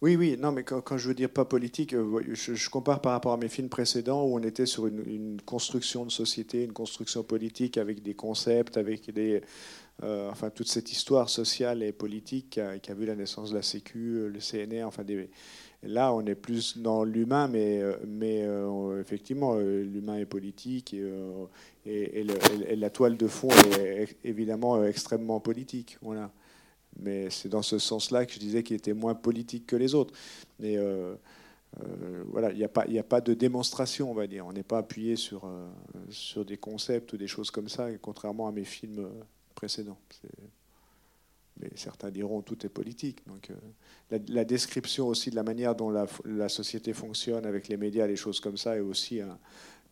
Oui, 0.00 0.14
oui, 0.14 0.36
non, 0.38 0.52
mais 0.52 0.62
quand, 0.62 0.96
je 0.96 1.08
veux 1.08 1.14
dire 1.14 1.28
pas 1.28 1.44
politique, 1.44 1.92
euh, 1.92 2.22
je, 2.32 2.70
compare 2.70 3.00
par 3.00 3.10
rapport 3.12 3.32
à 3.32 3.36
mes 3.36 3.48
films 3.48 3.68
précédents 3.68 4.24
où 4.24 4.36
on 4.36 4.42
était 4.44 4.64
sur 4.64 4.86
une, 4.86 5.40
construction 5.44 6.04
de 6.04 6.10
société, 6.12 6.62
une 6.62 6.72
construction 6.72 7.24
politique 7.24 7.76
avec 7.78 8.00
des 8.00 8.14
concepts, 8.14 8.76
avec 8.76 9.12
des, 9.12 9.42
euh, 10.04 10.30
enfin 10.30 10.50
toute 10.50 10.68
cette 10.68 10.92
histoire 10.92 11.28
sociale 11.28 11.82
et 11.82 11.90
politique 11.90 12.60
qui 12.80 12.90
a, 12.90 12.94
vu 12.94 13.06
la 13.06 13.16
naissance 13.16 13.50
de 13.50 13.56
la 13.56 13.62
Sécu, 13.62 14.18
euh, 14.18 14.28
le 14.28 14.38
CNR, 14.38 14.84
enfin 14.84 15.04
Là, 15.82 16.12
on 16.12 16.24
est 16.26 16.34
plus 16.36 16.78
dans 16.78 17.04
l'humain, 17.04 17.46
mais, 17.46 17.80
mais 18.04 18.44
effectivement, 19.00 19.54
l'humain 19.56 20.16
est 20.16 20.26
politique 20.26 20.92
et, 20.92 22.20
et, 22.20 22.76
la 22.76 22.90
toile 22.90 23.16
de 23.16 23.28
fond 23.28 23.50
est 23.78 24.16
évidemment 24.24 24.84
extrêmement 24.84 25.38
politique. 25.38 25.96
Voilà. 26.02 26.32
Mais 26.98 27.30
c'est 27.30 27.48
dans 27.48 27.62
ce 27.62 27.78
sens-là 27.78 28.26
que 28.26 28.32
je 28.32 28.38
disais 28.38 28.62
qu'il 28.62 28.76
était 28.76 28.92
moins 28.92 29.14
politique 29.14 29.66
que 29.66 29.76
les 29.76 29.94
autres. 29.94 30.14
Mais 30.58 30.76
euh, 30.76 31.14
euh, 31.82 32.24
voilà, 32.28 32.50
il 32.50 32.58
n'y 32.58 32.64
a, 32.64 32.68
pas, 32.68 32.82
a 32.82 33.02
pas 33.02 33.20
de 33.20 33.34
démonstration, 33.34 34.10
on 34.10 34.14
va 34.14 34.26
dire. 34.26 34.46
On 34.46 34.52
n'est 34.52 34.64
pas 34.64 34.78
appuyé 34.78 35.16
sur, 35.16 35.44
euh, 35.44 36.44
des 36.44 36.56
concepts 36.56 37.12
ou 37.12 37.16
des 37.16 37.28
choses 37.28 37.50
comme 37.50 37.68
ça, 37.68 37.88
contrairement 37.98 38.48
à 38.48 38.52
mes 38.52 38.64
films 38.64 39.08
précédents. 39.54 39.98
Mais 41.60 41.70
certains 41.74 42.10
diront 42.10 42.40
tout 42.42 42.64
est 42.64 42.68
politique. 42.68 43.26
Donc, 43.26 43.50
la, 44.10 44.44
description 44.44 45.08
aussi 45.08 45.30
de 45.30 45.36
la 45.36 45.42
manière 45.42 45.74
dont 45.74 45.90
la, 45.90 46.06
la, 46.24 46.48
société 46.48 46.92
fonctionne 46.92 47.46
avec 47.46 47.68
les 47.68 47.76
médias, 47.76 48.06
les 48.06 48.16
choses 48.16 48.38
comme 48.38 48.56
ça, 48.56 48.76
est 48.76 48.80
aussi 48.80 49.20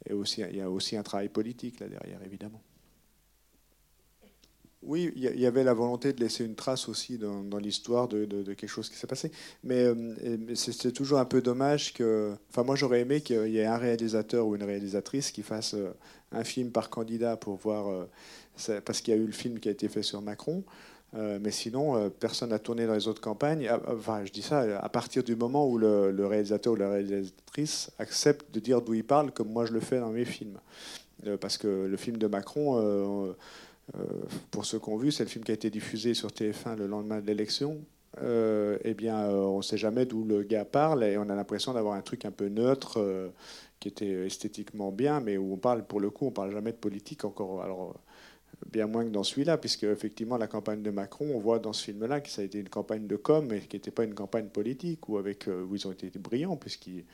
il 0.08 0.56
y 0.56 0.60
a 0.60 0.70
aussi 0.70 0.96
un 0.96 1.02
travail 1.02 1.28
politique 1.28 1.80
là 1.80 1.88
derrière, 1.88 2.22
évidemment. 2.22 2.62
Oui, 4.86 5.12
il 5.16 5.40
y 5.40 5.46
avait 5.46 5.64
la 5.64 5.74
volonté 5.74 6.12
de 6.12 6.20
laisser 6.20 6.44
une 6.44 6.54
trace 6.54 6.88
aussi 6.88 7.18
dans, 7.18 7.58
l'histoire 7.58 8.06
de, 8.06 8.24
quelque 8.54 8.68
chose 8.68 8.88
qui 8.88 8.94
s'est 8.94 9.08
passé. 9.08 9.32
Mais, 9.64 9.82
euh, 9.82 10.54
c'est 10.54 10.92
toujours 10.92 11.18
un 11.18 11.24
peu 11.24 11.42
dommage 11.42 11.92
que. 11.92 12.34
Enfin, 12.50 12.62
moi, 12.62 12.76
j'aurais 12.76 13.00
aimé 13.00 13.20
qu'il 13.20 13.48
y 13.48 13.58
ait 13.58 13.66
un 13.66 13.78
réalisateur 13.78 14.46
ou 14.46 14.54
une 14.54 14.62
réalisatrice 14.62 15.32
qui 15.32 15.42
fasse 15.42 15.74
euh, 15.74 15.90
un 16.30 16.44
film 16.44 16.70
par 16.70 16.88
candidat 16.88 17.36
pour 17.36 17.56
voir. 17.56 17.88
Euh, 17.88 18.80
parce 18.84 19.00
qu'il 19.00 19.12
y 19.12 19.16
a 19.16 19.20
eu 19.20 19.26
le 19.26 19.32
film 19.32 19.58
qui 19.58 19.68
a 19.68 19.72
été 19.72 19.88
fait 19.88 20.02
sur 20.02 20.22
Macron. 20.22 20.62
mais 21.14 21.50
sinon, 21.50 22.10
personne 22.10 22.50
n'a 22.50 22.58
tourné 22.58 22.86
dans 22.86 22.94
les 22.94 23.06
autres 23.06 23.20
campagnes. 23.20 23.68
Ah, 23.68 23.80
enfin, 23.88 24.24
je 24.24 24.32
dis 24.32 24.40
ça 24.40 24.78
à 24.78 24.88
partir 24.88 25.22
du 25.22 25.36
moment 25.36 25.68
où 25.68 25.76
le, 25.76 26.26
réalisateur 26.26 26.72
ou 26.72 26.76
la 26.76 26.90
réalisatrice 26.90 27.90
accepte 27.98 28.54
de 28.54 28.60
dire 28.60 28.80
d'où 28.80 28.94
il 28.94 29.04
parle, 29.04 29.30
comme 29.32 29.50
moi 29.50 29.66
je 29.66 29.72
le 29.72 29.80
fais 29.80 30.00
dans 30.00 30.10
mes 30.10 30.24
films. 30.24 30.58
parce 31.40 31.58
que 31.58 31.86
le 31.86 31.96
film 31.98 32.16
de 32.16 32.26
Macron 32.28 32.80
euh, 32.80 33.32
pour 34.50 34.64
ceux 34.64 34.78
qui 34.78 34.88
ont 34.88 34.96
vu, 34.96 35.12
c'est 35.12 35.22
le 35.22 35.28
film 35.28 35.44
qui 35.44 35.52
a 35.52 35.54
été 35.54 35.70
diffusé 35.70 36.14
sur 36.14 36.28
TF1 36.30 36.76
le 36.76 36.86
lendemain 36.86 37.20
de 37.20 37.26
l'élection. 37.26 37.80
Euh, 38.22 38.78
eh 38.82 38.94
bien, 38.94 39.18
euh, 39.18 39.44
on 39.44 39.58
ne 39.58 39.62
sait 39.62 39.76
jamais 39.76 40.06
d'où 40.06 40.24
le 40.24 40.42
gars 40.42 40.64
parle 40.64 41.04
et 41.04 41.18
on 41.18 41.28
a 41.28 41.34
l'impression 41.34 41.74
d'avoir 41.74 41.94
un 41.94 42.00
truc 42.00 42.24
un 42.24 42.30
peu 42.30 42.48
neutre 42.48 43.32
qui 43.78 43.88
était 43.88 44.26
esthétiquement 44.26 44.90
bien, 44.90 45.20
mais 45.20 45.36
où 45.36 45.52
on 45.52 45.56
parle, 45.58 45.86
pour 45.86 46.00
le 46.00 46.10
coup, 46.10 46.26
on 46.26 46.30
parle 46.30 46.50
jamais 46.52 46.72
de 46.72 46.78
politique 46.78 47.24
encore. 47.24 47.62
Alors, 47.62 47.94
bien 48.72 48.86
moins 48.86 49.04
que 49.04 49.10
dans 49.10 49.22
celui-là, 49.22 49.58
puisque 49.58 49.84
effectivement 49.84 50.38
la 50.38 50.46
campagne 50.46 50.82
de 50.82 50.90
Macron, 50.90 51.30
on 51.34 51.38
voit 51.38 51.58
dans 51.58 51.74
ce 51.74 51.84
film-là 51.84 52.22
que 52.22 52.30
ça 52.30 52.40
a 52.40 52.44
été 52.44 52.58
une 52.58 52.70
campagne 52.70 53.06
de 53.06 53.16
com, 53.16 53.46
mais 53.48 53.60
qui 53.60 53.76
n'était 53.76 53.90
pas 53.90 54.04
une 54.04 54.14
campagne 54.14 54.48
politique, 54.48 55.08
où, 55.08 55.18
avec, 55.18 55.46
où 55.46 55.74
ils 55.74 55.86
ont 55.86 55.92
été 55.92 56.10
brillants, 56.18 56.56
puisqu'ils 56.56 57.04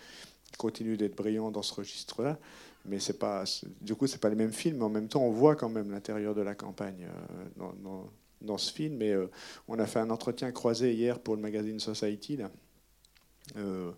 continuent 0.56 0.96
d'être 0.96 1.16
brillants 1.16 1.50
dans 1.50 1.62
ce 1.62 1.74
registre-là 1.74 2.38
mais 2.84 2.98
c'est 2.98 3.18
pas, 3.18 3.44
du 3.80 3.94
coup, 3.94 4.06
c'est 4.06 4.20
pas 4.20 4.28
les 4.28 4.36
mêmes 4.36 4.52
films. 4.52 4.78
Mais 4.78 4.84
en 4.84 4.90
même 4.90 5.08
temps, 5.08 5.22
on 5.22 5.30
voit 5.30 5.56
quand 5.56 5.68
même 5.68 5.90
l'intérieur 5.90 6.34
de 6.34 6.42
la 6.42 6.54
campagne 6.54 7.06
euh, 7.08 7.70
dans, 7.82 8.10
dans, 8.40 8.58
ce 8.58 8.72
film. 8.72 9.00
Et 9.02 9.12
euh, 9.12 9.30
on 9.68 9.78
a 9.78 9.86
fait 9.86 10.00
un 10.00 10.10
entretien 10.10 10.50
croisé 10.50 10.92
hier 10.92 11.20
pour 11.20 11.36
le 11.36 11.42
magazine 11.42 11.78
Society. 11.78 12.38
Euh, 13.56 13.90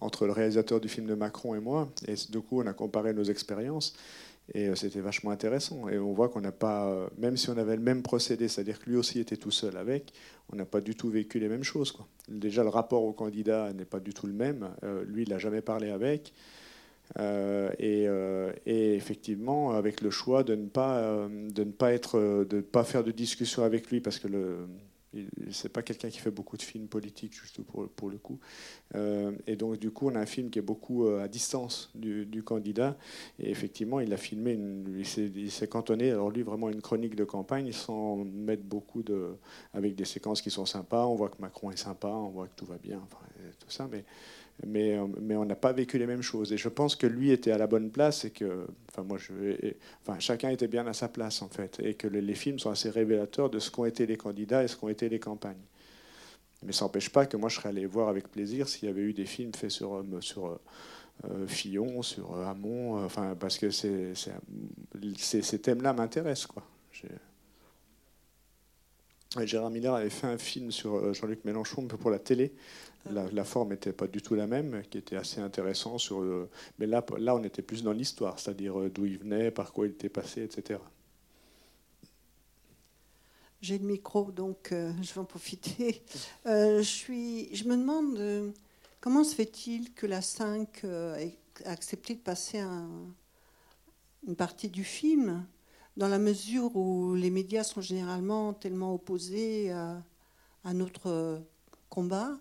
entre 0.00 0.26
le 0.26 0.32
réalisateur 0.32 0.80
du 0.80 0.88
film 0.88 1.06
de 1.06 1.14
Macron 1.14 1.54
et 1.54 1.60
moi. 1.60 1.90
Et 2.08 2.14
du 2.30 2.40
coup, 2.40 2.62
on 2.62 2.66
a 2.66 2.72
comparé 2.72 3.12
nos 3.12 3.24
expériences. 3.24 3.94
Et 4.54 4.74
c'était 4.76 5.00
vachement 5.00 5.30
intéressant. 5.30 5.88
Et 5.88 5.98
on 5.98 6.12
voit 6.12 6.28
qu'on 6.28 6.40
n'a 6.40 6.52
pas, 6.52 7.08
même 7.16 7.36
si 7.36 7.48
on 7.48 7.56
avait 7.56 7.76
le 7.76 7.82
même 7.82 8.02
procédé, 8.02 8.48
c'est-à-dire 8.48 8.80
que 8.80 8.90
lui 8.90 8.96
aussi 8.96 9.20
était 9.20 9.36
tout 9.36 9.52
seul 9.52 9.76
avec, 9.76 10.12
on 10.52 10.56
n'a 10.56 10.64
pas 10.64 10.80
du 10.80 10.96
tout 10.96 11.10
vécu 11.10 11.38
les 11.38 11.48
mêmes 11.48 11.62
choses. 11.62 11.92
Quoi. 11.92 12.06
Déjà, 12.28 12.62
le 12.64 12.68
rapport 12.68 13.04
au 13.04 13.12
candidat 13.12 13.72
n'est 13.72 13.84
pas 13.84 14.00
du 14.00 14.12
tout 14.12 14.26
le 14.26 14.32
même. 14.32 14.70
lui, 15.06 15.22
il 15.22 15.28
n'a 15.28 15.38
jamais 15.38 15.62
parlé 15.62 15.90
avec. 15.90 16.32
Euh, 17.18 17.70
euh, 17.80 18.52
et, 18.66 18.94
effectivement, 18.94 19.72
avec 19.72 20.00
le 20.00 20.10
choix 20.10 20.44
de 20.44 20.54
ne 20.54 20.66
pas, 20.66 20.98
euh, 20.98 21.50
de 21.50 21.64
ne 21.64 21.72
pas, 21.72 21.92
être, 21.92 22.44
de 22.48 22.60
pas 22.60 22.84
faire 22.84 23.04
de 23.04 23.10
discussion 23.10 23.64
avec 23.64 23.90
lui, 23.90 24.00
parce 24.00 24.18
que 24.18 24.28
le, 24.28 24.68
c'est 25.50 25.68
pas 25.68 25.82
quelqu'un 25.82 26.08
qui 26.08 26.18
fait 26.18 26.30
beaucoup 26.30 26.56
de 26.56 26.62
films 26.62 26.88
politiques, 26.88 27.34
juste 27.34 27.60
pour, 27.60 28.08
le 28.08 28.16
coup. 28.16 28.38
et 29.46 29.56
donc, 29.56 29.78
du 29.78 29.90
coup, 29.90 30.08
on 30.08 30.14
a 30.14 30.20
un 30.20 30.26
film 30.26 30.48
qui 30.48 30.58
est 30.58 30.62
beaucoup 30.62 31.06
à 31.06 31.28
distance 31.28 31.90
du, 31.94 32.42
candidat. 32.42 32.96
Et 33.38 33.50
effectivement, 33.50 34.00
il 34.00 34.10
a 34.14 34.16
filmé, 34.16 34.58
il 34.88 35.50
s'est 35.50 35.68
cantonné, 35.68 36.10
alors 36.12 36.30
lui, 36.30 36.42
vraiment 36.42 36.70
une 36.70 36.80
chronique 36.80 37.14
de 37.14 37.24
campagne, 37.24 37.72
sans 37.72 38.24
mettre 38.24 38.62
beaucoup 38.62 39.02
de. 39.02 39.36
avec 39.74 39.94
des 39.94 40.06
séquences 40.06 40.40
qui 40.40 40.50
sont 40.50 40.64
sympas. 40.64 41.04
On 41.04 41.14
voit 41.14 41.28
que 41.28 41.42
Macron 41.42 41.70
est 41.70 41.76
sympa, 41.76 42.08
on 42.08 42.30
voit 42.30 42.46
que 42.46 42.54
tout 42.56 42.66
va 42.66 42.78
bien, 42.78 42.98
enfin, 43.04 43.22
tout 43.58 43.70
ça. 43.70 43.86
Mais 43.92 44.06
mais, 44.66 44.96
euh, 44.96 45.06
mais 45.20 45.36
on 45.36 45.44
n'a 45.44 45.56
pas 45.56 45.72
vécu 45.72 45.98
les 45.98 46.06
mêmes 46.06 46.22
choses. 46.22 46.52
Et 46.52 46.56
je 46.56 46.68
pense 46.68 46.96
que 46.96 47.06
lui 47.06 47.30
était 47.30 47.52
à 47.52 47.58
la 47.58 47.66
bonne 47.66 47.90
place 47.90 48.24
et 48.24 48.30
que, 48.30 48.66
enfin, 48.90 49.02
moi, 49.02 49.18
je, 49.18 49.32
enfin, 50.02 50.18
chacun 50.18 50.50
était 50.50 50.68
bien 50.68 50.86
à 50.86 50.92
sa 50.92 51.08
place 51.08 51.42
en 51.42 51.48
fait, 51.48 51.80
et 51.82 51.94
que 51.94 52.06
les, 52.06 52.34
films 52.34 52.58
sont 52.58 52.70
assez 52.70 52.90
révélateurs 52.90 53.50
de 53.50 53.58
ce 53.58 53.70
qu'ont 53.70 53.84
été 53.84 54.06
les 54.06 54.16
candidats 54.16 54.62
et 54.62 54.68
ce 54.68 54.76
qu'ont 54.76 54.88
été 54.88 55.08
les 55.08 55.18
campagnes. 55.18 55.62
Mais 56.64 56.72
ça 56.72 56.84
n'empêche 56.84 57.10
pas 57.10 57.26
que 57.26 57.36
moi, 57.36 57.48
je 57.48 57.56
serais 57.56 57.70
allé 57.70 57.86
voir 57.86 58.08
avec 58.08 58.28
plaisir 58.28 58.68
s'il 58.68 58.88
y 58.88 58.90
avait 58.90 59.02
eu 59.02 59.12
des 59.12 59.26
films 59.26 59.52
faits 59.52 59.70
sur, 59.70 59.96
euh, 59.96 60.20
sur 60.20 60.60
euh, 61.24 61.46
Fillon, 61.46 62.02
sur 62.02 62.36
Hamon, 62.46 63.04
enfin, 63.04 63.36
parce 63.38 63.58
que 63.58 63.70
c'est, 63.70 64.12
ces 65.16 65.58
thèmes-là 65.58 65.92
m'intéressent, 65.92 66.46
quoi. 66.46 66.64
Gérard 69.44 69.70
Miller 69.70 69.94
avait 69.94 70.10
fait 70.10 70.26
un 70.26 70.36
film 70.36 70.70
sur 70.70 71.14
Jean-Luc 71.14 71.46
Mélenchon 71.46 71.86
pour 71.86 72.10
la 72.10 72.18
télé, 72.18 72.52
la, 73.10 73.44
forme 73.44 73.70
n'était 73.70 73.92
pas 73.92 74.06
du 74.06 74.22
tout 74.22 74.34
la 74.34 74.46
même, 74.46 74.82
qui 74.90 74.98
était 74.98 75.16
assez 75.16 75.40
intéressant. 75.40 75.98
Sur 75.98 76.22
mais 76.78 76.86
là, 76.86 77.04
là, 77.18 77.34
on 77.34 77.42
était 77.42 77.62
plus 77.62 77.82
dans 77.82 77.92
l'histoire, 77.92 78.38
c'est-à-dire 78.38 78.78
euh, 78.78 78.90
d'où 78.90 79.06
il 79.06 79.18
venait, 79.18 79.50
par 79.50 79.72
quoi 79.72 79.86
il 79.86 79.92
était 79.92 80.08
passé, 80.08 80.42
etc. 80.42 80.80
J'ai 83.60 83.78
le 83.78 83.86
micro, 83.86 84.30
donc 84.30 84.72
euh, 84.72 84.92
je 85.02 85.12
vais 85.12 85.20
en 85.20 85.24
profiter. 85.24 86.02
Euh, 86.46 86.78
je, 86.78 86.88
suis, 86.88 87.54
je 87.54 87.64
me 87.64 87.76
demande 87.76 88.52
comment 89.00 89.24
se 89.24 89.34
fait-il 89.34 89.92
que 89.94 90.06
la 90.06 90.22
5 90.22 90.84
ait 90.84 91.36
accepté 91.64 92.14
de 92.14 92.20
passer 92.20 92.58
une 92.58 94.36
partie 94.36 94.68
du 94.68 94.84
film, 94.84 95.44
dans 95.96 96.08
la 96.08 96.18
mesure 96.18 96.74
où 96.74 97.14
les 97.14 97.30
médias 97.30 97.64
sont 97.64 97.80
généralement 97.80 98.54
tellement 98.54 98.94
opposés 98.94 99.70
à 99.70 100.74
notre 100.74 101.42
combat 101.92 102.38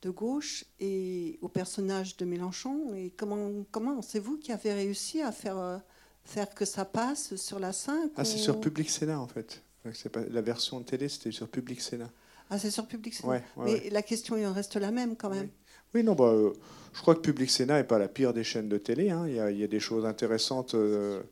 de 0.00 0.08
gauche 0.08 0.64
et 0.80 1.38
au 1.42 1.48
personnage 1.48 2.16
de 2.16 2.24
Mélenchon. 2.24 2.94
Et 2.94 3.12
comment, 3.14 3.50
comment 3.70 4.00
c'est 4.00 4.18
vous 4.18 4.38
qui 4.38 4.52
avez 4.52 4.72
réussi 4.72 5.20
à 5.20 5.32
faire, 5.32 5.58
euh, 5.58 5.76
faire 6.24 6.48
que 6.54 6.64
ça 6.64 6.86
passe 6.86 7.36
sur 7.36 7.58
la 7.58 7.74
5 7.74 8.12
Ah, 8.16 8.24
c'est 8.24 8.38
sur 8.38 8.58
Public 8.58 8.88
Sénat 8.88 9.20
en 9.20 9.26
fait. 9.26 9.62
Pas, 10.10 10.22
la 10.30 10.40
version 10.40 10.82
télé, 10.82 11.10
c'était 11.10 11.30
sur 11.30 11.46
Public 11.46 11.82
Sénat. 11.82 12.10
Ah, 12.48 12.58
c'est 12.58 12.70
sur 12.70 12.86
Public 12.86 13.14
Sénat. 13.14 13.42
Mais 13.58 13.90
la 13.90 14.02
question, 14.02 14.34
il 14.38 14.46
en 14.46 14.54
reste 14.54 14.76
la 14.76 14.90
même 14.90 15.14
quand 15.14 15.30
même. 15.30 15.50
Oui, 15.94 16.02
non, 16.02 16.14
bah, 16.14 16.24
euh, 16.24 16.52
je 16.94 17.00
crois 17.02 17.14
que 17.14 17.20
Public 17.20 17.50
Sénat 17.50 17.76
n'est 17.76 17.84
pas 17.84 17.98
la 17.98 18.08
pire 18.08 18.32
des 18.32 18.44
chaînes 18.44 18.68
de 18.68 18.78
télé. 18.78 19.10
Hein. 19.10 19.26
Il, 19.28 19.34
y 19.34 19.40
a, 19.40 19.50
il, 19.50 19.58
y 19.58 19.64
a, 19.64 19.68
des 19.68 19.78
choses 19.78 20.06
intéressantes 20.06 20.74
euh, 20.74 21.22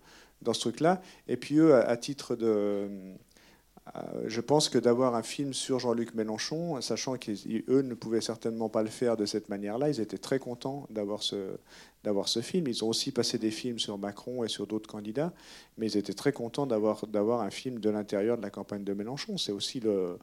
dans 0.42 0.52
ce 0.52 0.60
truc-là. 0.60 1.00
Et 1.28 1.36
puis 1.38 1.56
eux, 1.56 1.74
à, 1.74 1.96
titre 1.96 2.36
de 2.36 2.88
je 4.26 4.40
pense 4.40 4.68
que 4.68 4.78
d'avoir 4.78 5.14
un 5.14 5.22
film 5.22 5.52
sur 5.52 5.78
Jean-Luc 5.78 6.14
Mélenchon, 6.14 6.80
sachant 6.80 7.16
qu'eux 7.16 7.82
ne 7.82 7.94
pouvaient 7.94 8.20
certainement 8.20 8.68
pas 8.68 8.82
le 8.82 8.88
faire 8.88 9.16
de 9.16 9.26
cette 9.26 9.48
manière-là, 9.48 9.90
ils 9.90 10.00
étaient 10.00 10.18
très 10.18 10.38
contents 10.38 10.86
d'avoir 10.90 11.22
ce, 11.22 11.58
d'avoir 12.04 12.28
ce 12.28 12.40
film. 12.40 12.68
Ils 12.68 12.84
ont 12.84 12.88
aussi 12.88 13.10
passé 13.10 13.38
des 13.38 13.50
films 13.50 13.78
sur 13.78 13.98
Macron 13.98 14.44
et 14.44 14.48
sur 14.48 14.66
d'autres 14.66 14.88
candidats, 14.88 15.32
mais 15.78 15.86
ils 15.90 15.96
étaient 15.96 16.12
très 16.12 16.32
contents 16.32 16.66
d'avoir, 16.66 17.06
d'avoir 17.06 17.40
un 17.40 17.50
film 17.50 17.80
de 17.80 17.90
l'intérieur 17.90 18.36
de 18.36 18.42
la 18.42 18.50
campagne 18.50 18.84
de 18.84 18.92
Mélenchon. 18.92 19.38
C'est 19.38 19.52
aussi 19.52 19.80
le, 19.80 20.18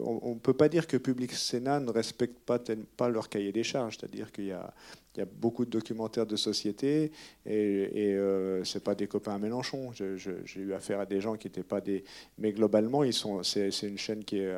on 0.00 0.34
ne 0.34 0.38
peut 0.40 0.54
pas 0.54 0.68
dire 0.68 0.86
que 0.86 0.96
Public 0.96 1.32
Sénat 1.32 1.78
ne 1.78 1.90
respecte 1.90 2.38
pas, 2.40 2.58
pas 2.96 3.08
leur 3.08 3.28
cahier 3.28 3.52
des 3.52 3.62
charges, 3.62 3.98
c'est-à-dire 4.00 4.32
qu'il 4.32 4.46
y 4.46 4.52
a, 4.52 4.74
il 5.14 5.20
y 5.20 5.22
a 5.22 5.26
beaucoup 5.26 5.64
de 5.64 5.70
documentaires 5.70 6.26
de 6.26 6.36
société 6.36 7.12
et, 7.46 8.10
et 8.10 8.14
euh, 8.14 8.64
c'est 8.64 8.82
pas 8.82 8.94
des 8.94 9.06
copains 9.06 9.34
à 9.34 9.38
Mélenchon. 9.38 9.92
j'ai 9.92 10.60
eu 10.60 10.72
affaire 10.72 11.00
à 11.00 11.06
des 11.06 11.20
gens 11.20 11.36
qui 11.36 11.46
n'étaient 11.46 11.62
pas 11.62 11.80
des, 11.80 12.02
mais 12.38 12.52
globalement 12.52 13.04
ils 13.04 13.12
sont, 13.12 13.42
c'est, 13.42 13.70
c'est 13.70 13.86
une 13.86 13.98
chaîne 13.98 14.24
qui 14.24 14.38
est 14.38 14.56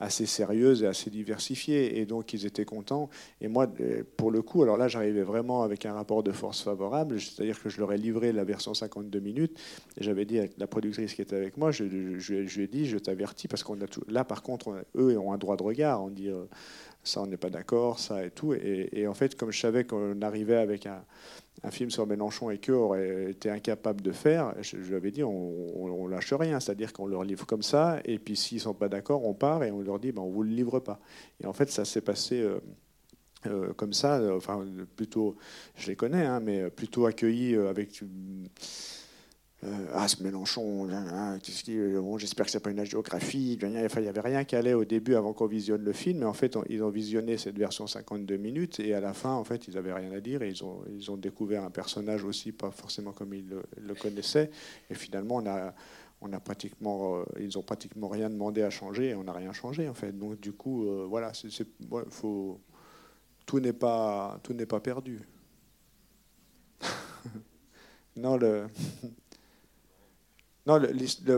assez 0.00 0.26
sérieuse 0.26 0.82
et 0.82 0.86
assez 0.86 1.10
diversifiée. 1.10 1.98
Et 1.98 2.06
donc, 2.06 2.32
ils 2.32 2.46
étaient 2.46 2.64
contents. 2.64 3.08
Et 3.40 3.48
moi, 3.48 3.66
euh, 3.80 4.02
pour 4.16 4.30
le 4.30 4.42
coup, 4.42 4.62
alors 4.62 4.76
là, 4.76 4.88
j'arrivais 4.88 5.22
vraiment 5.22 5.62
avec 5.62 5.86
un 5.86 5.92
rapport 5.92 6.22
de 6.22 6.32
force 6.32 6.62
favorable, 6.62 7.20
c'est-à-dire 7.20 7.60
que 7.60 7.68
je 7.68 7.78
leur 7.78 7.92
ai 7.92 7.98
livré 7.98 8.32
la 8.32 8.44
version 8.44 8.74
52 8.74 9.20
minutes. 9.20 9.58
J'avais 9.98 10.24
dit 10.24 10.38
à 10.38 10.46
la 10.58 10.66
productrice 10.66 11.14
qui 11.14 11.22
était 11.22 11.36
avec 11.36 11.56
moi, 11.56 11.70
je, 11.70 11.84
lui 11.84 12.62
ai 12.62 12.66
dit, 12.68 12.86
je 12.86 12.98
t'avertis, 12.98 13.48
parce 13.48 13.62
qu'on 13.62 13.80
a 13.80 13.86
tout. 13.86 14.02
Là, 14.08 14.24
par 14.24 14.42
contre, 14.42 14.84
eux 14.96 15.18
ont 15.18 15.32
un 15.32 15.38
droit 15.38 15.56
de 15.56 15.62
regard. 15.62 16.02
On 16.02 16.10
dit, 16.10 16.28
euh, 16.28 16.44
ça, 17.08 17.22
on 17.22 17.26
n'est 17.26 17.36
pas 17.36 17.50
d'accord, 17.50 17.98
ça 17.98 18.24
et 18.24 18.30
tout. 18.30 18.54
et, 18.54 19.06
en 19.06 19.14
fait, 19.14 19.36
comme 19.36 19.50
je 19.50 19.60
savais 19.60 19.84
qu'on 19.84 20.20
arrivait 20.22 20.56
avec 20.56 20.86
un 20.86 21.70
film 21.70 21.90
sur 21.90 22.06
Mélenchon 22.06 22.50
et 22.50 22.58
qu'eux 22.58 22.74
auraient 22.74 23.30
été 23.30 23.50
incapables 23.50 24.00
de 24.00 24.12
faire, 24.12 24.54
je, 24.60 24.76
lui 24.76 24.94
avais 24.94 25.10
dit 25.10 25.24
on, 25.24 26.06
ne 26.06 26.10
lâche 26.10 26.32
rien, 26.32 26.60
c'est-à-dire 26.60 26.92
qu'on 26.92 27.06
leur 27.06 27.24
livre 27.24 27.46
comme 27.46 27.62
ça, 27.62 27.98
et 28.04 28.18
puis 28.18 28.36
s'ils 28.36 28.60
sont 28.60 28.74
pas 28.74 28.88
d'accord, 28.88 29.24
on 29.24 29.34
part 29.34 29.64
et 29.64 29.70
on 29.70 29.80
leur 29.80 29.98
dit 29.98 30.12
ben, 30.12 30.22
on 30.22 30.30
vous 30.30 30.42
le 30.42 30.50
livre 30.50 30.80
pas. 30.80 31.00
Et 31.42 31.46
en 31.46 31.52
fait, 31.52 31.70
ça 31.70 31.84
s'est 31.84 32.00
passé 32.00 32.40
euh, 32.40 32.60
euh, 33.46 33.72
comme 33.74 33.92
ça, 33.92 34.20
enfin 34.34 34.66
plutôt, 34.96 35.36
je 35.76 35.86
les 35.86 35.96
connais, 35.96 36.24
hein, 36.24 36.40
mais 36.40 36.70
plutôt 36.70 37.06
accueilli 37.06 37.54
euh, 37.54 37.70
avec 37.70 38.02
euh, 38.02 38.06
ah, 39.92 40.06
ce 40.06 40.22
Mélenchon, 40.22 40.88
hein, 40.88 41.04
hein, 41.12 41.38
j'espère 42.18 42.46
que 42.46 42.52
c'est 42.52 42.60
pas 42.60 42.70
une 42.70 42.84
géographie. 42.84 43.58
Il 43.60 43.68
n'y 43.68 43.76
avait 43.76 44.20
rien 44.20 44.44
qui 44.44 44.54
allait 44.54 44.74
au 44.74 44.84
début 44.84 45.16
avant 45.16 45.32
qu'on 45.32 45.46
visionne 45.46 45.82
le 45.82 45.92
film, 45.92 46.20
mais 46.20 46.26
en 46.26 46.32
fait, 46.32 46.56
ils 46.68 46.80
ont 46.84 46.90
visionné 46.90 47.36
cette 47.38 47.58
version 47.58 47.88
52 47.88 48.36
minutes 48.36 48.78
et 48.78 48.94
à 48.94 49.00
la 49.00 49.12
fin, 49.14 49.32
en 49.32 49.42
fait, 49.42 49.66
ils 49.66 49.74
n'avaient 49.74 49.92
rien 49.92 50.12
à 50.12 50.20
dire 50.20 50.42
et 50.42 50.48
ils 50.48 50.62
ont, 50.62 50.84
ils 50.88 51.10
ont 51.10 51.16
découvert 51.16 51.64
un 51.64 51.70
personnage 51.70 52.22
aussi 52.22 52.52
pas 52.52 52.70
forcément 52.70 53.10
comme 53.10 53.34
ils 53.34 53.48
le, 53.48 53.94
connaissaient. 53.94 54.48
Et 54.90 54.94
finalement, 54.94 55.36
on 55.36 55.46
a, 55.46 55.74
on 56.20 56.32
a 56.32 56.38
pratiquement, 56.38 57.16
euh, 57.16 57.24
ils 57.40 57.58
ont 57.58 57.62
pratiquement 57.62 58.06
rien 58.06 58.30
demandé 58.30 58.62
à 58.62 58.70
changer 58.70 59.08
et 59.08 59.14
on 59.16 59.24
n'a 59.24 59.32
rien 59.32 59.52
changé 59.52 59.88
en 59.88 59.94
fait. 59.94 60.16
Donc 60.16 60.38
du 60.38 60.52
coup, 60.52 60.86
euh, 60.86 61.04
voilà, 61.08 61.32
faut, 62.10 62.60
tout 63.44 63.58
n'est 63.58 63.72
pas, 63.72 64.38
tout 64.44 64.52
n'est 64.52 64.66
pas 64.66 64.78
perdu. 64.78 65.18
non, 68.16 68.36
le 68.36 68.68
Non, 70.68 70.78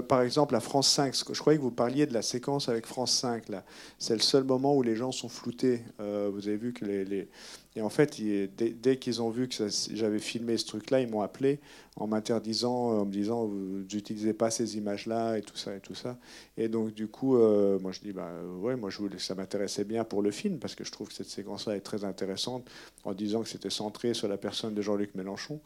par 0.09 0.23
exemple, 0.23 0.55
la 0.55 0.61
France 0.61 0.89
5, 0.91 1.15
je 1.15 1.39
croyais 1.39 1.57
que 1.57 1.63
vous 1.63 1.71
parliez 1.71 2.05
de 2.05 2.13
la 2.13 2.21
séquence 2.21 2.69
avec 2.69 2.85
France 2.85 3.13
5. 3.13 3.49
Là. 3.49 3.65
C'est 3.97 4.15
le 4.15 4.21
seul 4.21 4.43
moment 4.43 4.75
où 4.75 4.83
les 4.83 4.97
gens 4.97 5.13
sont 5.13 5.29
floutés. 5.29 5.85
Euh, 6.01 6.29
vous 6.33 6.49
avez 6.49 6.57
vu 6.57 6.73
que 6.73 6.85
les. 6.85 7.29
Et 7.77 7.81
en 7.81 7.91
fait, 7.91 8.21
dès, 8.57 8.97
qu'ils 8.97 9.23
ont 9.23 9.31
vu 9.31 9.47
que 9.47 9.69
j'avais 9.93 10.19
filmé 10.19 10.57
ce 10.57 10.67
truc-là, 10.67 11.01
ils 11.01 11.09
m'ont 11.09 11.21
appelé 11.21 11.61
en 11.95 12.09
m'interdisant, 12.09 12.99
en 12.99 13.05
me 13.05 13.13
disant 13.13 13.45
vous 13.45 13.85
n'utilisez 13.95 14.33
pas 14.33 14.51
ces 14.51 14.77
images-là 14.77 15.39
et 15.39 15.43
tout 15.43 15.57
ça 15.57 15.77
et 15.77 15.81
tout 15.81 15.95
ça. 15.95 16.19
Et 16.57 16.69
donc, 16.69 16.93
du 16.93 17.07
coup, 17.07 17.37
euh, 17.37 17.79
moi 17.79 17.93
je 17.93 18.01
dis 18.01 18.11
bah, 18.11 18.33
ouais, 18.59 18.75
moi 18.75 18.91
je 18.91 18.99
voulais, 18.99 19.21
ça 19.21 19.37
m'intéressait 19.37 19.85
bien 19.85 20.03
pour 20.03 20.23
le 20.23 20.33
film 20.33 20.59
parce 20.59 20.75
que 20.75 20.83
je 20.83 20.91
trouve 20.91 21.07
que 21.07 21.15
cette 21.15 21.29
séquence-là 21.29 21.77
est 21.77 21.83
très 21.83 22.03
intéressante 22.03 22.69
en 23.05 23.15
disant 23.15 23.43
que 23.43 23.49
c'était 23.49 23.71
centré 23.71 24.13
sur 24.13 24.27
la 24.27 24.37
personne 24.37 24.75
de 24.75 24.83
Jean-Luc 24.83 25.15
Mélenchon. 25.15 25.61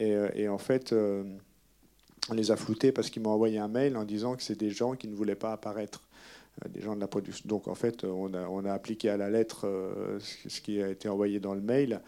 Et, 0.00 0.14
euh, 0.14 0.30
et, 0.34 0.48
en 0.48 0.56
fait 0.56 0.94
on 2.28 2.34
les 2.34 2.50
a 2.50 2.56
floutés 2.56 2.92
parce 2.92 3.10
qu'ils 3.10 3.22
m'ont 3.22 3.30
envoyé 3.30 3.58
un 3.58 3.68
mail 3.68 3.96
en 3.96 4.04
disant 4.04 4.36
que 4.36 4.42
c'est 4.42 4.58
des 4.58 4.70
gens 4.70 4.94
qui 4.94 5.08
ne 5.08 5.14
voulaient 5.14 5.34
pas 5.34 5.52
apparaître, 5.52 6.02
euh, 6.64 6.68
des 6.68 6.80
gens 6.80 6.94
de 6.94 7.00
la 7.00 7.08
production. 7.08 7.44
Donc 7.46 7.68
en 7.68 7.74
fait, 7.74 8.04
on 8.04 8.32
a, 8.34 8.46
on 8.48 8.64
a 8.64 8.72
appliqué 8.72 9.08
à 9.08 9.16
la 9.16 9.30
lettre 9.30 9.66
euh, 9.66 10.18
ce 10.20 10.60
qui 10.60 10.80
a 10.80 10.88
été 10.88 11.08
envoyé 11.08 11.40
dans 11.40 11.54
le 11.54 11.60
mail. 11.60 12.00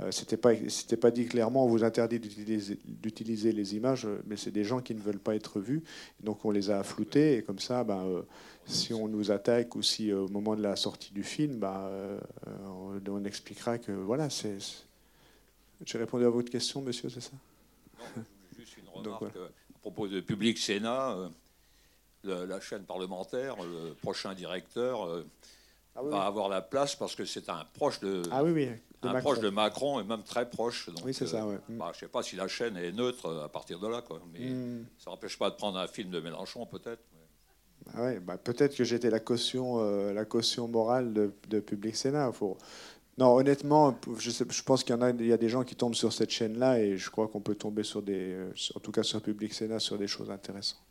Euh, 0.00 0.10
c'était 0.10 0.36
pas 0.36 0.52
pas 1.00 1.10
dit 1.10 1.26
clairement 1.26 1.64
on 1.64 1.68
vous 1.68 1.82
interdit 1.82 2.20
d'utiliser 2.20 3.52
les 3.52 3.76
images, 3.76 4.06
mais 4.26 4.36
c'est 4.36 4.50
des 4.50 4.64
gens 4.64 4.80
qui 4.80 4.94
ne 4.94 5.00
veulent 5.00 5.18
pas 5.18 5.34
être 5.34 5.58
vus. 5.58 5.82
Donc 6.22 6.44
on 6.44 6.50
les 6.50 6.70
a 6.70 6.82
floutés 6.82 7.38
et 7.38 7.42
comme 7.42 7.58
ça, 7.58 7.82
ben, 7.82 8.04
si 8.66 8.92
on 8.92 9.08
nous 9.08 9.30
attaque 9.30 9.74
ou 9.74 9.82
si 9.82 10.12
au 10.12 10.28
moment 10.28 10.54
de 10.54 10.62
la 10.62 10.76
sortie 10.76 11.12
du 11.14 11.22
film, 11.22 11.56
ben, 11.56 11.88
on, 13.08 13.24
expliquera 13.24 13.78
que 13.78 13.92
voilà, 13.92 14.28
c'est. 14.28 14.58
J'ai 15.84 15.98
répondu 15.98 16.24
à 16.24 16.30
votre 16.30 16.50
question, 16.50 16.82
monsieur, 16.82 17.08
c'est 17.08 17.20
ça? 17.20 17.32
À 19.04 19.78
propos 19.80 20.08
de 20.08 20.20
Public 20.20 20.58
Sénat, 20.58 21.16
euh, 22.28 22.46
la 22.46 22.60
chaîne 22.60 22.82
parlementaire, 22.82 23.56
le 23.62 23.94
prochain 23.94 24.34
directeur 24.34 25.06
euh, 25.06 25.24
ah 25.94 26.02
va 26.02 26.22
avoir 26.22 26.48
la 26.48 26.60
place 26.60 26.96
parce 26.96 27.14
que 27.14 27.24
c'est 27.24 27.48
un 27.48 27.64
proche 27.74 28.00
de, 28.00 28.22
ah 28.30 28.42
oui, 28.42 28.50
oui, 28.50 28.68
un 29.02 29.12
Macron. 29.12 29.20
proche 29.20 29.40
de 29.40 29.48
Macron 29.48 30.00
et 30.00 30.04
même 30.04 30.22
très 30.22 30.48
proche. 30.48 30.90
oui, 31.04 31.14
c'est 31.14 31.28
ça. 31.28 31.44
Euh, 31.44 31.58
bah, 31.68 31.92
je 31.92 31.98
ne 31.98 32.00
sais 32.00 32.08
pas 32.08 32.22
si 32.22 32.36
la 32.36 32.48
chaîne 32.48 32.76
est 32.76 32.92
neutre 32.92 33.42
à 33.44 33.48
partir 33.48 33.78
de 33.78 33.86
là, 33.86 34.02
quoi, 34.02 34.20
mais 34.32 34.50
hmm. 34.50 34.86
ça 34.98 35.10
n'empêche 35.10 35.38
pas 35.38 35.50
de 35.50 35.54
prendre 35.54 35.78
un 35.78 35.86
film 35.86 36.10
de 36.10 36.20
Mélenchon, 36.20 36.66
peut-être. 36.66 37.02
Ah 37.94 38.12
bah, 38.20 38.36
peut-être 38.36 38.74
que 38.74 38.82
j'étais 38.82 39.10
la 39.10 39.20
caution, 39.20 39.78
la 40.12 40.24
caution 40.24 40.66
morale 40.66 41.12
de, 41.12 41.32
de 41.48 41.60
Public 41.60 41.94
Sénat. 41.94 42.32
Faut, 42.32 42.58
non, 43.18 43.34
honnêtement, 43.34 43.98
je, 44.18 44.30
je 44.30 44.62
pense 44.62 44.84
qu'il 44.84 44.94
y 44.94 44.98
en 44.98 45.00
a, 45.00 45.10
il 45.10 45.26
y 45.26 45.32
a 45.32 45.38
des 45.38 45.48
gens 45.48 45.64
qui 45.64 45.74
tombent 45.74 45.94
sur 45.94 46.12
cette 46.12 46.30
chaîne-là 46.30 46.80
et 46.80 46.98
je 46.98 47.10
crois 47.10 47.28
qu'on 47.28 47.40
peut 47.40 47.54
tomber 47.54 47.82
sur 47.82 48.02
des, 48.02 48.32
euh, 48.32 48.52
en 48.74 48.80
tout 48.80 48.92
cas 48.92 49.02
sur 49.02 49.22
Public 49.22 49.54
Sénat, 49.54 49.78
sur 49.78 49.96
des 49.96 50.06
choses 50.06 50.30
intéressantes. 50.30 50.82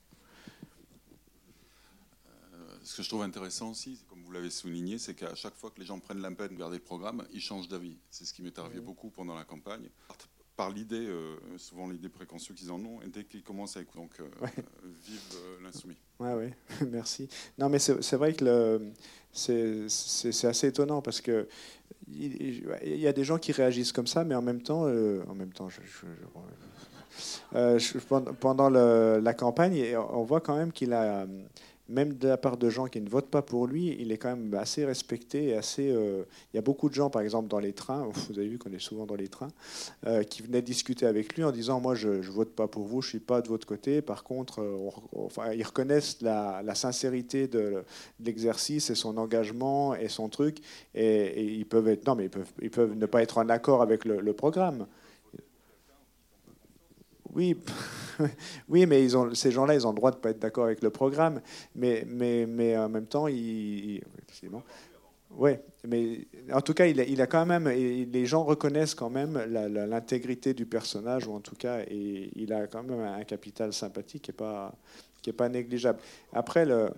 Euh, 2.28 2.78
ce 2.82 2.98
que 2.98 3.04
je 3.04 3.10
trouve 3.10 3.22
intéressant 3.22 3.70
aussi, 3.70 4.02
comme 4.10 4.24
vous 4.24 4.32
l'avez 4.32 4.50
souligné, 4.50 4.98
c'est 4.98 5.14
qu'à 5.14 5.36
chaque 5.36 5.56
fois 5.56 5.70
que 5.70 5.80
les 5.80 5.86
gens 5.86 6.00
prennent 6.00 6.22
la 6.22 6.32
peine 6.32 6.50
de 6.50 6.54
regarder 6.56 6.78
le 6.78 6.84
programme, 6.84 7.28
ils 7.32 7.42
changent 7.42 7.68
d'avis. 7.68 7.98
C'est 8.10 8.26
ce 8.26 8.34
qui 8.34 8.42
m'est 8.42 8.58
arrivé 8.58 8.80
beaucoup 8.80 9.12
pendant 9.12 9.36
la 9.36 9.44
campagne. 9.44 9.88
Par 10.56 10.70
l'idée, 10.70 11.06
euh, 11.08 11.36
souvent 11.58 11.90
l'idée 11.90 12.08
préconçue 12.08 12.54
qu'ils 12.54 12.72
en 12.72 12.80
ont, 12.80 13.02
et 13.02 13.08
dès 13.08 13.26
qu'ils 13.26 13.44
commencent 13.44 13.76
à 13.76 13.82
écouter, 13.82 14.00
donc 14.00 14.12
vive 15.06 15.22
l'insoumis. 15.62 15.98
Oui, 16.20 16.30
oui, 16.38 16.88
merci. 16.92 17.28
Non, 17.58 17.68
mais 17.70 17.80
c'est 17.80 18.16
vrai 18.16 18.34
que 18.34 18.80
c'est 19.34 20.46
assez 20.46 20.68
étonnant 20.68 21.02
parce 21.02 21.20
que 21.20 21.48
il 22.08 23.00
y 23.00 23.08
a 23.08 23.14
des 23.14 23.24
gens 23.24 23.38
qui 23.38 23.52
réagissent 23.52 23.92
comme 23.92 24.08
ça, 24.08 24.24
mais 24.24 24.36
en 24.36 24.42
même 24.42 24.62
temps, 24.62 24.84
euh, 24.86 25.24
en 25.28 25.36
même 25.36 25.52
temps, 25.52 25.70
je, 25.70 25.80
euh, 27.56 27.80
pendant 28.40 28.70
la 28.70 29.34
campagne, 29.34 29.98
on 30.12 30.24
voit 30.24 30.42
quand 30.42 30.56
même 30.56 30.72
qu'il 30.72 30.94
a 30.94 31.26
même 31.88 32.14
de 32.14 32.28
la 32.28 32.38
part 32.38 32.58
de 32.58 32.70
gens 32.70 32.88
qui 32.88 33.00
ne 33.00 33.10
votent 33.10 33.30
pas 33.30 33.42
pour 33.42 33.68
lui, 33.68 33.96
il 34.00 34.12
est 34.12 34.18
quand 34.18 34.36
même 34.36 34.54
assez 34.56 34.86
respecté. 34.86 35.58
euh, 35.80 36.24
il 36.54 36.56
y 36.56 36.58
a 36.58 36.62
beaucoup 36.62 36.90
de 36.90 36.96
gens, 36.96 37.10
par 37.10 37.22
exemple, 37.22 37.48
dans 37.48 37.60
les 37.60 37.74
trains, 37.74 38.10
vous 38.30 38.40
avez 38.40 38.48
vu 38.48 38.58
qu'on 38.58 38.72
est 38.74 38.80
souvent 38.80 39.06
dans 39.06 39.16
les 39.16 39.28
trains, 39.28 39.52
euh, 40.08 40.24
qui 40.24 40.42
venaient 40.42 40.62
discuter 40.62 41.06
avec 41.06 41.36
lui 41.36 41.44
en 41.44 41.52
disant 41.52 41.80
Moi, 41.80 41.96
je 41.96 42.10
ne 42.10 42.22
vote 42.22 42.56
pas 42.56 42.68
pour 42.68 42.86
vous, 42.86 43.02
je 43.02 43.08
ne 43.08 43.10
suis 43.12 43.20
pas 43.20 43.42
de 43.42 43.48
votre 43.48 43.68
côté. 43.68 44.02
Par 44.02 44.24
contre, 44.24 44.62
euh, 44.62 45.54
ils 45.54 45.64
reconnaissent 45.64 46.22
la, 46.22 46.76
sincérité 46.76 47.48
de, 47.48 47.84
l'exercice 48.20 48.90
et 48.90 48.96
son 48.96 49.18
engagement 49.18 49.96
et 49.96 50.10
son 50.10 50.30
truc. 50.30 50.60
Et, 50.96 51.44
ils 51.44 51.66
peuvent 51.66 51.88
ne 51.88 53.06
pas 53.06 53.22
être 53.22 53.38
en 53.38 53.50
accord 53.50 53.82
avec 53.82 54.06
le 54.06 54.34
programme. 54.34 54.88
Oui, 57.36 57.58
oui, 58.70 58.86
mais 58.86 59.04
ils 59.04 59.16
ont, 59.18 59.36
ces 59.36 59.52
gens-là, 59.52 59.76
ils 59.76 59.86
ont 59.86 59.92
le 59.92 59.98
droit 59.98 60.12
de 60.12 60.16
ne 60.16 60.22
pas 60.22 60.30
être 60.30 60.40
d'accord 60.40 60.66
avec 60.66 60.82
le 60.82 60.90
programme, 60.90 61.42
mais, 61.76 62.06
mais, 62.08 62.46
mais 62.46 62.78
en 62.78 62.88
même 62.88 63.08
temps, 63.08 63.28
ils, 63.28 64.02
bon. 64.46 64.64
Ouais, 65.32 65.62
mais 65.86 66.26
en 66.54 66.62
tout 66.62 66.74
cas, 66.74 66.86
il 66.86 67.00
a, 67.02 67.04
il 67.04 67.22
a 67.22 67.28
quand 67.28 67.46
même, 67.46 67.68
les 67.68 68.26
gens 68.26 68.46
reconnaissent 68.46 68.96
quand 68.96 69.10
même 69.10 69.38
l'intégrité 69.50 70.54
du 70.54 70.66
personnage, 70.66 71.28
ou 71.28 71.34
en 71.34 71.42
tout 71.42 71.56
cas, 71.56 71.82
et 71.82 72.32
il 72.36 72.54
a 72.54 72.68
quand 72.68 72.84
même 72.84 73.02
un 73.02 73.24
capital 73.26 73.74
sympathique 73.74 74.22
qui 74.24 74.32
n'est 74.32 74.38
pas, 74.38 74.74
qui 75.22 75.30
est 75.30 75.34
pas 75.34 75.50
négligeable. 75.50 76.00
Après, 76.32 76.66
le, 76.66 76.90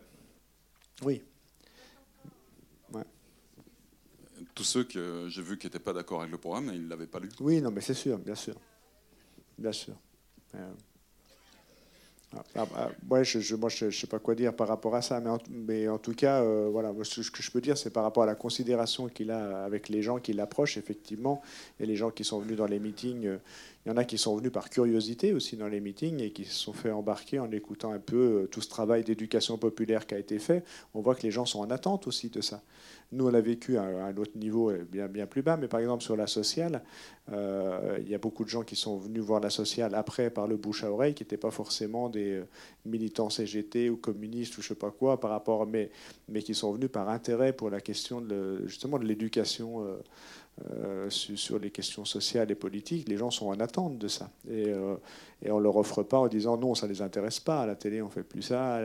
oui. 1.01 1.23
Tous 4.53 4.63
ceux 4.63 4.83
que 4.83 5.27
j'ai 5.29 5.41
vus 5.41 5.57
qui 5.57 5.67
n'étaient 5.67 5.79
pas 5.79 5.93
d'accord 5.93 6.21
avec 6.21 6.31
le 6.31 6.37
programme, 6.37 6.71
ils 6.73 6.83
ne 6.83 6.89
l'avaient 6.89 7.07
pas 7.07 7.19
lu. 7.19 7.29
Oui, 7.39 7.61
non, 7.61 7.71
mais 7.71 7.81
c'est 7.81 7.93
sûr, 7.93 8.17
bien 8.17 8.35
sûr, 8.35 8.55
bien 9.57 9.71
sûr. 9.71 9.95
Ah, 12.35 12.43
ah, 12.55 12.65
ah, 12.75 12.89
ouais, 13.09 13.23
je, 13.23 13.55
moi, 13.55 13.69
je 13.69 13.85
ne 13.85 13.91
sais 13.91 14.07
pas 14.07 14.19
quoi 14.19 14.35
dire 14.35 14.53
par 14.53 14.67
rapport 14.67 14.95
à 14.95 15.01
ça, 15.01 15.19
mais 15.21 15.29
en, 15.29 15.37
mais 15.49 15.87
en 15.87 15.97
tout 15.97 16.13
cas, 16.13 16.41
euh, 16.41 16.67
voilà, 16.69 16.91
ce 17.03 17.31
que 17.31 17.41
je 17.41 17.51
peux 17.51 17.61
dire, 17.61 17.77
c'est 17.77 17.89
par 17.89 18.03
rapport 18.03 18.23
à 18.23 18.25
la 18.25 18.35
considération 18.35 19.07
qu'il 19.07 19.31
a 19.31 19.63
avec 19.63 19.87
les 19.87 20.01
gens 20.01 20.19
qui 20.19 20.33
l'approchent, 20.33 20.77
effectivement, 20.77 21.41
et 21.79 21.85
les 21.85 21.95
gens 21.95 22.11
qui 22.11 22.25
sont 22.25 22.39
venus 22.39 22.57
dans 22.57 22.65
les 22.65 22.79
meetings. 22.79 23.25
Euh, 23.25 23.37
il 23.87 23.91
y 23.91 23.93
en 23.93 23.95
a 23.95 24.03
qui 24.03 24.17
sont 24.17 24.35
venus 24.35 24.51
par 24.51 24.69
curiosité 24.69 25.31
aussi 25.31 25.55
dans 25.55 25.69
les 25.69 25.79
meetings 25.79 26.21
et 26.21 26.31
qui 26.31 26.43
se 26.43 26.55
sont 26.55 26.73
fait 26.73 26.91
embarquer 26.91 27.39
en 27.39 27.49
écoutant 27.53 27.93
un 27.93 27.99
peu 27.99 28.17
euh, 28.17 28.47
tout 28.47 28.59
ce 28.59 28.67
travail 28.67 29.05
d'éducation 29.05 29.57
populaire 29.57 30.05
qui 30.05 30.13
a 30.13 30.19
été 30.19 30.39
fait. 30.39 30.65
On 30.93 30.99
voit 30.99 31.15
que 31.15 31.23
les 31.23 31.31
gens 31.31 31.45
sont 31.45 31.59
en 31.61 31.71
attente 31.71 32.05
aussi 32.05 32.29
de 32.29 32.41
ça. 32.41 32.61
Nous, 33.13 33.25
on 33.25 33.29
l'a 33.29 33.39
vécu 33.39 33.77
à 33.77 33.83
un 33.83 34.17
autre 34.17 34.33
niveau 34.35 34.73
bien, 34.91 35.07
bien 35.07 35.25
plus 35.25 35.41
bas, 35.41 35.55
mais 35.55 35.69
par 35.69 35.79
exemple 35.79 36.03
sur 36.03 36.17
la 36.17 36.27
sociale, 36.27 36.83
euh, 37.31 37.97
il 38.01 38.09
y 38.09 38.13
a 38.13 38.17
beaucoup 38.17 38.43
de 38.43 38.49
gens 38.49 38.63
qui 38.63 38.75
sont 38.75 38.97
venus 38.97 39.21
voir 39.21 39.39
la 39.39 39.49
sociale 39.49 39.95
après 39.95 40.29
par 40.29 40.47
le 40.47 40.57
bouche 40.57 40.83
à 40.83 40.91
oreille, 40.91 41.13
qui 41.13 41.23
n'étaient 41.23 41.37
pas 41.37 41.51
forcément 41.51 42.09
des 42.09 42.39
euh, 42.39 42.47
militants 42.85 43.29
CGT 43.29 43.89
ou 43.89 43.95
communistes 43.95 44.57
ou 44.57 44.61
je 44.61 44.67
sais 44.67 44.75
pas 44.75 44.91
quoi, 44.91 45.21
par 45.21 45.31
rapport, 45.31 45.65
mais, 45.65 45.89
mais 46.27 46.41
qui 46.41 46.53
sont 46.53 46.73
venus 46.73 46.89
par 46.91 47.07
intérêt 47.07 47.53
pour 47.53 47.69
la 47.69 47.79
question 47.79 48.19
de, 48.19 48.67
justement 48.67 48.99
de 48.99 49.05
l'éducation. 49.05 49.85
Euh, 49.85 49.97
sur, 51.09 51.59
les 51.59 51.71
questions 51.71 52.05
sociales 52.05 52.49
et 52.51 52.55
politiques, 52.55 53.07
les 53.07 53.17
gens 53.17 53.31
sont 53.31 53.47
en 53.47 53.59
attente 53.59 53.97
de 53.97 54.07
ça. 54.07 54.31
Et, 54.49 54.73
et 55.43 55.51
on 55.51 55.57
ne 55.57 55.63
leur 55.63 55.75
offre 55.75 56.03
pas 56.03 56.17
en 56.17 56.27
disant 56.27 56.57
non, 56.57 56.75
ça 56.75 56.87
ne 56.87 56.93
les 56.93 57.01
intéresse 57.01 57.39
pas, 57.39 57.61
à 57.61 57.65
la 57.65 57.75
télé 57.75 58.01
on 58.01 58.09
fait 58.09 58.23
plus 58.23 58.41
ça, 58.41 58.81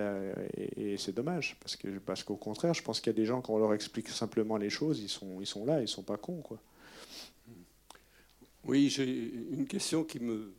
et, 0.57 0.97
c'est 0.99 1.15
dommage, 1.15 1.57
parce 1.61 1.77
qu'au 1.77 1.89
parce 2.05 2.23
qu'au 2.23 2.37
contraire, 2.37 2.75
je 2.75 2.83
pense 2.83 3.01
qu'il 3.01 3.11
y 3.11 3.15
a 3.15 3.19
des 3.19 3.25
gens, 3.25 3.41
quand 3.41 3.55
on 3.55 3.59
leur 3.59 3.75
explique 3.75 4.09
simplement 4.09 4.57
les 4.57 4.71
choses, 4.71 5.01
ils 5.01 5.09
sont, 5.09 5.41
ils 5.41 5.47
sont 5.47 5.65
là, 5.65 5.79
ils 5.79 5.83
ne 5.83 5.87
sont 5.87 6.03
pas 6.03 6.17
cons. 6.17 6.43
Quoi. 6.43 6.59
Oui, 8.65 8.89
j'ai 8.89 9.33
une 9.51 9.67
question 9.67 10.05
qui 10.05 10.21
me... 10.21 10.53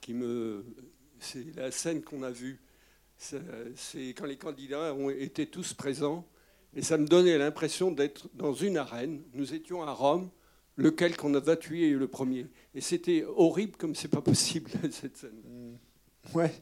Qui 0.00 0.14
me 0.14 0.64
c'est 1.22 1.56
la 1.56 1.70
scène 1.70 2.02
qu'on 2.02 2.22
a 2.22 2.30
vue. 2.30 2.60
C'est 3.16 4.08
quand 4.08 4.26
les 4.26 4.36
candidats 4.36 4.92
ont 4.94 5.08
été 5.08 5.46
tous 5.46 5.72
présents, 5.74 6.26
et 6.74 6.82
ça 6.82 6.98
me 6.98 7.06
donnait 7.06 7.38
l'impression 7.38 7.90
d'être 7.90 8.28
dans 8.34 8.54
une 8.54 8.76
arène. 8.76 9.22
Nous 9.34 9.54
étions 9.54 9.82
à 9.82 9.92
Rome, 9.92 10.30
lequel 10.76 11.16
qu'on 11.16 11.34
a 11.34 11.56
tué 11.56 11.90
le 11.90 12.08
premier. 12.08 12.46
Et 12.74 12.80
c'était 12.80 13.24
horrible 13.36 13.76
comme 13.76 13.94
c'est 13.94 14.08
pas 14.08 14.22
possible 14.22 14.70
cette 14.90 15.16
scène. 15.16 15.40
Mm. 15.44 16.36
Ouais. 16.36 16.52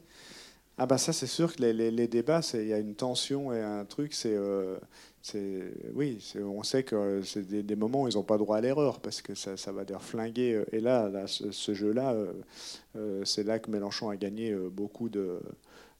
Ah 0.77 0.87
bah 0.87 0.97
ça 0.97 1.13
c'est 1.13 1.27
sûr 1.27 1.55
que 1.55 1.61
les, 1.61 1.91
les, 1.91 2.07
débats, 2.07 2.41
il 2.55 2.67
y 2.67 2.73
a 2.73 2.79
une 2.79 2.95
tension 2.95 3.53
et 3.53 3.61
un 3.61 3.85
truc, 3.85 4.13
c'est, 4.13 4.33
euh, 4.33 4.79
oui, 5.93 6.17
on 6.39 6.63
sait 6.63 6.83
que 6.83 7.21
c'est 7.23 7.47
des, 7.47 7.75
moments 7.75 8.03
où 8.03 8.07
ils 8.07 8.15
n'ont 8.15 8.23
pas 8.23 8.37
droit 8.37 8.57
à 8.57 8.61
l'erreur 8.61 8.99
parce 8.99 9.21
que 9.21 9.35
ça, 9.35 9.57
ça 9.57 9.71
va 9.71 9.85
dire 9.85 10.01
flinguer. 10.01 10.55
Euh, 10.55 10.65
et 10.71 10.79
là, 10.79 11.11
ce, 11.27 11.73
jeu-là, 11.73 12.15
euh, 12.95 13.21
c'est 13.25 13.43
là 13.43 13.59
que 13.59 13.69
Mélenchon 13.69 14.09
a 14.09 14.15
gagné 14.15 14.55
beaucoup 14.55 15.09
de, 15.09 15.39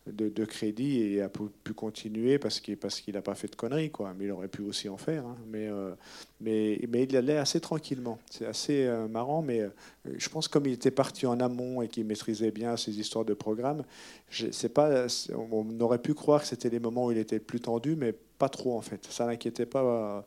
de, 0.07 0.45
crédit 0.45 1.01
et 1.01 1.21
a 1.21 1.29
pu 1.29 1.73
continuer 1.73 2.39
parce 2.39 2.59
qu'il 2.59 2.75
parce 2.77 3.07
n'a 3.07 3.21
pas 3.21 3.35
fait 3.35 3.47
de 3.47 3.55
conneries 3.55 3.91
quoi. 3.91 4.13
Mais 4.17 4.25
il 4.25 4.31
aurait 4.31 4.47
pu 4.47 4.63
aussi 4.63 4.89
en 4.89 4.97
faire 4.97 5.25
hein. 5.25 5.35
mais, 5.47 5.67
euh, 5.67 5.91
mais 6.39 6.81
mais 6.89 7.03
il 7.03 7.15
allait 7.15 7.37
assez 7.37 7.59
tranquillement. 7.59 8.17
C'est 8.29 8.47
assez 8.47 8.85
euh, 8.85 9.07
marrant 9.07 9.43
mais 9.43 9.61
euh, 9.61 9.69
je 10.17 10.29
pense 10.29 10.47
comme 10.47 10.65
il 10.65 10.73
était 10.73 10.91
parti 10.91 11.27
en 11.27 11.39
amont 11.39 11.83
et 11.83 11.87
qu'il 11.87 12.05
maîtrisait 12.05 12.51
bien 12.51 12.77
ces 12.77 12.99
histoires 12.99 13.25
de 13.25 13.35
programme 13.35 13.83
c'est 14.29 14.73
pas 14.73 15.05
on 15.35 15.79
aurait 15.79 16.01
pu 16.01 16.13
croire 16.15 16.41
que 16.41 16.47
c'était 16.47 16.69
les 16.69 16.79
moments 16.79 17.05
où 17.05 17.11
il 17.11 17.17
était 17.17 17.39
plus 17.39 17.59
tendu 17.59 17.95
mais 17.95 18.13
pas 18.39 18.49
trop 18.49 18.75
en 18.75 18.81
fait. 18.81 19.05
Ça 19.09 19.27
n'inquiétait 19.27 19.67
pas 19.67 20.25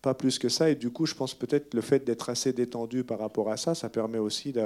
pas 0.00 0.14
plus 0.14 0.38
que 0.38 0.48
ça. 0.48 0.70
Et 0.70 0.76
du 0.76 0.90
coup 0.90 1.04
je 1.04 1.14
pense 1.14 1.34
peut-être 1.34 1.74
le 1.74 1.82
fait 1.82 2.06
d'être 2.06 2.30
assez 2.30 2.54
détendu 2.54 3.04
par 3.04 3.18
rapport 3.18 3.50
à 3.50 3.58
ça 3.58 3.74
ça 3.74 3.90
permet 3.90 4.18
aussi 4.18 4.52
de 4.52 4.62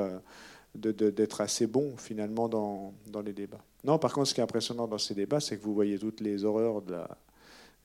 d'être 0.75 1.41
assez 1.41 1.67
bon 1.67 1.97
finalement 1.97 2.49
dans, 2.49 2.95
dans, 3.07 3.23
les 3.23 3.33
débats. 3.33 3.65
Non, 3.85 3.99
par 3.99 4.13
contre, 4.13 4.29
ce 4.29 4.35
qui 4.35 4.41
est 4.41 4.45
impressionnant 4.45 4.89
dans 4.89 4.99
ces 4.99 5.15
débats, 5.15 5.41
c'est 5.41 5.57
que 5.57 5.63
vous 5.63 5.75
voyez 5.75 5.99
toutes 5.99 6.21
les 6.21 6.45
horreurs 6.45 6.83
de 6.83 6.97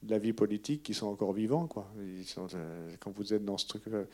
la, 0.08 0.18
vie 0.18 0.34
politique 0.34 0.84
qui 0.84 0.94
sont 0.94 1.08
encore 1.08 1.34
vivants. 1.34 1.68
Quoi. 1.68 1.88
Euh, 1.98 2.96
quand 3.00 3.12
vous 3.12 3.34
êtes 3.34 3.46
dans 3.46 3.58
ce 3.58 3.68
truc. 3.68 3.84
Euh, 3.88 4.06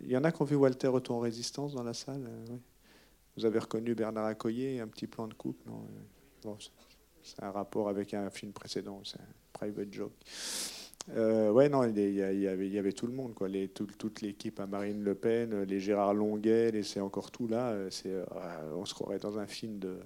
il 0.00 0.08
y 0.08 0.16
en 0.16 0.24
a 0.24 0.32
qui 0.32 0.42
ont 0.42 0.46
vu 0.46 0.56
Walter 0.56 0.88
Retour 0.88 1.16
en 1.16 1.20
résistance 1.20 1.74
dans 1.74 1.82
la 1.82 1.94
salle 1.94 2.24
euh. 2.26 2.56
Vous 3.36 3.44
avez 3.44 3.58
reconnu 3.60 3.94
Bernard 3.94 4.26
Accoyer, 4.26 4.80
un 4.80 4.88
petit 4.88 5.06
plan 5.06 5.28
de 5.28 5.34
coupe 5.34 5.60
non 6.44 6.58
C'est 7.22 7.42
un 7.42 7.50
rapport 7.50 7.88
avec 7.88 8.14
un 8.14 8.30
film 8.30 8.52
précédent, 8.52 9.00
c'est 9.04 9.20
un 9.20 9.28
private 9.52 9.92
joke. 9.92 10.12
Euh, 11.16 11.50
ouais, 11.50 11.68
non, 11.68 11.84
il 11.84 12.14
y, 12.14 12.78
avait, 12.78 12.92
tout 12.92 13.06
le 13.06 13.12
monde, 13.12 13.34
quoi. 13.34 13.48
Les, 13.48 13.68
toute 13.68 14.20
l'équipe 14.20 14.60
à 14.60 14.66
Marine 14.66 15.02
Le 15.02 15.14
Pen, 15.14 15.62
les 15.62 15.80
Gérard 15.80 16.14
Longuet, 16.14 16.70
et 16.74 16.82
c'est 16.82 17.00
encore 17.00 17.30
tout 17.30 17.48
là. 17.48 17.74
C'est, 17.90 18.10
euh, 18.10 18.24
on 18.76 18.84
se 18.84 18.94
croirait 18.94 19.18
dans 19.18 19.38
un 19.38 19.46
film 19.46 19.78
de. 19.78 19.96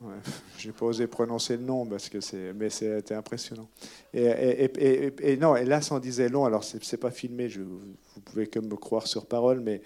Ouais, 0.00 0.14
J'ai 0.58 0.72
pas 0.72 0.86
osé 0.86 1.06
prononcer 1.06 1.56
le 1.56 1.62
nom 1.62 1.86
parce 1.86 2.08
que 2.08 2.20
c'est, 2.20 2.52
mais 2.52 2.70
c'était 2.70 3.14
impressionnant. 3.14 3.68
Et, 4.12 5.36
non, 5.36 5.54
et 5.54 5.64
là, 5.64 5.80
ça 5.80 5.94
en 5.94 6.00
disait 6.00 6.28
long. 6.28 6.44
Alors, 6.44 6.64
c'est, 6.64 6.96
pas 6.96 7.12
filmé. 7.12 7.48
Je, 7.48 7.60
vous 7.60 8.20
pouvez 8.24 8.48
que 8.48 8.58
me 8.58 8.74
croire 8.76 9.06
sur 9.06 9.26
parole, 9.26 9.60
mais 9.60 9.82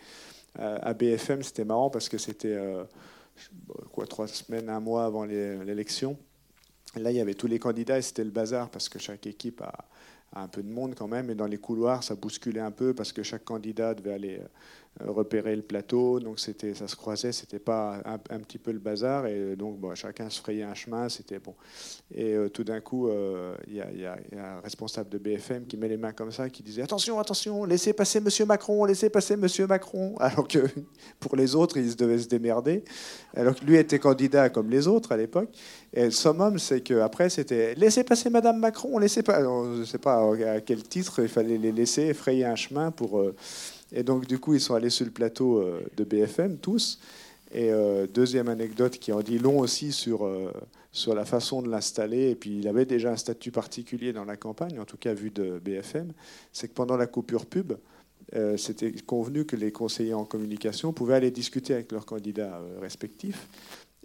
euh, 0.58 0.78
à 0.80 0.94
BFM, 0.94 1.42
c'était 1.42 1.66
marrant 1.66 1.90
parce 1.90 2.08
que 2.08 2.16
c'était 2.16 2.58
trois 4.08 4.26
semaines, 4.28 4.70
un 4.70 4.80
mois 4.80 5.04
avant 5.04 5.26
l'élection. 5.26 6.16
Là, 6.96 7.10
il 7.10 7.16
y 7.16 7.20
avait 7.20 7.34
tous 7.34 7.46
les 7.46 7.58
candidats 7.58 7.98
et 7.98 8.02
c'était 8.02 8.24
le 8.24 8.30
bazar 8.30 8.70
parce 8.70 8.88
que 8.88 8.98
chaque 8.98 9.26
équipe 9.26 9.60
a, 9.62 9.72
un 10.34 10.48
peu 10.48 10.62
de 10.62 10.68
monde 10.68 10.94
quand 10.94 11.08
même. 11.08 11.30
Et 11.30 11.34
dans 11.34 11.46
les 11.46 11.58
couloirs, 11.58 12.02
ça 12.02 12.14
bousculait 12.14 12.60
un 12.60 12.70
peu 12.70 12.94
parce 12.94 13.12
que 13.12 13.22
chaque 13.22 13.44
candidat 13.44 13.94
devait 13.94 14.12
aller 14.12 14.38
euh, 14.40 14.48
repérer 15.04 15.54
le 15.54 15.62
plateau, 15.62 16.20
donc 16.20 16.40
c'était, 16.40 16.74
ça 16.74 16.88
se 16.88 16.96
croisait, 16.96 17.32
c'était 17.32 17.58
pas 17.58 18.00
un, 18.04 18.38
petit 18.38 18.58
peu 18.58 18.72
le 18.72 18.78
bazar, 18.78 19.26
et 19.26 19.54
donc 19.56 19.78
bon, 19.78 19.94
chacun 19.94 20.30
se 20.30 20.40
frayait 20.40 20.62
un 20.62 20.74
chemin, 20.74 21.08
c'était 21.08 21.38
bon. 21.38 21.54
Et 22.14 22.34
euh, 22.34 22.48
tout 22.48 22.64
d'un 22.64 22.80
coup, 22.80 23.08
euh, 23.08 23.54
il 23.66 23.74
y, 23.74 24.06
a 24.06 24.16
un 24.32 24.60
responsable 24.60 25.10
de 25.10 25.18
BFM 25.18 25.66
qui 25.66 25.76
met 25.76 25.88
les 25.88 25.96
mains 25.96 26.12
comme 26.12 26.32
ça, 26.32 26.48
qui 26.48 26.62
disait 26.62 26.82
attention, 26.82 27.18
attention, 27.18 27.64
laissez 27.64 27.92
passer 27.92 28.20
Monsieur 28.20 28.46
Macron, 28.46 28.84
laissez 28.84 29.10
passer 29.10 29.36
Monsieur 29.36 29.66
Macron, 29.66 30.16
alors 30.20 30.48
que 30.48 30.58
pour 31.20 31.36
les 31.36 31.54
autres, 31.54 31.76
ils 31.76 31.94
devaient 31.94 32.18
se 32.18 32.28
démerder, 32.28 32.82
alors 33.34 33.54
que 33.54 33.64
lui 33.64 33.76
était 33.76 33.98
candidat 33.98 34.48
comme 34.48 34.70
les 34.70 34.86
autres 34.86 35.12
à 35.12 35.16
l'époque. 35.16 35.50
Et 35.92 36.04
le 36.04 36.10
summum, 36.10 36.58
c'est 36.58 36.80
qu'après, 36.80 37.28
c'était 37.28 37.74
laissez 37.74 38.04
passer 38.04 38.30
Madame 38.30 38.58
Macron, 38.58 38.98
laissez 38.98 39.22
pas, 39.22 39.42
je 39.42 39.80
ne 39.80 39.84
sais 39.84 39.98
pas 39.98 40.22
à 40.54 40.60
quel 40.60 40.82
titre 40.82 41.20
il 41.20 41.28
fallait 41.28 41.58
les 41.58 41.72
laisser 41.72 42.14
frayer 42.14 42.44
un 42.44 42.56
chemin 42.56 42.90
pour 42.90 43.22
et 43.96 44.02
donc, 44.02 44.26
du 44.26 44.38
coup, 44.38 44.52
ils 44.52 44.60
sont 44.60 44.74
allés 44.74 44.90
sur 44.90 45.06
le 45.06 45.10
plateau 45.10 45.58
euh, 45.58 45.80
de 45.96 46.04
BFM, 46.04 46.58
tous. 46.58 47.00
Et 47.50 47.72
euh, 47.72 48.06
deuxième 48.06 48.48
anecdote 48.48 48.98
qui 48.98 49.10
en 49.10 49.20
dit 49.20 49.38
long 49.38 49.58
aussi 49.58 49.90
sur, 49.90 50.26
euh, 50.26 50.52
sur 50.92 51.14
la 51.14 51.24
façon 51.24 51.62
de 51.62 51.70
l'installer, 51.70 52.30
et 52.30 52.34
puis 52.34 52.58
il 52.58 52.68
avait 52.68 52.84
déjà 52.84 53.10
un 53.10 53.16
statut 53.16 53.50
particulier 53.50 54.12
dans 54.12 54.26
la 54.26 54.36
campagne, 54.36 54.78
en 54.78 54.84
tout 54.84 54.98
cas 54.98 55.14
vu 55.14 55.30
de 55.30 55.58
BFM, 55.64 56.12
c'est 56.52 56.68
que 56.68 56.74
pendant 56.74 56.98
la 56.98 57.06
coupure 57.06 57.46
pub, 57.46 57.74
c'était 58.56 58.90
convenu 58.92 59.44
que 59.44 59.54
les 59.54 59.70
conseillers 59.70 60.12
en 60.12 60.24
communication 60.24 60.92
pouvaient 60.92 61.14
aller 61.14 61.30
discuter 61.30 61.74
avec 61.74 61.92
leurs 61.92 62.04
candidats 62.04 62.60
respectifs. 62.80 63.48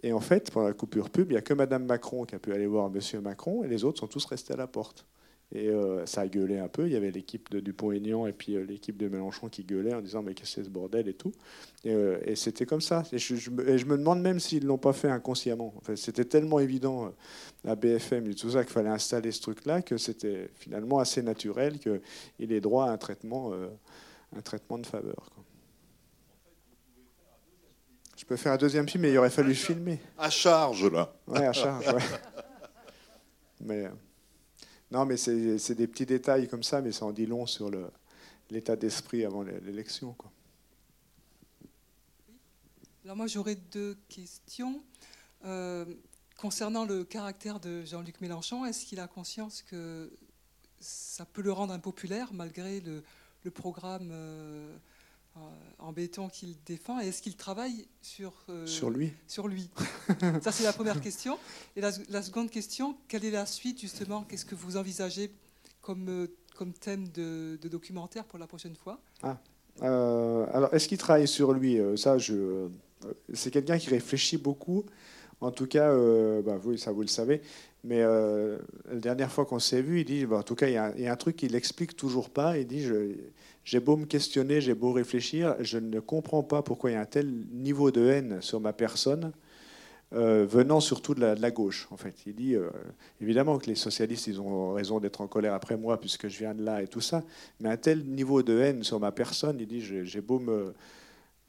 Et 0.04 0.12
en 0.12 0.20
fait, 0.20 0.52
pendant 0.52 0.68
la 0.68 0.74
coupure 0.74 1.10
pub, 1.10 1.30
il 1.30 1.34
n'y 1.34 1.38
a 1.38 1.42
que 1.42 1.52
Mme 1.52 1.84
Macron 1.84 2.24
qui 2.24 2.36
a 2.36 2.38
pu 2.38 2.52
aller 2.52 2.68
voir 2.68 2.88
M. 2.94 3.20
Macron, 3.20 3.64
et 3.64 3.68
les 3.68 3.82
autres 3.82 3.98
sont 3.98 4.06
tous 4.06 4.24
restés 4.24 4.54
à 4.54 4.56
la 4.56 4.68
porte. 4.68 5.04
Et 5.54 5.68
euh, 5.68 6.06
ça 6.06 6.22
a 6.22 6.26
gueulé 6.28 6.58
un 6.58 6.68
peu. 6.68 6.86
Il 6.86 6.92
y 6.92 6.96
avait 6.96 7.10
l'équipe 7.10 7.50
de 7.50 7.60
Dupont-Aignan 7.60 8.26
et 8.26 8.32
puis 8.32 8.56
euh, 8.56 8.64
l'équipe 8.64 8.96
de 8.96 9.08
Mélenchon 9.08 9.48
qui 9.48 9.64
gueulait 9.64 9.92
en 9.92 10.00
disant 10.00 10.22
Mais 10.22 10.32
qu'est-ce 10.32 10.56
que 10.56 10.62
c'est 10.62 10.64
ce 10.64 10.70
bordel 10.70 11.08
et 11.08 11.14
tout. 11.14 11.32
Et, 11.84 11.92
euh, 11.92 12.34
c'était 12.34 12.64
comme 12.64 12.80
ça. 12.80 13.02
Et 13.12 13.18
je, 13.18 13.50
me 13.50 13.98
demande 13.98 14.22
même 14.22 14.40
s'ils 14.40 14.62
ne 14.62 14.68
l'ont 14.68 14.78
pas 14.78 14.94
fait 14.94 15.10
inconsciemment. 15.10 15.74
c'était 15.94 16.24
tellement 16.24 16.58
évident 16.58 17.12
à 17.66 17.74
BFM 17.74 18.30
et 18.30 18.34
tout 18.34 18.50
ça 18.50 18.64
qu'il 18.64 18.72
fallait 18.72 18.88
installer 18.88 19.30
ce 19.30 19.42
truc-là 19.42 19.82
que 19.82 19.98
c'était 19.98 20.48
finalement 20.54 20.98
assez 20.98 21.20
naturel 21.22 21.78
qu'il 21.78 22.52
ait 22.52 22.60
droit 22.60 22.86
à 22.86 22.90
un 22.90 22.96
traitement, 22.96 23.52
un 24.34 24.40
traitement 24.40 24.78
de 24.78 24.86
faveur. 24.86 25.30
Je 28.16 28.24
peux 28.24 28.36
faire 28.36 28.52
un 28.52 28.56
deuxième 28.56 28.88
film, 28.88 29.02
mais 29.02 29.12
il 29.12 29.18
aurait 29.18 29.30
fallu 29.30 29.54
filmer. 29.54 30.00
À 30.16 30.30
charge, 30.30 30.90
là. 30.90 31.12
Ouais, 31.26 31.44
à 31.44 31.52
charge, 31.52 31.86
ouais. 31.88 32.02
Mais. 33.60 33.88
Non, 34.92 35.06
mais 35.06 35.16
c'est 35.16 35.74
des 35.74 35.86
petits 35.86 36.04
détails 36.04 36.48
comme 36.48 36.62
ça, 36.62 36.82
mais 36.82 36.92
ça 36.92 37.06
en 37.06 37.12
dit 37.12 37.24
long 37.24 37.46
sur 37.46 37.70
l'état 38.50 38.76
d'esprit 38.76 39.24
avant 39.24 39.42
l'élection. 39.42 40.14
Alors 43.02 43.16
moi, 43.16 43.26
j'aurais 43.26 43.54
deux 43.54 43.96
questions. 44.10 44.82
Euh, 45.46 45.86
concernant 46.36 46.84
le 46.84 47.04
caractère 47.04 47.58
de 47.58 47.86
Jean-Luc 47.86 48.20
Mélenchon, 48.20 48.66
est-ce 48.66 48.84
qu'il 48.84 49.00
a 49.00 49.08
conscience 49.08 49.62
que 49.62 50.12
ça 50.78 51.24
peut 51.24 51.40
le 51.40 51.52
rendre 51.52 51.72
impopulaire 51.72 52.34
malgré 52.34 52.80
le, 52.80 53.02
programme 53.50 54.10
euh, 54.12 54.76
en 55.82 55.92
béton 55.92 56.28
qu'il 56.28 56.54
défend 56.64 57.00
et 57.00 57.08
est-ce 57.08 57.22
qu'il 57.22 57.36
travaille 57.36 57.86
sur, 58.00 58.32
euh, 58.48 58.66
sur 58.66 58.90
lui 58.90 59.12
Sur 59.26 59.48
lui. 59.48 59.68
Ça, 60.42 60.52
c'est 60.52 60.64
la 60.64 60.72
première 60.72 61.00
question. 61.00 61.38
Et 61.76 61.80
la, 61.80 62.22
seconde 62.22 62.50
question, 62.50 62.96
quelle 63.08 63.24
est 63.24 63.30
la 63.30 63.46
suite, 63.46 63.80
justement? 63.80 64.22
Qu'est-ce 64.22 64.44
que 64.44 64.54
vous 64.54 64.76
envisagez 64.76 65.32
comme, 65.80 66.08
euh, 66.08 66.26
comme 66.56 66.72
thème 66.72 67.08
de, 67.08 67.58
documentaire 67.64 68.24
pour 68.24 68.38
la 68.38 68.46
prochaine 68.46 68.76
fois? 68.76 69.00
Ah. 69.22 69.38
alors, 69.80 70.72
est-ce 70.72 70.88
qu'il 70.88 70.98
travaille 70.98 71.28
sur 71.28 71.52
lui? 71.52 71.78
Ça, 71.96 72.18
je, 72.18 72.68
c'est 73.32 73.50
quelqu'un 73.50 73.78
qui 73.78 73.90
réfléchit 73.90 74.36
beaucoup 74.36 74.84
En 75.40 75.50
tout 75.50 75.66
cas, 75.66 75.88
bah, 76.42 76.60
oui, 76.64 76.78
ça 76.78 76.92
vous 76.92 77.02
le 77.02 77.08
savez. 77.08 77.42
Mais 77.84 78.00
la 78.02 78.98
dernière 79.00 79.32
fois 79.32 79.44
qu'on 79.44 79.58
s'est 79.58 79.82
vu, 79.82 80.00
il 80.00 80.04
dit, 80.04 80.24
bah, 80.24 80.36
en 80.36 80.42
tout 80.42 80.54
cas, 80.54 80.68
il 80.68 80.74
y, 80.74 81.06
a, 81.06 81.12
un 81.12 81.16
truc 81.16 81.36
qu'il 81.36 81.52
n'explique 81.52 81.96
toujours 81.96 82.30
pas. 82.30 82.56
Il 82.56 82.66
dit, 82.66 82.86
j'ai 83.64 83.80
beau 83.80 83.96
me 83.96 84.06
questionner, 84.06 84.60
j'ai 84.60 84.74
beau 84.74 84.92
réfléchir, 84.92 85.56
je 85.60 85.78
ne 85.78 86.00
comprends 86.00 86.42
pas 86.42 86.62
pourquoi 86.62 86.90
il 86.90 86.94
y 86.94 86.96
a 86.96 87.00
un 87.00 87.06
tel 87.06 87.28
niveau 87.52 87.90
de 87.90 88.06
haine 88.06 88.40
sur 88.40 88.60
ma 88.60 88.72
personne, 88.72 89.32
euh, 90.14 90.44
venant 90.48 90.80
surtout 90.80 91.14
de 91.14 91.20
la, 91.20 91.50
gauche. 91.50 91.88
En 91.90 91.96
fait, 91.96 92.14
il 92.26 92.34
dit 92.34 92.54
euh, 92.54 92.70
évidemment 93.20 93.58
que 93.58 93.66
les 93.66 93.76
socialistes, 93.76 94.26
ils 94.26 94.40
ont 94.40 94.72
raison 94.72 94.98
d'être 95.00 95.20
en 95.20 95.28
colère 95.28 95.54
après 95.54 95.76
moi 95.76 96.00
puisque 96.00 96.28
je 96.28 96.38
viens 96.38 96.54
de 96.54 96.62
là 96.62 96.82
et 96.82 96.88
tout 96.88 97.00
ça, 97.00 97.22
mais 97.60 97.68
un 97.68 97.76
tel 97.76 98.04
niveau 98.04 98.42
de 98.42 98.58
haine 98.58 98.82
sur 98.82 98.98
ma 98.98 99.12
personne, 99.12 99.58
il 99.60 99.66
dit 99.66 99.80
j'ai 99.80 100.20
beau 100.20 100.38
me 100.38 100.74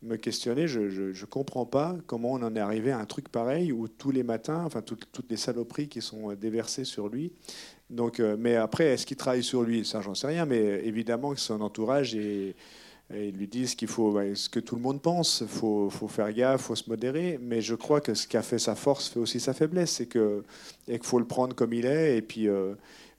me 0.03 0.17
questionner, 0.17 0.67
je 0.67 0.79
ne 0.81 1.25
comprends 1.25 1.65
pas 1.65 1.95
comment 2.07 2.33
on 2.33 2.43
en 2.43 2.55
est 2.55 2.59
arrivé 2.59 2.91
à 2.91 2.99
un 2.99 3.05
truc 3.05 3.29
pareil 3.29 3.71
où 3.71 3.87
tous 3.87 4.11
les 4.11 4.23
matins, 4.23 4.63
enfin 4.65 4.81
toutes, 4.81 5.07
toutes 5.11 5.29
les 5.29 5.37
saloperies 5.37 5.87
qui 5.87 6.01
sont 6.01 6.33
déversées 6.33 6.83
sur 6.83 7.07
lui, 7.07 7.31
donc, 7.93 8.19
euh, 8.19 8.35
mais 8.39 8.55
après, 8.55 8.85
est-ce 8.85 9.05
qu'il 9.05 9.17
travaille 9.17 9.43
sur 9.43 9.61
lui? 9.61 9.85
Ça, 9.85 10.01
j'en 10.01 10.15
sais 10.15 10.27
rien. 10.27 10.45
Mais 10.45 10.81
évidemment 10.83 11.33
que 11.33 11.39
son 11.39 11.61
entourage 11.61 12.15
et, 12.15 12.55
lui 13.11 13.47
disent 13.47 13.75
qu'il 13.75 13.89
faut 13.89 14.17
ce 14.33 14.49
que 14.49 14.59
tout 14.59 14.75
le 14.75 14.81
monde 14.81 15.01
pense. 15.01 15.41
Il 15.41 15.47
faut, 15.47 15.89
faut, 15.91 16.07
faire 16.07 16.33
gaffe, 16.33 16.61
il 16.61 16.63
faut 16.63 16.75
se 16.75 16.89
modérer. 16.89 17.37
Mais 17.41 17.61
je 17.61 17.75
crois 17.75 18.01
que 18.01 18.15
ce 18.15 18.27
qui 18.27 18.37
a 18.37 18.41
fait 18.41 18.57
sa 18.57 18.75
force 18.75 19.09
fait 19.09 19.19
aussi 19.19 19.39
sa 19.39 19.53
faiblesse. 19.53 19.91
C'est 19.91 20.07
que 20.07 20.43
qu'il 20.87 21.03
faut 21.03 21.19
le 21.19 21.27
prendre 21.27 21.55
comme 21.55 21.73
il 21.73 21.85
est. 21.85 22.17
Et 22.17 22.21
puis, 22.23 22.47
euh, 22.47 22.73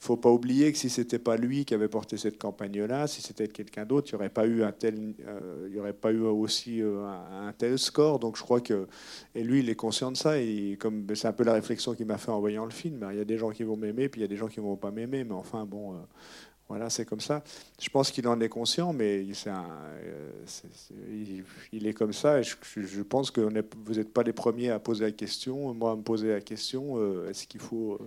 faut 0.04 0.16
pas 0.18 0.30
oublier 0.30 0.70
que 0.70 0.76
si 0.76 0.90
c'était 0.90 1.18
pas 1.18 1.38
lui 1.38 1.64
qui 1.64 1.72
avait 1.72 1.88
porté 1.88 2.18
cette 2.18 2.36
campagne-là, 2.36 3.06
si 3.06 3.22
c'était 3.22 3.48
quelqu'un 3.48 3.86
d'autre, 3.86 4.08
il 4.10 4.14
n'y 4.14 4.16
aurait 4.16 4.28
pas 4.28 4.46
eu 4.46 4.62
un 4.62 4.70
tel, 4.70 5.14
euh, 5.26 5.66
il 5.68 5.74
y 5.74 5.80
aurait 5.80 5.94
pas 5.94 6.12
eu 6.12 6.20
aussi 6.20 6.82
euh, 6.82 7.06
un, 7.06 7.52
tel 7.52 7.78
score. 7.78 8.18
Donc 8.18 8.36
je 8.36 8.42
crois 8.42 8.60
que 8.60 8.86
et 9.34 9.42
lui, 9.42 9.60
il 9.60 9.70
est 9.70 9.74
conscient 9.74 10.12
de 10.12 10.16
ça. 10.16 10.38
Et 10.38 10.76
comme 10.78 11.06
c'est 11.14 11.26
un 11.26 11.32
peu 11.32 11.44
la 11.44 11.54
réflexion 11.54 11.94
qu'il 11.94 12.04
m'a 12.04 12.18
fait 12.18 12.30
en 12.30 12.40
voyant 12.40 12.66
le 12.66 12.70
film. 12.70 13.06
Il 13.12 13.16
y 13.16 13.20
a 13.20 13.24
des 13.24 13.38
gens 13.38 13.50
qui 13.50 13.62
vont 13.62 13.78
m'aimer, 13.78 14.10
puis 14.10 14.20
il 14.20 14.22
y 14.22 14.26
a 14.26 14.28
des 14.28 14.36
gens 14.36 14.48
qui 14.48 14.60
vont 14.60 14.76
pas 14.76 14.90
m'aimer. 14.90 15.24
Mais 15.24 15.34
enfin 15.34 15.64
bon. 15.64 15.94
Euh, 15.94 15.98
voilà, 16.66 16.88
c'est 16.88 17.04
comme 17.04 17.20
ça. 17.20 17.44
Je 17.78 17.90
pense 17.90 18.10
qu'il 18.10 18.26
en 18.26 18.40
est 18.40 18.48
conscient, 18.48 18.94
mais 18.94 19.22
il, 21.72 21.86
est 21.86 21.92
comme 21.92 22.14
ça. 22.14 22.40
Et 22.40 22.42
je, 22.42 23.02
pense 23.02 23.30
que 23.30 23.42
vous 23.42 23.94
n'êtes 23.94 24.12
pas 24.14 24.22
les 24.22 24.32
premiers 24.32 24.70
à 24.70 24.78
poser 24.78 25.04
la 25.04 25.12
question. 25.12 25.74
Moi, 25.74 25.92
à 25.92 25.96
me 25.96 26.00
poser 26.00 26.28
la 26.28 26.40
question, 26.40 27.28
est-ce 27.28 27.46
qu'il 27.46 27.60
faut 27.60 27.98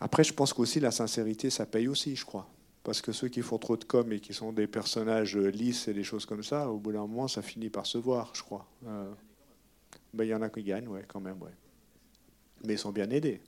après, 0.00 0.24
je 0.24 0.32
pense 0.32 0.52
qu'aussi 0.52 0.80
la 0.80 0.90
sincérité, 0.90 1.50
ça 1.50 1.66
paye 1.66 1.88
aussi, 1.88 2.16
je 2.16 2.24
crois. 2.24 2.48
Parce 2.84 3.00
que 3.00 3.12
ceux 3.12 3.28
qui 3.28 3.42
font 3.42 3.58
trop 3.58 3.76
de 3.76 3.84
com 3.84 4.12
et 4.12 4.20
qui 4.20 4.32
sont 4.34 4.52
des 4.52 4.66
personnages 4.66 5.36
lisses 5.36 5.88
et 5.88 5.94
des 5.94 6.04
choses 6.04 6.26
comme 6.26 6.42
ça, 6.42 6.70
au 6.70 6.78
bout 6.78 6.92
d'un 6.92 7.06
moment, 7.06 7.28
ça 7.28 7.42
finit 7.42 7.70
par 7.70 7.86
se 7.86 7.98
voir, 7.98 8.30
je 8.34 8.42
crois. 8.42 8.66
Euh, 8.86 9.12
ben, 10.14 10.24
il 10.24 10.28
y 10.28 10.34
en 10.34 10.42
a 10.42 10.50
qui 10.50 10.62
gagnent, 10.62 10.88
ouais, 10.88 11.04
quand 11.08 11.20
même, 11.20 11.42
ouais. 11.42 11.54
Mais 12.64 12.74
ils 12.74 12.78
sont 12.78 12.92
bien 12.92 13.10
aidés. 13.10 13.40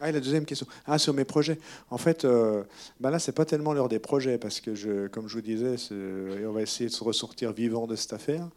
Ah, 0.00 0.12
la 0.12 0.20
deuxième 0.20 0.44
question. 0.44 0.66
Ah, 0.86 0.96
sur 0.96 1.12
mes 1.12 1.24
projets. 1.24 1.58
En 1.90 1.98
fait, 1.98 2.24
euh, 2.24 2.62
ben 3.00 3.10
là, 3.10 3.18
c'est 3.18 3.32
pas 3.32 3.44
tellement 3.44 3.72
l'heure 3.72 3.88
des 3.88 3.98
projets 3.98 4.38
parce 4.38 4.60
que, 4.60 4.76
je, 4.76 5.08
comme 5.08 5.26
je 5.26 5.34
vous 5.34 5.42
disais, 5.42 5.74
on 6.46 6.52
va 6.52 6.62
essayer 6.62 6.88
de 6.88 6.94
se 6.94 7.02
ressortir 7.02 7.52
vivant 7.52 7.88
de 7.88 7.96
cette 7.96 8.12
affaire 8.12 8.48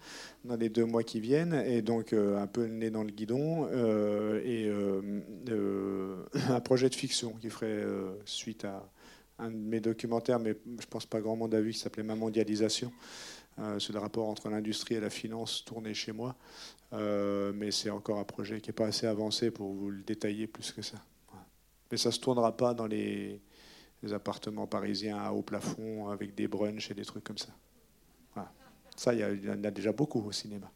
dans 0.46 0.56
les 0.56 0.70
deux 0.70 0.86
mois 0.86 1.02
qui 1.04 1.20
viennent, 1.20 1.54
et 1.66 1.82
donc 1.82 2.14
euh, 2.14 2.42
un 2.42 2.46
peu 2.46 2.62
le 2.62 2.74
nez 2.74 2.92
dans 2.92 3.04
le 3.04 3.10
guidon, 3.10 3.68
euh, 3.72 4.40
et 4.46 4.70
un 6.52 6.60
projet 6.60 6.90
de 6.90 6.96
fiction 6.96 7.34
qui 7.42 7.50
ferait 7.50 7.86
suite 8.26 8.66
à 8.66 8.88
un 9.40 9.50
de 9.50 9.56
mes 9.56 9.80
documentaires, 9.80 10.40
mais 10.40 10.56
je 10.80 10.86
pense 10.86 11.08
pas 11.08 11.22
grand 11.22 11.36
monde 11.36 11.56
a 11.56 11.62
vu, 11.62 11.72
qui 11.72 11.80
s'appelait 11.80 12.04
Ma 12.04 12.16
mondialisation. 12.16 12.92
sur 13.80 13.94
le 13.94 14.00
rapport 14.00 14.30
entre 14.30 14.50
l'industrie 14.50 14.96
et 14.96 15.00
la 15.00 15.10
finance 15.10 15.66
tourné 15.66 15.96
chez 15.96 16.12
moi. 16.12 16.36
mais 16.92 17.72
c'est 17.72 17.90
encore 17.90 18.20
un 18.20 18.26
projet 18.26 18.62
qui 18.62 18.70
n'est 18.70 18.76
pas 18.76 18.86
assez 18.86 19.08
avancé 19.08 19.50
pour 19.50 19.74
vous 19.74 19.90
le 19.90 20.04
détailler 20.04 20.46
plus 20.46 20.72
que 20.72 20.84
ça. 20.84 20.98
Mais 21.92 21.98
ça 21.98 22.10
ne 22.10 22.14
se 22.14 22.20
tournera 22.20 22.56
pas 22.56 22.74
dans 22.74 22.88
les, 22.88 23.42
appartements 24.12 24.66
parisiens 24.66 25.18
à 25.20 25.32
haut 25.32 25.44
plafond 25.44 26.10
avec 26.10 26.34
des 26.34 26.48
brunchs 26.48 26.90
et 26.90 26.94
des 26.94 27.06
trucs 27.06 27.24
comme 27.24 27.38
ça. 27.38 27.50
Ça, 28.96 29.14
il 29.14 29.20
y, 29.20 29.50
en 29.50 29.64
a 29.64 29.72
déjà 29.72 29.92
beaucoup 29.92 30.22
au 30.28 30.32
cinéma. 30.32 30.70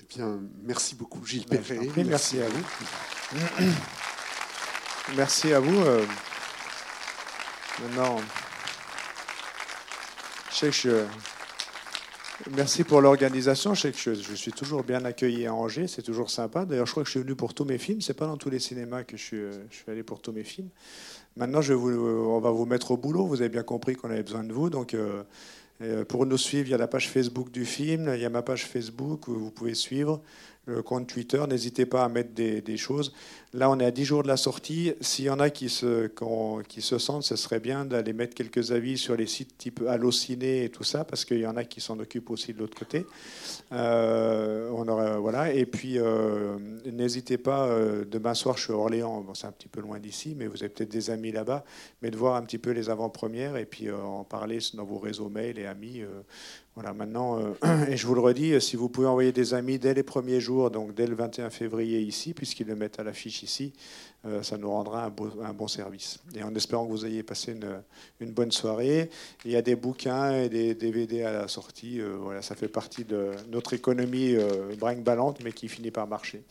Eh 0.00 0.04
bien, 0.08 0.40
merci 0.62 0.94
beaucoup 0.94 1.24
Gilles 1.24 1.46
Perret. 1.46 1.80
merci. 2.04 2.40
à 2.40 2.48
vous. 2.48 2.64
merci 5.16 5.52
à 5.52 5.60
vous. 5.60 5.80
Euh, 5.80 6.06
maintenant, 7.80 8.18
je 10.50 10.56
sais 10.56 10.66
que 10.68 10.72
je, 10.72 11.06
Merci 12.56 12.84
pour 12.84 13.00
l'organisation. 13.00 13.74
Je 13.74 13.92
sais 13.92 13.92
je, 13.94 14.34
suis 14.34 14.52
toujours 14.52 14.82
bien 14.82 15.04
accueilli 15.04 15.46
à 15.46 15.54
Angers, 15.54 15.86
c'est 15.86 16.02
toujours 16.02 16.30
sympa. 16.30 16.64
D'ailleurs, 16.64 16.86
je 16.86 16.90
crois 16.90 17.02
que 17.04 17.06
je 17.06 17.12
suis 17.12 17.20
venu 17.20 17.36
pour 17.36 17.54
tous 17.54 17.64
mes 17.64 17.78
films. 17.78 18.00
C'est 18.00 18.14
pas 18.14 18.26
dans 18.26 18.36
tous 18.36 18.50
les 18.50 18.58
cinémas 18.58 19.04
que 19.04 19.16
je 19.16 19.22
suis, 19.22 19.42
suis 19.70 19.90
allé 19.90 20.02
pour 20.02 20.20
tous 20.20 20.32
mes 20.32 20.44
films. 20.44 20.68
Maintenant, 21.36 21.62
je 21.62 21.74
on 21.74 22.40
va 22.40 22.50
vous 22.50 22.66
mettre 22.66 22.90
au 22.90 22.96
boulot. 22.96 23.26
Vous 23.26 23.40
avez 23.40 23.48
bien 23.48 23.62
compris 23.62 23.94
qu'on 23.94 24.10
avait 24.10 24.22
besoin 24.22 24.44
de 24.44 24.52
vous. 24.52 24.68
Donc, 24.68 24.94
euh, 24.94 25.22
euh, 25.82 26.04
pour 26.04 26.26
nous 26.26 26.38
suivre, 26.38 26.68
il 26.68 26.70
y 26.70 26.74
a 26.74 26.78
la 26.78 26.88
page 26.88 27.08
Facebook 27.08 27.50
du 27.50 27.64
film, 27.64 28.10
il 28.14 28.20
y 28.20 28.24
a 28.24 28.30
ma 28.30 28.42
page 28.42 28.66
Facebook 28.66 29.28
où 29.28 29.34
vous 29.34 29.50
pouvez 29.50 29.74
suivre 29.74 30.20
le 30.66 30.82
compte 30.82 31.06
Twitter. 31.06 31.42
N'hésitez 31.48 31.86
pas 31.86 32.04
à 32.04 32.08
mettre 32.08 32.32
des, 32.32 32.76
choses. 32.76 33.12
Là, 33.52 33.70
on 33.70 33.78
est 33.78 33.84
à 33.84 33.90
10 33.90 34.04
jours 34.04 34.22
de 34.22 34.28
la 34.28 34.36
sortie. 34.36 34.92
S'il 35.00 35.26
y 35.26 35.30
en 35.30 35.38
a 35.38 35.50
qui 35.50 35.68
se, 35.68 36.10
qui 36.68 36.82
se 36.82 36.98
sentent, 36.98 37.22
ce 37.22 37.36
serait 37.36 37.60
bien 37.60 37.84
d'aller 37.84 38.12
mettre 38.12 38.34
quelques 38.34 38.72
avis 38.72 38.98
sur 38.98 39.16
les 39.16 39.26
sites 39.26 39.56
type 39.58 39.82
Allociné 39.86 40.64
et 40.64 40.70
tout 40.70 40.84
ça, 40.84 41.04
parce 41.04 41.24
qu'il 41.24 41.38
y 41.38 41.46
en 41.46 41.56
a 41.56 41.64
qui 41.64 41.80
s'en 41.80 41.98
occupent 41.98 42.30
aussi 42.30 42.52
de 42.52 42.58
l'autre 42.58 42.76
côté. 42.76 43.06
Euh, 43.72 44.70
on 44.74 44.88
aura, 44.88 45.18
voilà. 45.18 45.52
Et 45.52 45.66
puis, 45.66 45.98
euh, 45.98 46.58
n'hésitez 46.86 47.38
pas, 47.38 47.66
euh, 47.66 48.04
demain 48.04 48.34
soir, 48.34 48.56
je 48.56 48.64
suis 48.64 48.72
à 48.72 48.76
Orléans, 48.76 49.24
c'est 49.34 49.46
un 49.46 49.52
petit 49.52 49.68
peu 49.68 49.80
loin 49.80 49.98
d'ici, 49.98 50.34
mais 50.36 50.46
vous 50.46 50.62
avez 50.62 50.70
peut-être 50.70 50.90
des 50.90 51.10
amis 51.10 51.32
là-bas, 51.32 51.64
mais 52.02 52.10
de 52.10 52.16
voir 52.16 52.36
un 52.36 52.42
petit 52.42 52.58
peu 52.58 52.70
les 52.70 52.90
avant-premières 52.90 53.56
et 53.56 53.66
puis 53.66 53.90
en 53.90 54.24
parler 54.24 54.58
dans 54.74 54.84
vos 54.84 54.98
réseaux 54.98 55.28
mails 55.28 55.58
et 55.58 55.66
amis. 55.66 56.02
Voilà, 56.74 56.92
maintenant, 56.92 57.38
euh, 57.38 57.86
et 57.88 57.96
je 57.96 58.04
vous 58.04 58.16
le 58.16 58.20
redis, 58.20 58.52
euh, 58.52 58.60
si 58.60 58.74
vous 58.74 58.88
pouvez 58.88 59.06
envoyer 59.06 59.30
des 59.30 59.54
amis 59.54 59.78
dès 59.78 59.94
les 59.94 60.02
premiers 60.02 60.40
jours, 60.40 60.72
donc 60.72 60.92
dès 60.92 61.06
le 61.06 61.14
21 61.14 61.50
février 61.50 62.00
ici, 62.00 62.34
puisqu'ils 62.34 62.66
le 62.66 62.74
mettent 62.74 62.98
à 62.98 63.04
l'affiche 63.04 63.44
ici, 63.44 63.72
euh, 64.26 64.42
ça 64.42 64.58
nous 64.58 64.68
rendra 64.68 65.04
un, 65.04 65.52
bon 65.52 65.68
service. 65.68 66.18
Et 66.34 66.42
en 66.42 66.52
espérant 66.56 66.84
que 66.86 66.90
vous 66.90 67.06
ayez 67.06 67.22
passé 67.22 67.56
une, 68.20 68.32
bonne 68.32 68.50
soirée. 68.50 69.08
Il 69.44 69.52
y 69.52 69.56
a 69.56 69.62
des 69.62 69.76
bouquins 69.76 70.32
et 70.32 70.48
des 70.48 70.74
DVD 70.74 71.22
à 71.22 71.32
la 71.32 71.46
sortie. 71.46 72.00
voilà, 72.00 72.42
ça 72.42 72.56
fait 72.56 72.68
partie 72.68 73.04
de 73.04 73.30
notre 73.50 73.74
économie 73.74 74.34
brinque-ballante, 74.78 75.44
mais 75.44 75.52
qui 75.52 75.68
finit 75.68 75.90
par 75.90 76.08
marcher. 76.08 76.42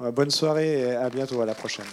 bonne 0.00 0.30
soirée 0.30 0.80
et 0.80 0.90
à 0.92 1.08
bientôt, 1.08 1.40
à 1.40 1.46
la 1.46 1.54
prochaine. 1.54 1.86